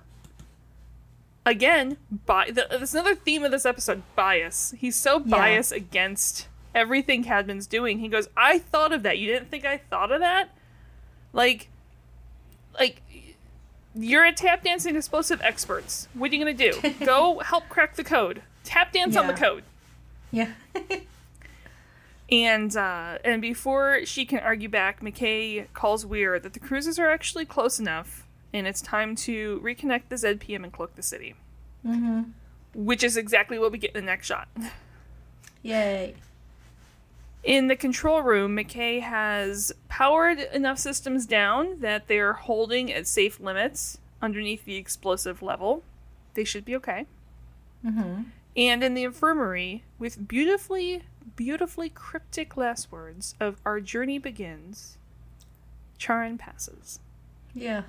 Again, 1.44 1.98
bi- 2.24 2.50
the, 2.50 2.68
that's 2.70 2.94
another 2.94 3.14
theme 3.14 3.44
of 3.44 3.50
this 3.50 3.66
episode 3.66 4.00
bias. 4.16 4.72
He's 4.78 4.96
so 4.96 5.18
Yeah. 5.18 5.24
biased 5.36 5.72
against 5.72 6.48
everything 6.74 7.22
Cadman's 7.24 7.66
doing. 7.66 7.98
He 7.98 8.08
goes, 8.08 8.28
I 8.34 8.60
thought 8.60 8.94
of 8.94 9.02
that. 9.02 9.18
You 9.18 9.26
didn't 9.26 9.50
think 9.50 9.66
I 9.66 9.76
thought 9.76 10.10
of 10.10 10.20
that? 10.20 10.48
Like, 11.34 11.68
like, 12.72 13.02
you're 13.94 14.24
a 14.24 14.32
tap 14.32 14.64
dancing 14.64 14.96
explosive 14.96 15.40
experts. 15.42 16.08
What 16.14 16.30
are 16.30 16.34
you 16.34 16.44
gonna 16.44 16.54
do? 16.54 16.94
Go 17.04 17.40
help 17.40 17.68
crack 17.68 17.96
the 17.96 18.04
code. 18.04 18.42
Tap 18.64 18.92
dance 18.92 19.16
on 19.16 19.26
the 19.26 19.32
code. 19.34 19.64
Yeah. 20.30 20.52
And 22.30 22.76
uh, 22.76 23.18
and 23.24 23.40
before 23.40 24.04
she 24.04 24.26
can 24.26 24.40
argue 24.40 24.68
back, 24.68 25.00
McKay 25.00 25.66
calls 25.72 26.04
Weir 26.04 26.38
that 26.38 26.52
the 26.52 26.60
cruises 26.60 26.98
are 26.98 27.08
actually 27.08 27.46
close 27.46 27.78
enough, 27.78 28.26
and 28.52 28.66
it's 28.66 28.82
time 28.82 29.16
to 29.16 29.60
reconnect 29.60 30.02
the 30.10 30.16
ZPM 30.16 30.62
and 30.62 30.72
cloak 30.72 30.94
the 30.94 31.02
city. 31.02 31.34
Mm-hmm. 31.86 32.22
Which 32.74 33.02
is 33.02 33.16
exactly 33.16 33.58
what 33.58 33.72
we 33.72 33.78
get 33.78 33.94
in 33.94 34.04
the 34.04 34.06
next 34.06 34.26
shot. 34.26 34.48
Yay. 35.62 36.14
In 37.44 37.68
the 37.68 37.76
control 37.76 38.22
room, 38.22 38.56
McKay 38.56 39.00
has 39.00 39.72
powered 39.88 40.38
enough 40.38 40.78
systems 40.78 41.24
down 41.24 41.80
that 41.80 42.08
they're 42.08 42.32
holding 42.32 42.92
at 42.92 43.06
safe 43.06 43.40
limits 43.40 43.98
underneath 44.20 44.64
the 44.64 44.76
explosive 44.76 45.40
level. 45.40 45.82
They 46.34 46.44
should 46.44 46.64
be 46.64 46.76
okay. 46.76 47.06
Mm-hmm. 47.84 48.22
And 48.56 48.82
in 48.82 48.94
the 48.94 49.04
infirmary, 49.04 49.84
with 49.98 50.26
beautifully, 50.26 51.04
beautifully 51.36 51.88
cryptic 51.88 52.56
last 52.56 52.90
words 52.90 53.36
of 53.38 53.60
"Our 53.64 53.80
journey 53.80 54.18
begins," 54.18 54.98
Charin 55.96 56.38
passes. 56.38 56.98
Yeah. 57.54 57.82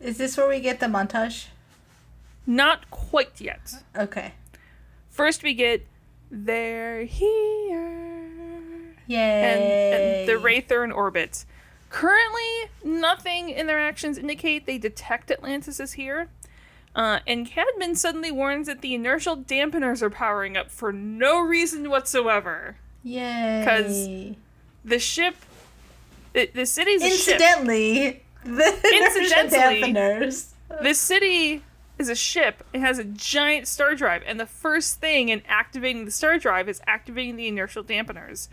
Is 0.00 0.18
this 0.18 0.36
where 0.36 0.48
we 0.48 0.60
get 0.60 0.80
the 0.80 0.86
montage? 0.86 1.46
Not 2.46 2.90
quite 2.90 3.40
yet. 3.40 3.74
Okay. 3.96 4.32
First, 5.10 5.42
we 5.42 5.54
get 5.54 5.86
"They're 6.30 7.04
here." 7.04 7.96
Yay. 9.06 9.16
and, 9.18 9.62
and 9.62 10.28
the 10.28 10.38
Wraith 10.38 10.70
are 10.70 10.84
in 10.84 10.92
orbit. 10.92 11.44
Currently, 11.90 12.70
nothing 12.84 13.50
in 13.50 13.66
their 13.66 13.80
actions 13.80 14.16
indicate 14.16 14.66
they 14.66 14.78
detect 14.78 15.30
Atlantis 15.32 15.80
is 15.80 15.94
here. 15.94 16.28
Uh, 16.94 17.18
and 17.26 17.46
Cadman 17.46 17.96
suddenly 17.96 18.30
warns 18.30 18.66
that 18.68 18.80
the 18.80 18.94
inertial 18.94 19.36
dampeners 19.36 20.00
are 20.02 20.10
powering 20.10 20.56
up 20.56 20.70
for 20.70 20.92
no 20.92 21.40
reason 21.40 21.88
whatsoever. 21.90 22.76
Yay. 23.02 23.60
Because 23.60 24.06
The 24.84 24.98
ship, 24.98 25.36
the, 26.32 26.50
the 26.54 26.66
city's 26.66 27.02
a 27.02 27.08
ship. 27.10 27.34
Incidentally, 27.34 28.22
the 28.44 28.80
Incidentally. 28.84 29.92
dampeners. 29.92 30.50
The 30.82 30.94
city 30.94 31.62
is 32.00 32.08
a 32.08 32.14
ship. 32.16 32.64
It 32.72 32.80
has 32.80 32.98
a 32.98 33.04
giant 33.04 33.68
star 33.68 33.94
drive, 33.94 34.22
and 34.26 34.40
the 34.40 34.46
first 34.46 35.00
thing 35.00 35.28
in 35.28 35.42
activating 35.46 36.04
the 36.06 36.10
star 36.10 36.38
drive 36.38 36.68
is 36.68 36.80
activating 36.86 37.36
the 37.36 37.46
inertial 37.46 37.84
dampeners. 37.84 38.48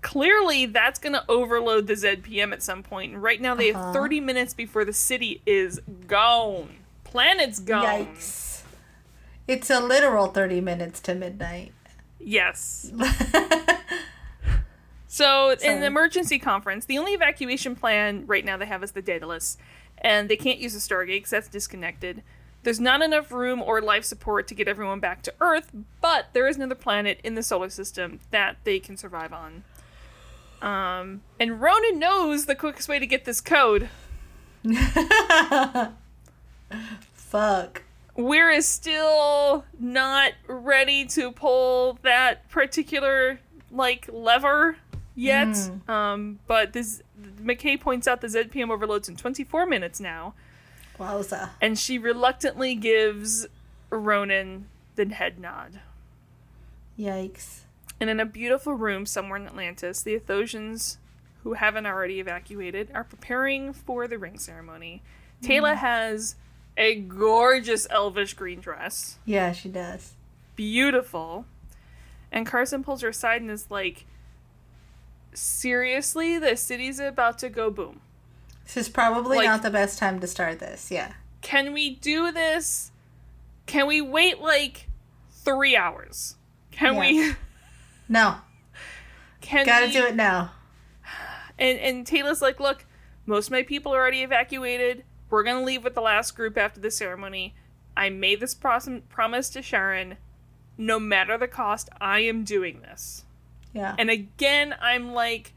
Clearly, 0.00 0.66
that's 0.66 0.98
going 0.98 1.12
to 1.12 1.24
overload 1.28 1.86
the 1.86 1.92
ZPM 1.94 2.52
at 2.52 2.62
some 2.62 2.82
point. 2.82 3.12
And 3.12 3.22
right 3.22 3.40
now, 3.40 3.54
they 3.54 3.70
Uh-huh. 3.72 3.84
have 3.84 3.94
30 3.94 4.18
minutes 4.20 4.52
before 4.54 4.84
the 4.84 4.92
city 4.92 5.40
is 5.46 5.80
gone. 6.08 6.74
Planet's 7.04 7.60
gone. 7.60 8.06
Yikes. 8.06 8.62
It's 9.46 9.70
a 9.70 9.78
literal 9.80 10.26
30 10.28 10.60
minutes 10.60 10.98
to 11.02 11.14
midnight. 11.14 11.72
Yes. 12.18 12.90
So, 15.08 15.50
in 15.50 15.80
the 15.80 15.86
emergency 15.86 16.38
conference, 16.38 16.86
the 16.86 16.96
only 16.98 17.12
evacuation 17.12 17.76
plan 17.76 18.24
right 18.26 18.42
now 18.46 18.56
they 18.56 18.64
have 18.64 18.82
is 18.82 18.92
the 18.92 19.02
Daedalus, 19.02 19.58
and 19.98 20.26
they 20.30 20.36
can't 20.36 20.58
use 20.58 20.72
the 20.72 20.78
Stargate 20.78 21.08
because 21.18 21.30
that's 21.32 21.48
disconnected. 21.48 22.22
There's 22.62 22.80
not 22.80 23.02
enough 23.02 23.32
room 23.32 23.62
or 23.62 23.80
life 23.80 24.04
support 24.04 24.46
to 24.48 24.54
get 24.54 24.68
everyone 24.68 25.00
back 25.00 25.22
to 25.22 25.34
Earth, 25.40 25.70
but 26.00 26.26
there 26.32 26.46
is 26.46 26.56
another 26.56 26.74
planet 26.74 27.18
in 27.24 27.34
the 27.34 27.42
solar 27.42 27.70
system 27.70 28.20
that 28.30 28.56
they 28.64 28.78
can 28.78 28.96
survive 28.96 29.32
on. 29.32 29.64
Um, 30.62 31.22
and 31.40 31.60
Ronan 31.60 31.98
knows 31.98 32.46
the 32.46 32.54
quickest 32.54 32.88
way 32.88 33.00
to 33.00 33.06
get 33.06 33.24
this 33.24 33.40
code. 33.40 33.88
Fuck. 37.12 37.82
We're 38.14 38.50
is 38.50 38.68
still 38.68 39.64
not 39.80 40.32
ready 40.46 41.06
to 41.06 41.32
pull 41.32 41.98
that 42.02 42.48
particular 42.50 43.40
like 43.70 44.08
lever 44.12 44.76
yet. 45.14 45.56
Um, 45.88 46.38
but 46.46 46.72
this 46.72 47.02
McKay 47.40 47.80
points 47.80 48.06
out 48.06 48.20
the 48.20 48.26
ZPM 48.28 48.70
overloads 48.70 49.08
in 49.08 49.16
24 49.16 49.66
minutes 49.66 49.98
now, 49.98 50.34
Wowza. 51.02 51.50
and 51.60 51.78
she 51.78 51.98
reluctantly 51.98 52.74
gives 52.74 53.46
Ronan 53.90 54.66
the 54.96 55.06
head 55.06 55.38
nod. 55.38 55.80
Yikes. 56.98 57.60
And 58.00 58.10
in 58.10 58.20
a 58.20 58.26
beautiful 58.26 58.74
room 58.74 59.06
somewhere 59.06 59.38
in 59.38 59.46
Atlantis, 59.46 60.02
the 60.02 60.18
Athosians, 60.18 60.96
who 61.42 61.54
haven't 61.54 61.86
already 61.86 62.20
evacuated, 62.20 62.90
are 62.94 63.04
preparing 63.04 63.72
for 63.72 64.06
the 64.08 64.18
ring 64.18 64.38
ceremony. 64.38 65.02
Mm-hmm. 65.42 65.52
Teyla 65.52 65.76
has 65.76 66.36
a 66.76 66.94
gorgeous 66.96 67.86
elvish 67.90 68.34
green 68.34 68.60
dress. 68.60 69.18
Yeah, 69.24 69.52
she 69.52 69.68
does. 69.68 70.14
beautiful. 70.56 71.46
And 72.30 72.46
Carson 72.46 72.82
pulls 72.82 73.02
her 73.02 73.08
aside 73.08 73.42
and 73.42 73.50
is 73.50 73.70
like, 73.70 74.06
Seriously, 75.34 76.38
the 76.38 76.56
city's 76.56 76.98
about 77.00 77.38
to 77.38 77.48
go 77.48 77.70
boom. 77.70 78.00
This 78.64 78.76
is 78.76 78.88
probably 78.88 79.38
Like- 79.38 79.46
not 79.46 79.62
the 79.62 79.70
best 79.70 79.98
time 79.98 80.20
to 80.20 80.26
start 80.26 80.58
this. 80.58 80.90
Yeah. 80.90 81.12
Can 81.40 81.72
we 81.72 81.90
do 81.96 82.30
this? 82.32 82.90
Can 83.66 83.86
we 83.86 84.00
wait 84.00 84.40
like 84.40 84.88
three 85.30 85.76
hours? 85.76 86.36
Can 86.70 86.96
we? 86.96 87.34
No. 88.08 88.36
Can 89.40 89.64
Gotta 89.64 89.86
we, 89.86 89.92
do 89.92 90.04
it 90.04 90.14
now. 90.14 90.52
And 91.58 91.78
and 91.78 92.06
Teyla's 92.06 92.42
like, 92.42 92.60
look, 92.60 92.84
most 93.24 93.46
of 93.46 93.52
my 93.52 93.62
people 93.62 93.94
are 93.94 94.00
already 94.00 94.22
evacuated. 94.22 95.04
We're 95.30 95.44
gonna 95.44 95.62
leave 95.62 95.82
with 95.82 95.94
the 95.94 96.02
last 96.02 96.32
group 96.36 96.58
after 96.58 96.78
the 96.78 96.90
ceremony. 96.90 97.54
I 97.96 98.10
made 98.10 98.40
this 98.40 98.54
pros- 98.54 98.88
promise 99.08 99.48
to 99.50 99.62
Charin. 99.62 100.16
No 100.76 100.98
matter 101.00 101.38
the 101.38 101.48
cost, 101.48 101.88
I 102.00 102.20
am 102.20 102.44
doing 102.44 102.80
this. 102.82 103.24
Yeah. 103.72 103.94
And 103.98 104.10
again, 104.10 104.74
I'm 104.80 105.12
like, 105.14 105.52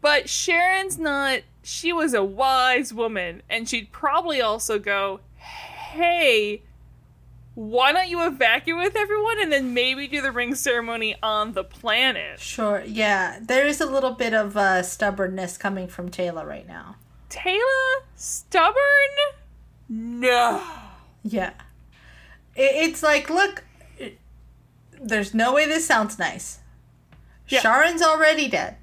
but 0.00 0.24
Charin's 0.24 0.98
not, 0.98 1.40
she 1.62 1.92
was 1.92 2.14
a 2.14 2.24
wise 2.24 2.92
woman. 2.92 3.42
And 3.48 3.68
she'd 3.68 3.92
probably 3.92 4.40
also 4.40 4.78
go, 4.78 5.20
hey, 5.36 6.62
why 7.54 7.92
don't 7.92 8.08
you 8.08 8.24
evacuate 8.26 8.82
with 8.84 8.96
everyone 8.96 9.40
and 9.40 9.52
then 9.52 9.74
maybe 9.74 10.06
do 10.06 10.22
the 10.22 10.32
ring 10.32 10.54
ceremony 10.54 11.16
on 11.22 11.52
the 11.52 11.64
planet? 11.64 12.38
Sure. 12.40 12.82
Yeah. 12.86 13.38
There 13.42 13.66
is 13.66 13.80
a 13.80 13.86
little 13.86 14.12
bit 14.12 14.32
of 14.32 14.56
uh, 14.56 14.82
stubbornness 14.82 15.58
coming 15.58 15.88
from 15.88 16.10
Teyla 16.10 16.46
right 16.46 16.66
now. 16.66 16.96
Teyla? 17.28 17.94
Stubborn? 18.14 18.74
No. 19.88 20.62
Yeah. 21.22 21.50
It, 22.54 22.88
it's 22.90 23.02
like, 23.02 23.28
look, 23.28 23.64
it- 23.98 24.18
there's 25.00 25.34
no 25.34 25.52
way 25.54 25.66
this 25.66 25.86
sounds 25.86 26.18
nice. 26.18 26.60
Yeah. 27.48 27.60
Charin's 27.60 28.00
already 28.02 28.48
dead. 28.48 28.76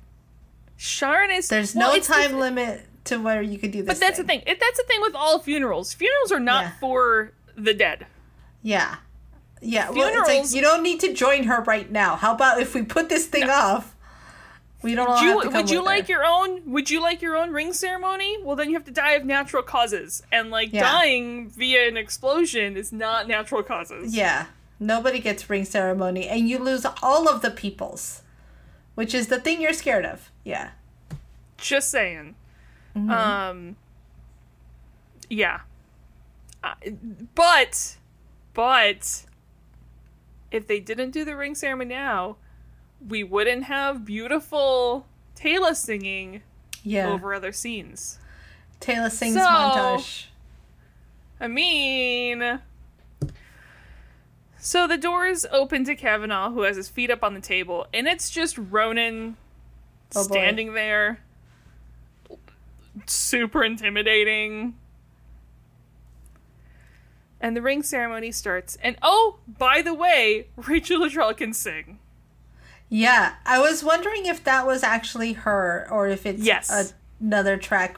Charin 0.78 1.32
is. 1.32 1.48
There's 1.50 1.76
well, 1.76 1.94
no 1.94 2.00
the- 2.00 2.06
time 2.06 2.38
limit 2.40 2.86
to 3.06 3.18
where 3.18 3.42
you 3.42 3.58
could 3.58 3.72
do 3.72 3.84
this. 3.84 3.88
But 3.88 4.00
that's 4.00 4.18
the 4.18 4.24
thing. 4.24 4.42
It, 4.46 4.60
that's 4.60 4.78
the 4.78 4.84
thing 4.88 5.02
with 5.02 5.16
all 5.16 5.40
funerals. 5.40 5.94
Funerals 5.94 6.32
are 6.32 6.40
not 6.40 6.64
Yeah. 6.66 6.72
for 6.80 7.32
the 7.56 7.74
dead. 7.74 8.06
Yeah. 8.62 8.96
Yeah. 9.62 9.90
Well, 9.90 10.08
it's 10.08 10.16
Funerals- 10.16 10.52
like 10.54 10.56
you 10.56 10.62
don't 10.62 10.84
need 10.84 11.00
to 11.02 11.14
join 11.14 11.44
her 11.44 11.62
right 11.64 11.90
now. 11.92 12.16
How 12.16 12.34
about 12.36 12.60
if 12.62 12.76
we 12.76 12.84
put 12.84 13.10
this 13.10 13.26
thing 13.26 13.50
off? 13.50 13.96
We 14.84 14.94
don't 14.94 15.10
all 15.10 15.24
you, 15.24 15.42
to 15.42 15.50
come 15.50 15.54
would 15.54 15.70
you 15.72 15.84
like 15.84 16.06
her. 16.08 16.14
your 16.14 16.24
own 16.26 16.72
would 16.72 16.90
you 16.92 17.02
like 17.02 17.24
your 17.24 17.36
own 17.36 17.52
ring 17.52 17.74
ceremony 17.74 18.38
well 18.44 18.56
then 18.56 18.70
you 18.70 18.76
have 18.76 18.86
to 18.86 18.92
die 18.92 19.14
of 19.14 19.26
natural 19.26 19.64
causes 19.64 20.22
and 20.32 20.52
like 20.52 20.72
Yeah. 20.72 20.82
dying 20.84 21.50
via 21.50 21.88
an 21.88 21.98
explosion 21.98 22.78
is 22.78 22.94
not 22.94 23.28
natural 23.28 23.64
causes 23.64 24.16
Yeah. 24.16 24.46
Nobody 24.80 25.18
gets 25.20 25.50
ring 25.50 25.66
ceremony, 25.66 26.28
and 26.28 26.48
you 26.48 26.60
lose 26.60 26.86
all 27.02 27.28
of 27.28 27.42
the 27.42 27.50
peoples, 27.50 28.22
which 28.98 29.14
is 29.14 29.28
the 29.28 29.40
thing 29.40 29.62
you're 29.62 29.74
scared 29.74 30.06
of. 30.06 30.32
Yeah. 30.44 30.72
just 31.58 31.90
saying 31.92 32.34
Um, 32.96 33.76
yeah. 35.30 35.60
Uh, 36.64 36.74
but, 37.36 37.98
but, 38.56 39.26
if 40.50 40.66
they 40.66 40.80
didn't 40.80 41.12
do 41.12 41.24
the 41.24 41.36
ring 41.36 41.54
ceremony 41.54 41.94
now, 41.94 42.38
we 43.08 43.24
wouldn't 43.24 43.66
have 43.66 44.04
beautiful 44.04 45.06
Teyla 45.36 45.76
singing 45.76 46.42
Yeah. 46.82 47.08
over 47.10 47.36
other 47.36 47.52
scenes. 47.52 48.18
Teyla 48.82 49.12
sings 49.12 49.36
So- 49.36 49.42
montage. 49.42 50.26
I 51.40 51.48
mean. 51.48 52.60
So 54.68 54.86
the 54.86 54.98
doors 54.98 55.46
open 55.50 55.86
to 55.86 55.96
Kavanaugh, 55.96 56.52
who 56.52 56.64
has 56.64 56.76
his 56.76 56.90
feet 56.90 57.10
up 57.10 57.24
on 57.24 57.34
the 57.34 57.40
table, 57.40 57.88
and 57.94 58.06
it's 58.06 58.30
just 58.30 58.58
Ronan 58.58 59.38
Oh, 60.14 60.24
standing 60.24 60.74
there, 60.74 61.22
super 63.06 63.64
intimidating. 63.64 64.76
And 67.40 67.56
the 67.56 67.62
ring 67.62 67.82
ceremony 67.82 68.34
starts. 68.34 68.78
And 68.84 68.98
oh, 69.02 69.38
by 69.48 69.82
the 69.82 69.94
way, 69.94 70.48
Rachel 70.58 71.00
Luttrell 71.00 71.34
can 71.34 71.54
sing. 71.54 72.00
Yeah, 72.90 73.36
I 73.46 73.60
was 73.60 73.86
wondering 73.86 74.26
if 74.26 74.44
that 74.44 74.68
was 74.68 74.84
actually 74.84 75.32
her 75.32 75.88
or 75.90 76.10
if 76.10 76.26
it's 76.26 76.44
Yes. 76.44 76.94
another 77.22 77.56
track 77.56 77.98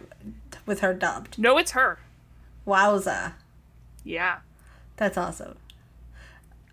with 0.68 0.82
her 0.82 0.94
dubbed. 0.94 1.40
No, 1.40 1.58
it's 1.58 1.72
her. 1.72 1.98
Wowza. 2.68 3.34
Yeah. 4.04 4.42
That's 4.98 5.18
awesome. 5.18 5.56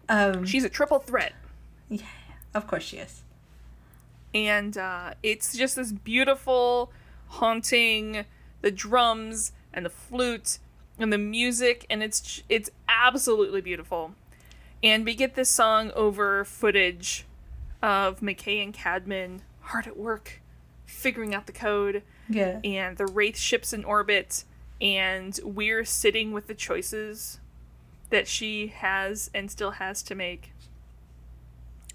Um, 0.09 0.45
She's 0.45 0.65
a 0.65 0.69
triple 0.69 0.99
threat. 0.99 1.33
Yeah, 1.89 2.05
of 2.55 2.67
course 2.67 2.83
she 2.85 2.99
is. 2.99 3.23
and 4.35 4.77
uh, 4.77 5.15
it's 5.23 5.57
just 5.57 5.77
this 5.77 5.93
beautiful, 5.93 6.91
haunting, 7.29 8.25
the 8.61 8.71
drums 8.71 9.53
and 9.73 9.85
the 9.87 9.91
flute 9.91 10.59
and 10.99 11.13
the 11.13 11.19
music, 11.19 11.87
and 11.91 12.03
it's 12.03 12.43
it's 12.49 12.71
absolutely 12.89 13.61
beautiful. 13.61 14.15
And 14.83 15.05
we 15.05 15.15
get 15.15 15.35
this 15.35 15.49
song 15.49 15.91
over 15.95 16.45
footage 16.45 17.25
of 17.83 18.21
McKay 18.21 18.63
and 18.63 18.75
Cadman 18.75 19.43
hard 19.61 19.87
at 19.87 19.97
work, 19.97 20.41
figuring 20.85 21.35
out 21.35 21.47
the 21.47 21.53
code, 21.53 22.03
Yeah. 22.29 22.61
and 22.63 22.97
the 22.97 23.07
wraith 23.07 23.39
ships 23.39 23.73
in 23.73 23.85
orbit, 23.85 24.45
and 24.81 25.39
we're 25.43 25.85
sitting 25.85 26.33
with 26.33 26.47
the 26.47 26.55
choices 26.55 27.41
that 28.11 28.29
she 28.29 28.69
has 28.69 29.31
and 29.35 29.51
still 29.51 29.73
has 29.73 30.03
to 30.05 30.15
make. 30.15 30.53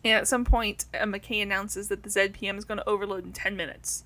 And 0.04 0.14
at 0.14 0.28
some 0.28 0.46
point, 0.46 0.86
uh, 0.94 1.06
McKay 1.06 1.42
announces 1.42 1.88
that 1.90 2.04
the 2.04 2.10
ZPM 2.10 2.58
is 2.58 2.66
going 2.66 2.80
to 2.80 2.90
overload 2.90 3.24
in 3.24 3.34
10 3.34 3.56
minutes. 3.56 4.04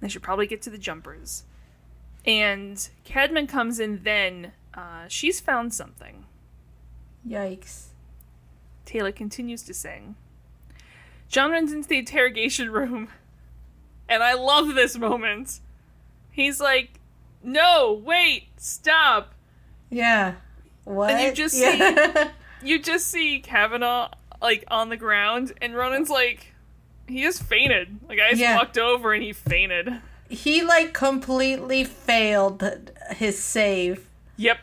They 0.00 0.08
should 0.08 0.22
probably 0.22 0.46
get 0.46 0.62
to 0.62 0.70
the 0.70 0.78
jumpers. 0.78 1.44
And 2.24 2.88
Cadman 3.04 3.46
comes 3.46 3.80
in 3.80 4.02
then. 4.02 4.52
Uh, 4.74 5.06
she's 5.08 5.40
found 5.40 5.72
something. 5.74 6.24
Yikes. 7.26 7.86
Teyla 8.84 9.14
continues 9.14 9.62
to 9.64 9.74
sing. 9.74 10.14
John 11.28 11.50
runs 11.50 11.72
into 11.72 11.88
the 11.88 11.98
interrogation 11.98 12.70
room, 12.70 13.08
and 14.08 14.22
I 14.22 14.34
love 14.34 14.74
this 14.74 14.96
moment. 14.96 15.60
He's 16.30 16.60
like, 16.60 17.00
No, 17.42 18.00
wait, 18.04 18.44
stop. 18.56 19.34
Yeah. 19.90 20.34
What? 20.86 21.10
And 21.10 21.20
you 21.22 21.32
just 21.34 21.56
yeah. 21.58 22.30
You 22.62 22.78
just 22.80 23.08
see 23.08 23.40
Kavanaugh, 23.40 24.08
like, 24.40 24.64
on 24.68 24.88
the 24.88 24.96
ground, 24.96 25.52
and 25.60 25.74
Ronan's 25.74 26.08
like, 26.08 26.54
He 27.06 27.20
just 27.22 27.42
fainted. 27.42 27.98
Like, 28.08 28.18
I 28.18 28.30
just 28.30 28.40
Yeah. 28.40 28.56
walked 28.56 28.78
over 28.78 29.12
and 29.12 29.22
he 29.22 29.32
fainted. 29.34 30.00
he 30.30 30.62
like 30.62 30.92
completely 30.94 31.84
failed 31.84 32.64
his 33.10 33.38
save. 33.38 34.08
Yep. 34.38 34.58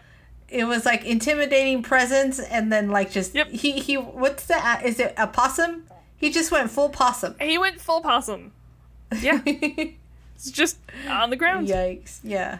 It 0.49 0.65
was 0.65 0.85
like 0.85 1.03
intimidating 1.05 1.83
presence, 1.83 2.39
and 2.39 2.71
then 2.71 2.89
like 2.89 3.11
just 3.11 3.35
Yep. 3.35 3.49
he 3.49 3.79
he. 3.79 3.95
What's 3.95 4.45
the 4.47 4.55
is 4.83 4.99
it 4.99 5.13
a 5.17 5.27
possum? 5.27 5.87
He 6.17 6.31
just 6.31 6.51
went 6.51 6.71
full 6.71 6.89
possum. 6.89 7.35
He 7.41 7.57
went 7.57 7.79
full 7.81 8.01
possum. 8.01 8.53
Yeah. 9.21 9.41
it's 9.45 10.51
just 10.51 10.77
on 11.07 11.29
the 11.29 11.35
ground. 11.35 11.67
Yikes! 11.67 12.19
Yeah. 12.23 12.59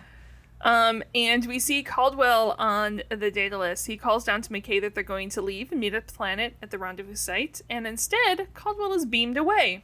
Um, 0.63 1.03
and 1.13 1.45
we 1.45 1.59
see 1.59 1.83
Caldwell 1.83 2.55
on 2.57 3.03
the 3.09 3.29
Daedalus. 3.29 3.85
He 3.85 3.97
calls 3.97 4.23
down 4.23 4.41
to 4.43 4.49
McKay 4.49 4.79
that 4.81 4.95
they're 4.95 5.03
going 5.03 5.29
to 5.31 5.41
leave 5.41 5.71
and 5.71 5.79
meet 5.81 5.93
at 5.93 6.07
the 6.07 6.13
planet 6.13 6.55
at 6.61 6.71
the 6.71 6.77
rendezvous 6.77 7.15
site, 7.15 7.61
and 7.69 7.85
instead, 7.85 8.47
Caldwell 8.53 8.93
is 8.93 9.05
beamed 9.05 9.37
away. 9.37 9.83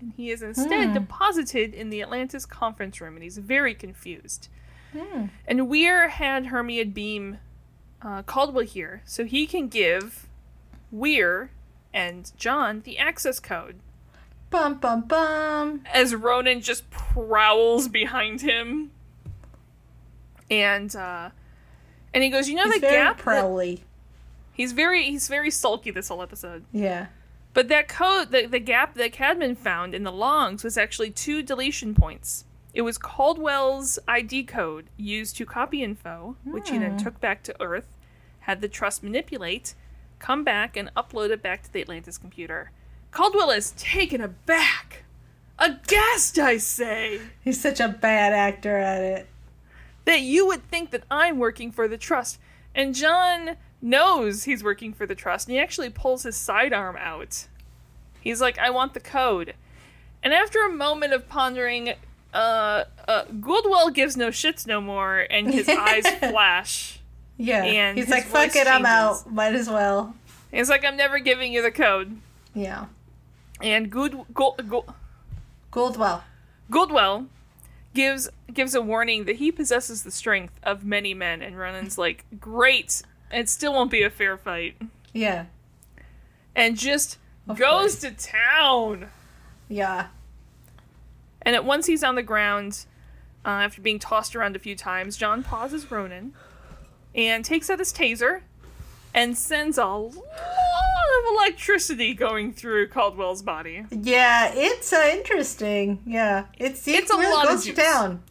And 0.00 0.12
he 0.16 0.30
is 0.30 0.42
instead 0.42 0.94
deposited 0.94 1.74
in 1.74 1.90
the 1.90 2.02
Atlantis 2.02 2.46
conference 2.46 3.00
room, 3.00 3.14
and 3.14 3.22
he's 3.22 3.38
very 3.38 3.74
confused. 3.74 4.48
And 5.46 5.68
Weir 5.68 6.08
had 6.08 6.46
Hermiod 6.46 6.92
beam 6.94 7.38
uh, 8.02 8.22
Caldwell 8.22 8.64
here, 8.64 9.02
so 9.04 9.24
he 9.24 9.46
can 9.46 9.68
give 9.68 10.28
Weir 10.90 11.50
and 11.94 12.30
John 12.36 12.82
the 12.82 12.98
access 12.98 13.40
code 13.40 13.76
Bum 14.50 14.74
bum 14.74 15.02
bum. 15.02 15.82
as 15.92 16.14
Ronan 16.14 16.60
just 16.60 16.90
prowls 16.90 17.88
behind 17.88 18.42
him. 18.42 18.90
And 20.52 20.94
uh 20.94 21.30
and 22.14 22.22
he 22.22 22.30
goes, 22.30 22.48
"You 22.48 22.56
know 22.56 22.64
He's 22.64 22.74
the 22.74 22.80
gap 22.80 23.16
that- 23.16 23.22
prowly. 23.22 23.84
He's 24.52 24.72
very 24.72 25.04
he's 25.04 25.28
very 25.28 25.50
sulky 25.50 25.90
this 25.90 26.08
whole 26.08 26.22
episode. 26.22 26.64
Yeah. 26.72 27.06
But 27.54 27.68
that 27.68 27.88
code 27.88 28.30
the, 28.30 28.46
the 28.46 28.58
gap 28.58 28.94
that 28.94 29.12
Cadman 29.12 29.56
found 29.56 29.94
in 29.94 30.04
the 30.04 30.12
logs 30.12 30.62
was 30.64 30.76
actually 30.76 31.10
two 31.10 31.42
deletion 31.42 31.94
points. 31.94 32.44
It 32.74 32.82
was 32.82 32.96
Caldwell's 32.96 33.98
ID 34.08 34.44
code 34.44 34.86
used 34.96 35.36
to 35.36 35.44
copy 35.44 35.82
info, 35.82 36.36
which 36.44 36.70
he 36.70 36.78
then 36.78 36.96
took 36.96 37.20
back 37.20 37.42
to 37.44 37.62
Earth, 37.62 37.98
had 38.40 38.62
the 38.62 38.68
trust 38.68 39.02
manipulate, 39.02 39.74
come 40.18 40.42
back 40.42 40.74
and 40.76 40.90
upload 40.94 41.28
it 41.30 41.42
back 41.42 41.62
to 41.64 41.72
the 41.72 41.82
Atlantis 41.82 42.16
computer. 42.16 42.70
Caldwell 43.10 43.50
is 43.50 43.72
taken 43.72 44.22
aback. 44.22 45.04
Aghast, 45.58 46.38
I 46.38 46.56
say. 46.56 47.20
He's 47.42 47.60
such 47.60 47.78
a 47.78 47.88
bad 47.88 48.32
actor 48.32 48.76
at 48.78 49.02
it. 49.02 49.28
That 50.04 50.20
you 50.20 50.46
would 50.46 50.68
think 50.68 50.90
that 50.90 51.04
I'm 51.10 51.38
working 51.38 51.70
for 51.70 51.88
the 51.88 51.98
trust. 51.98 52.38
And 52.74 52.94
John 52.94 53.56
knows 53.80 54.44
he's 54.44 54.64
working 54.64 54.92
for 54.92 55.06
the 55.06 55.14
trust, 55.14 55.48
and 55.48 55.54
he 55.54 55.60
actually 55.60 55.90
pulls 55.90 56.22
his 56.22 56.36
sidearm 56.36 56.96
out. 56.96 57.46
He's 58.20 58.40
like, 58.40 58.58
I 58.58 58.70
want 58.70 58.94
the 58.94 59.00
code. 59.00 59.54
And 60.22 60.32
after 60.32 60.64
a 60.64 60.70
moment 60.70 61.12
of 61.12 61.28
pondering, 61.28 61.94
uh, 62.32 62.84
uh, 63.08 63.24
Goodwell 63.40 63.90
gives 63.90 64.16
no 64.16 64.28
shits 64.28 64.66
no 64.66 64.80
more, 64.80 65.26
and 65.30 65.52
his 65.52 65.68
eyes 65.68 66.06
flash. 66.18 67.00
Yeah. 67.36 67.64
And 67.64 67.98
He's 67.98 68.08
like, 68.08 68.24
fuck 68.24 68.54
it, 68.54 68.66
I'm 68.66 68.86
out. 68.86 69.30
Might 69.30 69.54
as 69.54 69.68
well. 69.68 70.14
He's 70.52 70.68
like, 70.68 70.84
I'm 70.84 70.96
never 70.96 71.18
giving 71.18 71.52
you 71.52 71.62
the 71.62 71.70
code. 71.72 72.18
Yeah. 72.54 72.86
And 73.60 73.90
Good, 73.90 74.16
Gold, 74.32 74.68
Gold, 74.68 74.92
Goldwell. 75.70 76.22
Goldwell 76.70 77.26
gives 77.94 78.28
gives 78.52 78.74
a 78.74 78.82
warning 78.82 79.24
that 79.24 79.36
he 79.36 79.50
possesses 79.52 80.02
the 80.02 80.10
strength 80.10 80.58
of 80.62 80.84
many 80.84 81.14
men, 81.14 81.40
and 81.42 81.58
Ronan's 81.58 81.96
like, 81.98 82.24
great, 82.38 83.02
it 83.30 83.48
still 83.48 83.72
won't 83.72 83.90
be 83.90 84.02
a 84.02 84.10
fair 84.10 84.36
fight. 84.36 84.76
Yeah. 85.12 85.46
and 86.54 86.76
just 86.76 87.18
Of 87.48 87.58
goes 87.58 87.98
course. 87.98 88.00
to 88.00 88.10
town. 88.12 89.08
Yeah. 89.68 90.08
And 91.42 91.54
at 91.56 91.64
once 91.64 91.86
he's 91.86 92.04
on 92.04 92.14
the 92.14 92.22
ground, 92.22 92.84
uh, 93.44 93.48
after 93.48 93.80
being 93.82 93.98
tossed 93.98 94.36
around 94.36 94.54
a 94.54 94.58
few 94.58 94.76
times, 94.76 95.16
John 95.16 95.42
pauses 95.42 95.90
Ronan 95.90 96.34
and 97.14 97.44
takes 97.44 97.68
out 97.70 97.78
his 97.78 97.92
taser 97.92 98.42
and 99.14 99.36
sends 99.36 99.76
a 99.78 99.84
of 101.20 101.34
electricity 101.34 102.14
going 102.14 102.52
through 102.52 102.88
Caldwell's 102.88 103.42
body. 103.42 103.84
Yeah, 103.90 104.52
it's 104.54 104.92
uh, 104.92 105.08
interesting. 105.12 106.00
Yeah. 106.06 106.46
It's 106.58 106.86
it 106.88 106.92
It's 106.96 107.10
a 107.10 107.16
really 107.16 107.32
lot 107.32 107.44
of 107.46 107.50
goes 107.52 107.64
to 107.64 107.72
juice. 107.74 107.84
town. 107.84 108.22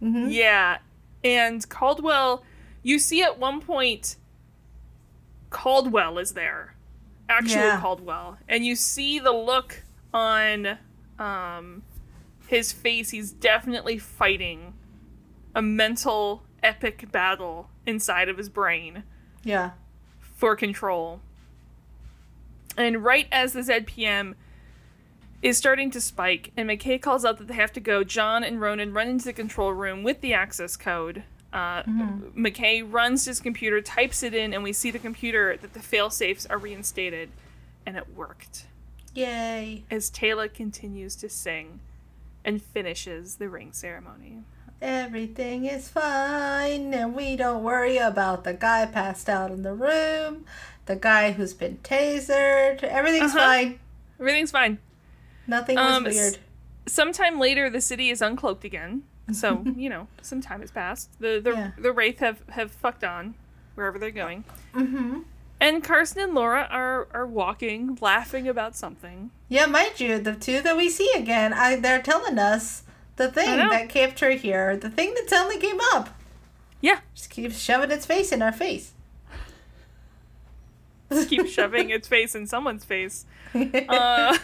Yeah. 0.00 0.78
And 1.22 1.68
Caldwell, 1.68 2.42
you 2.82 2.98
see 2.98 3.22
at 3.22 3.38
one 3.38 3.60
point, 3.60 4.16
Caldwell 5.50 6.18
is 6.18 6.32
there. 6.32 6.74
Actual 7.28 7.56
Yeah. 7.60 7.80
Caldwell. 7.80 8.38
And 8.48 8.64
you 8.64 8.74
see 8.76 9.18
the 9.18 9.32
look 9.32 9.82
on 10.12 10.78
um, 11.18 11.82
his 12.46 12.72
face. 12.72 13.10
He's 13.10 13.30
definitely 13.32 13.98
fighting 13.98 14.74
a 15.54 15.62
mental 15.62 16.42
epic 16.62 17.10
battle 17.12 17.68
inside 17.86 18.28
of 18.28 18.36
his 18.38 18.48
brain 18.48 19.02
Yeah. 19.44 19.70
for 20.36 20.56
control. 20.56 21.20
And 22.76 23.04
right 23.04 23.26
as 23.32 23.52
the 23.52 23.60
ZPM 23.60 24.34
is 25.42 25.56
starting 25.56 25.90
to 25.90 26.00
spike, 26.00 26.52
and 26.56 26.68
McKay 26.68 27.00
calls 27.00 27.24
out 27.24 27.38
that 27.38 27.48
they 27.48 27.54
have 27.54 27.72
to 27.72 27.80
go, 27.80 28.04
John 28.04 28.44
and 28.44 28.60
Ronan 28.60 28.92
run 28.92 29.08
into 29.08 29.24
the 29.24 29.32
control 29.32 29.72
room 29.72 30.02
with 30.02 30.20
the 30.20 30.34
access 30.34 30.76
code. 30.76 31.24
Uh, 31.52 31.82
McKay 32.36 32.84
runs 32.86 33.24
to 33.24 33.30
his 33.30 33.40
computer, 33.40 33.80
types 33.80 34.22
it 34.22 34.34
in, 34.34 34.54
and 34.54 34.62
we 34.62 34.72
see 34.72 34.90
the 34.90 34.98
computer 34.98 35.56
that 35.56 35.72
the 35.72 35.80
fail 35.80 36.10
safes 36.10 36.46
are 36.46 36.58
reinstated. 36.58 37.30
And 37.86 37.96
it 37.96 38.14
worked. 38.14 38.66
Yay. 39.14 39.84
As 39.90 40.10
Teyla 40.10 40.52
continues 40.52 41.16
to 41.16 41.28
sing, 41.28 41.80
and 42.44 42.62
finishes 42.62 43.36
the 43.36 43.48
ring 43.48 43.72
ceremony. 43.72 44.42
Everything 44.80 45.66
is 45.66 45.88
fine, 45.88 46.94
and 46.94 47.14
we 47.14 47.36
don't 47.36 47.62
worry 47.62 47.98
about 47.98 48.44
the 48.44 48.54
guy 48.54 48.86
passed 48.86 49.28
out 49.28 49.50
in 49.50 49.62
the 49.62 49.74
room, 49.74 50.46
the 50.90 50.96
guy 50.96 51.30
who's 51.32 51.54
been 51.54 51.78
tasered. 51.84 52.82
Everything's 52.82 53.34
Uh-huh. 53.34 53.46
fine. 53.46 53.80
Everything's 54.18 54.50
fine. 54.50 54.78
Nothing 55.46 55.76
was 55.76 55.96
Um, 55.96 56.06
s- 56.06 56.14
weird. 56.14 56.38
Sometime 56.86 57.38
later, 57.38 57.70
the 57.70 57.80
city 57.80 58.10
is 58.10 58.20
uncloaked 58.20 58.64
again. 58.64 59.04
So 59.32 59.62
you 59.76 59.88
know, 59.88 60.08
some 60.20 60.40
time 60.40 60.60
has 60.60 60.70
passed. 60.72 61.10
The 61.20 61.40
the 61.40 61.50
Yeah. 61.52 61.70
the 61.78 61.92
wraith 61.92 62.18
have 62.18 62.42
have 62.50 62.72
fucked 62.72 63.04
on 63.04 63.34
wherever 63.76 63.98
they're 63.98 64.10
going. 64.10 64.42
Mm-hmm. 64.74 65.20
And 65.60 65.84
Carson 65.84 66.22
and 66.22 66.34
Laura 66.34 66.66
are 66.70 67.06
are 67.14 67.26
walking, 67.26 67.96
laughing 68.00 68.48
about 68.48 68.74
something. 68.76 69.30
Yeah, 69.48 69.66
mind 69.66 70.00
you, 70.00 70.18
the 70.18 70.34
two 70.34 70.60
that 70.62 70.76
we 70.76 70.88
see 70.88 71.10
again, 71.14 71.52
I, 71.52 71.76
they're 71.76 72.02
telling 72.02 72.38
us 72.38 72.82
the 73.16 73.30
thing 73.30 73.56
that 73.58 73.88
kept 73.88 74.18
her 74.20 74.30
here, 74.30 74.76
the 74.76 74.90
thing 74.90 75.14
that 75.14 75.28
suddenly 75.28 75.58
came 75.58 75.78
up. 75.92 76.08
Yeah, 76.80 77.00
Just 77.14 77.28
keeps 77.30 77.58
shoving 77.60 77.90
its 77.90 78.06
face 78.06 78.32
in 78.32 78.40
our 78.42 78.52
face. 78.52 78.92
Keep 81.28 81.48
shoving 81.48 81.90
its 81.90 82.08
face 82.08 82.34
in 82.34 82.46
someone's 82.46 82.84
face. 82.84 83.26
Uh, 83.88 84.38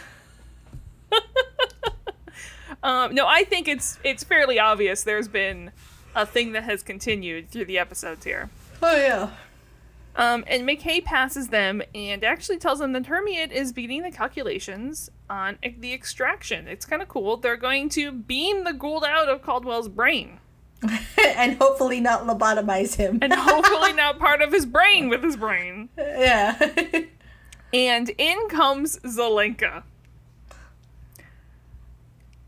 um, 2.83 3.15
no, 3.15 3.25
I 3.25 3.45
think 3.45 3.67
it's 3.67 3.97
it's 4.03 4.23
fairly 4.23 4.59
obvious. 4.59 5.03
There's 5.03 5.29
been 5.29 5.71
a 6.15 6.25
thing 6.25 6.51
that 6.51 6.63
has 6.63 6.83
continued 6.83 7.49
through 7.49 7.65
the 7.65 7.77
episodes 7.77 8.25
here. 8.25 8.49
oh 8.83 8.95
yeah. 8.95 9.29
Um, 10.17 10.43
and 10.47 10.67
McKay 10.67 11.03
passes 11.05 11.49
them 11.49 11.83
and 11.93 12.23
actually 12.23 12.57
tells 12.57 12.79
them 12.79 12.91
that 12.93 13.05
Hermiod 13.05 13.51
is 13.51 13.71
beginning 13.71 14.01
the 14.01 14.11
calculations 14.11 15.11
on 15.29 15.59
the 15.61 15.93
extraction. 15.93 16.67
It's 16.67 16.85
kind 16.85 17.03
of 17.03 17.07
cool. 17.07 17.37
They're 17.37 17.55
going 17.55 17.87
to 17.89 18.11
beam 18.11 18.63
the 18.63 18.71
Goa'uld 18.71 19.03
out 19.03 19.29
of 19.29 19.43
Caldwell's 19.43 19.87
brain, 19.89 20.39
and 21.37 21.57
hopefully 21.57 21.99
not 21.99 22.25
lobotomize 22.27 22.95
him. 22.95 23.19
and 23.21 23.33
hopefully 23.33 23.93
not 23.93 24.19
part 24.19 24.41
of 24.41 24.51
his 24.51 24.65
brain 24.65 25.09
with 25.09 25.23
his 25.23 25.37
brain. 25.37 25.89
yeah. 25.97 26.57
And 27.73 28.09
in 28.17 28.47
comes 28.47 28.97
Zelenka, 28.99 29.83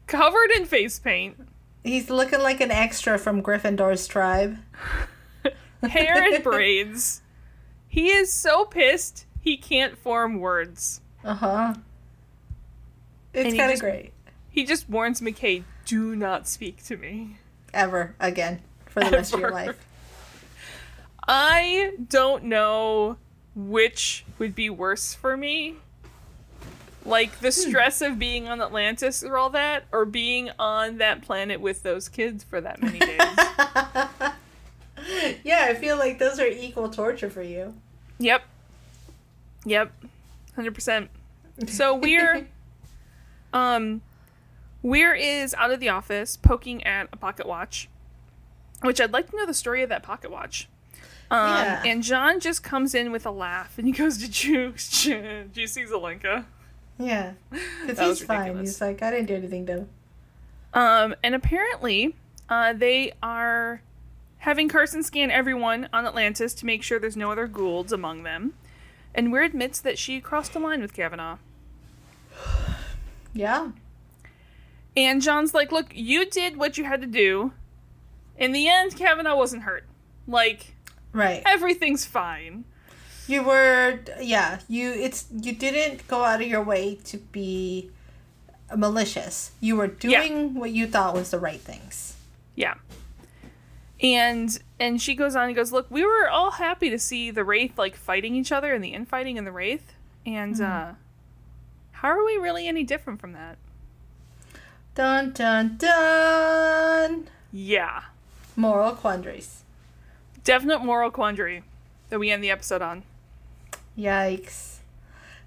covered 0.07 0.51
in 0.51 0.65
face 0.65 0.97
paint, 0.97 1.35
He's 1.83 2.09
looking 2.09 2.39
like 2.39 2.61
an 2.61 2.71
extra 2.71 3.17
from 3.17 3.43
Gryffindor's 3.43 4.07
tribe. 4.07 4.57
hair 5.83 6.23
and 6.33 6.41
braids. 6.41 7.21
He 7.89 8.11
is 8.11 8.31
so 8.31 8.63
pissed 8.63 9.25
he 9.41 9.57
can't 9.57 9.97
form 9.97 10.39
words. 10.39 11.01
Uh 11.23 11.33
huh. 11.33 11.73
It's 13.33 13.55
kind 13.57 13.71
of 13.73 13.79
great. 13.79 14.13
He 14.49 14.65
just 14.65 14.89
warns 14.89 15.19
McKay, 15.21 15.63
"Do 15.85 16.15
not 16.15 16.47
speak 16.47 16.83
to 16.85 16.95
me." 16.95 17.38
Ever 17.73 18.15
again 18.19 18.61
for 18.87 19.03
the 19.03 19.11
rest 19.11 19.33
of 19.33 19.39
your 19.39 19.51
life. 19.51 19.77
I 21.27 21.93
don't 22.09 22.45
know 22.45 23.17
which 23.55 24.25
would 24.39 24.55
be 24.55 24.69
worse 24.69 25.13
for 25.13 25.37
me. 25.37 25.75
Like 27.05 27.39
the 27.39 27.51
stress 27.51 28.01
of 28.01 28.19
being 28.19 28.47
on 28.47 28.61
Atlantis 28.61 29.23
or 29.23 29.37
all 29.37 29.49
that, 29.51 29.85
or 29.91 30.05
being 30.05 30.49
on 30.59 30.97
that 30.97 31.21
planet 31.21 31.61
with 31.61 31.83
those 31.83 32.09
kids 32.09 32.43
for 32.43 32.59
that 32.61 32.81
many 32.81 32.99
days. 32.99 33.19
Yeah, 35.43 35.65
I 35.69 35.75
feel 35.75 35.97
like 35.97 36.19
those 36.19 36.39
are 36.39 36.47
equal 36.47 36.89
torture 36.89 37.29
for 37.29 37.41
you. 37.41 37.73
yep. 38.19 38.43
Yep. 39.65 39.91
100%. 40.57 41.07
So 41.67 41.95
we're 41.95 42.47
um 43.53 44.01
Weir 44.81 45.13
is 45.13 45.53
out 45.55 45.71
of 45.71 45.79
the 45.79 45.89
office 45.89 46.37
poking 46.37 46.83
at 46.83 47.09
a 47.11 47.17
pocket 47.17 47.45
watch, 47.45 47.89
which 48.81 49.01
I'd 49.01 49.11
like 49.11 49.29
to 49.31 49.35
know 49.35 49.45
the 49.45 49.53
story 49.53 49.83
of 49.83 49.89
that 49.89 50.03
pocket 50.03 50.31
watch. 50.31 50.67
Um, 51.31 51.47
Yeah. 51.47 51.83
And 51.85 52.01
John 52.03 52.39
just 52.39 52.63
comes 52.63 52.95
in 52.95 53.11
with 53.11 53.25
a 53.25 53.31
laugh 53.31 53.77
and 53.77 53.85
he 53.85 53.93
goes, 53.93 54.17
Did 54.17 54.43
you, 54.43 54.73
did 55.03 55.57
you 55.57 55.67
see 55.67 55.83
Zelenka? 55.83 56.45
Yeah. 56.97 57.33
Because 57.85 58.19
he's 58.19 58.27
fine. 58.27 58.57
He's 58.59 58.79
like, 58.81 59.01
I 59.01 59.11
didn't 59.11 59.27
do 59.27 59.35
anything 59.35 59.65
to 59.67 59.71
him. 59.79 59.89
Um, 60.73 61.15
and 61.23 61.33
apparently, 61.33 62.15
uh, 62.49 62.73
they 62.73 63.13
are 63.23 63.81
having 64.39 64.69
Carson 64.69 65.01
scan 65.03 65.31
everyone 65.31 65.89
on 65.91 66.05
Atlantis 66.05 66.53
to 66.55 66.65
make 66.65 66.83
sure 66.83 66.99
there's 66.99 67.17
no 67.17 67.31
other 67.31 67.47
Goa'ulds 67.47 67.91
among 67.91 68.23
them. 68.23 68.53
And 69.15 69.31
Weir 69.31 69.41
admits 69.43 69.81
that 69.81 69.97
she 69.97 70.21
crossed 70.21 70.53
the 70.53 70.59
line 70.59 70.81
with 70.81 70.93
Kavanaugh. 70.93 71.37
Yeah. 73.33 73.71
And 74.99 75.21
John's 75.21 75.53
like, 75.53 75.71
Look, 75.71 75.91
you 75.95 76.29
did 76.29 76.57
what 76.57 76.77
you 76.77 76.83
had 76.83 76.99
to 76.99 77.07
do. 77.07 77.53
In 78.37 78.51
the 78.51 78.67
end, 78.67 78.97
Kavanaugh 78.97 79.37
wasn't 79.37 79.63
hurt. 79.63 79.85
Like, 80.27 80.75
Right. 81.13 81.41
everything's 81.45 82.05
fine. 82.05 82.65
You 83.25 83.43
were 83.43 83.99
yeah, 84.21 84.59
you 84.67 84.91
it's 84.91 85.27
you 85.31 85.53
didn't 85.53 86.05
go 86.07 86.23
out 86.25 86.41
of 86.41 86.47
your 86.47 86.63
way 86.63 86.95
to 87.05 87.17
be 87.17 87.91
malicious. 88.75 89.51
You 89.61 89.77
were 89.77 89.87
doing 89.87 90.55
what 90.55 90.71
you 90.71 90.85
thought 90.85 91.13
was 91.13 91.31
the 91.31 91.39
right 91.39 91.61
things. 91.61 92.15
Yeah. 92.55 92.73
And 94.01 94.57
and 94.79 95.01
she 95.01 95.15
goes 95.15 95.35
on 95.35 95.45
and 95.47 95.55
goes, 95.55 95.71
Look, 95.71 95.87
we 95.89 96.03
were 96.03 96.27
all 96.29 96.51
happy 96.51 96.89
to 96.89 96.99
see 96.99 97.31
the 97.31 97.43
Wraith 97.45 97.77
like 97.77 97.95
fighting 97.95 98.35
each 98.35 98.51
other 98.51 98.73
and 98.73 98.83
the 98.83 98.89
infighting 98.93 99.37
in 99.37 99.45
the 99.45 99.51
Wraith. 99.51 99.93
And 100.25 100.59
uh 100.59 100.91
how 101.93 102.09
are 102.09 102.25
we 102.25 102.35
really 102.37 102.67
any 102.67 102.83
different 102.83 103.21
from 103.21 103.31
that? 103.33 103.57
Dun 104.99 105.31
dun 105.31 105.77
dun. 105.77 107.29
Yeah. 107.53 108.01
Moral 108.57 108.91
quandaries. 108.91 109.63
Definite 110.43 110.79
moral 110.79 111.09
quandary 111.09 111.63
that 112.09 112.19
we 112.19 112.29
end 112.29 112.43
the 112.43 112.51
episode 112.51 112.81
on. 112.81 113.03
Yikes. 113.97 114.79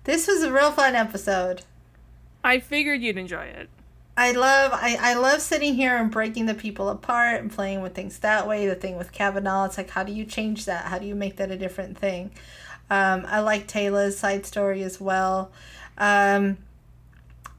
This 0.04 0.26
was 0.26 0.42
a 0.42 0.50
real 0.50 0.72
fun 0.72 0.94
episode. 0.94 1.64
I 2.42 2.60
figured 2.60 3.02
you'd 3.02 3.18
enjoy 3.18 3.44
it. 3.44 3.68
I 4.16 4.32
love 4.32 4.70
I, 4.72 4.96
I 4.98 5.12
love 5.12 5.42
sitting 5.42 5.74
here 5.74 5.98
and 5.98 6.10
breaking 6.10 6.46
the 6.46 6.54
people 6.54 6.88
apart 6.88 7.42
and 7.42 7.52
playing 7.52 7.82
with 7.82 7.94
things 7.94 8.20
that 8.20 8.48
way. 8.48 8.66
The 8.66 8.74
thing 8.74 8.96
with 8.96 9.12
Kavanaugh, 9.12 9.66
it's 9.66 9.76
like 9.76 9.90
how 9.90 10.02
do 10.02 10.14
you 10.14 10.24
change 10.24 10.64
that? 10.64 10.86
How 10.86 10.98
do 10.98 11.04
you 11.04 11.14
make 11.14 11.36
that 11.36 11.50
a 11.50 11.58
different 11.58 11.98
thing? 11.98 12.30
Um, 12.88 13.26
I 13.28 13.40
like 13.40 13.68
Teyla's 13.68 14.18
side 14.18 14.46
story 14.46 14.82
as 14.82 14.98
well. 14.98 15.50
Um, 15.98 16.56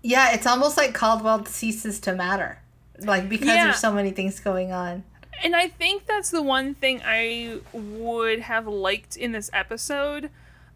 yeah, 0.03 0.34
it's 0.34 0.45
almost 0.45 0.77
like 0.77 0.93
Caldwell 0.93 1.45
ceases 1.45 1.99
to 2.01 2.13
matter, 2.13 2.59
like 2.99 3.27
because 3.30 3.47
Yeah. 3.47 3.63
there's 3.65 3.80
so 3.80 3.91
many 3.91 4.11
things 4.11 4.39
going 4.39 4.71
on. 4.71 5.03
And 5.43 5.55
I 5.55 5.67
think 5.67 6.05
that's 6.05 6.30
the 6.30 6.43
one 6.43 6.75
thing 6.75 7.01
I 7.03 7.59
would 7.73 8.41
have 8.41 8.67
liked 8.67 9.17
in 9.17 9.31
this 9.31 9.49
episode 9.51 10.30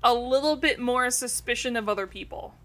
a 0.03 0.13
little 0.13 0.55
bit 0.55 0.79
more 0.79 1.09
suspicion 1.11 1.75
of 1.75 1.87
other 1.87 2.07
people. 2.07 2.55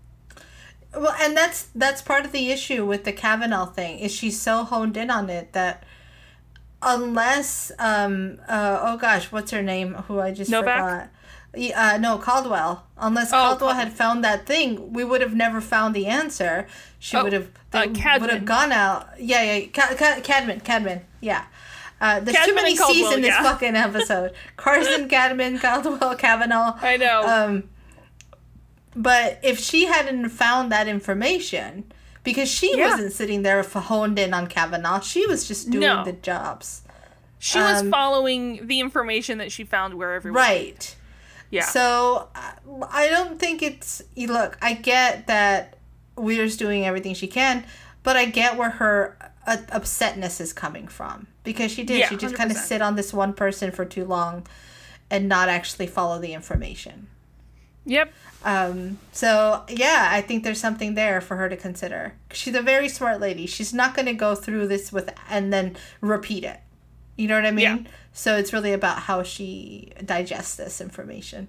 Well, 0.94 1.14
and 1.20 1.36
that's 1.36 1.68
that's 1.74 2.02
part 2.02 2.24
of 2.24 2.32
the 2.32 2.50
issue 2.50 2.84
with 2.86 3.04
the 3.04 3.12
Kavanaugh 3.12 3.66
thing 3.66 3.98
is 3.98 4.12
she's 4.12 4.40
so 4.40 4.64
honed 4.64 4.96
in 4.96 5.10
on 5.10 5.30
it 5.30 5.52
that 5.52 5.84
unless 6.82 7.70
um 7.78 8.38
uh 8.48 8.78
oh 8.82 8.96
gosh 8.96 9.30
what's 9.30 9.52
her 9.52 9.62
name 9.62 9.94
who 10.08 10.20
I 10.20 10.32
just 10.32 10.50
Novak? 10.50 10.76
forgot 10.76 11.08
uh, 11.54 11.98
no 11.98 12.18
Caldwell 12.18 12.84
unless 12.96 13.32
Oh, 13.32 13.36
Caldwell 13.36 13.70
Cal- 13.70 13.78
had 13.84 13.92
found 13.92 14.24
that 14.24 14.46
thing 14.46 14.92
we 14.92 15.04
would 15.04 15.20
have 15.20 15.34
never 15.34 15.60
found 15.60 15.94
the 15.94 16.06
answer 16.06 16.66
she 16.98 17.16
Oh, 17.16 17.24
would 17.24 17.32
have 17.32 17.50
uh, 17.72 17.86
would 18.20 18.30
have 18.30 18.44
gone 18.44 18.72
out 18.72 19.08
yeah 19.18 19.42
yeah 19.42 19.66
Ca- 19.72 19.94
Ca- 19.96 20.20
Cadman 20.22 20.60
Cadman 20.60 21.02
yeah 21.20 21.44
uh, 22.00 22.18
there's 22.20 22.36
too 22.46 22.54
many 22.54 22.76
Caldwell, 22.76 22.94
C's 23.10 23.14
in 23.16 23.20
this 23.22 23.28
yeah. 23.28 23.42
fucking 23.42 23.76
episode 23.76 24.32
Carson 24.56 25.08
Cadman 25.08 25.58
Caldwell 25.58 26.16
Kavanaugh 26.16 26.76
I 26.82 26.96
know. 26.96 27.22
um, 27.26 27.64
but 28.94 29.38
if 29.42 29.58
she 29.58 29.86
hadn't 29.86 30.28
found 30.30 30.70
that 30.70 30.86
information, 30.88 31.84
because 32.24 32.48
she 32.50 32.76
Yeah. 32.76 32.90
wasn't 32.90 33.12
sitting 33.12 33.42
there 33.42 33.62
honed 33.62 34.18
in 34.18 34.34
on 34.34 34.46
Kavanaugh, 34.48 35.00
she 35.00 35.26
was 35.26 35.48
just 35.48 35.70
doing 35.70 35.80
No. 35.80 36.04
the 36.04 36.12
jobs. 36.12 36.82
she 37.38 37.58
was 37.58 37.80
um, 37.82 37.90
following 37.90 38.66
the 38.66 38.80
information 38.80 39.38
that 39.38 39.50
she 39.50 39.64
found 39.64 39.94
where 39.94 40.08
wherever. 40.08 40.30
Right. 40.30 40.94
Yeah. 41.52 41.64
So 41.66 42.28
I- 42.34 42.54
I 42.90 43.08
don't 43.08 43.38
think 43.38 43.62
it's. 43.62 44.02
Look, 44.16 44.58
I 44.60 44.72
get 44.74 45.26
that 45.28 45.76
Weir's 46.16 46.56
doing 46.56 46.84
everything 46.86 47.14
she 47.14 47.26
can, 47.28 47.64
but 48.02 48.16
I 48.16 48.24
get 48.24 48.56
where 48.56 48.70
her 48.70 49.16
uh, 49.46 49.58
upsetness 49.68 50.40
is 50.40 50.52
coming 50.52 50.88
from 50.88 51.26
because 51.44 51.70
she 51.70 51.84
did. 51.84 51.98
Yeah, 52.00 52.08
she 52.08 52.16
just 52.16 52.34
kind 52.34 52.50
of 52.50 52.56
sit 52.68 52.82
on 52.82 52.96
this 52.96 53.12
one 53.12 53.32
person 53.34 53.70
for 53.70 53.84
too 53.84 54.04
long, 54.04 54.46
and 55.10 55.28
not 55.28 55.48
actually 55.48 55.86
follow 55.86 56.18
the 56.18 56.32
information. 56.32 57.06
yep. 57.84 58.12
Um, 58.44 58.98
so 59.12 59.62
yeah, 59.68 60.08
I 60.10 60.20
think 60.20 60.42
there's 60.42 60.60
something 60.60 60.94
there 60.94 61.20
for 61.20 61.36
her 61.36 61.48
to 61.48 61.56
consider. 61.56 62.14
She's 62.32 62.54
a 62.56 62.62
very 62.62 62.88
smart 62.88 63.20
lady. 63.20 63.46
She's 63.46 63.72
not 63.72 63.94
going 63.94 64.06
to 64.06 64.14
go 64.14 64.34
through 64.34 64.66
this 64.66 64.90
with 64.92 65.10
and 65.30 65.52
then 65.52 65.76
repeat 66.00 66.42
it. 66.44 66.58
You 67.16 67.28
know 67.28 67.34
what 67.36 67.46
I 67.46 67.50
mean? 67.50 67.64
Yeah. 67.84 67.90
So 68.12 68.36
it's 68.36 68.52
really 68.52 68.72
about 68.72 69.00
how 69.00 69.22
she 69.22 69.92
digests 70.04 70.54
this 70.56 70.80
information. 70.80 71.48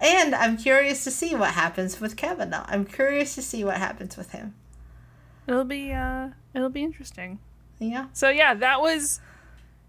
And 0.00 0.34
I'm 0.34 0.56
curious 0.56 1.04
to 1.04 1.10
see 1.10 1.34
what 1.34 1.50
happens 1.50 2.00
with 2.00 2.16
Kavanaugh. 2.16 2.64
I'm 2.68 2.84
curious 2.84 3.34
to 3.36 3.42
see 3.42 3.62
what 3.64 3.76
happens 3.76 4.16
with 4.16 4.32
him. 4.32 4.54
it'll 5.46 5.64
be 5.64 5.92
uh, 5.92 6.28
it'll 6.54 6.68
be 6.70 6.82
interesting. 6.82 7.38
Yeah. 7.78 8.06
So 8.12 8.28
yeah, 8.28 8.54
that 8.54 8.80
was 8.80 9.20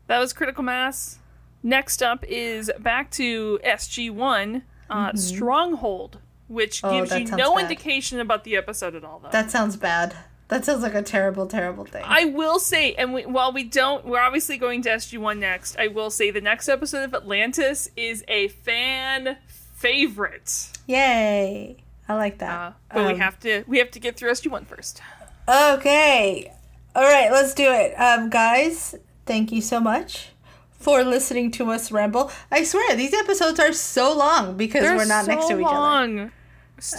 that 0.08 0.20
was 0.20 0.34
critical 0.34 0.64
mass. 0.64 1.18
Next 1.64 2.04
up 2.04 2.26
is 2.28 2.70
back 2.80 3.10
to 3.12 3.60
SG 3.66 4.12
one 4.12 4.64
uh, 4.90 5.14
Stronghold, 5.14 6.20
which 6.48 6.82
Mm-hmm. 6.82 6.96
Oh, 6.96 7.06
gives 7.06 7.32
you 7.32 7.38
no 7.38 7.56
bad. 7.56 7.62
indication 7.64 8.20
about 8.20 8.44
the 8.44 8.56
episode 8.58 8.96
at 8.96 9.04
all. 9.04 9.20
Though 9.20 9.30
That 9.30 9.50
sounds 9.50 9.78
bad. 9.78 10.16
That 10.54 10.66
sounds 10.66 10.84
like 10.84 10.94
a 10.94 11.02
terrible, 11.02 11.48
terrible 11.48 11.84
thing. 11.84 12.04
I 12.06 12.26
will 12.26 12.60
say, 12.60 12.94
and 12.94 13.12
we, 13.12 13.26
while 13.26 13.52
we 13.52 13.64
don't, 13.64 14.06
we're 14.06 14.20
obviously 14.20 14.58
going 14.58 14.84
to 14.84 14.90
SG 14.90 15.18
one 15.18 15.40
next. 15.40 15.76
I 15.80 15.88
will 15.88 16.12
say 16.12 16.30
the 16.30 16.42
next 16.42 16.70
episode 16.70 17.04
of 17.04 17.16
Atlantis 17.16 17.90
is 17.98 18.24
a 18.28 18.50
fan 18.50 19.38
favorite. 19.48 20.70
Yay. 20.86 21.78
I 22.08 22.14
like 22.16 22.38
that. 22.38 22.52
Uh, 22.52 22.72
but 22.94 23.06
we 23.08 23.14
Um, 23.14 23.20
have 23.20 23.40
to 23.40 23.64
we 23.68 23.80
have 23.80 23.90
to 23.92 24.00
get 24.00 24.16
through 24.16 24.30
SG 24.30 24.52
one 24.52 24.66
first. 24.66 25.02
Okay. 25.50 26.54
All 26.96 27.04
right, 27.04 27.32
let's 27.32 27.56
do 27.56 27.72
it. 27.72 27.94
Um, 28.00 28.30
guys, 28.30 28.94
thank 29.26 29.52
you 29.52 29.60
so 29.62 29.80
much 29.80 30.30
for 30.72 31.04
listening 31.04 31.50
to 31.52 31.72
us 31.72 31.92
ramble. 31.92 32.30
I 32.52 32.64
swear, 32.64 32.96
these 32.96 33.14
episodes 33.16 33.60
are 33.60 33.74
so 33.74 34.16
long 34.16 34.56
because 34.56 34.84
They're 34.84 34.96
we're 34.98 35.06
not 35.06 35.26
so 35.26 35.32
next 35.32 35.48
to 35.48 35.60
each 35.60 35.66
other. 35.66 35.74
long. 35.74 36.32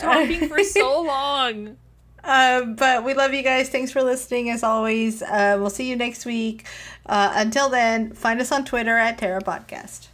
Talking 0.01 0.49
for 0.49 0.65
so 0.65 1.03
long. 1.07 1.77
Um, 2.25 2.75
but 2.75 3.05
we 3.05 3.13
love 3.15 3.35
you 3.35 3.43
guys. 3.43 3.69
Thanks 3.69 3.93
for 3.93 4.03
listening 4.03 4.51
as 4.51 4.63
always. 4.63 5.23
Uh, 5.23 5.57
we'll 5.61 5.71
see 5.71 5.89
you 5.89 5.97
next 5.97 6.25
week. 6.25 6.65
Uh, 7.07 7.33
until 7.35 7.69
then, 7.69 8.13
find 8.13 8.41
us 8.41 8.51
on 8.51 8.65
Twitter 8.65 8.97
at 8.97 9.19
Terra 9.19 9.41
Podcast. 9.43 10.09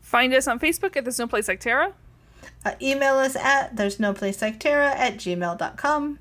Find 0.00 0.32
us 0.34 0.48
on 0.48 0.58
Facebook 0.58 0.96
at 0.96 1.04
There's 1.04 1.18
No 1.18 1.26
Place 1.26 1.46
Like 1.48 1.60
Terra. 1.60 1.92
Uh, 2.64 2.72
email 2.82 3.14
us 3.14 3.36
at 3.36 3.76
there's 3.76 3.98
no 4.00 4.12
place 4.12 4.42
like 4.42 4.58
Terra 4.58 4.90
at 4.90 5.16
gmail.com. 5.16 6.18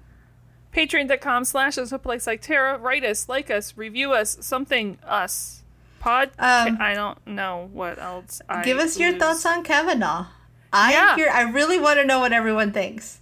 Patreon.com 0.76 1.46
slash 1.46 1.76
There's 1.76 1.92
No 1.92 1.98
Place 1.98 2.28
Like 2.28 2.42
Terra. 2.42 2.78
Write 2.78 3.04
us, 3.04 3.28
like 3.30 3.50
us, 3.50 3.76
review 3.78 4.12
us, 4.14 4.38
something 4.42 4.98
us. 5.06 5.64
Pod. 6.00 6.30
Um, 6.40 6.78
I 6.80 6.94
don't 6.94 7.26
know 7.28 7.70
what 7.74 8.00
else. 8.00 8.42
I 8.48 8.64
Give 8.64 8.78
us 8.80 8.98
your 9.00 9.14
thoughts 9.18 9.46
on 9.46 9.64
Kavanagh. 9.64 10.26
I 10.72 10.92
Yeah. 10.92 11.16
hear, 11.16 11.30
I 11.30 11.42
really 11.42 11.80
want 11.80 11.98
to 12.00 12.06
know 12.06 12.20
what 12.20 12.32
everyone 12.32 12.72
thinks. 12.72 13.19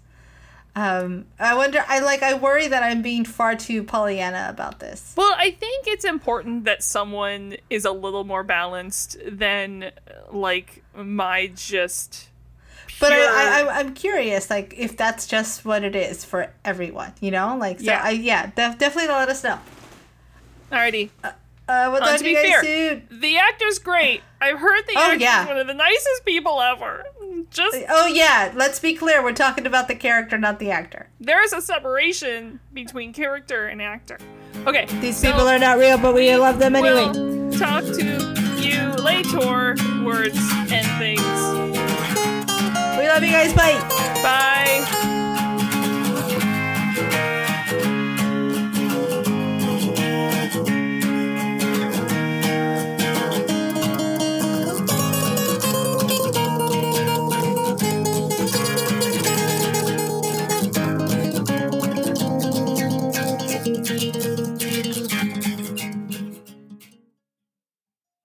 Um, 0.80 1.26
I 1.40 1.56
wonder. 1.56 1.84
I 1.88 2.02
like. 2.02 2.22
I 2.22 2.36
worry 2.36 2.68
that 2.68 2.84
I'm 2.84 3.02
being 3.02 3.26
far 3.26 3.56
too 3.56 3.82
Pollyanna 3.84 4.46
about 4.48 4.80
this. 4.80 5.16
Well, 5.18 5.34
I 5.36 5.50
think 5.50 5.88
it's 5.88 6.06
important 6.06 6.66
that 6.66 6.84
someone 6.84 7.56
is 7.72 7.84
a 7.84 7.92
little 7.92 8.24
more 8.24 8.44
balanced 8.44 9.18
than 9.28 9.92
like 10.32 10.84
my 10.96 11.48
just. 11.56 12.30
But 13.00 13.12
I, 13.12 13.16
pure- 13.16 13.28
I, 13.72 13.80
I'm 13.80 13.94
curious, 13.96 14.52
like 14.52 14.76
if 14.78 14.96
that's 14.98 15.26
just 15.26 15.66
what 15.66 15.84
it 15.84 15.96
is 15.96 16.24
for 16.24 16.54
everyone, 16.64 17.14
you 17.22 17.32
know, 17.32 17.58
like 17.58 17.80
so. 17.80 17.86
Yeah. 17.86 18.02
I, 18.04 18.10
yeah, 18.12 18.46
def- 18.56 18.78
definitely 18.78 19.08
let 19.12 19.30
us 19.30 19.44
know. 19.44 19.60
Alrighty. 20.72 21.10
Uh, 21.24 21.32
we'll 21.92 22.04
Uh, 22.04 22.14
to 22.14 22.24
to 22.24 22.30
you 22.30 22.36
be 22.36 22.42
guys 22.42 22.50
fair, 22.52 22.64
soon. 22.64 23.08
the 23.20 23.38
actor's 23.38 23.80
great. 23.80 24.22
I've 24.40 24.60
heard 24.60 24.84
the 24.88 24.94
Oh, 24.96 25.02
actor's 25.02 25.22
yeah. 25.22 25.46
one 25.48 25.58
of 25.58 25.68
the 25.68 25.74
nicest 25.74 26.24
people 26.26 26.62
ever. 26.62 27.04
Just 27.50 27.78
Oh 27.90 28.08
yeah, 28.08 28.52
let's 28.56 28.80
be 28.80 28.94
clear. 28.94 29.24
We're 29.24 29.34
talking 29.34 29.66
about 29.66 29.88
the 29.88 29.96
character, 29.96 30.38
not 30.38 30.60
the 30.60 30.70
actor. 30.72 31.10
there 31.20 31.44
is 31.44 31.54
a 31.54 31.62
separation 31.62 32.60
between 32.74 33.14
character 33.14 33.68
and 33.68 33.82
actor. 33.82 34.18
Okay, 34.66 34.86
These 35.02 35.18
so 35.18 35.32
people 35.32 35.48
are 35.48 35.60
not 35.60 35.78
real, 35.78 35.98
but 35.98 36.14
we 36.14 36.36
love 36.36 36.60
them 36.60 36.76
anyway. 36.76 37.58
Talk 37.58 37.84
to 37.84 38.04
you 38.60 38.92
later. 39.02 39.76
Words 40.04 40.38
and 40.72 40.88
things. 41.00 41.22
We 42.98 43.08
love 43.08 43.24
you 43.24 43.32
guys. 43.32 43.54
Bye. 43.54 43.80
Bye. 44.24 45.24